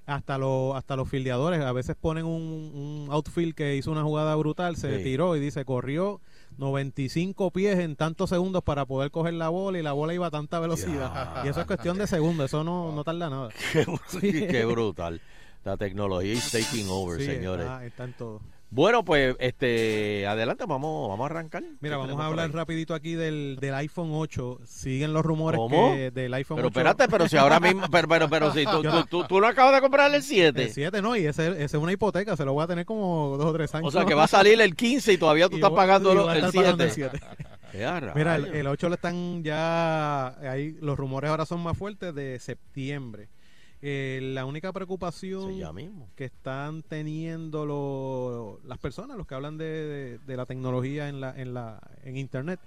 hasta 0.06 0.36
los 0.38 0.74
hasta 0.76 0.96
los 0.96 1.08
fildeadores. 1.08 1.60
A 1.62 1.72
veces 1.72 1.96
ponen 2.00 2.24
un, 2.26 2.42
un 2.42 3.08
outfield 3.10 3.54
que 3.54 3.76
hizo 3.76 3.90
una 3.92 4.02
jugada 4.02 4.34
brutal, 4.36 4.76
se 4.76 4.98
Sí. 4.98 5.04
tiró 5.04 5.36
y 5.36 5.40
dice 5.40 5.64
corrió 5.64 6.20
95 6.58 7.50
pies 7.50 7.78
en 7.78 7.96
tantos 7.96 8.30
segundos 8.30 8.62
para 8.62 8.84
poder 8.86 9.10
coger 9.10 9.34
la 9.34 9.48
bola 9.48 9.78
y 9.78 9.82
la 9.82 9.92
bola 9.92 10.14
iba 10.14 10.26
a 10.26 10.30
tanta 10.30 10.58
velocidad. 10.60 11.44
Y 11.44 11.48
eso 11.48 11.60
es 11.60 11.66
cuestión 11.66 11.98
de 11.98 12.06
segundos, 12.06 12.46
eso 12.46 12.62
no, 12.64 12.92
no 12.92 13.04
tarda 13.04 13.30
nada. 13.30 13.48
Qué, 14.20 14.46
qué 14.48 14.64
brutal. 14.64 15.20
La 15.64 15.76
tecnología 15.76 16.32
is 16.32 16.50
taking 16.50 16.88
over, 16.88 17.18
Sí, 17.20 17.26
señores. 17.26 17.64
está- 17.66 17.84
está 17.86 18.04
en 18.04 18.12
todo. 18.14 18.40
Bueno, 18.74 19.04
pues 19.04 19.36
este 19.38 20.26
adelante, 20.26 20.64
vamos, 20.66 21.06
vamos 21.10 21.22
a 21.24 21.26
arrancar. 21.26 21.62
Mira, 21.80 21.96
¿Qué 21.96 22.06
vamos 22.06 22.18
a 22.18 22.26
hablar 22.26 22.50
rapidito 22.52 22.94
aquí 22.94 23.12
del, 23.12 23.58
del 23.60 23.74
iPhone 23.74 24.08
8. 24.12 24.60
Siguen 24.64 25.12
los 25.12 25.22
rumores 25.26 25.58
¿Cómo? 25.58 25.92
que 25.92 26.10
del 26.10 26.32
iPhone 26.32 26.56
Pero 26.56 26.68
8. 26.68 26.78
espérate, 26.78 27.08
pero 27.10 27.28
si 27.28 27.36
ahora 27.36 27.60
mismo, 27.60 27.86
pero, 27.90 28.08
pero, 28.08 28.30
pero 28.30 28.50
si 28.54 28.64
tú, 28.64 28.80
tú, 28.82 29.04
tú, 29.10 29.24
tú 29.24 29.40
no 29.42 29.46
acabas 29.46 29.74
de 29.74 29.82
comprar 29.82 30.14
el 30.14 30.22
7. 30.22 30.62
El 30.62 30.70
7 30.70 31.02
no, 31.02 31.14
y 31.16 31.26
ese, 31.26 31.48
ese 31.48 31.64
es 31.64 31.74
una 31.74 31.92
hipoteca, 31.92 32.34
se 32.34 32.46
lo 32.46 32.54
voy 32.54 32.64
a 32.64 32.66
tener 32.66 32.86
como 32.86 33.36
dos 33.36 33.46
o 33.48 33.52
tres 33.52 33.74
años. 33.74 33.88
O 33.88 33.90
sea, 33.90 34.06
que 34.06 34.14
va 34.14 34.24
a 34.24 34.28
salir 34.28 34.58
el 34.58 34.74
15 34.74 35.12
y 35.12 35.18
todavía 35.18 35.50
tú 35.50 35.56
Y 35.56 35.58
estás 35.58 35.72
pagando 35.72 36.14
lo- 36.14 36.30
el 36.30 36.38
estar 36.38 36.52
pagando 36.54 36.88
7. 36.88 37.10
el 37.14 37.20
7. 37.20 37.26
Qué 37.72 37.84
a 37.84 38.00
Mira, 38.14 38.36
el, 38.36 38.46
el 38.46 38.66
8 38.66 38.88
le 38.88 38.94
están 38.94 39.42
ya. 39.44 40.28
Ahí 40.50 40.76
los 40.80 40.98
rumores 40.98 41.30
ahora 41.30 41.44
son 41.44 41.62
más 41.62 41.76
fuertes 41.76 42.14
de 42.14 42.38
septiembre. 42.38 43.28
Eh, 43.84 44.20
la 44.32 44.44
única 44.44 44.72
preocupación 44.72 45.56
mismo. 45.74 46.08
que 46.14 46.24
están 46.26 46.82
teniendo 46.84 47.66
lo- 47.66 48.60
las 48.64 48.78
personas, 48.78 49.16
los 49.16 49.26
que 49.26 49.34
hablan 49.34 49.58
de, 49.58 49.64
de- 49.64 50.18
de 50.18 50.36
la 50.36 50.46
tecnología 50.46 51.08
en 51.08 51.20
la, 51.20 51.34
en 51.36 51.52
la 51.52 51.80
en 52.04 52.16
internet, 52.16 52.60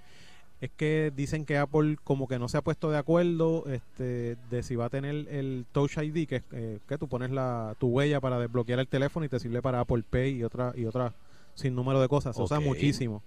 es 0.60 0.70
que 0.76 1.12
dicen 1.14 1.44
que 1.46 1.56
Apple 1.58 1.96
como 2.04 2.28
que 2.28 2.38
no 2.38 2.48
se 2.48 2.58
ha 2.58 2.62
puesto 2.62 2.90
de 2.90 2.98
acuerdo 2.98 3.64
este, 3.66 4.36
de 4.50 4.62
si 4.62 4.76
va 4.76 4.86
a 4.86 4.90
tener 4.90 5.26
el 5.30 5.64
Touch 5.72 5.96
ID, 5.98 6.26
que 6.28 6.36
es 6.36 6.42
eh, 6.52 6.78
que 6.86 6.98
tú 6.98 7.08
pones 7.08 7.30
la, 7.30 7.74
tu 7.78 7.88
huella 7.88 8.20
para 8.20 8.38
desbloquear 8.38 8.78
el 8.80 8.88
teléfono 8.88 9.24
y 9.24 9.28
te 9.30 9.38
sirve 9.40 9.62
para 9.62 9.80
Apple 9.80 10.02
Pay 10.08 10.36
y 10.36 10.44
otra 10.44 10.72
y 10.76 10.84
otra 10.84 11.14
sin 11.54 11.74
número 11.74 12.00
de 12.00 12.08
cosas. 12.08 12.36
Se 12.36 12.42
usa 12.42 12.58
Ok. 12.58 12.64
muchísimo. 12.64 13.22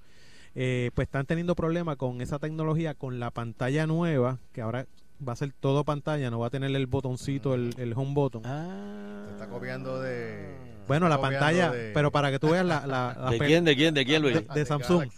Eh, 0.55 0.91
pues 0.95 1.07
están 1.07 1.25
teniendo 1.27 1.55
problemas 1.55 1.97
con 1.97 2.21
esa 2.21 2.37
tecnología, 2.39 2.93
con 2.95 3.19
la 3.19 3.29
pantalla 3.31 3.85
nueva, 3.87 4.39
que 4.53 4.61
ahora 4.61 4.85
va 5.27 5.33
a 5.33 5.35
ser 5.35 5.51
todo 5.59 5.83
pantalla, 5.83 6.29
no 6.31 6.39
va 6.39 6.47
a 6.47 6.49
tener 6.49 6.73
el 6.75 6.87
botoncito, 6.87 7.53
el, 7.53 7.73
el 7.77 7.93
home 7.93 8.13
button. 8.13 8.43
Se 8.43 9.31
está 9.33 9.47
copiando 9.49 9.99
de. 10.01 10.55
Bueno, 10.87 11.07
la 11.09 11.21
pantalla, 11.21 11.71
de- 11.71 11.91
pero 11.93 12.11
para 12.11 12.31
que 12.31 12.39
tú 12.39 12.49
veas 12.49 12.65
la... 12.65 12.85
la- 12.87 13.15
la 13.23 13.29
¿De 13.31 13.37
quién, 13.39 13.63
de 13.63 13.75
quién, 13.75 13.93
de 13.93 14.05
quién, 14.05 14.21
Luis? 14.21 14.35
De, 14.35 14.41
de 14.53 14.65
Samsung. 14.65 15.09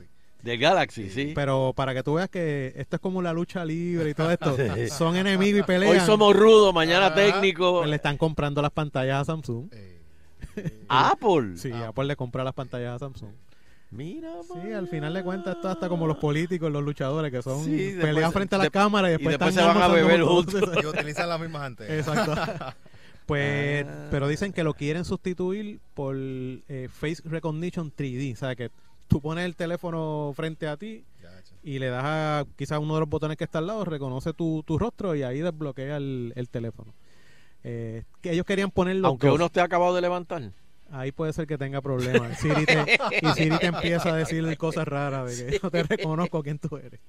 Del 0.43 0.57
Galaxy, 0.57 1.09
sí. 1.11 1.33
Pero 1.35 1.71
para 1.75 1.93
que 1.93 2.01
tú 2.01 2.15
veas 2.15 2.27
que 2.27 2.73
esto 2.75 2.95
es 2.95 2.99
como 3.01 3.21
la 3.21 3.31
lucha 3.31 3.63
libre 3.63 4.09
y 4.09 4.13
todo 4.13 4.31
esto. 4.31 4.57
Sí. 4.75 4.89
Son 4.89 5.15
enemigos 5.15 5.59
y 5.61 5.63
pelean. 5.63 5.93
Hoy 5.93 5.99
somos 5.99 6.35
rudos, 6.35 6.73
mañana 6.73 7.13
técnicos. 7.13 7.79
Pues 7.81 7.89
le 7.89 7.95
están 7.97 8.17
comprando 8.17 8.61
las 8.61 8.71
pantallas 8.71 9.21
a 9.21 9.25
Samsung. 9.25 9.69
Apple. 10.89 11.57
Sí, 11.57 11.71
Apple 11.71 12.05
le 12.05 12.15
compra 12.15 12.43
las 12.43 12.53
pantallas 12.53 12.95
a 12.95 12.99
Samsung. 12.99 13.31
Mira, 13.91 14.31
Sí, 14.43 14.71
al 14.71 14.87
final 14.87 15.13
de 15.13 15.21
cuentas 15.23 15.55
esto 15.55 15.67
hasta 15.69 15.89
como 15.89 16.07
los 16.07 16.17
políticos, 16.17 16.71
los 16.71 16.81
luchadores 16.83 17.29
que 17.31 17.41
son 17.41 17.63
Sí, 17.65 17.71
después 17.75 18.05
pelean 18.05 18.31
frente 18.31 18.55
a 18.55 18.57
la 18.57 18.63
de- 18.65 18.71
cámara 18.71 19.09
y 19.09 19.11
y 19.11 19.17
después, 19.17 19.33
después 19.37 19.49
están 19.49 19.63
se 19.63 19.67
van 19.67 19.81
a 19.81 19.85
almorzando 19.85 20.07
beber 20.07 20.25
juntos. 20.25 20.59
juntos. 20.61 20.79
Y 20.83 20.87
utilizan 20.87 21.29
las 21.29 21.39
mismas 21.41 21.61
antenas. 21.63 21.93
Exacto. 22.07 22.35
Pues, 23.25 23.85
pero 24.09 24.27
dicen 24.27 24.51
que 24.51 24.63
lo 24.63 24.73
quieren 24.73 25.05
sustituir 25.05 25.79
por 25.93 26.15
eh, 26.17 26.89
Face 26.91 27.21
Recognition 27.23 27.89
3D, 27.95 28.33
o 28.33 28.35
sea 28.35 28.55
que 28.57 28.71
tú 29.07 29.21
pones 29.21 29.45
el 29.45 29.55
teléfono 29.55 30.33
frente 30.35 30.67
a 30.67 30.75
ti 30.75 31.05
y 31.63 31.79
le 31.79 31.87
das 31.87 32.03
a 32.03 32.45
quizás 32.57 32.79
uno 32.79 32.95
de 32.95 33.01
los 33.01 33.07
botones 33.09 33.37
que 33.37 33.45
está 33.45 33.59
al 33.59 33.67
lado, 33.67 33.85
reconoce 33.85 34.33
tu, 34.33 34.63
tu 34.63 34.77
rostro 34.77 35.15
y 35.15 35.23
ahí 35.23 35.39
desbloquea 35.39 35.95
el, 35.97 36.33
el 36.35 36.49
teléfono. 36.49 36.93
Eh, 37.63 38.03
que 38.21 38.33
ellos 38.33 38.45
querían 38.45 38.71
ponerlo 38.71 39.07
Aunque 39.07 39.29
uno 39.29 39.45
esté 39.45 39.61
acabado 39.61 39.95
de 39.95 40.01
levantar. 40.01 40.51
Ahí 40.91 41.11
puede 41.11 41.31
ser 41.33 41.47
que 41.47 41.57
tenga 41.57 41.81
problemas. 41.81 42.37
Siri 42.39 42.65
te- 42.65 42.99
y 43.21 43.27
Siri 43.33 43.57
te 43.57 43.67
empieza 43.67 44.09
a 44.13 44.15
decir 44.15 44.57
cosas 44.57 44.87
raras 44.87 45.37
de 45.37 45.45
que 45.51 45.59
no 45.63 45.71
te 45.71 45.83
reconozco 45.83 46.43
quién 46.43 46.59
tú 46.59 46.77
eres. 46.77 46.99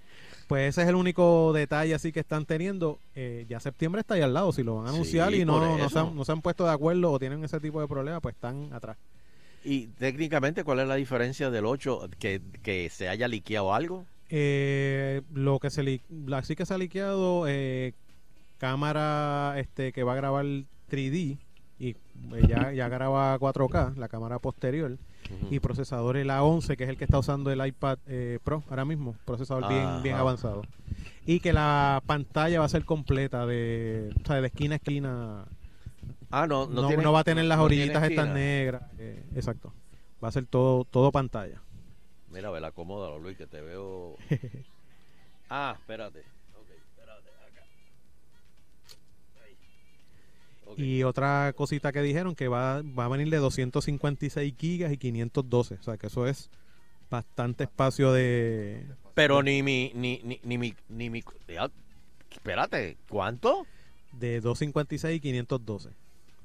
Pues 0.46 0.68
ese 0.70 0.82
es 0.82 0.88
el 0.88 0.94
único 0.94 1.52
detalle 1.52 1.94
así 1.94 2.12
que 2.12 2.20
están 2.20 2.44
teniendo. 2.46 2.98
Eh, 3.14 3.46
ya 3.48 3.58
septiembre 3.60 4.00
está 4.00 4.14
ahí 4.14 4.20
al 4.22 4.34
lado. 4.34 4.52
Si 4.52 4.62
lo 4.62 4.76
van 4.76 4.86
a 4.86 4.90
anunciar 4.90 5.30
Sí, 5.30 5.40
y 5.40 5.44
no, 5.44 5.78
no, 5.78 5.88
se 5.88 5.98
han, 5.98 6.14
no 6.14 6.24
se 6.24 6.32
han 6.32 6.42
puesto 6.42 6.64
de 6.64 6.70
acuerdo 6.72 7.10
o 7.10 7.18
tienen 7.18 7.42
ese 7.44 7.58
tipo 7.60 7.80
de 7.80 7.88
problemas, 7.88 8.20
pues 8.20 8.34
están 8.34 8.72
atrás. 8.72 8.96
Y 9.64 9.86
técnicamente, 9.98 10.64
¿cuál 10.64 10.80
es 10.80 10.88
la 10.88 10.96
diferencia 10.96 11.48
del 11.50 11.66
8? 11.66 12.10
¿Que, 12.18 12.40
que 12.62 12.88
se 12.90 13.08
haya 13.08 13.28
liqueado 13.28 13.72
algo? 13.74 14.04
Eh, 14.30 15.22
lo 15.32 15.58
que 15.58 15.70
se 15.70 15.82
li- 15.82 16.00
la, 16.26 16.42
sí 16.42 16.56
que 16.56 16.66
se 16.66 16.74
ha 16.74 16.78
liqueado 16.78 17.44
eh, 17.48 17.92
cámara 18.58 19.54
este 19.58 19.92
que 19.92 20.02
va 20.04 20.12
a 20.12 20.16
grabar 20.16 20.44
3D 20.44 21.14
y 21.14 21.32
eh, 21.32 21.38
ya, 22.48 22.72
ya 22.72 22.88
graba 22.88 23.38
4K, 23.38 23.96
la 23.96 24.08
cámara 24.08 24.38
posterior, 24.38 24.98
y 25.50 25.60
procesador 25.60 26.16
el 26.16 26.30
A11, 26.30 26.76
que 26.76 26.84
es 26.84 26.90
el 26.90 26.96
que 26.96 27.04
está 27.04 27.18
usando 27.18 27.50
el 27.50 27.64
iPad 27.66 27.98
eh, 28.06 28.38
Pro 28.44 28.62
ahora 28.70 28.84
mismo, 28.84 29.14
procesador 29.24 29.68
bien, 29.68 30.02
bien 30.02 30.16
avanzado. 30.16 30.62
Y 31.26 31.40
que 31.40 31.52
la 31.52 32.02
pantalla 32.06 32.58
va 32.60 32.66
a 32.66 32.68
ser 32.68 32.84
completa, 32.84 33.46
de, 33.46 34.10
o 34.22 34.26
sea, 34.26 34.40
de 34.40 34.46
esquina 34.46 34.74
a 34.74 34.76
esquina. 34.76 35.44
Ah, 36.30 36.46
no, 36.46 36.66
no 36.66 36.82
no, 36.82 36.88
tiene- 36.88 37.02
no 37.02 37.12
va 37.12 37.20
a 37.20 37.24
tener 37.24 37.44
las 37.44 37.58
no 37.58 37.64
orillitas 37.64 38.02
estas 38.02 38.28
negras. 38.28 38.82
eh, 38.98 39.22
exacto. 39.34 39.72
Va 40.22 40.28
a 40.28 40.32
ser 40.32 40.46
todo, 40.46 40.84
todo 40.84 41.12
pantalla. 41.12 41.60
Mira, 42.30 42.48
a 42.48 42.50
ver, 42.52 42.64
acomódalo, 42.64 43.18
Luis, 43.18 43.36
que 43.36 43.46
te 43.46 43.60
veo. 43.60 44.16
Ah, 45.54 45.74
espérate, 45.78 46.22
Y 50.76 51.02
otra 51.02 51.52
cosita 51.54 51.92
que 51.92 52.02
dijeron 52.02 52.34
que 52.34 52.48
va, 52.48 52.82
va 52.82 53.04
a 53.04 53.08
venir 53.08 53.30
de 53.30 53.38
256 53.38 54.54
gigas 54.58 54.92
y 54.92 54.96
512. 54.96 55.74
O 55.74 55.82
sea 55.82 55.96
que 55.96 56.06
eso 56.08 56.26
es 56.26 56.50
bastante 57.10 57.64
espacio 57.64 58.12
de... 58.12 58.86
Pero 59.14 59.42
ni 59.42 59.62
mi, 59.62 59.92
ni, 59.94 60.20
ni, 60.24 60.40
ni 60.42 60.58
mi, 60.58 60.74
ni 60.88 61.10
mi. 61.10 61.22
ya, 61.48 61.70
Espérate, 62.30 62.96
¿cuánto? 63.08 63.66
De 64.12 64.40
256 64.40 65.16
y 65.16 65.20
512. 65.20 65.90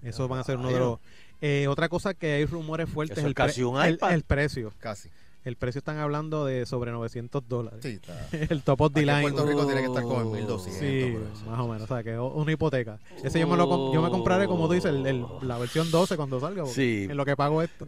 Eso 0.03 0.27
van 0.27 0.39
a 0.39 0.43
ser 0.43 0.57
uno 0.57 0.69
de 0.71 0.79
los... 0.79 0.99
Eh, 1.41 1.67
otra 1.69 1.87
cosa 1.87 2.13
que 2.13 2.33
hay 2.33 2.45
rumores 2.45 2.89
fuertes 2.89 3.17
Eso 3.17 3.27
es 3.27 3.29
el, 3.29 3.33
pre- 3.35 3.45
casi 3.45 3.61
el- 3.61 3.93
iPad. 3.95 4.13
el 4.13 4.23
precio. 4.23 4.73
Casi. 4.79 5.09
El 5.47 5.55
precio 5.55 5.79
están 5.79 5.97
hablando 5.97 6.45
de 6.45 6.65
sobre 6.65 6.91
900 6.91 7.47
dólares. 7.47 7.79
Sí, 7.81 7.99
está. 8.01 8.27
el 8.53 8.63
top 8.63 8.81
of 8.81 8.93
the 8.93 9.01
line. 9.05 9.21
Puerto 9.21 9.45
Rico 9.45 9.65
tiene 9.65 9.81
que 9.81 9.87
estar 9.87 10.03
como 10.03 10.21
en 10.21 10.31
1200 10.33 10.73
Sí, 10.77 11.13
por 11.13 11.21
eso. 11.21 11.49
más 11.49 11.59
o 11.61 11.67
menos. 11.69 11.83
O 11.83 11.87
sea, 11.87 12.03
que 12.03 12.13
es 12.13 12.19
una 12.19 12.51
hipoteca. 12.51 12.99
Ese 13.23 13.39
yo 13.39 13.47
me, 13.47 13.55
lo, 13.55 13.93
yo 13.93 14.01
me 14.01 14.09
compraré, 14.09 14.45
como 14.47 14.67
tú 14.67 14.73
dices, 14.73 14.91
el- 14.91 15.05
el- 15.07 15.25
la 15.43 15.57
versión 15.57 15.89
12 15.89 16.17
cuando 16.17 16.39
salga. 16.41 16.65
Sí. 16.65 17.07
En 17.09 17.15
lo 17.15 17.23
que 17.25 17.35
pago 17.37 17.61
esto. 17.61 17.87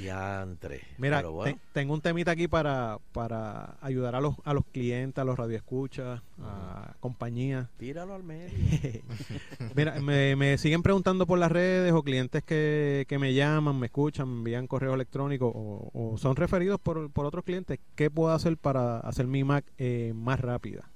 Diantre. 0.00 0.80
Mira, 0.98 1.18
Pero 1.18 1.32
bueno. 1.32 1.54
te- 1.56 1.60
tengo 1.80 1.92
un 1.94 2.00
temita 2.00 2.30
aquí 2.30 2.48
para, 2.48 2.98
para 3.12 3.76
ayudar 3.82 4.14
a 4.16 4.20
los, 4.20 4.34
a 4.44 4.54
los 4.54 4.64
clientes, 4.66 5.20
a 5.20 5.24
los 5.24 5.38
radioescuchas, 5.38 6.20
a 6.42 6.94
compañías. 7.00 7.68
Tíralo 7.78 8.14
al 8.14 8.22
medio. 8.24 8.50
Mira, 9.74 10.00
me, 10.00 10.36
me 10.36 10.56
siguen 10.58 10.82
preguntando 10.82 11.26
por 11.26 11.38
las 11.38 11.52
redes 11.52 11.92
o 11.92 12.02
clientes 12.02 12.42
que, 12.42 13.04
que 13.08 13.18
me 13.18 13.34
llaman, 13.34 13.78
me 13.78 13.86
escuchan, 13.86 14.28
me 14.28 14.36
envían 14.38 14.66
correo 14.66 14.94
electrónico 14.94 15.46
o, 15.48 15.90
o 15.92 16.16
son 16.18 16.34
referidos 16.36 16.80
por, 16.80 17.10
por 17.10 17.26
otros 17.26 17.44
clientes. 17.44 17.78
¿Qué 17.94 18.10
puedo 18.10 18.32
hacer 18.32 18.56
para 18.56 18.98
hacer 19.00 19.26
mi 19.26 19.44
Mac 19.44 19.64
eh, 19.78 20.12
más 20.14 20.40
rápida? 20.40 20.88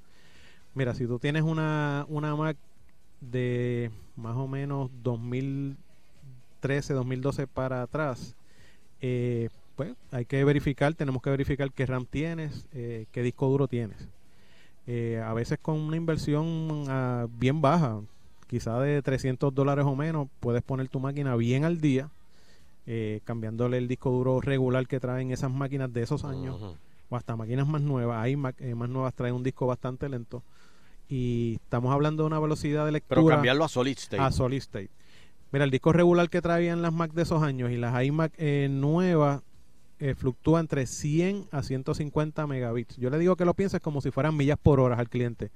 Mira, 0.74 0.94
si 0.94 1.06
tú 1.06 1.18
tienes 1.18 1.43
una, 1.43 2.05
una 2.09 2.35
Mac 2.35 2.56
de 3.20 3.90
más 4.16 4.36
o 4.36 4.48
menos 4.48 4.90
2013, 5.02 6.94
2012 6.94 7.47
para 7.47 7.82
atrás, 7.82 8.35
eh, 9.01 9.49
pues 9.77 9.93
hay 10.12 10.25
que 10.25 10.45
verificar, 10.45 10.95
tenemos 10.95 11.23
que 11.23 11.31
verificar 11.31 11.71
qué 11.73 11.87
RAM 11.87 12.07
tienes, 12.07 12.66
eh, 12.73 13.07
qué 13.12 13.23
disco 13.23 13.49
duro 13.49 13.69
tienes. 13.69 14.09
Eh, 14.87 15.23
a 15.25 15.33
veces 15.33 15.59
con 15.61 15.81
una 15.81 15.97
inversión 15.97 16.85
ah, 16.89 17.27
bien 17.39 17.61
baja, 17.61 18.01
quizá 18.47 18.79
de 18.81 19.03
300 19.03 19.55
dólares 19.55 19.85
o 19.87 19.97
menos, 19.97 20.29
puedes 20.41 20.62
poner 20.62 20.89
tu 20.89 21.01
máquina 21.01 21.35
bien 21.37 21.65
al 21.65 21.81
día, 21.81 22.11
eh, 22.87 23.21
cambiándole 23.25 23.79
el 23.79 23.89
disco 23.89 24.11
duro 24.11 24.41
regular 24.41 24.87
que 24.87 25.01
traen 25.01 25.31
esas 25.31 25.51
máquinas 25.51 25.93
de 25.93 26.03
esos 26.03 26.25
años, 26.25 26.77
o 27.09 27.16
hasta 27.16 27.35
máquinas 27.35 27.66
más 27.66 27.81
nuevas. 27.81 28.23
Hay 28.23 28.37
más 28.37 28.55
nuevas 28.61 29.15
traen 29.15 29.35
un 29.35 29.43
disco 29.43 29.66
bastante 29.66 30.09
lento. 30.09 30.43
Y 31.09 31.59
estamos 31.62 31.93
hablando 31.93 32.23
de 32.23 32.29
una 32.29 32.41
velocidad 32.41 32.87
de 32.87 32.93
lectura. 32.93 33.21
Pero 33.21 33.29
cambiarlo 33.29 33.65
a 33.65 33.69
solid 33.69 33.97
state. 33.99 34.23
A 34.23 34.31
solid 34.33 34.59
state. 34.59 34.91
Mira, 35.55 35.66
el 35.66 35.70
disco 35.70 35.93
regular 35.93 36.28
que 36.31 36.43
traían 36.43 36.82
las 36.82 36.93
Mac 36.93 37.12
de 37.12 37.22
esos 37.22 37.40
años 37.40 37.70
y 37.70 37.76
las 37.76 38.05
iMac 38.05 38.32
eh, 38.39 38.66
nuevas 38.68 39.40
eh, 40.01 40.16
fluctúa 40.16 40.59
entre 40.59 40.85
100 40.85 41.47
a 41.52 41.62
150 41.62 42.44
megabits. 42.48 42.97
Yo 42.97 43.09
le 43.09 43.20
digo 43.20 43.36
que 43.36 43.44
lo 43.44 43.55
pienses 43.55 43.81
como 43.81 44.01
si 44.01 44.10
fueran 44.10 44.36
millas 44.36 44.59
por 44.60 44.81
hora 44.81 44.97
al 44.97 45.09
cliente. 45.09 45.52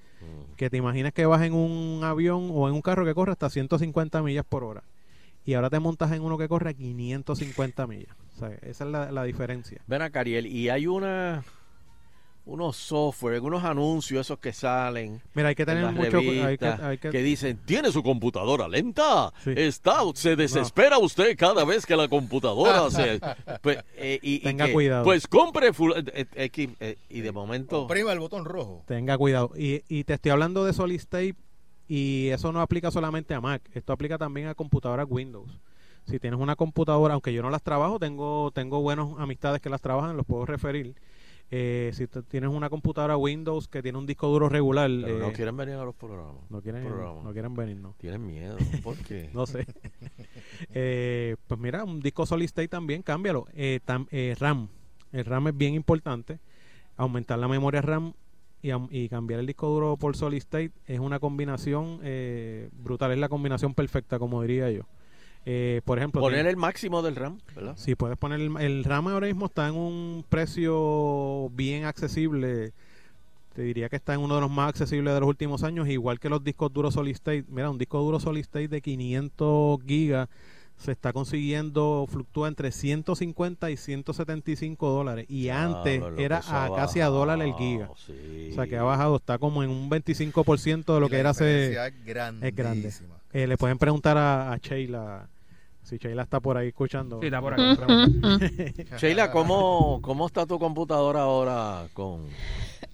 Que 0.57 0.71
te 0.71 0.77
imaginas 0.77 1.13
que 1.13 1.27
vas 1.27 1.43
en 1.43 1.53
un 1.53 2.05
avión 2.05 2.49
o 2.53 2.69
en 2.69 2.75
un 2.77 2.81
carro 2.81 3.05
que 3.05 3.13
corre 3.13 3.33
hasta 3.33 3.51
150 3.51 4.23
millas 4.23 4.45
por 4.49 4.63
hora. 4.63 4.85
Y 5.45 5.55
ahora 5.55 5.69
te 5.69 5.81
montas 5.81 6.13
en 6.13 6.23
uno 6.23 6.39
que 6.39 6.47
corre 6.47 6.71
a 6.71 6.75
550 6.75 7.87
millas. 7.89 8.15
O 8.37 8.39
sea, 8.39 8.51
esa 8.63 8.85
es 8.85 8.91
la, 8.93 9.11
la 9.11 9.25
diferencia. 9.25 9.83
Ven 9.89 10.03
acá, 10.03 10.21
Ariel, 10.21 10.47
y 10.47 10.69
hay 10.69 10.87
una 10.87 11.43
unos 12.49 12.77
software, 12.77 13.41
unos 13.43 13.63
anuncios 13.63 14.27
esos 14.27 14.39
que 14.39 14.53
salen. 14.55 15.21
Mira, 15.35 15.49
hay 15.49 15.55
que 15.55 15.63
en 15.63 15.67
tener 15.69 15.93
mucho 15.93 16.11
cu- 16.13 16.17
hay 16.19 16.25
que- 16.25 16.43
revistas 16.43 16.81
hay 16.81 16.99
que- 16.99 17.11
que 17.11 17.23
dicen, 17.23 17.59
¿tiene 17.67 17.93
su 17.93 18.03
computadora 18.03 18.67
lenta? 18.69 19.33
Está, 19.45 19.99
se 20.15 20.35
desespera 20.35 20.99
usted 20.99 21.37
cada 21.37 21.65
vez 21.65 21.85
que 21.85 21.95
la 21.95 22.09
computadora 22.09 22.91
se... 22.91 23.21
Pues, 23.63 23.79
eh, 23.97 24.19
y- 24.23 24.37
y 24.37 24.41
Tenga 24.41 24.67
que, 24.67 24.73
cuidado. 24.73 25.05
Pues 25.05 25.27
compre 25.27 25.69
eh, 25.69 25.73
eh, 26.15 26.27
X, 26.35 26.71
eh, 26.81 26.97
y 27.11 27.21
de 27.21 27.33
momento... 27.33 27.87
Prima 27.87 28.13
el 28.13 28.19
botón 28.19 28.45
rojo. 28.47 28.83
Tenga 28.87 29.19
cuidado. 29.19 29.53
Y, 29.57 29.83
y 29.89 30.05
te 30.05 30.15
estoy 30.15 30.31
hablando 30.31 30.65
de 30.65 30.73
Solid 30.73 30.97
State 30.97 31.35
y 31.87 32.29
eso 32.29 32.51
no 32.53 32.61
aplica 32.63 32.91
solamente 32.91 33.35
a 33.35 33.41
Mac, 33.41 33.63
esto 33.75 33.93
aplica 33.93 34.17
también 34.19 34.47
a 34.49 34.55
computadoras 34.55 35.07
Windows. 35.09 35.51
Si 36.07 36.19
tienes 36.19 36.41
una 36.41 36.57
computadora, 36.57 37.13
aunque 37.15 37.35
yo 37.35 37.43
no 37.43 37.51
las 37.51 37.63
trabajo, 37.63 37.99
tengo 37.99 38.51
tengo 38.55 38.81
buenas 38.81 39.09
amistades 39.19 39.61
que 39.61 39.69
las 39.69 39.83
trabajan, 39.83 40.17
los 40.17 40.25
puedo 40.25 40.47
referir. 40.47 40.95
Eh, 41.51 41.91
si 41.95 42.07
tienes 42.29 42.51
una 42.51 42.69
computadora 42.69 43.17
Windows 43.17 43.69
que 43.69 43.83
tiene 43.83 43.97
un 43.97 44.05
disco 44.05 44.29
duro 44.29 44.51
regular, 44.51 44.91
Pero 45.03 45.19
no 45.19 45.29
eh, 45.29 45.33
quieren 45.33 45.57
venir 45.57 45.77
a 45.77 45.85
los 45.85 45.95
programas. 45.95 46.43
no 46.51 46.61
quieren, 46.61 46.85
Programas. 46.85 47.25
no 47.25 47.33
quieren 47.33 47.55
venir, 47.55 47.77
no. 47.79 47.95
Tienen 47.99 48.27
miedo. 48.27 48.57
¿Por 48.83 48.97
qué? 48.99 49.31
no 49.35 49.47
sé. 49.47 49.67
Eh, 50.75 51.37
pues 51.47 51.59
mira, 51.61 51.85
un 51.85 52.01
disco 52.01 52.27
solid 52.27 52.47
state 52.47 52.69
también, 52.69 53.03
cámbialo. 53.03 53.47
Eh, 53.55 53.81
tam- 53.87 54.09
eh, 54.11 54.35
RAM. 54.39 54.69
El 55.13 55.25
RAM 55.25 55.49
es 55.49 55.57
bien 55.57 55.75
importante. 55.75 56.39
Aumentar 56.97 57.39
la 57.39 57.49
memoria 57.49 57.81
RAM 57.81 58.13
y, 58.61 58.71
y 58.91 59.09
cambiar 59.09 59.41
el 59.41 59.47
disco 59.47 59.69
duro 59.69 59.97
por 59.97 60.17
solid 60.17 60.39
state 60.39 60.73
es 60.87 60.99
una 60.99 61.19
combinación 61.21 62.01
brutal. 62.73 63.13
Es 63.13 63.19
la 63.19 63.29
combinación 63.29 63.73
perfecta, 63.73 64.19
como 64.19 64.43
diría 64.43 64.71
yo. 64.71 64.83
Eh, 65.51 65.81
por 65.87 65.97
ejemplo, 65.97 66.21
Poner 66.21 66.41
tiene- 66.41 66.51
el 66.51 66.57
máximo 66.59 67.01
del 67.01 67.17
RAM, 67.17 67.39
¿verdad? 67.57 67.73
Sí, 67.79 67.95
puedes 67.95 68.19
poner 68.19 68.39
el, 68.39 68.55
el 68.61 68.85
RAM 68.85 69.09
ahora 69.09 69.29
mismo 69.29 69.47
está 69.47 69.67
en 69.69 69.77
un 69.77 70.23
precio 70.29 71.49
bien 71.55 71.85
accesible. 71.85 72.73
Te 73.55 73.63
diría 73.63 73.89
que 73.89 73.97
está 73.97 74.13
en 74.13 74.21
uno 74.21 74.35
de 74.35 74.43
los 74.43 74.51
más 74.51 74.69
accesibles 74.69 75.15
de 75.15 75.21
los 75.21 75.29
últimos 75.29 75.65
años, 75.65 75.89
igual 75.89 76.21
que 76.21 76.29
los 76.29 76.45
discos 76.45 76.73
duros 76.73 76.93
solid 76.95 77.13
state. 77.15 77.45
Mira, 77.49 77.71
un 77.71 77.79
disco 77.79 77.99
duro 78.03 78.21
solid 78.21 78.43
state 78.43 78.69
de 78.69 78.81
500 78.83 79.81
gigas 79.87 80.29
se 80.77 80.93
está 80.93 81.13
consiguiendo, 81.13 82.07
fluctúa 82.09 82.47
entre 82.47 82.71
150 82.71 83.71
y 83.71 83.77
175 83.79 84.91
dólares. 84.91 85.27
Y 85.29 85.49
antes 85.49 86.03
era 86.19 86.41
a 86.47 86.69
casi 86.77 87.01
a 87.01 87.07
dólar 87.07 87.41
el 87.43 87.55
giga. 87.55 87.91
sí. 88.07 88.51
O 88.53 88.55
sea 88.55 88.67
que 88.67 88.77
ha 88.77 88.83
bajado, 88.85 89.17
está 89.17 89.39
como 89.39 89.63
en 89.65 89.71
un 89.71 89.89
25% 89.91 90.95
de 90.95 91.01
lo 91.01 91.07
Y 91.07 91.09
que 91.09 91.17
la 91.17 91.21
era 91.21 91.31
hace. 91.31 91.73
es 91.73 92.05
grande. 92.05 92.93
Eh, 93.33 93.47
le 93.47 93.57
pueden 93.57 93.79
preguntar 93.79 94.17
a, 94.19 94.53
a 94.53 94.57
Sheila, 94.59 95.27
si 95.89 95.97
Sheila 95.99 96.23
está 96.23 96.41
por 96.41 96.57
ahí 96.57 96.69
escuchando. 96.69 97.19
Sí, 97.21 97.27
está 97.27 97.41
por 97.41 97.55
acá. 97.55 97.77
Sheila, 98.99 99.31
¿cómo, 99.31 100.01
¿cómo 100.03 100.27
está 100.27 100.47
tu 100.47 100.59
computadora 100.59 101.23
ahora 101.23 101.89
con, 101.95 102.27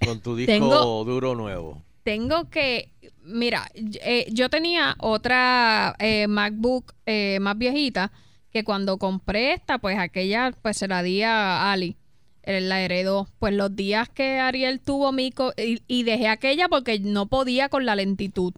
con 0.04 0.20
tu 0.20 0.36
disco 0.36 0.52
Tengo- 0.52 1.04
duro 1.04 1.34
nuevo? 1.34 1.82
Tengo 2.02 2.50
que, 2.50 2.90
mira, 3.24 3.66
eh, 3.74 4.26
yo 4.30 4.50
tenía 4.50 4.94
otra 4.98 5.94
eh, 5.98 6.26
MacBook 6.28 6.92
eh, 7.06 7.38
más 7.40 7.56
viejita 7.56 8.12
que 8.52 8.62
cuando 8.62 8.98
compré 8.98 9.54
esta, 9.54 9.78
pues 9.78 9.98
aquella, 9.98 10.52
pues 10.62 10.76
se 10.76 10.86
la 10.86 11.02
di 11.02 11.22
a 11.22 11.72
Ali. 11.72 11.96
Él 12.42 12.68
la 12.68 12.82
heredó. 12.82 13.26
Pues 13.38 13.54
los 13.54 13.74
días 13.74 14.10
que 14.10 14.38
Ariel 14.38 14.80
tuvo 14.80 15.12
mi... 15.12 15.32
co- 15.32 15.54
y, 15.56 15.80
y 15.88 16.02
dejé 16.02 16.28
aquella 16.28 16.68
porque 16.68 16.98
no 17.00 17.24
podía 17.26 17.70
con 17.70 17.86
la 17.86 17.96
lentitud. 17.96 18.52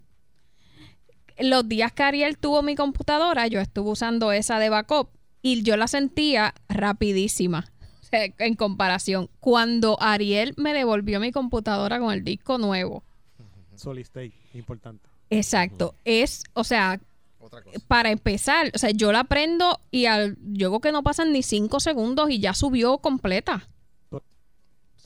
Los 1.39 1.69
días 1.69 1.93
que 1.93 2.03
Ariel 2.03 2.39
tuvo 2.39 2.63
mi 2.63 2.75
computadora, 2.75 3.47
yo 3.47 3.61
estuve 3.61 3.91
usando 3.91 4.33
esa 4.33 4.59
de 4.59 4.71
backup 4.71 5.09
y 5.43 5.63
yo 5.63 5.77
la 5.77 5.89
sentía 5.89 6.55
rapidísima 6.69 7.71
en 8.13 8.55
comparación. 8.55 9.29
Cuando 9.41 9.97
Ariel 10.01 10.55
me 10.57 10.73
devolvió 10.73 11.21
mi 11.21 11.33
computadora 11.33 11.99
con 11.99 12.13
el 12.13 12.25
disco 12.25 12.59
nuevo, 12.59 13.05
Solid 13.77 14.03
state, 14.03 14.33
importante. 14.55 15.07
Exacto. 15.31 15.95
Es, 16.05 16.45
o 16.55 16.65
sea, 16.65 17.01
para 17.89 18.11
empezar, 18.11 18.71
o 18.75 18.79
sea, 18.79 18.91
yo 18.91 19.13
la 19.13 19.25
prendo 19.25 19.79
y 19.91 20.07
al, 20.07 20.37
yo 20.41 20.71
creo 20.71 20.81
que 20.81 20.93
no 20.93 21.03
pasan 21.03 21.33
ni 21.33 21.43
cinco 21.43 21.81
segundos 21.81 22.31
y 22.31 22.41
ya 22.41 22.55
subió 22.55 22.99
completa. 22.99 23.69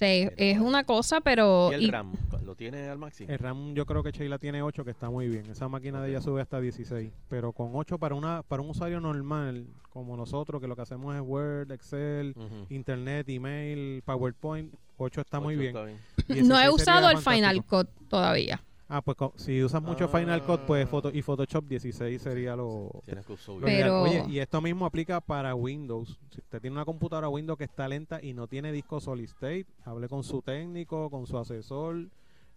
Sea, 0.00 0.32
es 0.38 0.58
una 0.58 0.84
cosa, 0.84 1.20
pero... 1.20 1.68
¿Y 1.70 1.74
el 1.74 1.82
y- 1.82 1.90
RAM? 1.90 2.12
¿Lo 2.42 2.54
tiene 2.54 2.88
al 2.88 2.96
máximo? 2.96 3.28
El 3.30 3.38
RAM 3.38 3.74
yo 3.74 3.84
creo 3.84 4.02
que 4.02 4.12
Sheila 4.12 4.38
tiene 4.38 4.62
8 4.62 4.82
que 4.82 4.90
está 4.90 5.10
muy 5.10 5.28
bien. 5.28 5.44
Esa 5.50 5.68
máquina 5.68 6.00
de 6.00 6.08
ella 6.08 6.22
sube 6.22 6.40
hasta 6.40 6.58
16. 6.58 7.12
Pero 7.28 7.52
con 7.52 7.72
8 7.74 7.98
para 7.98 8.14
una 8.14 8.42
para 8.42 8.62
un 8.62 8.70
usuario 8.70 8.98
normal 8.98 9.66
como 9.90 10.16
nosotros 10.16 10.58
que 10.60 10.66
lo 10.66 10.74
que 10.74 10.80
hacemos 10.82 11.14
es 11.14 11.20
Word, 11.20 11.70
Excel, 11.70 12.32
Ujú. 12.34 12.66
Internet, 12.70 13.28
Email, 13.28 14.00
PowerPoint, 14.02 14.72
8 14.96 15.20
está 15.20 15.38
muy 15.38 15.54
Ocho 15.54 15.60
bien. 15.60 15.76
está 15.76 15.84
bien. 15.84 16.48
no 16.48 16.56
16 16.56 16.64
he 16.64 16.70
usado 16.70 17.10
el 17.10 17.18
fantástico. 17.18 17.30
Final 17.30 17.64
Cut 17.66 18.08
todavía. 18.08 18.62
Ah, 18.92 19.02
pues 19.02 19.16
si 19.36 19.62
usas 19.62 19.80
mucho 19.82 20.08
Final 20.08 20.42
Cut, 20.42 20.62
pues 20.66 20.88
foto 20.88 21.10
y 21.14 21.22
Photoshop 21.22 21.64
16 21.68 22.20
sería 22.20 22.56
lo. 22.56 22.90
Tienes 23.04 23.24
que 23.24 23.34
usar. 23.34 23.54
Pero- 23.62 24.02
Oye, 24.02 24.24
y 24.28 24.38
esto 24.40 24.60
mismo 24.60 24.84
aplica 24.84 25.20
para 25.20 25.54
Windows. 25.54 26.18
Si 26.30 26.40
usted 26.40 26.60
tiene 26.60 26.74
una 26.74 26.84
computadora 26.84 27.28
Windows 27.28 27.56
que 27.56 27.64
está 27.64 27.86
lenta 27.88 28.18
y 28.22 28.34
no 28.34 28.48
tiene 28.48 28.72
disco 28.72 29.00
solid 29.00 29.24
state, 29.24 29.66
hable 29.84 30.08
con 30.08 30.24
su 30.24 30.42
técnico, 30.42 31.08
con 31.08 31.26
su 31.26 31.38
asesor 31.38 32.08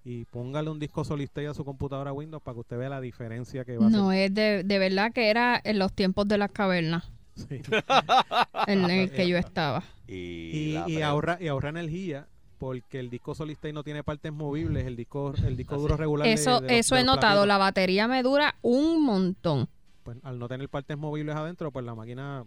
y 0.04 0.26
póngale 0.26 0.70
un 0.70 0.80
disco 0.80 1.04
solid 1.06 1.26
state 1.26 1.48
a 1.48 1.54
su 1.54 1.64
computadora 1.64 2.12
Windows 2.12 2.42
para 2.44 2.56
que 2.56 2.60
usted 2.62 2.78
vea 2.78 2.90
la 2.90 3.00
diferencia 3.00 3.64
que 3.64 3.78
va 3.78 3.86
a 3.86 3.90
No, 3.90 4.12
es 4.12 4.34
de, 4.34 4.64
de 4.64 4.80
verdad 4.80 5.14
que 5.14 5.30
era 5.30 5.62
en 5.64 5.78
los 5.80 5.94
tiempos 5.94 6.28
de 6.28 6.38
las 6.40 6.52
cavernas. 6.52 7.10
En 8.68 8.90
el 8.90 9.12
que 9.16 9.28
yo 9.28 9.38
estaba. 9.38 9.84
Y, 10.08 10.76
y 10.88 10.94
pre- 10.96 11.04
ahorra 11.04 11.38
y 11.40 11.48
ahorra 11.48 11.70
energía 11.70 12.28
porque 12.64 13.00
el 13.00 13.10
disco 13.10 13.36
solid 13.36 13.54
state 13.54 13.74
no 13.74 13.84
tiene 13.84 14.04
partes 14.04 14.32
movibles, 14.32 14.86
el 14.86 14.96
disco 14.96 15.34
el 15.46 15.58
disco 15.58 15.78
duro 15.78 15.98
regular 15.98 16.26
Eso, 16.28 16.62
de 16.62 16.70
los- 16.70 16.72
eso 16.80 16.96
he 16.96 17.04
notado. 17.04 17.46
La 17.46 17.58
batería 17.58 18.08
me 18.08 18.24
dura 18.24 18.56
un 18.62 19.04
montón. 19.04 19.68
pues, 20.04 20.18
al 20.24 20.40
no 20.40 20.48
tener 20.48 20.70
partes 20.70 20.98
movibles 20.98 21.36
adentro, 21.36 21.72
pues 21.72 21.86
la 21.86 21.94
máquina 21.94 22.46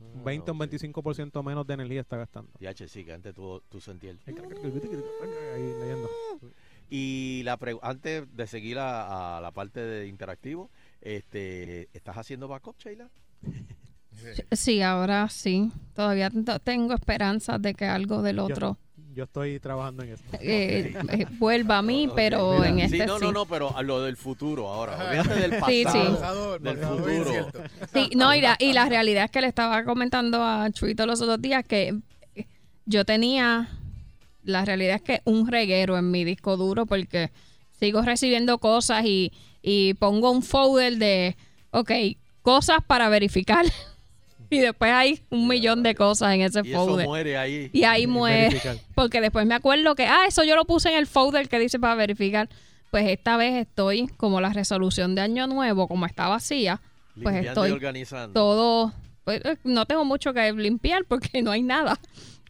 Ah, 0.00 0.04
un 0.14 0.24
20 0.24 0.50
o 0.50 0.54
un 0.54 0.60
25% 0.60 1.42
menos 1.42 1.66
de 1.66 1.74
energía 1.74 2.00
está 2.00 2.16
gastando. 2.16 2.50
DH, 2.60 2.86
sí, 2.88 3.04
que 3.04 3.12
antes 3.12 3.34
tú, 3.34 3.60
tú 3.68 3.80
sentías 3.80 4.16
el... 4.26 4.34
Ahí 4.38 5.74
leyendo. 5.80 6.08
Y 6.88 7.42
la 7.44 7.56
pre- 7.56 7.78
antes 7.82 8.24
de 8.34 8.46
seguir 8.46 8.78
a, 8.78 9.36
a 9.38 9.40
la 9.40 9.50
parte 9.50 9.80
de 9.80 10.06
interactivo, 10.06 10.70
este, 11.02 11.88
¿estás 11.92 12.16
haciendo 12.16 12.46
backup, 12.48 12.78
Sheila? 12.78 13.08
Sí, 14.52 14.80
ahora 14.82 15.28
sí. 15.28 15.70
Todavía 15.94 16.30
tengo 16.64 16.94
esperanzas 16.94 17.60
de 17.60 17.74
que 17.74 17.84
algo 17.86 18.22
del 18.22 18.38
otro 18.38 18.78
Yo, 19.18 19.24
estoy 19.24 19.58
trabajando 19.58 20.04
en 20.04 20.10
eso. 20.10 20.22
eh, 20.40 20.94
eh, 21.10 21.26
vuelva 21.40 21.78
a 21.78 21.82
mí, 21.82 22.08
pero 22.14 22.52
Mira, 22.52 22.68
en 22.68 22.78
este 22.78 22.98
sí, 22.98 23.04
no, 23.04 23.18
no, 23.18 23.32
no, 23.32 23.46
pero 23.46 23.76
a 23.76 23.82
lo 23.82 24.00
del 24.02 24.16
futuro 24.16 24.68
ahora. 24.68 24.96
Olvídate 24.96 25.40
del 25.40 25.52
Sí, 25.66 25.78
sí. 25.78 25.84
pasado, 25.84 26.58
del 26.60 26.78
futuro. 26.78 27.50
Sí, 27.92 28.10
no, 28.14 28.32
y 28.32 28.40
la, 28.40 28.56
y 28.60 28.72
la 28.72 28.88
realidad 28.88 29.24
es 29.24 29.30
que 29.32 29.40
le 29.40 29.48
estaba 29.48 29.82
comentando 29.82 30.44
a 30.44 30.70
Chuito 30.70 31.04
los 31.04 31.20
otros 31.20 31.42
días 31.42 31.64
que 31.64 31.98
yo 32.86 33.04
tenía, 33.04 33.68
la 34.44 34.64
realidad 34.64 34.94
es 34.94 35.02
que 35.02 35.20
un 35.24 35.48
reguero 35.48 35.98
en 35.98 36.12
mi 36.12 36.22
disco 36.24 36.56
duro 36.56 36.86
porque 36.86 37.32
sigo 37.72 38.02
recibiendo 38.02 38.58
cosas 38.58 39.04
y, 39.04 39.32
y 39.62 39.94
pongo 39.94 40.30
un 40.30 40.42
folder 40.42 40.96
de, 40.96 41.36
ok, 41.72 41.90
cosas 42.42 42.78
para 42.86 43.08
verificar. 43.08 43.66
Y 44.50 44.58
después 44.60 44.90
hay 44.92 45.20
un 45.30 45.46
millón 45.46 45.82
de 45.82 45.94
cosas 45.94 46.34
en 46.34 46.40
ese 46.42 46.60
Y 46.64 46.70
eso 46.72 46.86
folder. 46.86 47.06
muere 47.06 47.36
ahí. 47.36 47.70
Y 47.72 47.84
ahí 47.84 48.06
muere. 48.06 48.48
Verificar. 48.48 48.76
Porque 48.94 49.20
después 49.20 49.46
me 49.46 49.54
acuerdo 49.54 49.94
que, 49.94 50.06
ah, 50.06 50.24
eso 50.26 50.44
yo 50.44 50.56
lo 50.56 50.64
puse 50.64 50.88
en 50.90 50.96
el 50.96 51.06
folder 51.06 51.48
que 51.48 51.58
dice 51.58 51.78
para 51.78 51.94
verificar. 51.94 52.48
Pues 52.90 53.06
esta 53.08 53.36
vez 53.36 53.54
estoy, 53.66 54.06
como 54.16 54.40
la 54.40 54.48
resolución 54.50 55.14
de 55.14 55.20
Año 55.20 55.46
Nuevo, 55.46 55.86
como 55.88 56.06
está 56.06 56.28
vacía, 56.28 56.80
pues 57.22 57.34
Limpiando 57.34 57.44
y 57.44 57.48
estoy 57.48 57.70
organizando. 57.72 58.32
todo. 58.32 58.92
Pues, 59.24 59.42
eh, 59.44 59.56
no 59.64 59.84
tengo 59.84 60.06
mucho 60.06 60.32
que 60.32 60.50
limpiar 60.54 61.04
porque 61.06 61.42
no 61.42 61.50
hay 61.50 61.62
nada. 61.62 61.98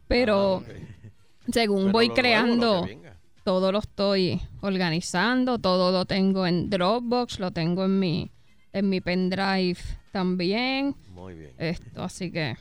Pero 0.07 0.63
según 1.53 1.79
Ah, 1.79 1.83
Pero 1.87 1.93
voy 1.93 2.07
nuevo, 2.09 2.15
creando, 2.21 2.87
lo 2.87 3.09
todo 3.43 3.73
lo 3.73 3.79
estoy 3.81 4.41
organizando, 4.61 5.59
todo 5.59 5.91
lo 5.91 6.05
tengo 6.05 6.47
en 6.47 6.71
Dropbox, 6.71 7.41
lo 7.41 7.51
tengo 7.51 7.85
en 7.87 7.99
mi, 7.99 8.31
en 8.73 8.89
mi 8.89 9.01
pendrive 9.01 9.79
también. 10.13 10.95
Muy 11.19 11.35
bien. 11.35 11.53
Esto, 11.59 12.03
así 12.03 12.31
que 12.31 12.57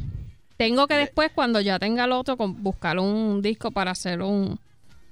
tengo 0.58 0.88
que 0.88 0.96
después, 0.96 1.32
cuando 1.34 1.62
ya 1.62 1.78
tenga 1.80 2.06
el 2.06 2.12
otro, 2.12 2.36
con- 2.38 2.62
buscar 2.64 2.98
un 3.00 3.42
disco 3.42 3.72
para 3.72 3.92
hacer 3.92 4.22
un, 4.22 4.60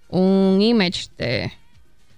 un 0.09 0.61
image 0.61 1.07
de... 1.17 1.51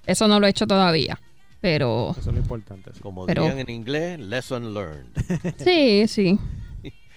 Eso 0.06 0.28
no 0.28 0.40
lo 0.40 0.48
he 0.48 0.50
hecho 0.52 0.66
todavía, 0.66 1.20
pero... 1.60 2.12
Eso 2.12 2.30
es 2.30 2.36
lo 2.36 2.38
importante. 2.42 2.92
Como 3.02 3.26
Pero- 3.26 3.44
dirían 3.44 3.60
en 3.60 3.70
inglés, 3.70 4.20
lesson 4.20 4.74
learned. 4.74 5.08
Sí, 5.58 6.08
sí. 6.08 6.40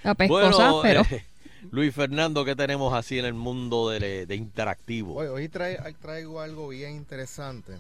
La 0.03 0.15
pescosa, 0.15 0.73
bueno, 0.73 0.83
pero... 0.83 1.03
eh, 1.17 1.25
Luis 1.71 1.95
Fernando, 1.95 2.45
¿qué 2.45 2.57
tenemos 2.57 2.93
así 2.95 3.19
en 3.19 3.27
el 3.27 3.35
mundo 3.35 3.91
de, 3.91 4.27
de 4.27 4.35
interactivo? 4.35 5.15
Hoy, 5.15 5.27
hoy 5.29 5.49
trae- 5.49 5.95
traigo 6.01 6.41
algo 6.41 6.69
bien 6.69 6.97
interesante 6.97 7.75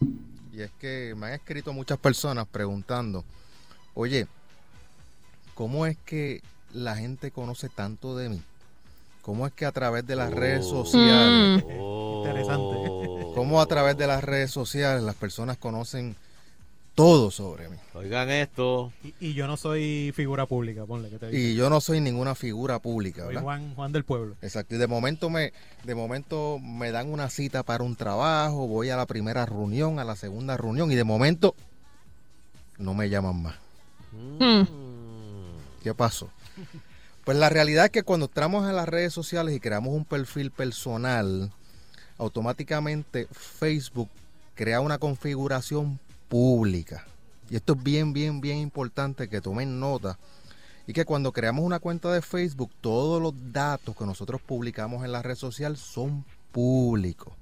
y 0.52 0.61
es 0.61 0.70
que 0.78 1.15
me 1.16 1.27
han 1.28 1.32
escrito 1.32 1.73
muchas 1.73 1.98
personas 1.98 2.47
preguntando, 2.47 3.24
oye, 3.94 4.27
¿cómo 5.61 5.85
es 5.85 5.99
que 6.07 6.41
la 6.73 6.97
gente 6.97 7.31
conoce 7.31 7.69
tanto 7.69 8.16
de 8.16 8.31
mí? 8.31 8.41
¿Cómo 9.20 9.47
es 9.47 9.53
que 9.53 9.66
a 9.66 9.73
través 9.73 10.07
de 10.07 10.16
las 10.16 10.32
redes 10.32 10.65
Oh. 10.65 10.87
sociales, 10.87 11.62
Interesante. 11.69 12.77
cómo 13.35 13.61
a 13.61 13.66
través 13.66 13.95
de 13.99 14.07
las 14.07 14.24
redes 14.24 14.51
sociales 14.51 15.03
las 15.03 15.16
personas 15.16 15.59
conocen 15.59 16.16
todo 16.95 17.31
sobre 17.31 17.69
mí? 17.69 17.77
Oigan 17.93 18.31
esto. 18.31 18.91
Y, 19.05 19.12
y 19.20 19.35
yo 19.35 19.47
no 19.47 19.59
soy 19.59 20.15
figura 20.16 20.47
pública, 20.47 20.87
ponle 20.87 21.11
que 21.11 21.19
te 21.19 21.28
digo. 21.28 21.39
Y 21.39 21.55
yo 21.55 21.69
no 21.69 21.82
soy 21.82 22.01
ninguna 22.01 22.35
figura 22.35 22.78
pública, 22.78 23.20
Soy 23.24 23.28
¿verdad? 23.28 23.43
Juan, 23.43 23.74
Juan 23.74 23.93
del 23.93 24.05
Pueblo. 24.05 24.37
Exacto. 24.41 24.77
Y 24.77 24.78
de 24.78 24.87
momento 24.87 25.28
me, 25.28 25.53
de 25.85 25.95
momento 25.95 26.59
me 26.59 26.91
dan 26.91 27.12
una 27.12 27.28
cita 27.28 27.65
para 27.65 27.85
un 27.85 27.97
trabajo, 27.97 28.66
voy 28.66 28.89
a 28.89 28.97
la 28.97 29.05
primera 29.05 29.45
reunión, 29.45 29.99
a 29.99 30.05
la 30.05 30.16
segunda 30.16 30.57
reunión, 30.57 30.91
y 30.91 30.95
de 30.95 31.05
momento 31.05 31.55
no 32.78 32.95
me 32.95 33.11
llaman 33.11 33.43
más. 33.43 33.57
Hmm. 34.12 34.62
¿Qué 35.82 35.94
pasó? 35.94 36.31
Pues 37.24 37.39
la 37.39 37.48
realidad 37.48 37.86
es 37.86 37.90
que 37.90 38.02
cuando 38.02 38.27
entramos 38.27 38.69
en 38.69 38.77
las 38.77 38.89
redes 38.89 39.12
sociales 39.12 39.55
y 39.55 39.61
creamos 39.61 39.94
un 39.94 40.05
perfil 40.05 40.51
personal, 40.51 41.52
automáticamente 42.19 43.28
Facebook 43.31 44.09
crea 44.55 44.81
una 44.81 44.98
configuración 44.98 45.98
pública. 46.28 47.07
Y 47.48 47.57
esto 47.57 47.73
es 47.74 47.82
bien, 47.82 48.12
bien, 48.12 48.40
bien 48.40 48.59
importante 48.59 49.28
que 49.28 49.40
tomen 49.40 49.81
nota. 49.81 50.19
Y 50.86 50.93
que 50.93 51.05
cuando 51.05 51.32
creamos 51.32 51.65
una 51.65 51.78
cuenta 51.78 52.12
de 52.12 52.23
Facebook, 52.23 52.70
todos 52.81 53.23
los 53.23 53.35
datos 53.52 53.97
que 53.97 54.05
nosotros 54.05 54.40
publicamos 54.40 55.05
en 55.05 55.12
la 55.12 55.23
red 55.23 55.35
social 55.35 55.77
son 55.77 56.24
públicos. 56.52 57.32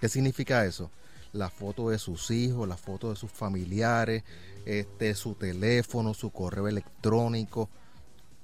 ¿Qué 0.00 0.08
significa 0.08 0.64
eso? 0.64 0.90
La 1.32 1.48
foto 1.50 1.88
de 1.90 1.98
sus 1.98 2.30
hijos, 2.30 2.68
la 2.68 2.76
foto 2.76 3.10
de 3.10 3.16
sus 3.16 3.30
familiares, 3.30 4.22
este, 4.66 5.14
su 5.14 5.34
teléfono, 5.34 6.12
su 6.14 6.30
correo 6.30 6.68
electrónico, 6.68 7.68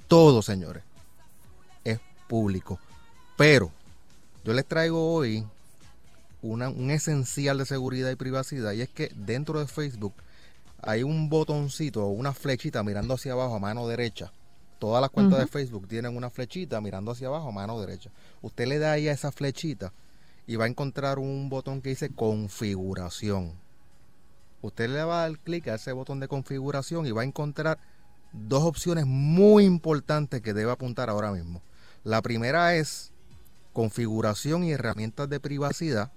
todo, 0.07 0.41
señores, 0.43 0.83
es 1.85 2.01
público. 2.29 2.79
Pero 3.37 3.71
yo 4.45 4.55
les 4.55 4.65
traigo 4.67 5.13
hoy 5.15 5.45
una- 6.41 6.71
un 6.71 6.91
esencial 6.91 7.59
de 7.59 7.67
seguridad 7.67 8.11
y 8.11 8.17
privacidad 8.17 8.73
y 8.73 8.81
es 8.81 8.89
que 8.89 9.13
dentro 9.15 9.61
de 9.61 9.67
Facebook 9.67 10.15
hay 10.81 11.03
un 11.03 11.29
botoncito 11.29 12.05
o 12.07 12.11
una 12.11 12.33
flechita 12.33 12.83
mirando 12.83 13.15
hacia 13.15 13.33
abajo 13.33 13.57
a 13.57 13.59
mano 13.59 13.87
derecha. 13.87 14.33
Todas 14.79 15.01
las 15.03 15.11
cuentas 15.11 15.41
de. 15.41 15.47
Facebook 15.49 15.89
tienen 15.89 16.17
una 16.17 16.31
flechita 16.31 16.81
mirando 16.81 17.11
hacia 17.11 17.27
abajo 17.27 17.49
a 17.49 17.53
mano 17.53 17.81
derecha. 17.81 18.11
Usted 18.43 18.67
le 18.69 18.79
da 18.79 18.93
ahí 18.93 19.09
a 19.09 19.13
esa 19.13 19.33
flechita 19.33 19.93
y 20.49 20.57
va 20.57 20.65
a 20.65 20.69
encontrar 20.69 21.19
un 21.19 21.51
botón 21.51 21.83
que 21.83 21.91
dice 21.91 22.09
configuración. 22.09 23.53
Usted 24.63 24.89
le 24.89 25.05
va 25.05 25.23
a 25.23 25.29
dar 25.29 25.39
clic 25.39 25.69
a 25.69 25.75
ese 25.75 25.93
botón 25.93 26.21
de 26.21 26.27
configuración 26.27 27.07
y 27.07 27.13
va 27.13 27.21
a 27.21 27.27
encontrar 27.27 27.79
dos 28.33 28.65
opciones 28.65 29.05
muy 29.07 29.67
importantes 29.67 30.41
que 30.41 30.55
debe 30.55 30.73
apuntar 30.73 31.11
ahora 31.11 31.33
mismo. 31.33 31.61
La 32.03 32.23
primera 32.23 32.75
es 32.75 33.13
configuración 33.75 34.65
y 34.65 34.73
herramientas 34.73 35.29
de 35.29 35.39
privacidad 35.39 36.13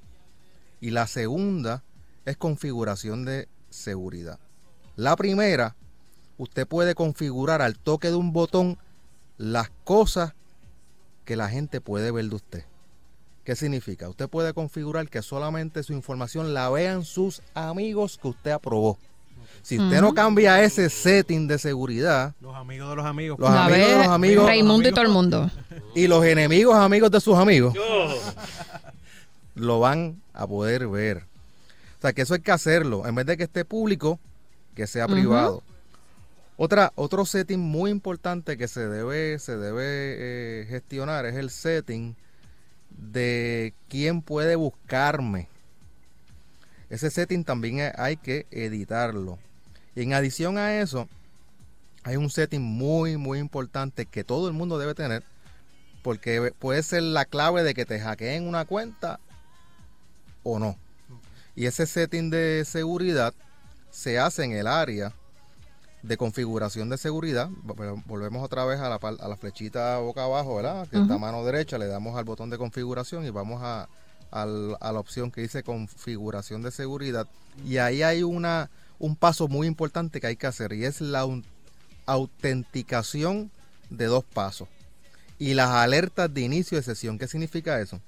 y 0.79 0.91
la 0.91 1.07
segunda 1.07 1.83
es 2.23 2.37
configuración 2.37 3.25
de 3.25 3.49
seguridad. 3.69 4.39
La 4.95 5.17
primera, 5.17 5.75
usted 6.37 6.65
puede 6.65 6.95
configurar 6.95 7.61
al 7.61 7.77
toque 7.77 8.07
de 8.07 8.15
un 8.15 8.31
botón 8.31 8.77
las 9.37 9.71
cosas 9.83 10.35
que 11.25 11.35
la 11.35 11.49
gente 11.49 11.81
puede 11.81 12.11
ver 12.11 12.29
de 12.29 12.35
usted. 12.35 12.70
¿Qué 13.43 13.55
significa? 13.55 14.07
Usted 14.07 14.29
puede 14.29 14.53
configurar 14.53 15.09
que 15.09 15.21
solamente 15.21 15.81
su 15.83 15.93
información 15.93 16.53
la 16.53 16.69
vean 16.69 17.03
sus 17.03 17.41
amigos 17.55 18.19
que 18.21 18.27
usted 18.27 18.51
aprobó. 18.51 18.97
Si 19.63 19.77
usted 19.79 20.01
no 20.01 20.13
cambia 20.13 20.63
ese 20.63 20.89
setting 20.89 21.47
de 21.47 21.57
seguridad, 21.59 22.33
Los 22.39 22.55
amigos 22.55 22.89
de 22.89 22.95
los 22.95 23.05
amigos. 23.05 23.39
los 23.39 23.49
amigos 23.49 23.89
de 23.89 23.97
los 23.97 24.07
amigos 24.07 24.45
Raimundo 24.47 24.89
y 24.89 24.91
todo 24.91 25.01
el 25.03 25.09
mundo. 25.11 25.51
y 25.95 26.07
los 26.07 26.23
enemigos 26.25 26.75
amigos 26.75 27.11
de 27.11 27.19
sus 27.21 27.35
amigos 27.37 27.75
lo 29.55 29.79
van 29.79 30.21
a 30.33 30.47
poder 30.47 30.87
ver. 30.87 31.25
O 31.97 32.01
sea 32.01 32.13
que 32.13 32.23
eso 32.23 32.33
hay 32.33 32.41
que 32.41 32.51
hacerlo. 32.51 33.05
En 33.07 33.13
vez 33.15 33.25
de 33.25 33.37
que 33.37 33.43
esté 33.43 33.65
público, 33.65 34.19
que 34.75 34.87
sea 34.87 35.07
privado. 35.07 35.61
Otra, 36.57 36.91
otro 36.95 37.25
setting 37.25 37.59
muy 37.59 37.89
importante 37.91 38.57
que 38.57 38.67
se 38.67 38.87
debe, 38.87 39.37
se 39.39 39.57
debe 39.57 39.83
eh, 39.85 40.65
gestionar 40.69 41.25
es 41.25 41.35
el 41.35 41.49
setting 41.49 42.15
de 43.01 43.73
quién 43.89 44.21
puede 44.21 44.55
buscarme. 44.55 45.49
Ese 46.89 47.09
setting 47.09 47.43
también 47.43 47.91
hay 47.97 48.17
que 48.17 48.45
editarlo. 48.51 49.39
Y 49.95 50.03
en 50.03 50.13
adición 50.13 50.57
a 50.57 50.79
eso, 50.79 51.09
hay 52.03 52.15
un 52.15 52.29
setting 52.29 52.61
muy, 52.61 53.17
muy 53.17 53.39
importante 53.39 54.05
que 54.05 54.23
todo 54.23 54.47
el 54.47 54.53
mundo 54.53 54.77
debe 54.77 54.93
tener, 54.93 55.23
porque 56.03 56.53
puede 56.57 56.83
ser 56.83 57.03
la 57.03 57.25
clave 57.25 57.63
de 57.63 57.73
que 57.73 57.85
te 57.85 57.99
hackeen 57.99 58.47
una 58.47 58.65
cuenta 58.65 59.19
o 60.43 60.59
no. 60.59 60.77
Y 61.55 61.65
ese 61.65 61.85
setting 61.85 62.29
de 62.29 62.63
seguridad 62.65 63.33
se 63.89 64.19
hace 64.19 64.43
en 64.43 64.53
el 64.53 64.67
área 64.67 65.13
de 66.03 66.17
configuración 66.17 66.89
de 66.89 66.97
seguridad. 66.97 67.49
Vol- 67.63 68.01
Volvemos 68.05 68.43
otra 68.43 68.65
vez 68.65 68.79
a 68.79 68.89
la, 68.89 68.95
a 68.95 69.27
la 69.27 69.37
flechita 69.37 69.97
boca 69.99 70.23
abajo, 70.23 70.55
¿verdad? 70.55 70.87
Que 70.87 70.97
está 70.97 71.15
a 71.15 71.19
mano 71.19 71.45
derecha, 71.45 71.77
le 71.77 71.87
damos 71.87 72.17
al 72.17 72.23
botón 72.25 72.49
de 72.49 72.57
configuración 72.57 73.25
y 73.25 73.29
vamos 73.29 73.61
a, 73.63 73.87
al- 74.31 74.77
a 74.79 74.91
la 74.91 74.99
opción 74.99 75.29
que 75.31 75.41
dice 75.41 75.63
configuración 75.63 76.63
de 76.63 76.71
seguridad. 76.71 77.27
Y 77.65 77.77
ahí 77.77 78.01
hay 78.01 78.23
una, 78.23 78.69
un 78.97 79.15
paso 79.15 79.47
muy 79.47 79.67
importante 79.67 80.19
que 80.19 80.27
hay 80.27 80.35
que 80.37 80.47
hacer 80.47 80.73
y 80.73 80.85
es 80.85 81.01
la 81.01 81.25
autenticación 82.05 83.51
de 83.89 84.05
dos 84.05 84.23
pasos. 84.23 84.67
Y 85.39 85.53
las 85.55 85.69
alertas 85.69 86.31
de 86.33 86.41
inicio 86.41 86.77
de 86.77 86.83
sesión. 86.83 87.17
¿Qué 87.17 87.27
significa 87.27 87.79
eso? 87.79 87.99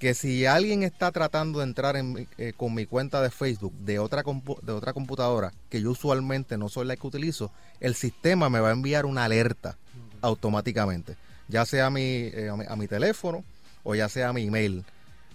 Que 0.00 0.14
si 0.14 0.46
alguien 0.46 0.82
está 0.82 1.12
tratando 1.12 1.58
de 1.60 1.66
entrar 1.66 1.94
en 1.96 2.12
mi- 2.14 2.26
eh, 2.38 2.52
con 2.56 2.74
mi 2.74 2.86
cuenta 2.86 3.20
de 3.22 3.30
Facebook 3.30 3.72
de 3.74 3.98
otra, 4.00 4.24
compu- 4.24 4.58
de 4.62 4.72
otra 4.72 4.92
computadora 4.94 5.52
que 5.68 5.80
yo 5.82 5.90
usualmente 5.92 6.56
no 6.58 6.68
soy 6.68 6.86
la 6.86 6.96
que 6.96 7.06
utilizo, 7.06 7.52
el 7.78 7.94
sistema 7.94 8.48
me 8.48 8.58
va 8.60 8.70
a 8.70 8.72
enviar 8.72 9.04
una 9.06 9.24
alerta 9.26 9.76
automáticamente, 10.22 11.16
ya 11.48 11.64
sea 11.66 11.86
a 11.86 11.90
mi, 11.90 12.00
eh, 12.02 12.48
a 12.50 12.56
mi, 12.56 12.64
a 12.68 12.76
mi 12.76 12.86
teléfono 12.88 13.44
o 13.82 13.94
ya 13.94 14.08
sea 14.08 14.30
a 14.30 14.32
mi 14.32 14.42
email. 14.46 14.84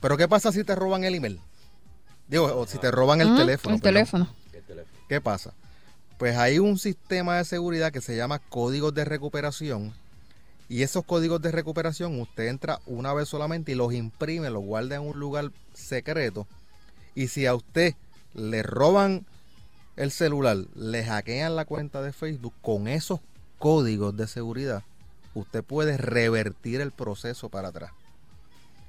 Pero 0.01 0.17
¿qué 0.17 0.27
pasa 0.27 0.51
si 0.51 0.63
te 0.63 0.75
roban 0.75 1.03
el 1.03 1.15
email? 1.15 1.39
Digo, 2.27 2.45
o 2.55 2.65
si 2.67 2.77
te 2.79 2.89
roban 2.91 3.21
el 3.21 3.27
teléfono. 3.37 3.75
el 3.75 3.81
teléfono. 4.63 4.95
¿Qué 5.07 5.21
pasa? 5.21 5.53
Pues 6.17 6.35
hay 6.37 6.59
un 6.59 6.77
sistema 6.79 7.37
de 7.37 7.45
seguridad 7.45 7.91
que 7.91 8.01
se 8.01 8.15
llama 8.15 8.39
códigos 8.39 8.93
de 8.93 9.05
recuperación 9.05 9.93
y 10.67 10.83
esos 10.83 11.05
códigos 11.05 11.41
de 11.41 11.51
recuperación 11.51 12.19
usted 12.19 12.47
entra 12.47 12.79
una 12.85 13.13
vez 13.13 13.29
solamente 13.29 13.71
y 13.71 13.75
los 13.75 13.93
imprime, 13.93 14.49
los 14.49 14.63
guarda 14.63 14.95
en 14.95 15.03
un 15.03 15.19
lugar 15.19 15.51
secreto. 15.73 16.47
Y 17.13 17.27
si 17.27 17.45
a 17.45 17.55
usted 17.55 17.95
le 18.33 18.63
roban 18.63 19.25
el 19.95 20.11
celular, 20.11 20.57
le 20.75 21.05
hackean 21.05 21.55
la 21.55 21.65
cuenta 21.65 22.01
de 22.01 22.13
Facebook 22.13 22.53
con 22.61 22.87
esos 22.87 23.19
códigos 23.59 24.15
de 24.17 24.27
seguridad, 24.27 24.83
usted 25.33 25.63
puede 25.63 25.97
revertir 25.97 26.81
el 26.81 26.91
proceso 26.91 27.49
para 27.49 27.69
atrás. 27.69 27.91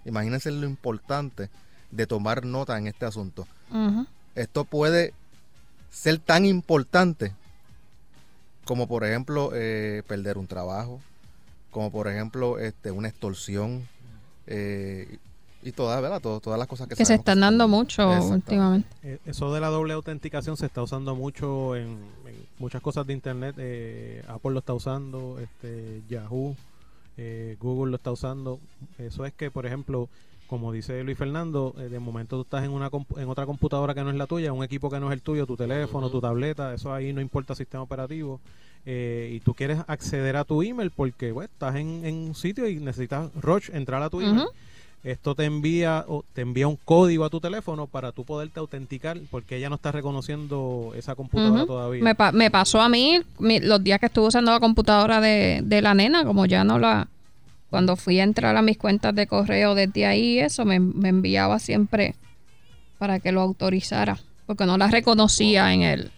Imagínense 0.04 0.50
lo 0.50 0.66
importante 0.66 1.50
de 1.90 2.06
tomar 2.06 2.44
nota 2.44 2.78
en 2.78 2.86
este 2.86 3.06
asunto. 3.06 3.46
Esto 4.34 4.64
puede 4.64 5.14
ser 5.90 6.18
tan 6.18 6.44
importante 6.44 7.32
como 8.66 8.88
por 8.88 9.04
ejemplo 9.04 9.52
eh, 9.54 10.02
perder 10.08 10.36
un 10.36 10.48
trabajo, 10.48 11.00
como 11.76 11.90
por 11.92 12.08
ejemplo 12.08 12.58
este, 12.58 12.90
una 12.90 13.06
extorsión 13.08 13.86
eh, 14.46 15.18
y 15.62 15.72
todas, 15.72 16.00
¿verdad? 16.00 16.22
Todas 16.22 16.58
las 16.58 16.66
cosas 16.66 16.88
que, 16.88 16.94
Que 16.94 17.04
se 17.04 17.12
están 17.16 17.40
dando 17.40 17.68
mucho 17.68 18.02
Exactamente. 18.04 18.34
últimamente. 18.34 18.88
Eh, 19.02 19.18
Eso 19.26 19.52
de 19.52 19.60
la 19.60 19.68
doble 19.68 19.92
autenticación 19.92 20.56
se 20.56 20.64
está 20.64 20.82
usando 20.82 21.14
mucho 21.14 21.76
en, 21.76 21.88
en 22.26 22.46
muchas 22.58 22.80
cosas 22.80 23.06
de 23.06 23.12
internet. 23.12 23.56
eh, 23.58 24.24
Apple 24.26 24.52
lo 24.52 24.60
está 24.60 24.72
usando, 24.72 25.38
este, 25.38 26.00
Yahoo, 26.08 26.56
eh, 27.18 27.58
Google 27.60 27.90
lo 27.90 27.96
está 27.96 28.10
usando. 28.10 28.58
Eso 28.96 29.26
es 29.26 29.34
que, 29.34 29.50
por 29.50 29.66
ejemplo, 29.66 30.08
como 30.46 30.72
dice 30.72 31.04
Luis 31.04 31.18
Fernando, 31.18 31.74
eh, 31.76 31.90
de 31.90 31.98
momento 31.98 32.36
tú 32.36 32.42
estás 32.44 32.64
en 32.64 32.70
una 32.70 32.90
compu- 32.90 33.20
en 33.20 33.28
otra 33.28 33.44
computadora 33.44 33.92
que 33.92 34.02
no 34.02 34.08
es 34.08 34.16
la 34.16 34.26
tuya, 34.26 34.50
un 34.54 34.64
equipo 34.64 34.88
que 34.88 34.98
no 34.98 35.08
es 35.08 35.12
el 35.12 35.20
tuyo, 35.20 35.44
tu 35.46 35.58
teléfono, 35.58 36.08
tu 36.08 36.22
tableta, 36.22 36.72
eso 36.72 36.94
ahí 36.94 37.12
no 37.12 37.20
importa 37.20 37.54
sistema 37.54 37.82
operativo. 37.82 38.40
Eh, 38.86 39.32
y 39.34 39.40
tú 39.40 39.52
quieres 39.54 39.78
acceder 39.88 40.36
a 40.36 40.44
tu 40.44 40.62
email 40.62 40.90
porque 40.90 41.32
bueno, 41.32 41.50
estás 41.52 41.74
en, 41.76 42.04
en 42.04 42.14
un 42.14 42.34
sitio 42.34 42.68
y 42.68 42.76
necesitas 42.76 43.30
Roche 43.40 43.76
entrar 43.76 44.02
a 44.02 44.08
tu 44.10 44.20
email. 44.20 44.46
Esto 45.04 45.34
te 45.36 45.44
envía 45.44 46.04
o 46.08 46.24
te 46.32 46.40
envía 46.40 46.66
un 46.66 46.76
código 46.84 47.24
a 47.24 47.30
tu 47.30 47.38
teléfono 47.40 47.86
para 47.86 48.10
tú 48.10 48.24
poderte 48.24 48.58
autenticar 48.58 49.16
porque 49.30 49.56
ella 49.56 49.68
no 49.68 49.76
está 49.76 49.92
reconociendo 49.92 50.92
esa 50.96 51.14
computadora 51.14 51.62
todavía. 51.66 52.02
Me, 52.02 52.14
pa- 52.16 52.32
me 52.32 52.50
pasó 52.50 52.80
a 52.80 52.88
mí 52.88 53.20
mi- 53.38 53.60
los 53.60 53.84
días 53.84 54.00
que 54.00 54.06
estuve 54.06 54.26
usando 54.28 54.50
la 54.50 54.58
computadora 54.58 55.20
de, 55.20 55.60
de 55.62 55.82
la 55.82 55.94
nena, 55.94 56.24
como 56.24 56.46
ya 56.46 56.64
no 56.64 56.78
la... 56.80 57.06
Cuando 57.70 57.94
fui 57.96 58.18
a 58.20 58.24
entrar 58.24 58.56
a 58.56 58.62
mis 58.62 58.78
cuentas 58.78 59.14
de 59.14 59.26
correo 59.26 59.74
desde 59.74 60.06
ahí, 60.06 60.38
eso 60.40 60.64
me, 60.64 60.80
me 60.80 61.08
enviaba 61.10 61.58
siempre 61.58 62.14
para 62.98 63.20
que 63.20 63.30
lo 63.32 63.40
autorizara, 63.42 64.18
porque 64.46 64.66
no 64.66 64.76
la 64.78 64.88
reconocía 64.88 65.72
en 65.72 65.82
el... 65.82 66.10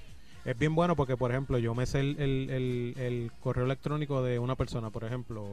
Es 0.50 0.58
bien 0.58 0.74
bueno 0.74 0.96
porque, 0.96 1.16
por 1.16 1.30
ejemplo, 1.30 1.58
yo 1.58 1.74
me 1.74 1.84
sé 1.86 2.00
el, 2.00 2.16
el, 2.18 2.50
el- 2.50 2.94
el 2.98 3.30
correo 3.40 3.64
electrónico 3.66 4.22
de 4.22 4.38
una 4.38 4.54
persona. 4.54 4.88
Por 4.90 5.04
ejemplo, 5.04 5.46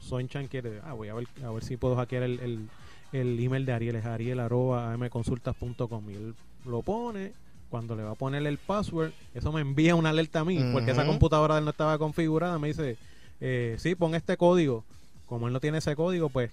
Sonchan 0.00 0.46
quiere. 0.48 0.80
Ah, 0.84 0.94
voy 0.94 1.08
a 1.08 1.14
ver, 1.14 1.26
a 1.44 1.50
ver 1.50 1.62
si 1.62 1.76
puedo 1.76 1.94
hackear 1.96 2.22
el, 2.22 2.40
el, 2.40 2.68
el 3.12 3.38
email 3.38 3.66
de 3.66 3.72
Ariel. 3.72 3.96
Es 3.96 4.06
ariel 4.06 4.40
arroba 4.40 4.92
amconsultas.com. 4.94 6.10
Y 6.10 6.14
él 6.14 6.34
lo 6.64 6.80
pone. 6.82 7.32
Cuando 7.68 7.94
le 7.94 8.02
va 8.02 8.12
a 8.12 8.14
poner 8.14 8.44
el 8.46 8.56
password, 8.58 9.12
eso 9.34 9.52
me 9.52 9.60
envía 9.60 9.94
una 9.94 10.08
alerta 10.10 10.40
a 10.40 10.44
mí. 10.44 10.58
Porque 10.72 10.90
esa 10.92 11.02
computadora 11.06 11.54
de 11.54 11.58
él 11.60 11.64
no 11.66 11.70
estaba 11.70 11.98
configurada. 11.98 12.58
Me 12.58 12.68
dice, 12.68 12.96
eh, 13.40 13.76
sí, 13.78 13.94
pon 13.94 14.14
este 14.14 14.36
código. 14.38 14.84
Como 15.26 15.46
él 15.48 15.52
no 15.52 15.60
tiene 15.60 15.78
ese 15.78 15.94
código, 15.94 16.30
pues 16.30 16.50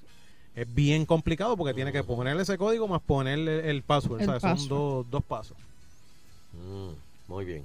es 0.55 0.75
bien 0.75 1.05
complicado 1.05 1.55
porque 1.55 1.73
tiene 1.73 1.91
que 1.93 2.03
ponerle 2.03 2.43
ese 2.43 2.57
código 2.57 2.87
más 2.87 3.01
ponerle 3.01 3.69
el 3.69 3.81
password. 3.81 4.21
El 4.23 4.29
o 4.29 4.31
sea, 4.31 4.39
son 4.41 4.67
dos, 4.67 5.09
dos 5.09 5.23
pasos. 5.23 5.55
Mm, 6.53 7.31
muy 7.31 7.45
bien. 7.45 7.63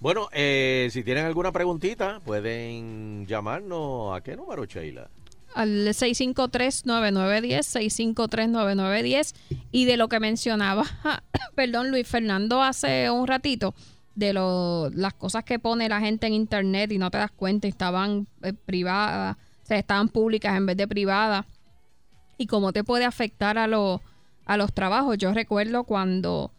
Bueno, 0.00 0.28
eh, 0.32 0.88
si 0.92 1.02
tienen 1.02 1.24
alguna 1.24 1.52
preguntita, 1.52 2.20
pueden 2.20 3.26
llamarnos. 3.26 4.16
¿A 4.16 4.20
qué 4.22 4.36
número, 4.36 4.64
Sheila? 4.64 5.10
al 5.54 5.88
653-9910, 5.88 7.64
653-9910. 8.14 9.34
Y 9.72 9.84
de 9.86 9.96
lo 9.96 10.08
que 10.08 10.20
mencionaba, 10.20 10.84
perdón, 11.54 11.90
Luis 11.90 12.06
Fernando 12.06 12.62
hace 12.62 13.10
un 13.10 13.26
ratito, 13.26 13.74
de 14.14 14.32
lo, 14.32 14.90
las 14.90 15.14
cosas 15.14 15.44
que 15.44 15.58
pone 15.58 15.88
la 15.88 16.00
gente 16.00 16.26
en 16.26 16.32
internet 16.32 16.92
y 16.92 16.98
no 16.98 17.10
te 17.10 17.18
das 17.18 17.30
cuenta, 17.30 17.68
estaban 17.68 18.26
eh, 18.42 18.52
privadas, 18.52 19.36
o 19.68 19.74
estaban 19.74 20.08
públicas 20.08 20.56
en 20.56 20.66
vez 20.66 20.76
de 20.76 20.88
privadas. 20.88 21.46
Y 22.36 22.46
cómo 22.46 22.72
te 22.72 22.84
puede 22.84 23.04
afectar 23.04 23.58
a, 23.58 23.66
los 23.66 24.00
a 24.44 24.56
los 24.56 24.72
trabajos. 24.72 25.18
Yo 25.18 25.32
recuerdo 25.34 25.84
cuando 25.84 26.52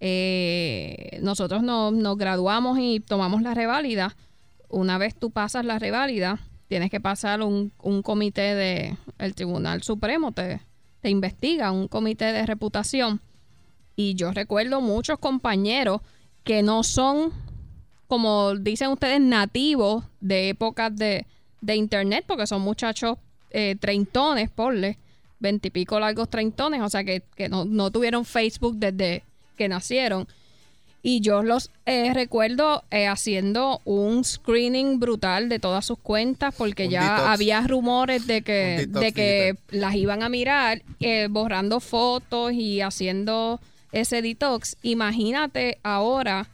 eh, 0.00 1.18
nosotros 1.22 1.62
nos, 1.62 1.92
nos 1.92 2.16
graduamos 2.16 2.78
y 2.78 3.00
tomamos 3.00 3.42
la 3.42 3.54
reválida. 3.54 4.16
Una 4.68 4.98
vez 4.98 5.14
tú 5.14 5.30
pasas 5.30 5.64
la 5.64 5.78
reválida, 5.78 6.40
tienes 6.68 6.90
que 6.90 7.00
pasar 7.00 7.42
un, 7.42 7.72
un 7.82 8.02
comité 8.02 8.54
de 8.54 8.96
el 9.18 9.34
Tribunal 9.34 9.82
Supremo 9.82 10.32
te, 10.32 10.60
te 11.00 11.10
investiga, 11.10 11.72
un 11.72 11.88
comité 11.88 12.26
de 12.32 12.44
reputación. 12.44 13.20
Y 13.96 14.14
yo 14.14 14.32
recuerdo 14.32 14.80
muchos 14.80 15.18
compañeros 15.18 16.02
que 16.44 16.62
no 16.62 16.82
son, 16.82 17.32
como 18.06 18.54
dicen 18.54 18.90
ustedes, 18.90 19.20
nativos 19.20 20.04
de 20.20 20.50
épocas 20.50 20.94
de, 20.94 21.26
de 21.60 21.74
internet, 21.76 22.24
porque 22.26 22.46
son 22.46 22.62
muchachos 22.62 23.18
eh, 23.50 23.74
treintones, 23.80 24.50
porle, 24.50 24.98
veintipico 25.40 25.98
largos 25.98 26.28
treintones, 26.28 26.82
o 26.82 26.88
sea 26.88 27.02
que, 27.04 27.22
que 27.34 27.48
no, 27.48 27.64
no 27.64 27.90
tuvieron 27.90 28.24
Facebook 28.24 28.76
desde 28.76 29.24
que 29.58 29.68
nacieron. 29.68 30.26
Y 31.02 31.20
yo 31.20 31.42
los 31.42 31.70
eh, 31.86 32.12
recuerdo 32.12 32.82
eh, 32.90 33.06
haciendo 33.06 33.80
un 33.84 34.24
screening 34.24 34.98
brutal 34.98 35.48
de 35.48 35.58
todas 35.58 35.84
sus 35.84 35.98
cuentas 35.98 36.54
porque 36.56 36.86
Un 36.86 36.90
ya 36.90 37.02
detox. 37.02 37.28
había 37.28 37.60
rumores 37.60 38.26
de 38.26 38.42
que, 38.42 38.86
de 38.88 39.12
que 39.12 39.56
las 39.68 39.94
iban 39.94 40.22
a 40.22 40.28
mirar, 40.28 40.82
eh, 41.00 41.28
borrando 41.30 41.78
fotos 41.80 42.52
y 42.52 42.80
haciendo 42.80 43.60
ese 43.92 44.22
detox. 44.22 44.76
Imagínate 44.82 45.78
ahora 45.82 46.48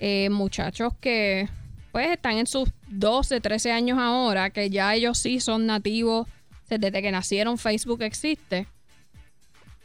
eh, 0.00 0.30
muchachos 0.30 0.94
que 1.00 1.48
pues 1.92 2.08
están 2.10 2.38
en 2.38 2.46
sus 2.46 2.70
12, 2.88 3.40
13 3.40 3.72
años 3.72 3.98
ahora, 3.98 4.50
que 4.50 4.70
ya 4.70 4.94
ellos 4.94 5.18
sí 5.18 5.40
son 5.40 5.66
nativos, 5.66 6.26
desde 6.68 7.02
que 7.02 7.10
nacieron 7.10 7.58
Facebook 7.58 8.02
existe, 8.02 8.66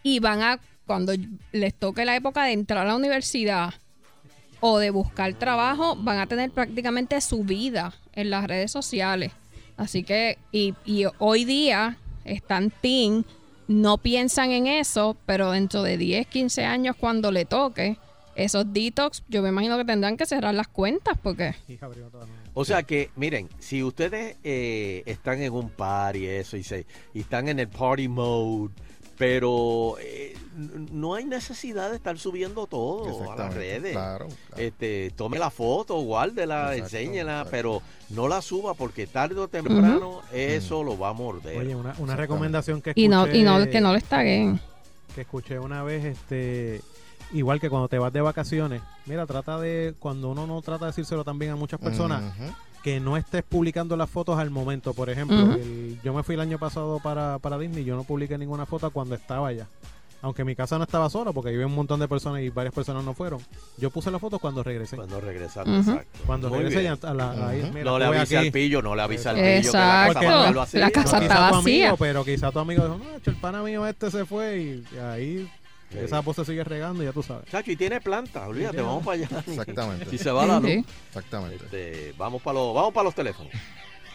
y 0.03 0.19
van 0.19 0.43
a, 0.43 0.59
cuando 0.85 1.13
les 1.51 1.73
toque 1.73 2.05
la 2.05 2.15
época 2.15 2.43
de 2.43 2.53
entrar 2.53 2.85
a 2.85 2.89
la 2.89 2.95
universidad 2.95 3.73
o 4.59 4.79
de 4.79 4.89
buscar 4.89 5.33
trabajo, 5.33 5.95
van 5.95 6.19
a 6.19 6.27
tener 6.27 6.51
prácticamente 6.51 7.19
su 7.21 7.43
vida 7.43 7.93
en 8.13 8.29
las 8.29 8.45
redes 8.45 8.71
sociales. 8.71 9.31
Así 9.77 10.03
que, 10.03 10.37
y, 10.51 10.73
y 10.85 11.05
hoy 11.19 11.45
día 11.45 11.97
están 12.23 12.71
teen, 12.81 13.25
no 13.67 13.97
piensan 13.97 14.51
en 14.51 14.67
eso, 14.67 15.17
pero 15.25 15.51
dentro 15.51 15.83
de 15.83 15.97
10, 15.97 16.27
15 16.27 16.65
años 16.65 16.95
cuando 16.97 17.31
le 17.31 17.45
toque 17.45 17.97
esos 18.35 18.71
detox, 18.73 19.23
yo 19.29 19.41
me 19.41 19.49
imagino 19.49 19.77
que 19.77 19.85
tendrán 19.85 20.17
que 20.17 20.25
cerrar 20.25 20.53
las 20.53 20.67
cuentas 20.67 21.17
porque... 21.21 21.55
O 22.53 22.65
sea 22.65 22.83
que, 22.83 23.09
miren, 23.15 23.49
si 23.59 23.83
ustedes 23.83 24.37
eh, 24.43 25.03
están 25.05 25.41
en 25.41 25.53
un 25.53 25.69
party 25.69 26.19
y 26.19 26.27
eso 26.27 26.57
y, 26.57 26.63
se, 26.63 26.85
y 27.13 27.21
están 27.21 27.47
en 27.49 27.59
el 27.59 27.67
party 27.67 28.07
mode, 28.07 28.73
pero 29.17 29.95
eh, 29.99 30.35
no 30.91 31.13
hay 31.15 31.25
necesidad 31.25 31.89
de 31.89 31.95
estar 31.95 32.17
subiendo 32.17 32.67
todo 32.67 33.31
a 33.31 33.35
las 33.35 33.53
redes. 33.53 33.93
claro, 33.93 34.27
Este, 34.57 35.11
tome 35.15 35.39
la 35.39 35.49
foto, 35.49 35.95
guárdela, 36.01 36.75
Exacto, 36.75 36.97
enséñela, 36.97 37.31
exacto. 37.33 37.51
pero 37.51 37.81
no 38.09 38.27
la 38.27 38.41
suba 38.41 38.73
porque 38.73 39.07
tarde 39.07 39.39
o 39.39 39.47
temprano 39.47 40.21
eso 40.33 40.83
lo 40.83 40.97
va 40.97 41.09
a 41.09 41.13
morder. 41.13 41.57
Oye, 41.57 41.75
una, 41.75 41.95
una 41.97 42.15
recomendación 42.15 42.81
que 42.81 42.91
Y 42.95 43.07
no, 43.07 43.27
y 43.27 43.43
no, 43.43 43.57
escuché- 43.59 43.69
que 43.71 43.81
no 43.81 43.93
les 43.93 44.03
taguen. 44.05 44.59
que 45.13 45.21
escuché 45.21 45.59
una 45.59 45.81
vez, 45.83 46.03
este, 46.05 46.81
igual 47.33 47.59
que 47.61 47.69
cuando 47.69 47.87
te 47.87 47.97
vas 47.99 48.11
de 48.11 48.21
vacaciones, 48.21 48.81
mira, 49.05 49.25
trata 49.25 49.57
de, 49.59 49.95
cuando 49.99 50.29
uno 50.29 50.45
no 50.45 50.61
trata 50.61 50.85
de 50.85 50.91
decírselo 50.91 51.23
también 51.23 51.51
a 51.51 51.55
muchas 51.55 51.79
personas, 51.79 52.21
Ujú. 52.37 52.51
Que 52.85 52.99
no 52.99 53.17
estés 53.17 53.41
publicando 53.41 53.97
las 53.97 54.07
fotos 54.11 54.37
al 54.37 54.51
momento. 54.51 54.93
Por 54.93 55.09
ejemplo, 55.09 55.53
el- 55.55 55.97
yo 56.03 56.13
me 56.13 56.21
fui 56.21 56.35
el 56.35 56.41
año 56.41 56.59
pasado 56.59 56.99
para, 56.99 57.39
para 57.39 57.57
Disney, 57.57 57.83
yo 57.83 57.95
no 57.95 58.03
publiqué 58.03 58.37
ninguna 58.37 58.67
foto 58.67 58.91
cuando 58.91 59.15
estaba 59.15 59.47
allá. 59.47 59.65
Aunque 60.21 60.43
mi 60.43 60.55
casa 60.55 60.77
no 60.77 60.83
estaba 60.83 61.09
sola, 61.09 61.31
porque 61.33 61.49
había 61.49 61.65
un 61.65 61.73
montón 61.73 61.99
de 61.99 62.07
personas 62.07 62.41
y 62.43 62.49
varias 62.49 62.75
personas 62.75 63.03
no 63.03 63.15
fueron. 63.15 63.39
Yo 63.79 63.89
puse 63.89 64.11
la 64.11 64.19
foto 64.19 64.37
cuando 64.37 64.61
regresé. 64.61 64.97
Cuando 64.97 65.19
regresaste, 65.19 65.69
Ujú. 65.71 65.79
exacto. 65.91 66.19
Cuando 66.27 66.49
Muy 66.49 66.59
regresé 66.59 66.81
bien. 66.81 66.95
ya 67.01 67.09
a 67.09 67.13
la- 67.15 67.47
ahí, 67.49 67.71
mira, 67.73 67.85
no 67.85 67.97
le 67.97 68.05
aquí. 68.19 68.35
al 68.35 68.51
pillo, 68.51 68.81
no 68.83 68.95
le 68.95 69.01
avise 69.01 69.29
al 69.29 69.35
pillo 69.35 69.45
que 69.47 69.77
la 69.77 70.07
Exacto. 70.07 70.19
casa. 70.19 70.77
La 70.77 70.91
casa 70.91 71.17
No, 71.17 71.23
está 71.23 71.39
vacía. 71.51 71.57
amigo, 71.89 71.97
pero 71.97 72.23
quizá 72.23 72.51
tu 72.51 72.59
amigo 72.59 72.83
dijo, 72.83 72.97
no, 72.99 73.05
el 73.25 73.35
pana 73.37 73.63
mío 73.63 73.85
este 73.87 74.11
se 74.11 74.25
fue 74.25 74.59
y 74.59 74.97
ahí 74.99 75.49
Sí. 75.99 76.05
esa 76.05 76.19
voz 76.21 76.35
se 76.35 76.45
sigue 76.45 76.63
regando 76.63 77.01
y 77.03 77.05
ya 77.05 77.11
tú 77.13 77.23
sabes. 77.23 77.45
Chacho, 77.49 77.71
y 77.71 77.75
tiene 77.75 77.99
planta, 78.01 78.47
olvídate, 78.47 78.81
vamos 78.81 79.03
para 79.05 79.17
allá. 79.23 79.43
Exactamente. 79.47 80.05
Si 80.09 80.17
se 80.17 80.31
va 80.31 80.45
la 80.45 80.59
luz. 80.59 80.85
Exactamente. 81.07 81.65
Este, 81.65 82.13
vamos 82.17 82.41
para 82.41 82.55
los, 82.59 82.73
vamos 82.75 82.93
para 82.93 83.03
los 83.05 83.15
teléfonos. 83.15 83.51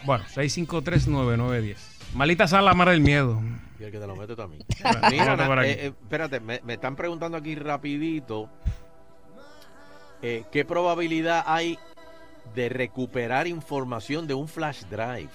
Bueno, 0.03 0.23
6539910. 0.33 1.75
Malita 2.15 2.47
sea 2.47 2.61
la 2.61 2.73
madre 2.73 2.91
del 2.93 3.01
miedo. 3.01 3.41
Y 3.79 3.83
el 3.83 3.91
que 3.91 3.99
te 3.99 4.07
lo 4.07 4.15
mete 4.15 4.35
también. 4.35 4.63
Mira, 5.11 5.35
na- 5.35 5.65
eh, 5.65 5.71
eh, 5.87 5.93
espérate, 6.01 6.39
me, 6.39 6.59
me 6.63 6.73
están 6.73 6.95
preguntando 6.95 7.37
aquí 7.37 7.55
rapidito 7.55 8.49
eh, 10.21 10.43
qué 10.51 10.65
probabilidad 10.65 11.43
hay 11.47 11.79
de 12.55 12.69
recuperar 12.69 13.47
información 13.47 14.27
de 14.27 14.33
un 14.33 14.47
flash 14.47 14.83
drive. 14.89 15.29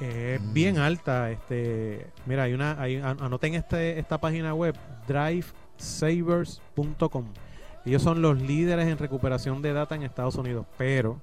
Es 0.00 0.40
bien 0.52 0.78
alta. 0.78 1.30
Este, 1.30 2.06
mira, 2.26 2.44
hay 2.44 2.52
una, 2.54 2.80
hay, 2.80 2.96
an- 2.96 3.18
anoten 3.20 3.54
este, 3.54 3.98
esta 3.98 4.18
página 4.18 4.54
web, 4.54 4.74
drivesavers.com. 5.06 7.24
Ellos 7.84 8.02
son 8.02 8.22
los 8.22 8.40
líderes 8.40 8.88
en 8.88 8.98
recuperación 8.98 9.62
de 9.62 9.72
data 9.72 9.94
en 9.94 10.02
Estados 10.02 10.34
Unidos, 10.36 10.66
pero 10.78 11.20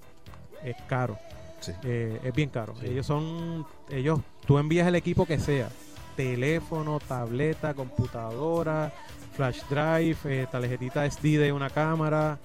es 0.63 0.75
caro. 0.87 1.17
Sí. 1.59 1.73
Eh, 1.83 2.19
es 2.23 2.33
bien 2.33 2.49
caro. 2.49 2.75
Sí. 2.79 2.87
Ellos 2.87 3.05
son, 3.05 3.65
ellos, 3.89 4.19
tú 4.45 4.57
envías 4.57 4.87
el 4.87 4.95
equipo 4.95 5.25
que 5.25 5.39
sea, 5.39 5.69
teléfono, 6.15 6.99
tableta, 6.99 7.73
computadora, 7.73 8.93
flash 9.35 9.61
drive, 9.69 10.17
eh, 10.25 10.47
tarjetita 10.51 11.09
SD 11.09 11.39
de 11.39 11.51
una 11.51 11.69
cámara. 11.69 12.39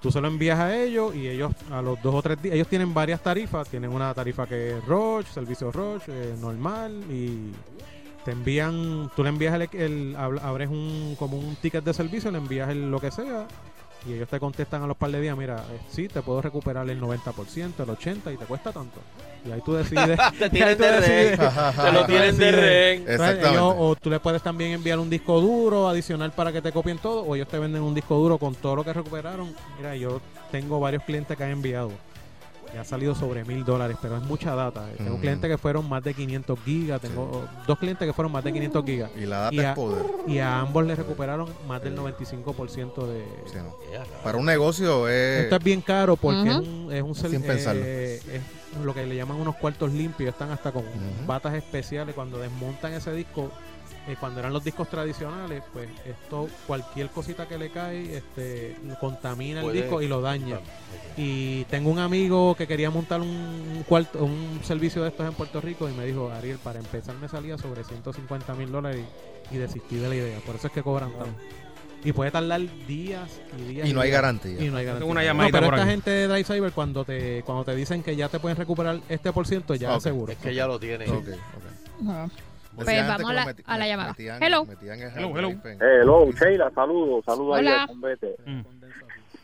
Tú 0.00 0.10
se 0.10 0.20
lo 0.20 0.26
envías 0.26 0.58
a 0.58 0.76
ellos 0.76 1.14
y 1.14 1.28
ellos 1.28 1.52
a 1.70 1.80
los 1.80 2.02
dos 2.02 2.16
o 2.16 2.22
tres 2.22 2.42
días, 2.42 2.56
ellos 2.56 2.66
tienen 2.66 2.92
varias 2.92 3.20
tarifas, 3.20 3.68
tienen 3.68 3.92
una 3.92 4.12
tarifa 4.12 4.48
que 4.48 4.78
es 4.78 4.84
Roche, 4.84 5.32
servicio 5.32 5.70
Roche, 5.70 6.12
eh, 6.12 6.34
normal 6.40 7.04
y 7.08 7.52
te 8.24 8.30
envían, 8.32 9.10
tú 9.16 9.22
le 9.22 9.28
envías 9.30 9.54
el, 9.54 9.62
el- 9.72 10.16
ab- 10.16 10.40
abres 10.42 10.68
un 10.68 11.16
como 11.18 11.36
un 11.38 11.56
ticket 11.56 11.84
de 11.84 11.92
servicio, 11.94 12.30
le 12.30 12.38
envías 12.38 12.68
el, 12.70 12.90
lo 12.90 13.00
que 13.00 13.10
sea 13.10 13.46
y 14.08 14.14
ellos 14.14 14.28
te 14.28 14.40
contestan 14.40 14.82
a 14.82 14.86
los 14.88 14.96
par 14.96 15.12
de 15.12 15.20
días, 15.20 15.36
mira, 15.36 15.58
eh, 15.72 15.78
sí, 15.88 16.08
te 16.08 16.22
puedo 16.22 16.42
recuperar 16.42 16.88
el 16.90 17.00
90%, 17.00 17.20
el 17.56 17.72
80% 17.88 18.34
y 18.34 18.36
te 18.36 18.44
cuesta 18.46 18.72
tanto. 18.72 18.98
Y 19.46 19.50
ahí 19.52 19.60
tú 19.64 19.74
decides. 19.74 20.18
Te 20.38 20.50
tienen 20.50 20.76
de 20.78 21.00
rehén. 21.00 21.38
Te 21.38 21.92
lo 21.92 22.06
tienen 22.06 22.36
de 22.36 22.50
rehén. 22.52 22.98
Entonces, 23.00 23.20
Exactamente. 23.20 23.48
ellos- 23.58 23.74
o 23.78 23.96
tú 23.96 24.10
le 24.10 24.18
puedes 24.20 24.40
también 24.42 24.72
enviar 24.72 24.98
un 25.00 25.08
disco 25.10 25.40
duro 25.40 25.88
adicional 25.88 26.30
para 26.32 26.52
que 26.52 26.60
te 26.62 26.70
copien 26.72 26.98
todo, 26.98 27.22
o 27.22 27.34
ellos 27.36 27.46
te 27.48 27.58
venden 27.60 27.82
un 27.82 27.92
disco 27.94 28.16
duro 28.16 28.38
con 28.38 28.54
todo 28.56 28.76
lo 28.76 28.84
que 28.84 28.92
recuperaron. 28.92 29.52
Mira, 29.78 29.94
yo 29.96 30.20
tengo 30.52 30.78
varios 30.80 31.02
clientes 31.04 31.36
que 31.36 31.42
han 31.44 31.50
enviado. 31.50 31.90
Y 32.74 32.78
ha 32.78 32.84
salido 32.84 33.14
sobre 33.14 33.44
mil 33.44 33.64
dólares, 33.64 33.96
pero 34.00 34.16
es 34.16 34.22
mucha 34.22 34.54
data. 34.54 34.86
Tengo 34.96 35.18
Mm. 35.18 35.20
clientes 35.20 35.50
que 35.50 35.58
fueron 35.58 35.88
más 35.88 36.02
de 36.02 36.14
500 36.14 36.58
gigas, 36.64 37.00
tengo 37.02 37.46
dos 37.66 37.78
clientes 37.78 38.06
que 38.06 38.12
fueron 38.14 38.32
más 38.32 38.42
de 38.44 38.52
500 38.52 38.84
gigas. 38.84 39.10
Y 39.16 39.26
la 39.26 39.40
data 39.40 39.54
y 39.54 39.58
a, 39.60 39.70
es 39.70 39.76
poder. 39.76 40.02
y 40.26 40.38
a 40.38 40.60
ambos 40.60 40.86
les 40.86 40.96
recuperaron 40.96 41.48
más 41.68 41.82
del 41.82 41.94
95% 41.96 43.06
de... 43.06 43.24
Sí, 43.46 43.56
no. 43.58 43.76
Para 44.24 44.38
un 44.38 44.46
negocio 44.46 45.08
es... 45.08 45.44
Esto 45.44 45.56
es 45.56 45.64
bien 45.64 45.82
caro 45.82 46.16
porque 46.16 46.48
es 46.48 46.56
un, 46.56 46.88
es 46.92 47.02
un 47.02 47.42
pensarlo. 47.42 47.82
eh, 47.84 48.20
es 48.32 48.80
lo 48.82 48.94
que 48.94 49.04
le 49.06 49.16
llaman 49.16 49.36
unos 49.38 49.56
cuartos 49.56 49.92
limpios, 49.92 50.30
están 50.32 50.50
hasta 50.50 50.72
con 50.72 50.84
batas 51.26 51.52
especiales 51.54 52.14
cuando 52.14 52.38
desmontan 52.38 52.94
ese 52.94 53.12
disco. 53.12 53.50
Eh, 54.08 54.16
cuando 54.18 54.40
eran 54.40 54.52
los 54.52 54.64
discos 54.64 54.88
tradicionales, 54.88 55.62
pues 55.72 55.88
esto, 56.04 56.48
cualquier 56.66 57.08
cosita 57.10 57.46
que 57.46 57.56
le 57.56 57.70
cae, 57.70 58.16
este, 58.16 58.76
contamina 59.00 59.60
el 59.60 59.66
Puede- 59.66 59.82
disco 59.82 60.02
y 60.02 60.08
lo 60.08 60.20
daña. 60.20 60.58
Y 61.16 61.64
tengo 61.64 61.90
un 61.90 61.98
amigo 61.98 62.54
que 62.56 62.66
quería 62.66 62.90
montar 62.90 63.20
un, 63.20 63.84
cuarto, 63.88 64.24
un 64.24 64.60
servicio 64.64 65.02
de 65.02 65.08
estos 65.10 65.26
en 65.26 65.34
Puerto 65.34 65.60
Rico 65.60 65.88
y 65.88 65.92
me 65.92 66.04
dijo, 66.06 66.30
Ariel, 66.30 66.58
para 66.58 66.78
empezar 66.80 67.14
me 67.16 67.28
salía 67.28 67.56
sobre 67.58 67.84
150 67.84 68.54
mil 68.54 68.72
dólares 68.72 69.04
y, 69.50 69.54
y 69.54 69.58
desistí 69.58 69.96
de 69.96 70.08
la 70.08 70.14
idea. 70.16 70.38
Por 70.40 70.56
eso 70.56 70.66
es 70.66 70.72
que 70.72 70.82
cobran 70.82 71.12
tanto. 71.12 71.34
Y 72.04 72.10
puede 72.10 72.32
tardar 72.32 72.60
días 72.88 73.30
y 73.56 73.62
días. 73.74 73.88
Y 73.88 73.92
no 73.92 74.00
hay 74.00 74.10
garantía. 74.10 74.60
Y 74.60 74.68
no 74.68 74.76
hay 74.78 74.84
garantía. 74.86 75.06
Tengo 75.06 75.12
una 75.12 75.32
No, 75.32 75.48
pero 75.52 75.66
esta 75.66 75.86
gente 75.86 76.10
de 76.10 76.26
Drive 76.26 76.44
Cyber, 76.44 76.72
cuando 76.72 77.04
te, 77.04 77.44
cuando 77.44 77.64
te 77.64 77.76
dicen 77.76 78.02
que 78.02 78.16
ya 78.16 78.28
te 78.28 78.40
pueden 78.40 78.56
recuperar 78.56 78.98
este 79.08 79.32
por 79.32 79.46
ciento, 79.46 79.76
ya 79.76 79.90
Ok. 79.92 79.96
es 79.98 80.02
seguro. 80.02 80.32
Es 80.32 80.38
que 80.38 80.52
ya 80.52 80.66
lo 80.66 80.80
tiene. 80.80 81.08
Ok, 81.08 81.28
ok. 81.28 82.08
Ajá. 82.10 82.28
Pues 82.74 82.86
vamos 83.06 83.30
a 83.30 83.32
la- 83.34 83.54
a 83.66 83.86
llamada. 83.86 84.10
metían- 84.10 84.42
Hello. 84.42 84.64
metían 84.64 85.00
el 85.00 85.10
Hello, 85.16 85.28
hard 85.36 85.76
hello. 85.80 86.30
Sheila, 86.32 86.70
saludos, 86.70 87.24
saludos 87.24 87.56
ahí 87.58 87.66
Hola. 87.66 87.82
al 87.82 87.88
convete. 87.88 88.36
Mm. 88.46 88.60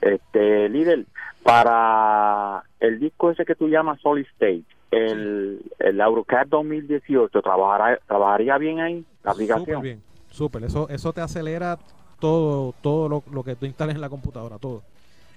Este, 0.01 0.69
líder, 0.69 1.07
para 1.43 2.63
el 2.81 3.01
disco 3.01 3.31
ese 3.31 3.45
que 3.45 3.55
tú 3.55 3.69
llamas 3.69 4.01
Solid 4.01 4.25
State, 4.35 4.65
el, 4.91 5.61
el 5.81 6.01
AutoCAD 6.01 6.47
2018, 6.47 7.43
¿trabajará, 7.43 7.99
¿trabajaría 8.07 8.57
bien 8.59 8.81
ahí 8.81 9.05
la 9.25 9.33
Súper 9.33 9.45
aplicación? 9.53 9.83
bien, 9.83 10.03
súper. 10.31 10.65
Eso, 10.65 10.89
eso 10.89 11.13
te 11.13 11.21
acelera 11.21 11.79
todo, 12.21 12.75
todo 12.81 13.09
lo, 13.09 13.23
lo 13.33 13.43
que 13.45 13.57
tú 13.57 13.67
instales 13.67 13.97
en 13.97 14.01
la 14.01 14.09
computadora, 14.09 14.59
todo. 14.59 14.83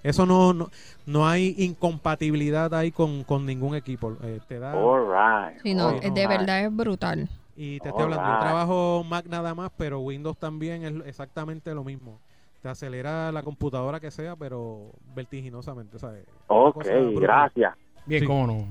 Eso 0.04 0.26
no, 0.26 0.54
no, 0.54 0.70
no 1.06 1.28
hay 1.28 1.54
incompatibilidad 1.60 2.74
ahí 2.74 2.92
con, 2.92 3.24
con 3.24 3.46
ningún 3.46 3.76
equipo. 3.76 4.16
Eh, 4.24 4.40
te 4.48 4.58
da, 4.60 4.74
All 4.76 5.06
right. 5.52 5.62
Sí, 5.62 5.74
no, 5.76 5.90
all 5.90 6.00
de 6.00 6.10
right. 6.10 6.28
verdad 6.30 6.66
es 6.66 6.76
brutal. 6.76 7.30
Y 7.56 7.80
te 7.80 7.90
estoy 7.90 8.04
hablando, 8.04 8.24
yo 8.34 8.40
trabajo 8.40 9.04
Mac 9.08 9.26
nada 9.28 9.54
más, 9.54 9.72
pero 9.78 10.00
Windows 10.00 10.38
también 10.38 10.84
es 10.84 11.08
exactamente 11.08 11.74
lo 11.74 11.84
mismo. 11.84 12.20
Te 12.62 12.70
acelera 12.70 13.32
la 13.32 13.44
computadora 13.44 14.00
que 14.00 14.12
sea, 14.12 14.36
pero 14.36 14.92
vertiginosamente, 15.16 15.98
¿sabes? 16.00 16.24
Ok, 16.48 16.86
gracias. 17.20 17.74
Bien, 18.06 18.22
Sí. 18.22 18.28
cómo 18.28 18.48
no. 18.48 18.68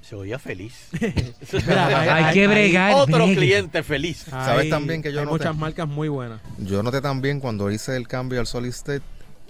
Se 0.00 0.14
oía 0.16 0.38
feliz. 0.38 0.90
Mira, 1.66 2.16
Hay 2.28 2.34
que 2.34 2.46
bregar, 2.46 2.92
Otro 2.94 3.16
bregue. 3.24 3.36
cliente 3.36 3.82
feliz. 3.82 4.18
¿Sabes 4.28 4.64
Hay- 4.64 4.70
también 4.70 5.00
que 5.02 5.10
yo 5.12 5.20
hay 5.20 5.24
noté? 5.24 5.38
muchas 5.38 5.56
marcas 5.56 5.88
muy 5.88 6.08
buenas. 6.08 6.40
Yo 6.58 6.82
noté 6.82 7.00
también 7.00 7.40
cuando 7.40 7.70
hice 7.70 7.96
el 7.96 8.06
cambio 8.06 8.40
al 8.40 8.46
Solid 8.46 8.68
State 8.70 9.02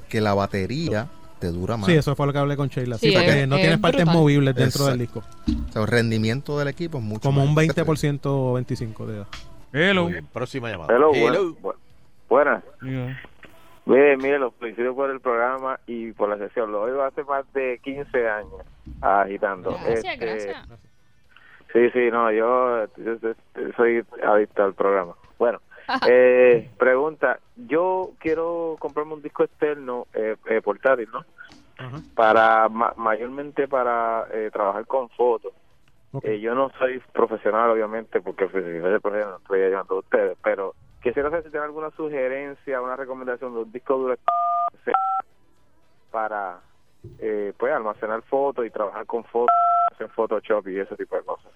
que 0.09 0.21
la 0.21 0.33
batería 0.35 1.09
te 1.47 1.53
dura 1.53 1.77
más. 1.77 1.87
Sí, 1.87 1.93
eso 1.95 2.15
fue 2.17 2.27
lo 2.27 2.33
que 2.33 2.39
hablé 2.39 2.57
con 2.57 2.69
Sheila. 2.69 2.97
Sí, 2.99 3.09
Sí, 3.11 3.15
porque 3.15 3.43
es- 3.43 3.49
no 3.49 3.57
es 3.57 3.61
tienes 3.63 3.79
partes 3.81 4.05
brutal. 4.05 4.21
movibles 4.21 4.55
dentro 4.55 4.85
del 4.87 5.01
Exacto. 5.01 5.23
disco. 5.47 5.65
O 5.69 5.73
sea, 5.73 5.83
el 5.83 5.89
rendimiento 5.89 6.59
del 6.59 6.69
equipo 6.69 6.99
es 6.99 7.05
mucho 7.05 7.21
Como 7.29 7.43
un 7.43 7.49
más. 7.55 7.57
20% 7.67 8.27
o 8.51 8.55
25% 8.55 9.07
de 9.07 9.17
edad. 9.19 9.27
Hello. 9.73 10.09
Próxima 10.33 10.71
llamada. 10.71 10.95
Hello, 10.95 11.11
Hello. 11.13 11.45
bu- 11.55 11.57
bu- 11.61 11.75
buenas. 12.29 12.63
Yeah. 12.83 13.21
Mire, 13.87 14.17
mire, 14.17 14.39
los 14.39 14.55
felicito 14.55 14.95
por 14.95 15.11
el 15.11 15.21
programa 15.21 15.79
y 15.87 16.13
por 16.13 16.29
la 16.31 16.39
sesión. 16.39 16.73
Lo 16.73 16.83
oigo 16.83 17.03
hace 17.03 17.23
más 17.25 17.45
de 17.53 17.79
15 17.85 18.29
años 18.29 18.53
agitando. 19.03 19.71
Gracias, 19.73 20.05
Este, 20.15 20.17
gracias. 20.27 20.57
Sí, 21.73 21.91
sí, 21.93 22.09
no, 22.11 22.31
yo, 22.31 22.87
yo 22.97 23.17
soy 23.77 24.03
adicto 24.27 24.63
al 24.65 24.75
programa. 24.75 25.15
Bueno, 25.39 25.61
eh, 26.09 26.71
pregunta, 26.79 27.41
yo 27.55 28.13
quiero 28.19 28.77
comprarme 28.79 29.15
un 29.15 29.23
disco 29.23 29.45
externo 29.45 30.07
eh, 30.13 30.37
eh, 30.47 30.61
portátil, 30.63 31.09
¿no? 31.13 31.25
Ajá. 31.79 32.01
Para, 32.15 32.69
ma- 32.69 32.95
mayormente 32.97 33.67
para 33.69 34.27
eh, 34.33 34.51
trabajar 34.53 34.87
con 34.87 35.09
fotos. 35.11 35.53
Eh, 36.23 36.39
yo 36.39 36.55
no 36.55 36.71
soy 36.79 37.01
profesional, 37.13 37.71
obviamente, 37.71 38.21
porque 38.21 38.47
pues, 38.47 38.65
si 38.65 38.81
fuese 38.81 39.01
profesional 39.01 39.33
no 39.33 39.39
estoy 39.39 39.63
ayudando 39.63 39.97
a 39.97 39.99
ustedes, 39.99 40.39
pero 40.43 40.75
quisiera 41.03 41.29
saber 41.29 41.45
si 41.45 41.51
tienen 41.51 41.67
alguna 41.67 41.91
sugerencia, 41.91 42.81
una 42.81 42.95
recomendación 42.97 43.53
de 43.53 43.61
un 43.63 43.73
disco 43.73 43.99
duro 43.99 44.15
para 46.11 46.61
eh, 47.19 47.53
pues 47.59 47.73
almacenar 47.73 48.23
fotos 48.23 48.65
y 48.65 48.71
trabajar 48.71 49.05
con 49.07 49.25
fotos 49.25 49.55
en 49.99 50.09
Photoshop 50.11 50.69
y 50.69 50.79
ese 50.79 50.97
tipo 50.97 51.17
de 51.17 51.23
cosas. 51.25 51.53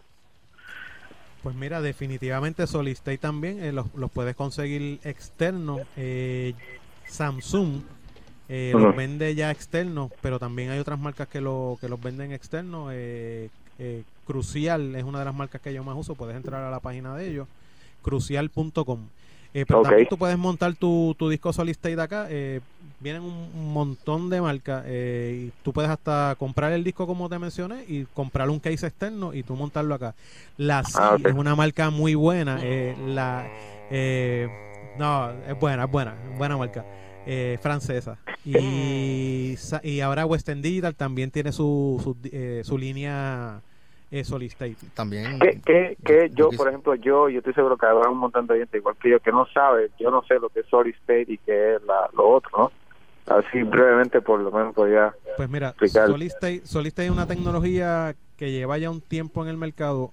Pues 1.49 1.57
mira, 1.57 1.81
definitivamente 1.81 2.67
Solid 2.67 2.93
State 2.93 3.17
también 3.17 3.65
eh, 3.65 3.73
los, 3.73 3.87
los 3.95 4.11
puedes 4.11 4.37
conseguir 4.37 5.01
externos. 5.03 5.81
Eh, 5.97 6.53
Samsung 7.07 7.81
eh, 8.51 8.75
los 8.75 8.95
vende 8.95 9.35
ya 9.35 9.51
externos, 9.51 10.13
pero 10.21 10.39
también 10.39 10.69
hay 10.69 10.79
otras 10.79 10.99
marcas 10.99 11.27
que, 11.27 11.41
lo, 11.41 11.79
que 11.81 11.89
los 11.89 11.99
venden 12.03 12.33
externos. 12.33 12.91
Eh, 12.93 13.49
eh, 13.79 14.03
Crucial 14.27 14.95
es 14.95 15.05
una 15.05 15.21
de 15.21 15.25
las 15.25 15.35
marcas 15.35 15.63
que 15.63 15.73
yo 15.73 15.83
más 15.83 15.97
uso. 15.97 16.17
Puedes 16.17 16.37
entrar 16.37 16.63
a 16.63 16.71
la 16.71 16.81
página 16.81 17.17
de 17.17 17.31
ellos, 17.31 17.49
crucial.com. 18.03 19.09
Eh, 19.55 19.65
pero 19.67 19.83
también 19.83 20.09
tú 20.09 20.19
puedes 20.19 20.37
montar 20.37 20.75
tu, 20.75 21.15
tu 21.19 21.29
disco 21.29 21.53
Solid 21.53 21.73
State 21.73 22.01
acá. 22.01 22.27
Eh, 22.29 22.61
vienen 23.01 23.23
un, 23.23 23.73
montón 23.73 24.29
de 24.29 24.41
marcas 24.41 24.85
eh, 24.87 25.47
y 25.49 25.53
tú 25.63 25.73
puedes 25.73 25.91
hasta 25.91 26.35
comprar 26.39 26.73
el 26.73 26.85
disco 26.85 27.07
como 27.07 27.29
te 27.29 27.39
mencioné 27.39 27.85
y 27.87 28.05
comprar 28.07 28.51
un 28.51 28.59
case 28.61 28.87
externo 28.87 29.33
y 29.35 29.43
tú 29.43 29.55
montarlo 29.55 29.95
acá. 29.95 30.15
La 30.57 30.83
Ah, 30.95 31.15
ok. 31.15 31.27
es 31.27 31.35
una 31.35 31.55
marca 31.55 31.91
muy 31.91 32.15
buena. 32.15 32.59
eh, 32.63 32.97
la 33.07 33.47
eh, 33.91 34.49
No, 34.99 35.31
es 35.31 35.59
buena, 35.59 35.85
es 35.85 35.91
buena, 35.91 36.15
buena 36.37 36.57
marca. 36.57 36.85
Eh, 37.27 37.59
francesa. 37.61 38.19
Y, 38.45 39.55
y 39.83 40.01
ahora 40.01 40.25
Western 40.25 40.63
Digital 40.63 40.95
también 40.95 41.31
tiene 41.31 41.53
su, 41.53 42.01
su, 42.03 42.17
eh, 42.33 42.63
su 42.65 42.79
línea 42.79 43.61
eh, 44.11 44.21
State. 44.21 44.77
También. 44.95 45.39
que, 45.39 45.61
que, 45.65 45.97
que 46.05 46.31
yo, 46.35 46.51
por 46.51 46.69
ejemplo, 46.69 46.95
yo, 46.95 47.29
yo 47.29 47.39
estoy 47.39 47.55
seguro 47.55 47.77
que 47.77 47.87
habrá 47.87 48.09
un 48.09 48.19
montón 48.19 48.47
de 48.47 48.59
gente 48.59 48.79
igual 48.79 48.97
que 49.01 49.11
yo 49.11 49.21
que 49.21 49.33
no 49.33 49.47
sabe, 49.53 49.91
yo 49.99 50.11
no 50.11 50.23
sé 50.23 50.39
lo 50.39 50.49
que 50.49 50.61
es 50.61 50.67
Solid 50.67 50.95
State 50.95 51.27
y 51.29 51.39
qué 51.39 51.77
es 51.77 51.83
la, 51.83 52.09
lo 52.15 52.29
otro, 52.29 52.51
¿no? 52.57 52.73
Así 53.35 53.63
brevemente, 53.63 54.23
por 54.23 54.41
lo 54.41 54.51
menos 54.51 54.75
podría 54.75 55.15
Pues 55.37 55.51
mira. 55.51 55.75
Solid 55.93 56.29
State, 56.29 56.63
Solid 56.65 56.89
State 56.89 57.07
es 57.07 57.13
una 57.13 57.27
tecnología 57.27 58.15
que 58.39 58.51
lleva 58.51 58.79
ya 58.79 58.91
un 58.91 59.03
tiempo 59.03 59.43
en 59.43 59.51
el 59.51 59.59
mercado. 59.59 60.13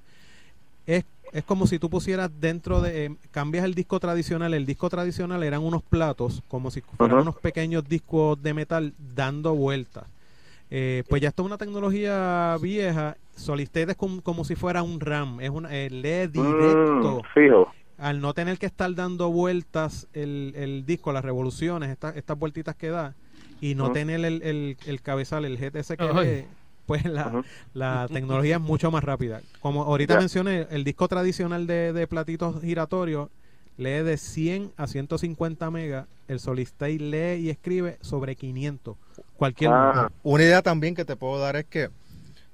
Es, 0.85 1.05
es 1.31 1.43
como 1.45 1.65
si 1.65 1.79
tú 1.79 1.89
pusieras 1.89 2.29
dentro 2.41 2.81
de... 2.81 3.05
eh, 3.05 3.15
cambias 3.31 3.63
el 3.63 3.73
disco 3.73 4.01
tradicional. 4.01 4.53
El 4.53 4.65
disco 4.65 4.89
tradicional 4.89 5.43
eran 5.43 5.63
unos 5.63 5.81
platos, 5.81 6.43
como 6.49 6.71
si 6.71 6.81
fueran 6.81 7.19
Ujú. 7.19 7.29
unos 7.29 7.35
pequeños 7.39 7.87
discos 7.87 8.41
de 8.43 8.53
metal 8.53 8.93
dando 9.15 9.55
vueltas. 9.55 10.03
Eh, 10.77 11.03
pues 11.07 11.21
ya 11.21 11.29
está 11.29 11.41
una 11.41 11.57
tecnología 11.57 12.57
vieja. 12.61 13.15
Solid 13.37 13.63
State 13.63 13.91
es 13.91 13.97
como, 13.97 14.21
como 14.21 14.43
si 14.43 14.55
fuera 14.55 14.83
un 14.83 14.99
RAM. 14.99 15.39
Es 15.39 15.49
una, 15.49 15.73
eh, 15.73 15.89
lee 15.89 16.27
directo. 16.27 17.21
Mm, 17.23 17.33
fijo. 17.33 17.71
Al 17.97 18.19
no 18.19 18.33
tener 18.33 18.57
que 18.57 18.65
estar 18.65 18.93
dando 18.93 19.31
vueltas 19.31 20.09
el, 20.11 20.51
el 20.57 20.85
disco, 20.85 21.13
las 21.13 21.23
revoluciones, 21.23 21.91
estas 21.91 22.17
estas 22.17 22.37
vueltitas 22.37 22.75
que 22.75 22.89
da, 22.89 23.15
y 23.61 23.73
no 23.75 23.93
tener 23.93 24.25
el, 24.25 24.41
el, 24.41 24.77
el 24.85 25.01
cabezal, 25.01 25.45
el 25.45 25.57
GTS 25.57 25.95
que 25.95 26.03
Ay. 26.13 26.27
lee, 26.27 26.45
pues 26.85 27.05
la, 27.05 27.41
la 27.73 28.09
tecnología 28.11 28.55
es 28.55 28.61
mucho 28.61 28.91
más 28.91 29.05
rápida. 29.05 29.39
Como 29.61 29.83
ahorita 29.83 30.19
mencioné, 30.19 30.67
el 30.71 30.83
disco 30.83 31.07
tradicional 31.07 31.67
de, 31.67 31.93
de 31.93 32.05
platitos 32.05 32.61
giratorios 32.61 33.29
lee 33.77 34.03
de 34.03 34.17
100 34.17 34.73
a 34.75 34.87
150 34.87 35.71
megas, 35.71 36.05
el 36.27 36.39
Solid 36.39 36.63
State 36.63 36.99
lee 36.99 37.41
y 37.41 37.49
escribe 37.49 37.97
sobre 38.01 38.35
500. 38.35 38.97
Cualquier 39.37 39.71
Ah. 39.73 40.11
Una 40.23 40.43
idea 40.43 40.61
también 40.61 40.95
que 40.95 41.05
te 41.05 41.15
puedo 41.15 41.39
dar 41.39 41.55
es 41.55 41.65
que 41.65 41.89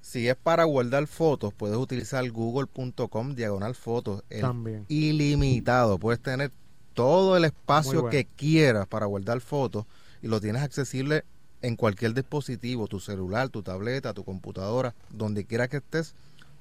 si 0.01 0.27
es 0.27 0.35
para 0.35 0.63
guardar 0.63 1.05
fotos, 1.07 1.53
puedes 1.53 1.77
utilizar 1.77 2.29
google.com 2.29 3.35
diagonal 3.35 3.75
fotos. 3.75 4.23
El 4.29 4.41
También. 4.41 4.85
Ilimitado. 4.89 5.99
Puedes 5.99 6.19
tener 6.19 6.51
todo 6.93 7.37
el 7.37 7.45
espacio 7.45 8.01
bueno. 8.01 8.09
que 8.09 8.25
quieras 8.25 8.87
para 8.87 9.05
guardar 9.05 9.39
fotos 9.41 9.85
y 10.21 10.27
lo 10.27 10.41
tienes 10.41 10.61
accesible 10.61 11.23
en 11.61 11.75
cualquier 11.75 12.13
dispositivo, 12.13 12.87
tu 12.87 12.99
celular, 12.99 13.49
tu 13.49 13.61
tableta, 13.61 14.13
tu 14.13 14.23
computadora, 14.23 14.95
donde 15.11 15.45
quiera 15.45 15.67
que 15.67 15.77
estés. 15.77 16.15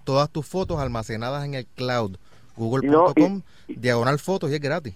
Todas 0.05 0.31
tus 0.31 0.47
fotos 0.47 0.79
almacenadas 0.79 1.45
en 1.45 1.55
el 1.55 1.67
cloud. 1.67 2.17
Google.com 2.57 3.43
diagonal 3.69 4.19
fotos 4.19 4.51
y 4.51 4.55
es 4.55 4.61
gratis. 4.61 4.95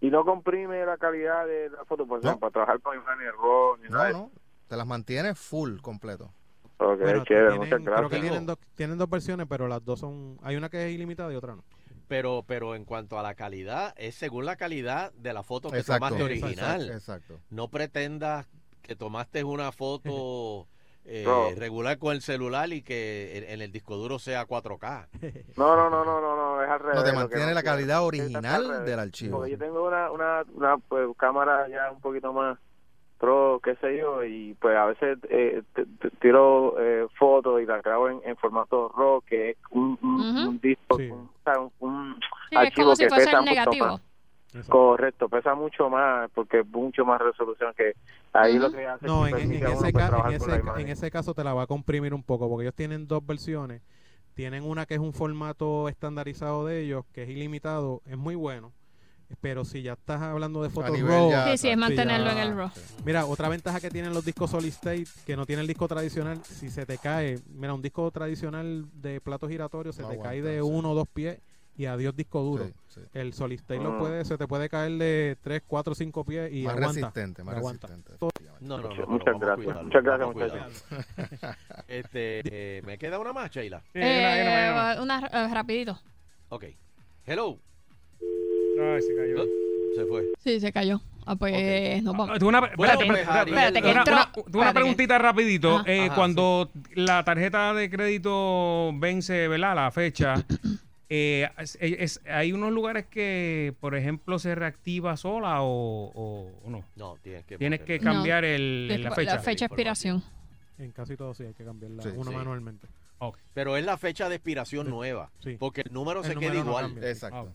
Y 0.00 0.10
no 0.10 0.24
comprime 0.24 0.84
la 0.86 0.96
calidad 0.96 1.46
de 1.46 1.70
la 1.70 1.84
foto, 1.84 2.06
por 2.06 2.20
ejemplo, 2.20 2.40
para 2.40 2.50
trabajar 2.52 2.80
con 2.80 2.96
imagen 2.96 3.26
RAW 3.40 3.76
ni 3.82 3.88
nada. 3.88 4.10
No, 4.12 4.18
no. 4.18 4.30
Te 4.68 4.76
las 4.76 4.86
mantienes 4.86 5.38
full 5.38 5.78
completo. 5.80 6.32
Ok, 6.78 7.00
Bueno, 7.00 7.24
chévere, 7.24 7.48
tienen- 7.50 7.58
muchas 7.58 7.70
creo 7.80 7.84
que 7.84 7.92
gracias. 8.16 8.20
tienen 8.22 8.46
dos, 8.46 8.58
tienen 8.74 8.98
dos 8.98 9.10
versiones, 9.10 9.46
pero 9.48 9.68
las 9.68 9.84
dos 9.84 10.00
son... 10.00 10.38
Hay 10.42 10.56
una 10.56 10.70
que 10.70 10.86
es 10.88 10.94
ilimitada 10.94 11.30
y 11.32 11.36
otra 11.36 11.54
no. 11.56 11.64
Pero, 12.08 12.42
pero 12.46 12.74
en 12.74 12.84
cuanto 12.86 13.18
a 13.18 13.22
la 13.22 13.34
calidad, 13.34 13.92
es 13.98 14.14
según 14.14 14.46
la 14.46 14.56
calidad 14.56 15.12
de 15.12 15.32
la 15.34 15.42
foto 15.42 15.70
que 15.70 15.78
Exacto, 15.78 16.06
tomaste 16.08 16.24
exacto, 16.32 16.46
original. 16.46 16.90
exacto. 16.90 17.40
No 17.50 17.68
pretendas 17.68 18.48
que 18.82 18.96
tomaste 18.96 19.44
una 19.44 19.70
foto 19.72 20.66
eh, 21.04 21.24
No. 21.24 21.48
regular 21.58 21.98
con 21.98 22.12
el 22.14 22.20
celular 22.22 22.72
y 22.72 22.82
que 22.82 23.38
en, 23.38 23.44
en 23.44 23.60
el 23.62 23.72
disco 23.72 23.96
duro 23.96 24.18
sea 24.18 24.46
4K. 24.46 25.08
No, 25.56 25.74
no, 25.76 25.90
no, 25.90 26.04
no, 26.04 26.20
no, 26.20 26.36
no, 26.36 26.62
es 26.62 26.68
al 26.70 26.78
revés. 26.80 26.96
No, 26.96 27.04
te 27.04 27.12
mantiene 27.12 27.46
no 27.46 27.54
la 27.54 27.62
quiero. 27.62 27.76
calidad 27.76 27.98
Sí, 28.00 28.04
original 28.06 28.70
al 28.70 28.84
del 28.84 28.98
archivo. 28.98 29.38
Porque 29.38 29.50
yo 29.52 29.58
tengo 29.58 29.86
una, 29.86 30.10
una, 30.10 30.44
una 30.54 30.76
pues, 30.78 31.08
cámara 31.16 31.68
ya 31.68 31.90
un 31.90 32.00
poquito 32.00 32.32
más 32.32 32.58
pro, 33.18 33.60
qué 33.62 33.74
sé 33.76 33.98
yo, 33.98 34.24
y 34.24 34.54
pues 34.54 34.74
a 34.76 34.86
veces 34.86 35.18
eh, 35.28 35.62
t- 35.74 35.84
t- 35.84 36.10
tiro 36.22 36.74
eh, 36.80 37.06
fotos 37.18 37.60
y 37.60 37.66
las 37.66 37.82
grabo 37.82 38.08
en, 38.08 38.20
en 38.24 38.34
formato 38.38 38.90
RAW, 38.96 39.20
que 39.26 39.50
es 39.50 39.56
un, 39.72 39.98
un, 40.02 40.20
un 40.48 40.60
disco, 40.60 40.96
un, 40.96 41.10
o 41.28 41.30
sea, 41.44 41.58
un- 41.60 41.72
un 41.80 42.14
Sí, 42.48 42.56
es 42.56 42.58
archivo 42.58 42.84
como 42.86 42.96
si 42.96 43.02
que 43.04 43.10
pesa 43.10 43.40
mucho 43.42 43.72
más. 43.84 44.00
Correcto, 44.68 45.28
pesa 45.28 45.54
mucho 45.54 45.88
más 45.90 46.30
porque 46.34 46.60
es 46.60 46.66
mucho 46.66 47.04
más 47.04 47.20
resolución 47.20 47.72
que 47.76 47.92
ahí 48.32 48.58
lo 48.58 48.70
que 48.70 48.86
hace 48.86 49.06
No, 49.06 49.26
es 49.26 49.32
en, 49.34 49.50
que 49.50 49.56
en 49.58 49.64
ese, 49.72 49.92
ca- 49.92 50.30
en, 50.78 50.88
en 50.88 51.10
caso 51.10 51.34
te 51.34 51.44
la 51.44 51.54
va 51.54 51.62
a 51.62 51.66
comprimir 51.66 52.14
un 52.14 52.22
poco, 52.22 52.48
porque 52.48 52.64
ellos 52.64 52.74
tienen 52.74 53.06
dos 53.06 53.24
versiones. 53.24 53.82
Tienen 54.34 54.64
una 54.64 54.86
que 54.86 54.94
es 54.94 55.00
un 55.00 55.12
formato 55.12 55.88
estandarizado 55.88 56.64
de 56.64 56.80
ellos, 56.80 57.04
que 57.12 57.24
es 57.24 57.28
ilimitado, 57.28 58.02
es 58.06 58.16
muy 58.16 58.34
bueno. 58.34 58.72
Pero 59.40 59.64
si 59.64 59.82
ya 59.82 59.92
estás 59.92 60.20
hablando 60.22 60.62
de 60.62 60.70
fotos 60.70 60.98
RAW, 61.00 61.30
ya, 61.30 61.52
Sí, 61.52 61.58
sí, 61.58 61.68
es 61.68 61.76
mantenerlo 61.76 62.26
ya- 62.26 62.32
en 62.32 62.38
el 62.38 62.56
RAW. 62.56 62.70
Mira, 63.04 63.26
otra 63.26 63.48
ventaja 63.48 63.80
que 63.80 63.88
tienen 63.90 64.12
los 64.12 64.24
discos 64.24 64.50
Solid 64.50 64.68
State, 64.70 65.06
que 65.24 65.36
no 65.36 65.46
tiene 65.46 65.62
el 65.62 65.68
disco 65.68 65.86
tradicional, 65.86 66.40
si 66.44 66.68
se 66.68 66.84
te 66.84 66.98
cae, 66.98 67.38
mira, 67.54 67.72
un 67.74 67.82
disco 67.82 68.10
tradicional 68.10 68.86
de 68.94 69.20
plato 69.20 69.48
giratorio 69.48 69.92
se 69.92 70.02
No 70.02 70.08
te 70.08 70.18
cae 70.18 70.42
de 70.42 70.56
sí. 70.60 70.68
uno 70.68 70.92
o 70.92 70.94
dos 70.94 71.06
pies 71.12 71.38
y 71.76 71.86
adiós 71.86 72.14
disco 72.14 72.42
duro. 72.42 72.64
Sí, 72.66 72.72
sí. 72.88 73.00
El 73.14 73.32
Solid 73.32 73.58
State 73.60 73.80
Ah. 73.80 73.84
lo 73.84 73.98
puede, 73.98 74.24
se 74.24 74.36
te 74.36 74.46
puede 74.46 74.68
caer 74.68 74.92
de 74.92 75.36
3, 75.42 75.62
4, 75.66 75.94
5 75.94 76.24
pies 76.24 76.52
y 76.52 76.62
Más 76.64 76.74
aguanta. 76.76 76.92
resistente, 77.00 77.42
más 77.44 77.56
aguanta. 77.56 77.86
resistente. 77.86 78.18
No, 78.60 78.76
no, 78.76 78.76
no. 78.78 78.88
Muchas- 78.88 78.96
pero 78.96 79.08
muchas 79.08 79.24
vamos 79.26 79.42
a 79.42 79.46
gracias. 79.46 79.64
cuidarlo, 79.64 79.84
Muchas 79.84 80.52
gracias, 80.52 80.84
vamos. 80.90 81.56
Este, 81.88 82.42
eh, 82.44 82.82
¿Me 82.84 82.98
queda 82.98 83.18
una 83.18 83.32
más, 83.32 83.50
Sheila? 83.50 83.82
Eh, 83.94 84.96
una 85.00 85.18
eh, 85.32 85.54
rapidito. 85.54 85.98
Ok. 86.50 86.64
Hello. 87.26 87.58
Ay, 88.20 89.02
se 89.02 89.16
cayó. 89.16 89.44
Se 89.96 90.04
fue. 90.06 90.24
Sí, 90.38 90.60
se 90.60 90.72
cayó. 90.72 91.00
Ah, 91.26 91.36
pues 91.36 92.02
nos 92.02 92.16
vamos. 92.16 92.38
Tengo 92.38 92.48
una, 92.48 92.60
Bueno, 92.60 92.92
espérate, 92.94 93.04
espérate, 93.20 93.50
espérate, 93.50 93.82
que 93.82 93.90
una, 93.90 94.00
entró- 94.00 94.12
una- 94.14 94.32
tengo 94.32 94.40
una 94.42 94.48
espérate 94.48 94.66
que- 94.68 94.74
preguntita 94.74 95.18
rapidito. 95.18 95.76
Ajá. 95.78 95.84
Eh, 95.92 96.06
Ajá, 96.06 96.14
cuando 96.14 96.70
la 96.94 97.24
tarjeta 97.24 97.74
de 97.74 97.90
crédito 97.90 98.90
vence, 98.94 99.48
¿verdad? 99.48 99.74
La 99.76 99.90
fecha. 99.90 100.34
Eh, 101.10 101.48
es- 101.58 101.76
es- 101.80 102.20
hay 102.26 102.52
unos 102.52 102.70
lugares 102.72 103.04
que, 103.06 103.74
por 103.80 103.94
ejemplo, 103.96 104.38
se 104.38 104.54
reactiva 104.54 105.16
sola 105.16 105.60
o, 105.62 106.10
o- 106.14 106.50
o 106.64 106.70
no. 106.70 106.84
No, 106.96 107.16
tienes 107.22 107.44
que. 107.44 107.58
Tienes 107.58 107.80
que 107.80 107.98
No. 107.98 108.12
cambiar 108.12 108.44
el, 108.44 108.86
la 108.88 109.10
la 109.10 109.14
fecha. 109.16 109.38
fecha 109.40 109.64
de 109.64 109.66
expiración. 109.66 110.22
En 110.78 110.92
casi 110.92 111.16
todo 111.16 111.34
sí 111.34 111.42
hay 111.44 111.52
que 111.52 111.64
cambiarla, 111.64 112.02
Sí, 112.02 112.08
uno 112.14 112.30
sí. 112.30 112.36
manualmente. 112.36 112.86
Pero 113.52 113.76
es 113.76 113.84
la 113.84 113.98
fecha 113.98 114.30
de 114.30 114.36
expiración 114.36 114.88
nueva. 114.88 115.30
Sí. 115.40 115.56
Porque 115.58 115.82
el 115.82 115.92
número 115.92 116.20
El 116.20 116.26
se 116.26 116.34
número 116.34 116.52
queda 116.52 116.64
no 116.64 116.70
igual. 116.70 116.84
cambia. 116.86 117.10
Exacto. 117.10 117.52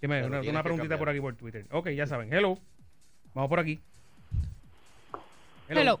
Dime, 0.00 0.16
Pero 0.16 0.26
una, 0.28 0.40
tienes 0.42 0.50
una 0.54 0.62
preguntita 0.62 0.98
por 0.98 1.08
aquí 1.08 1.20
por 1.20 1.34
Twitter. 1.34 1.66
Ok, 1.72 1.88
ya 1.88 2.06
saben. 2.06 2.32
Hello. 2.32 2.58
Vamos 3.34 3.48
por 3.48 3.58
aquí. 3.58 3.80
Hello. 5.68 5.98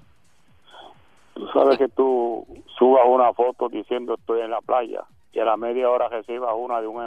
Tú 1.34 1.46
sabes 1.52 1.78
que 1.78 1.88
tú 1.88 2.46
subas 2.78 3.02
una 3.08 3.32
foto 3.34 3.68
diciendo 3.68 4.14
estoy 4.14 4.42
en 4.42 4.50
la 4.50 4.60
playa 4.60 5.02
y 5.36 5.40
a 5.40 5.44
la 5.44 5.56
media 5.56 5.90
hora 5.90 6.08
recibas 6.08 6.50
una 6.56 6.80
de 6.80 6.86
un 6.86 7.02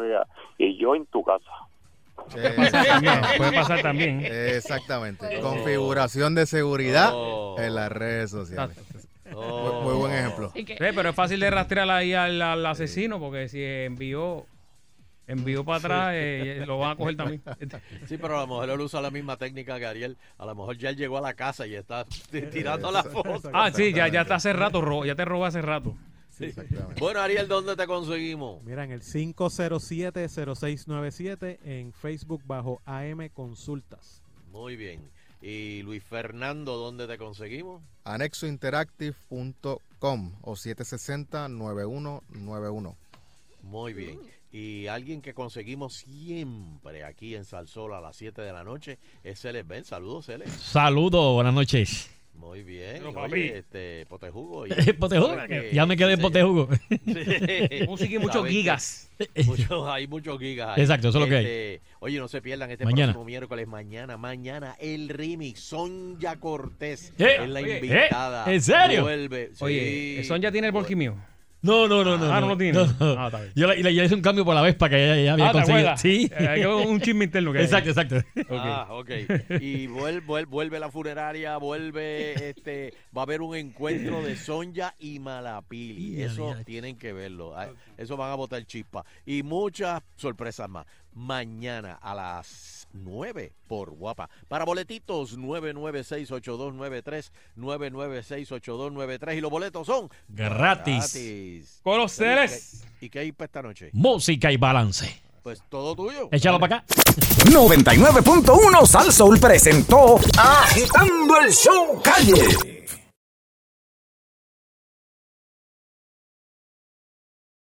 que 0.00 0.06
diga, 0.08 0.26
y 0.58 0.78
yo 0.78 0.94
en 0.94 1.06
tu 1.06 1.22
casa. 1.24 1.50
Puede 2.30 2.52
pasar 2.52 2.86
también. 2.86 3.20
Puede 3.38 3.52
pasar 3.52 3.82
también. 3.82 4.20
Exactamente. 4.24 5.40
Configuración 5.40 6.34
de 6.34 6.46
seguridad 6.46 7.10
Oh. 7.12 7.56
en 7.58 7.74
las 7.74 7.90
redes 7.90 8.30
sociales. 8.30 8.76
Oh. 9.34 9.80
Muy, 9.82 9.84
muy 9.92 10.00
buen 10.00 10.12
ejemplo. 10.12 10.46
Así 10.48 10.64
que- 10.64 10.74
Sí, 10.74 10.84
pero 10.94 11.08
es 11.08 11.14
fácil 11.16 11.40
de 11.40 11.50
rastrear 11.50 11.88
ahí 11.90 12.12
al, 12.12 12.40
al 12.42 12.64
asesino 12.66 13.18
porque 13.18 13.48
si 13.48 13.64
envió 13.64 14.44
envió 15.26 15.64
para 15.64 15.78
atrás 15.78 16.10
eh, 16.14 16.64
lo 16.66 16.78
van 16.78 16.90
a 16.90 16.96
coger 16.96 17.16
también. 17.16 17.42
Sí, 18.06 18.18
pero 18.18 18.36
a 18.36 18.42
lo 18.42 18.46
mejor 18.48 18.68
él 18.68 18.80
usa 18.80 19.00
la 19.00 19.10
misma 19.10 19.36
técnica 19.38 19.78
que 19.78 19.86
Ariel. 19.86 20.18
A 20.36 20.44
lo 20.44 20.54
mejor 20.54 20.76
ya 20.76 20.90
él 20.90 20.96
llegó 20.96 21.16
a 21.16 21.22
la 21.22 21.32
casa 21.32 21.66
y 21.66 21.74
está 21.74 22.04
tirando 22.52 22.90
la 22.92 23.02
foto. 23.02 23.40
Ah, 23.54 23.70
sí, 23.72 23.94
ya, 23.94 24.08
ya 24.08 24.20
está 24.22 24.34
hace 24.34 24.52
rato, 24.52 24.82
ro- 24.82 25.06
ya 25.06 25.14
te 25.14 25.24
robó 25.24 25.46
hace 25.46 25.62
rato. 25.62 25.94
Sí. 26.32 26.52
Bueno, 26.98 27.20
Ariel, 27.20 27.46
¿dónde 27.46 27.76
te 27.76 27.86
conseguimos? 27.86 28.64
Mira, 28.64 28.82
en 28.84 28.92
el 28.92 29.02
507-0697 29.02 31.58
en 31.64 31.92
Facebook 31.92 32.42
bajo 32.46 32.80
AM 32.86 33.28
Consultas. 33.28 34.22
Muy 34.50 34.76
bien. 34.76 35.02
Y 35.42 35.82
Luis 35.82 36.02
Fernando, 36.02 36.76
¿dónde 36.76 37.06
te 37.06 37.18
conseguimos? 37.18 37.82
Anexointeractive.com 38.04 40.32
o 40.40 40.52
760-9191. 40.54 42.96
Muy 43.62 43.92
bien. 43.92 44.18
Y 44.52 44.86
alguien 44.86 45.20
que 45.22 45.34
conseguimos 45.34 45.94
siempre 45.94 47.04
aquí 47.04 47.34
en 47.34 47.44
Salsol 47.44 47.94
a 47.94 48.00
las 48.00 48.14
7 48.16 48.40
de 48.42 48.52
la 48.52 48.62
noche 48.64 48.98
es 49.24 49.40
Celes 49.40 49.66
Ben. 49.66 49.84
Saludos, 49.84 50.26
Celes. 50.26 50.52
Saludos, 50.52 51.34
buenas 51.34 51.54
noches. 51.54 52.08
Muy 52.42 52.64
bien. 52.64 53.02
Oye, 53.16 53.58
este, 53.58 54.04
Potejugo. 54.06 54.66
y- 54.66 54.70
Potejugo, 54.98 55.36
ya 55.72 55.86
me 55.86 55.96
quedé 55.96 56.14
en. 56.14 56.20
Potejugo. 56.20 56.68
Sí. 56.88 57.84
Música 57.86 58.14
y 58.14 58.18
muchos 58.18 58.46
gigas. 58.48 59.10
mucho- 59.46 59.90
hay 59.90 60.06
muchos 60.08 60.38
gigas. 60.40 60.76
ahí. 60.76 60.82
Exacto, 60.82 61.08
eso 61.10 61.18
es 61.18 61.24
lo 61.24 61.28
que 61.30 61.36
hay. 61.36 61.44
Este, 61.44 61.80
Oye, 62.00 62.18
no 62.18 62.26
se 62.26 62.42
pierdan 62.42 62.70
este 62.72 62.84
Mañana. 62.84 63.12
próximo 63.12 63.24
miércoles. 63.24 63.68
Mañana, 63.68 64.16
mañana, 64.16 64.76
el 64.80 65.08
remix. 65.08 65.60
Sonja 65.60 66.36
Cortés 66.40 67.12
¿Eh? 67.18 67.36
es 67.42 67.48
la 67.48 67.60
invitada. 67.60 68.50
¿eh? 68.50 68.54
¿En 68.54 68.60
serio? 68.62 69.02
Vuelve. 69.02 69.52
Oye, 69.60 70.16
Sí. 70.18 70.24
¿Son 70.24 70.40
ya 70.42 70.50
tiene 70.50 70.66
el 70.66 70.72
bolquimio? 70.72 71.16
No, 71.62 71.86
no, 71.86 72.02
no, 72.04 72.18
no. 72.18 72.32
Ah, 72.32 72.40
no 72.40 72.48
lo 72.48 72.56
tiene. 72.58 72.78
Ah, 73.00 73.26
está 73.26 73.40
bien. 73.40 73.52
Yo 73.54 73.66
le, 73.68 73.78
y 73.78 73.82
le 73.84 73.92
hice 74.04 74.14
un 74.14 74.20
cambio 74.20 74.44
por 74.44 74.54
la 74.54 74.62
Vespa 74.62 74.88
que 74.88 74.96
ya, 75.06 75.16
ya 75.16 75.32
había 75.34 75.46
Ah, 75.48 75.52
¿te 75.52 75.58
conseguido. 75.58 75.78
acuerdas? 75.90 76.00
Sí. 76.00 76.30
Eh, 76.36 76.48
hay 76.48 76.64
un 76.64 77.00
chisme 77.00 77.24
interno 77.24 77.52
que 77.52 77.58
hay. 77.60 77.64
Exacto, 77.64 77.90
exacto. 77.90 78.16
Ah, 78.50 78.88
ok. 78.90 79.10
Y 79.60 79.86
vuelve, 79.86 80.20
vuelve, 80.26 80.50
vuelve 80.50 80.80
la 80.80 80.90
funeraria, 80.90 81.56
vuelve, 81.58 82.50
este, 82.50 82.92
va 83.16 83.22
a 83.22 83.24
haber 83.24 83.42
un 83.42 83.54
encuentro 83.54 84.22
de 84.22 84.36
Sonja 84.36 84.94
y 84.98 85.18
Malapili. 85.20 86.20
Eso 86.22 86.54
tienen 86.64 86.96
que 86.96 87.12
verlo. 87.12 87.56
Ah, 87.56 87.68
Eso 87.96 88.16
van 88.16 88.32
a 88.32 88.34
botar 88.34 88.64
chispa. 88.66 89.04
Y 89.24 89.42
muchas 89.42 90.02
sorpresas 90.16 90.68
más. 90.68 90.84
Mañana 91.14 91.98
a 92.02 92.14
las 92.14 92.81
9 92.92 93.52
por 93.68 93.90
Guapa. 93.90 94.28
Para 94.48 94.64
boletitos, 94.64 95.36
9968293, 95.38 97.30
9968293. 97.56 99.36
Y 99.36 99.40
los 99.40 99.50
boletos 99.50 99.86
son 99.86 100.08
Gratis. 100.28 101.12
gratis. 101.12 101.80
Con 101.82 101.98
los 101.98 102.12
ceres. 102.12 102.84
¿Y 103.00 103.08
qué 103.10 103.20
hay 103.20 103.32
para 103.32 103.46
esta 103.46 103.62
noche? 103.62 103.90
Música 103.92 104.50
y 104.52 104.56
balance. 104.56 105.22
Pues 105.42 105.62
todo 105.68 105.96
tuyo. 105.96 106.28
Échalo 106.30 106.60
para 106.60 106.76
acá. 106.76 106.86
99.1 107.46 108.86
Sal 108.86 109.12
Soul 109.12 109.40
presentó 109.40 110.20
Agitando 110.38 111.40
el 111.44 111.52
Show 111.52 112.00
Calle. 112.02 112.86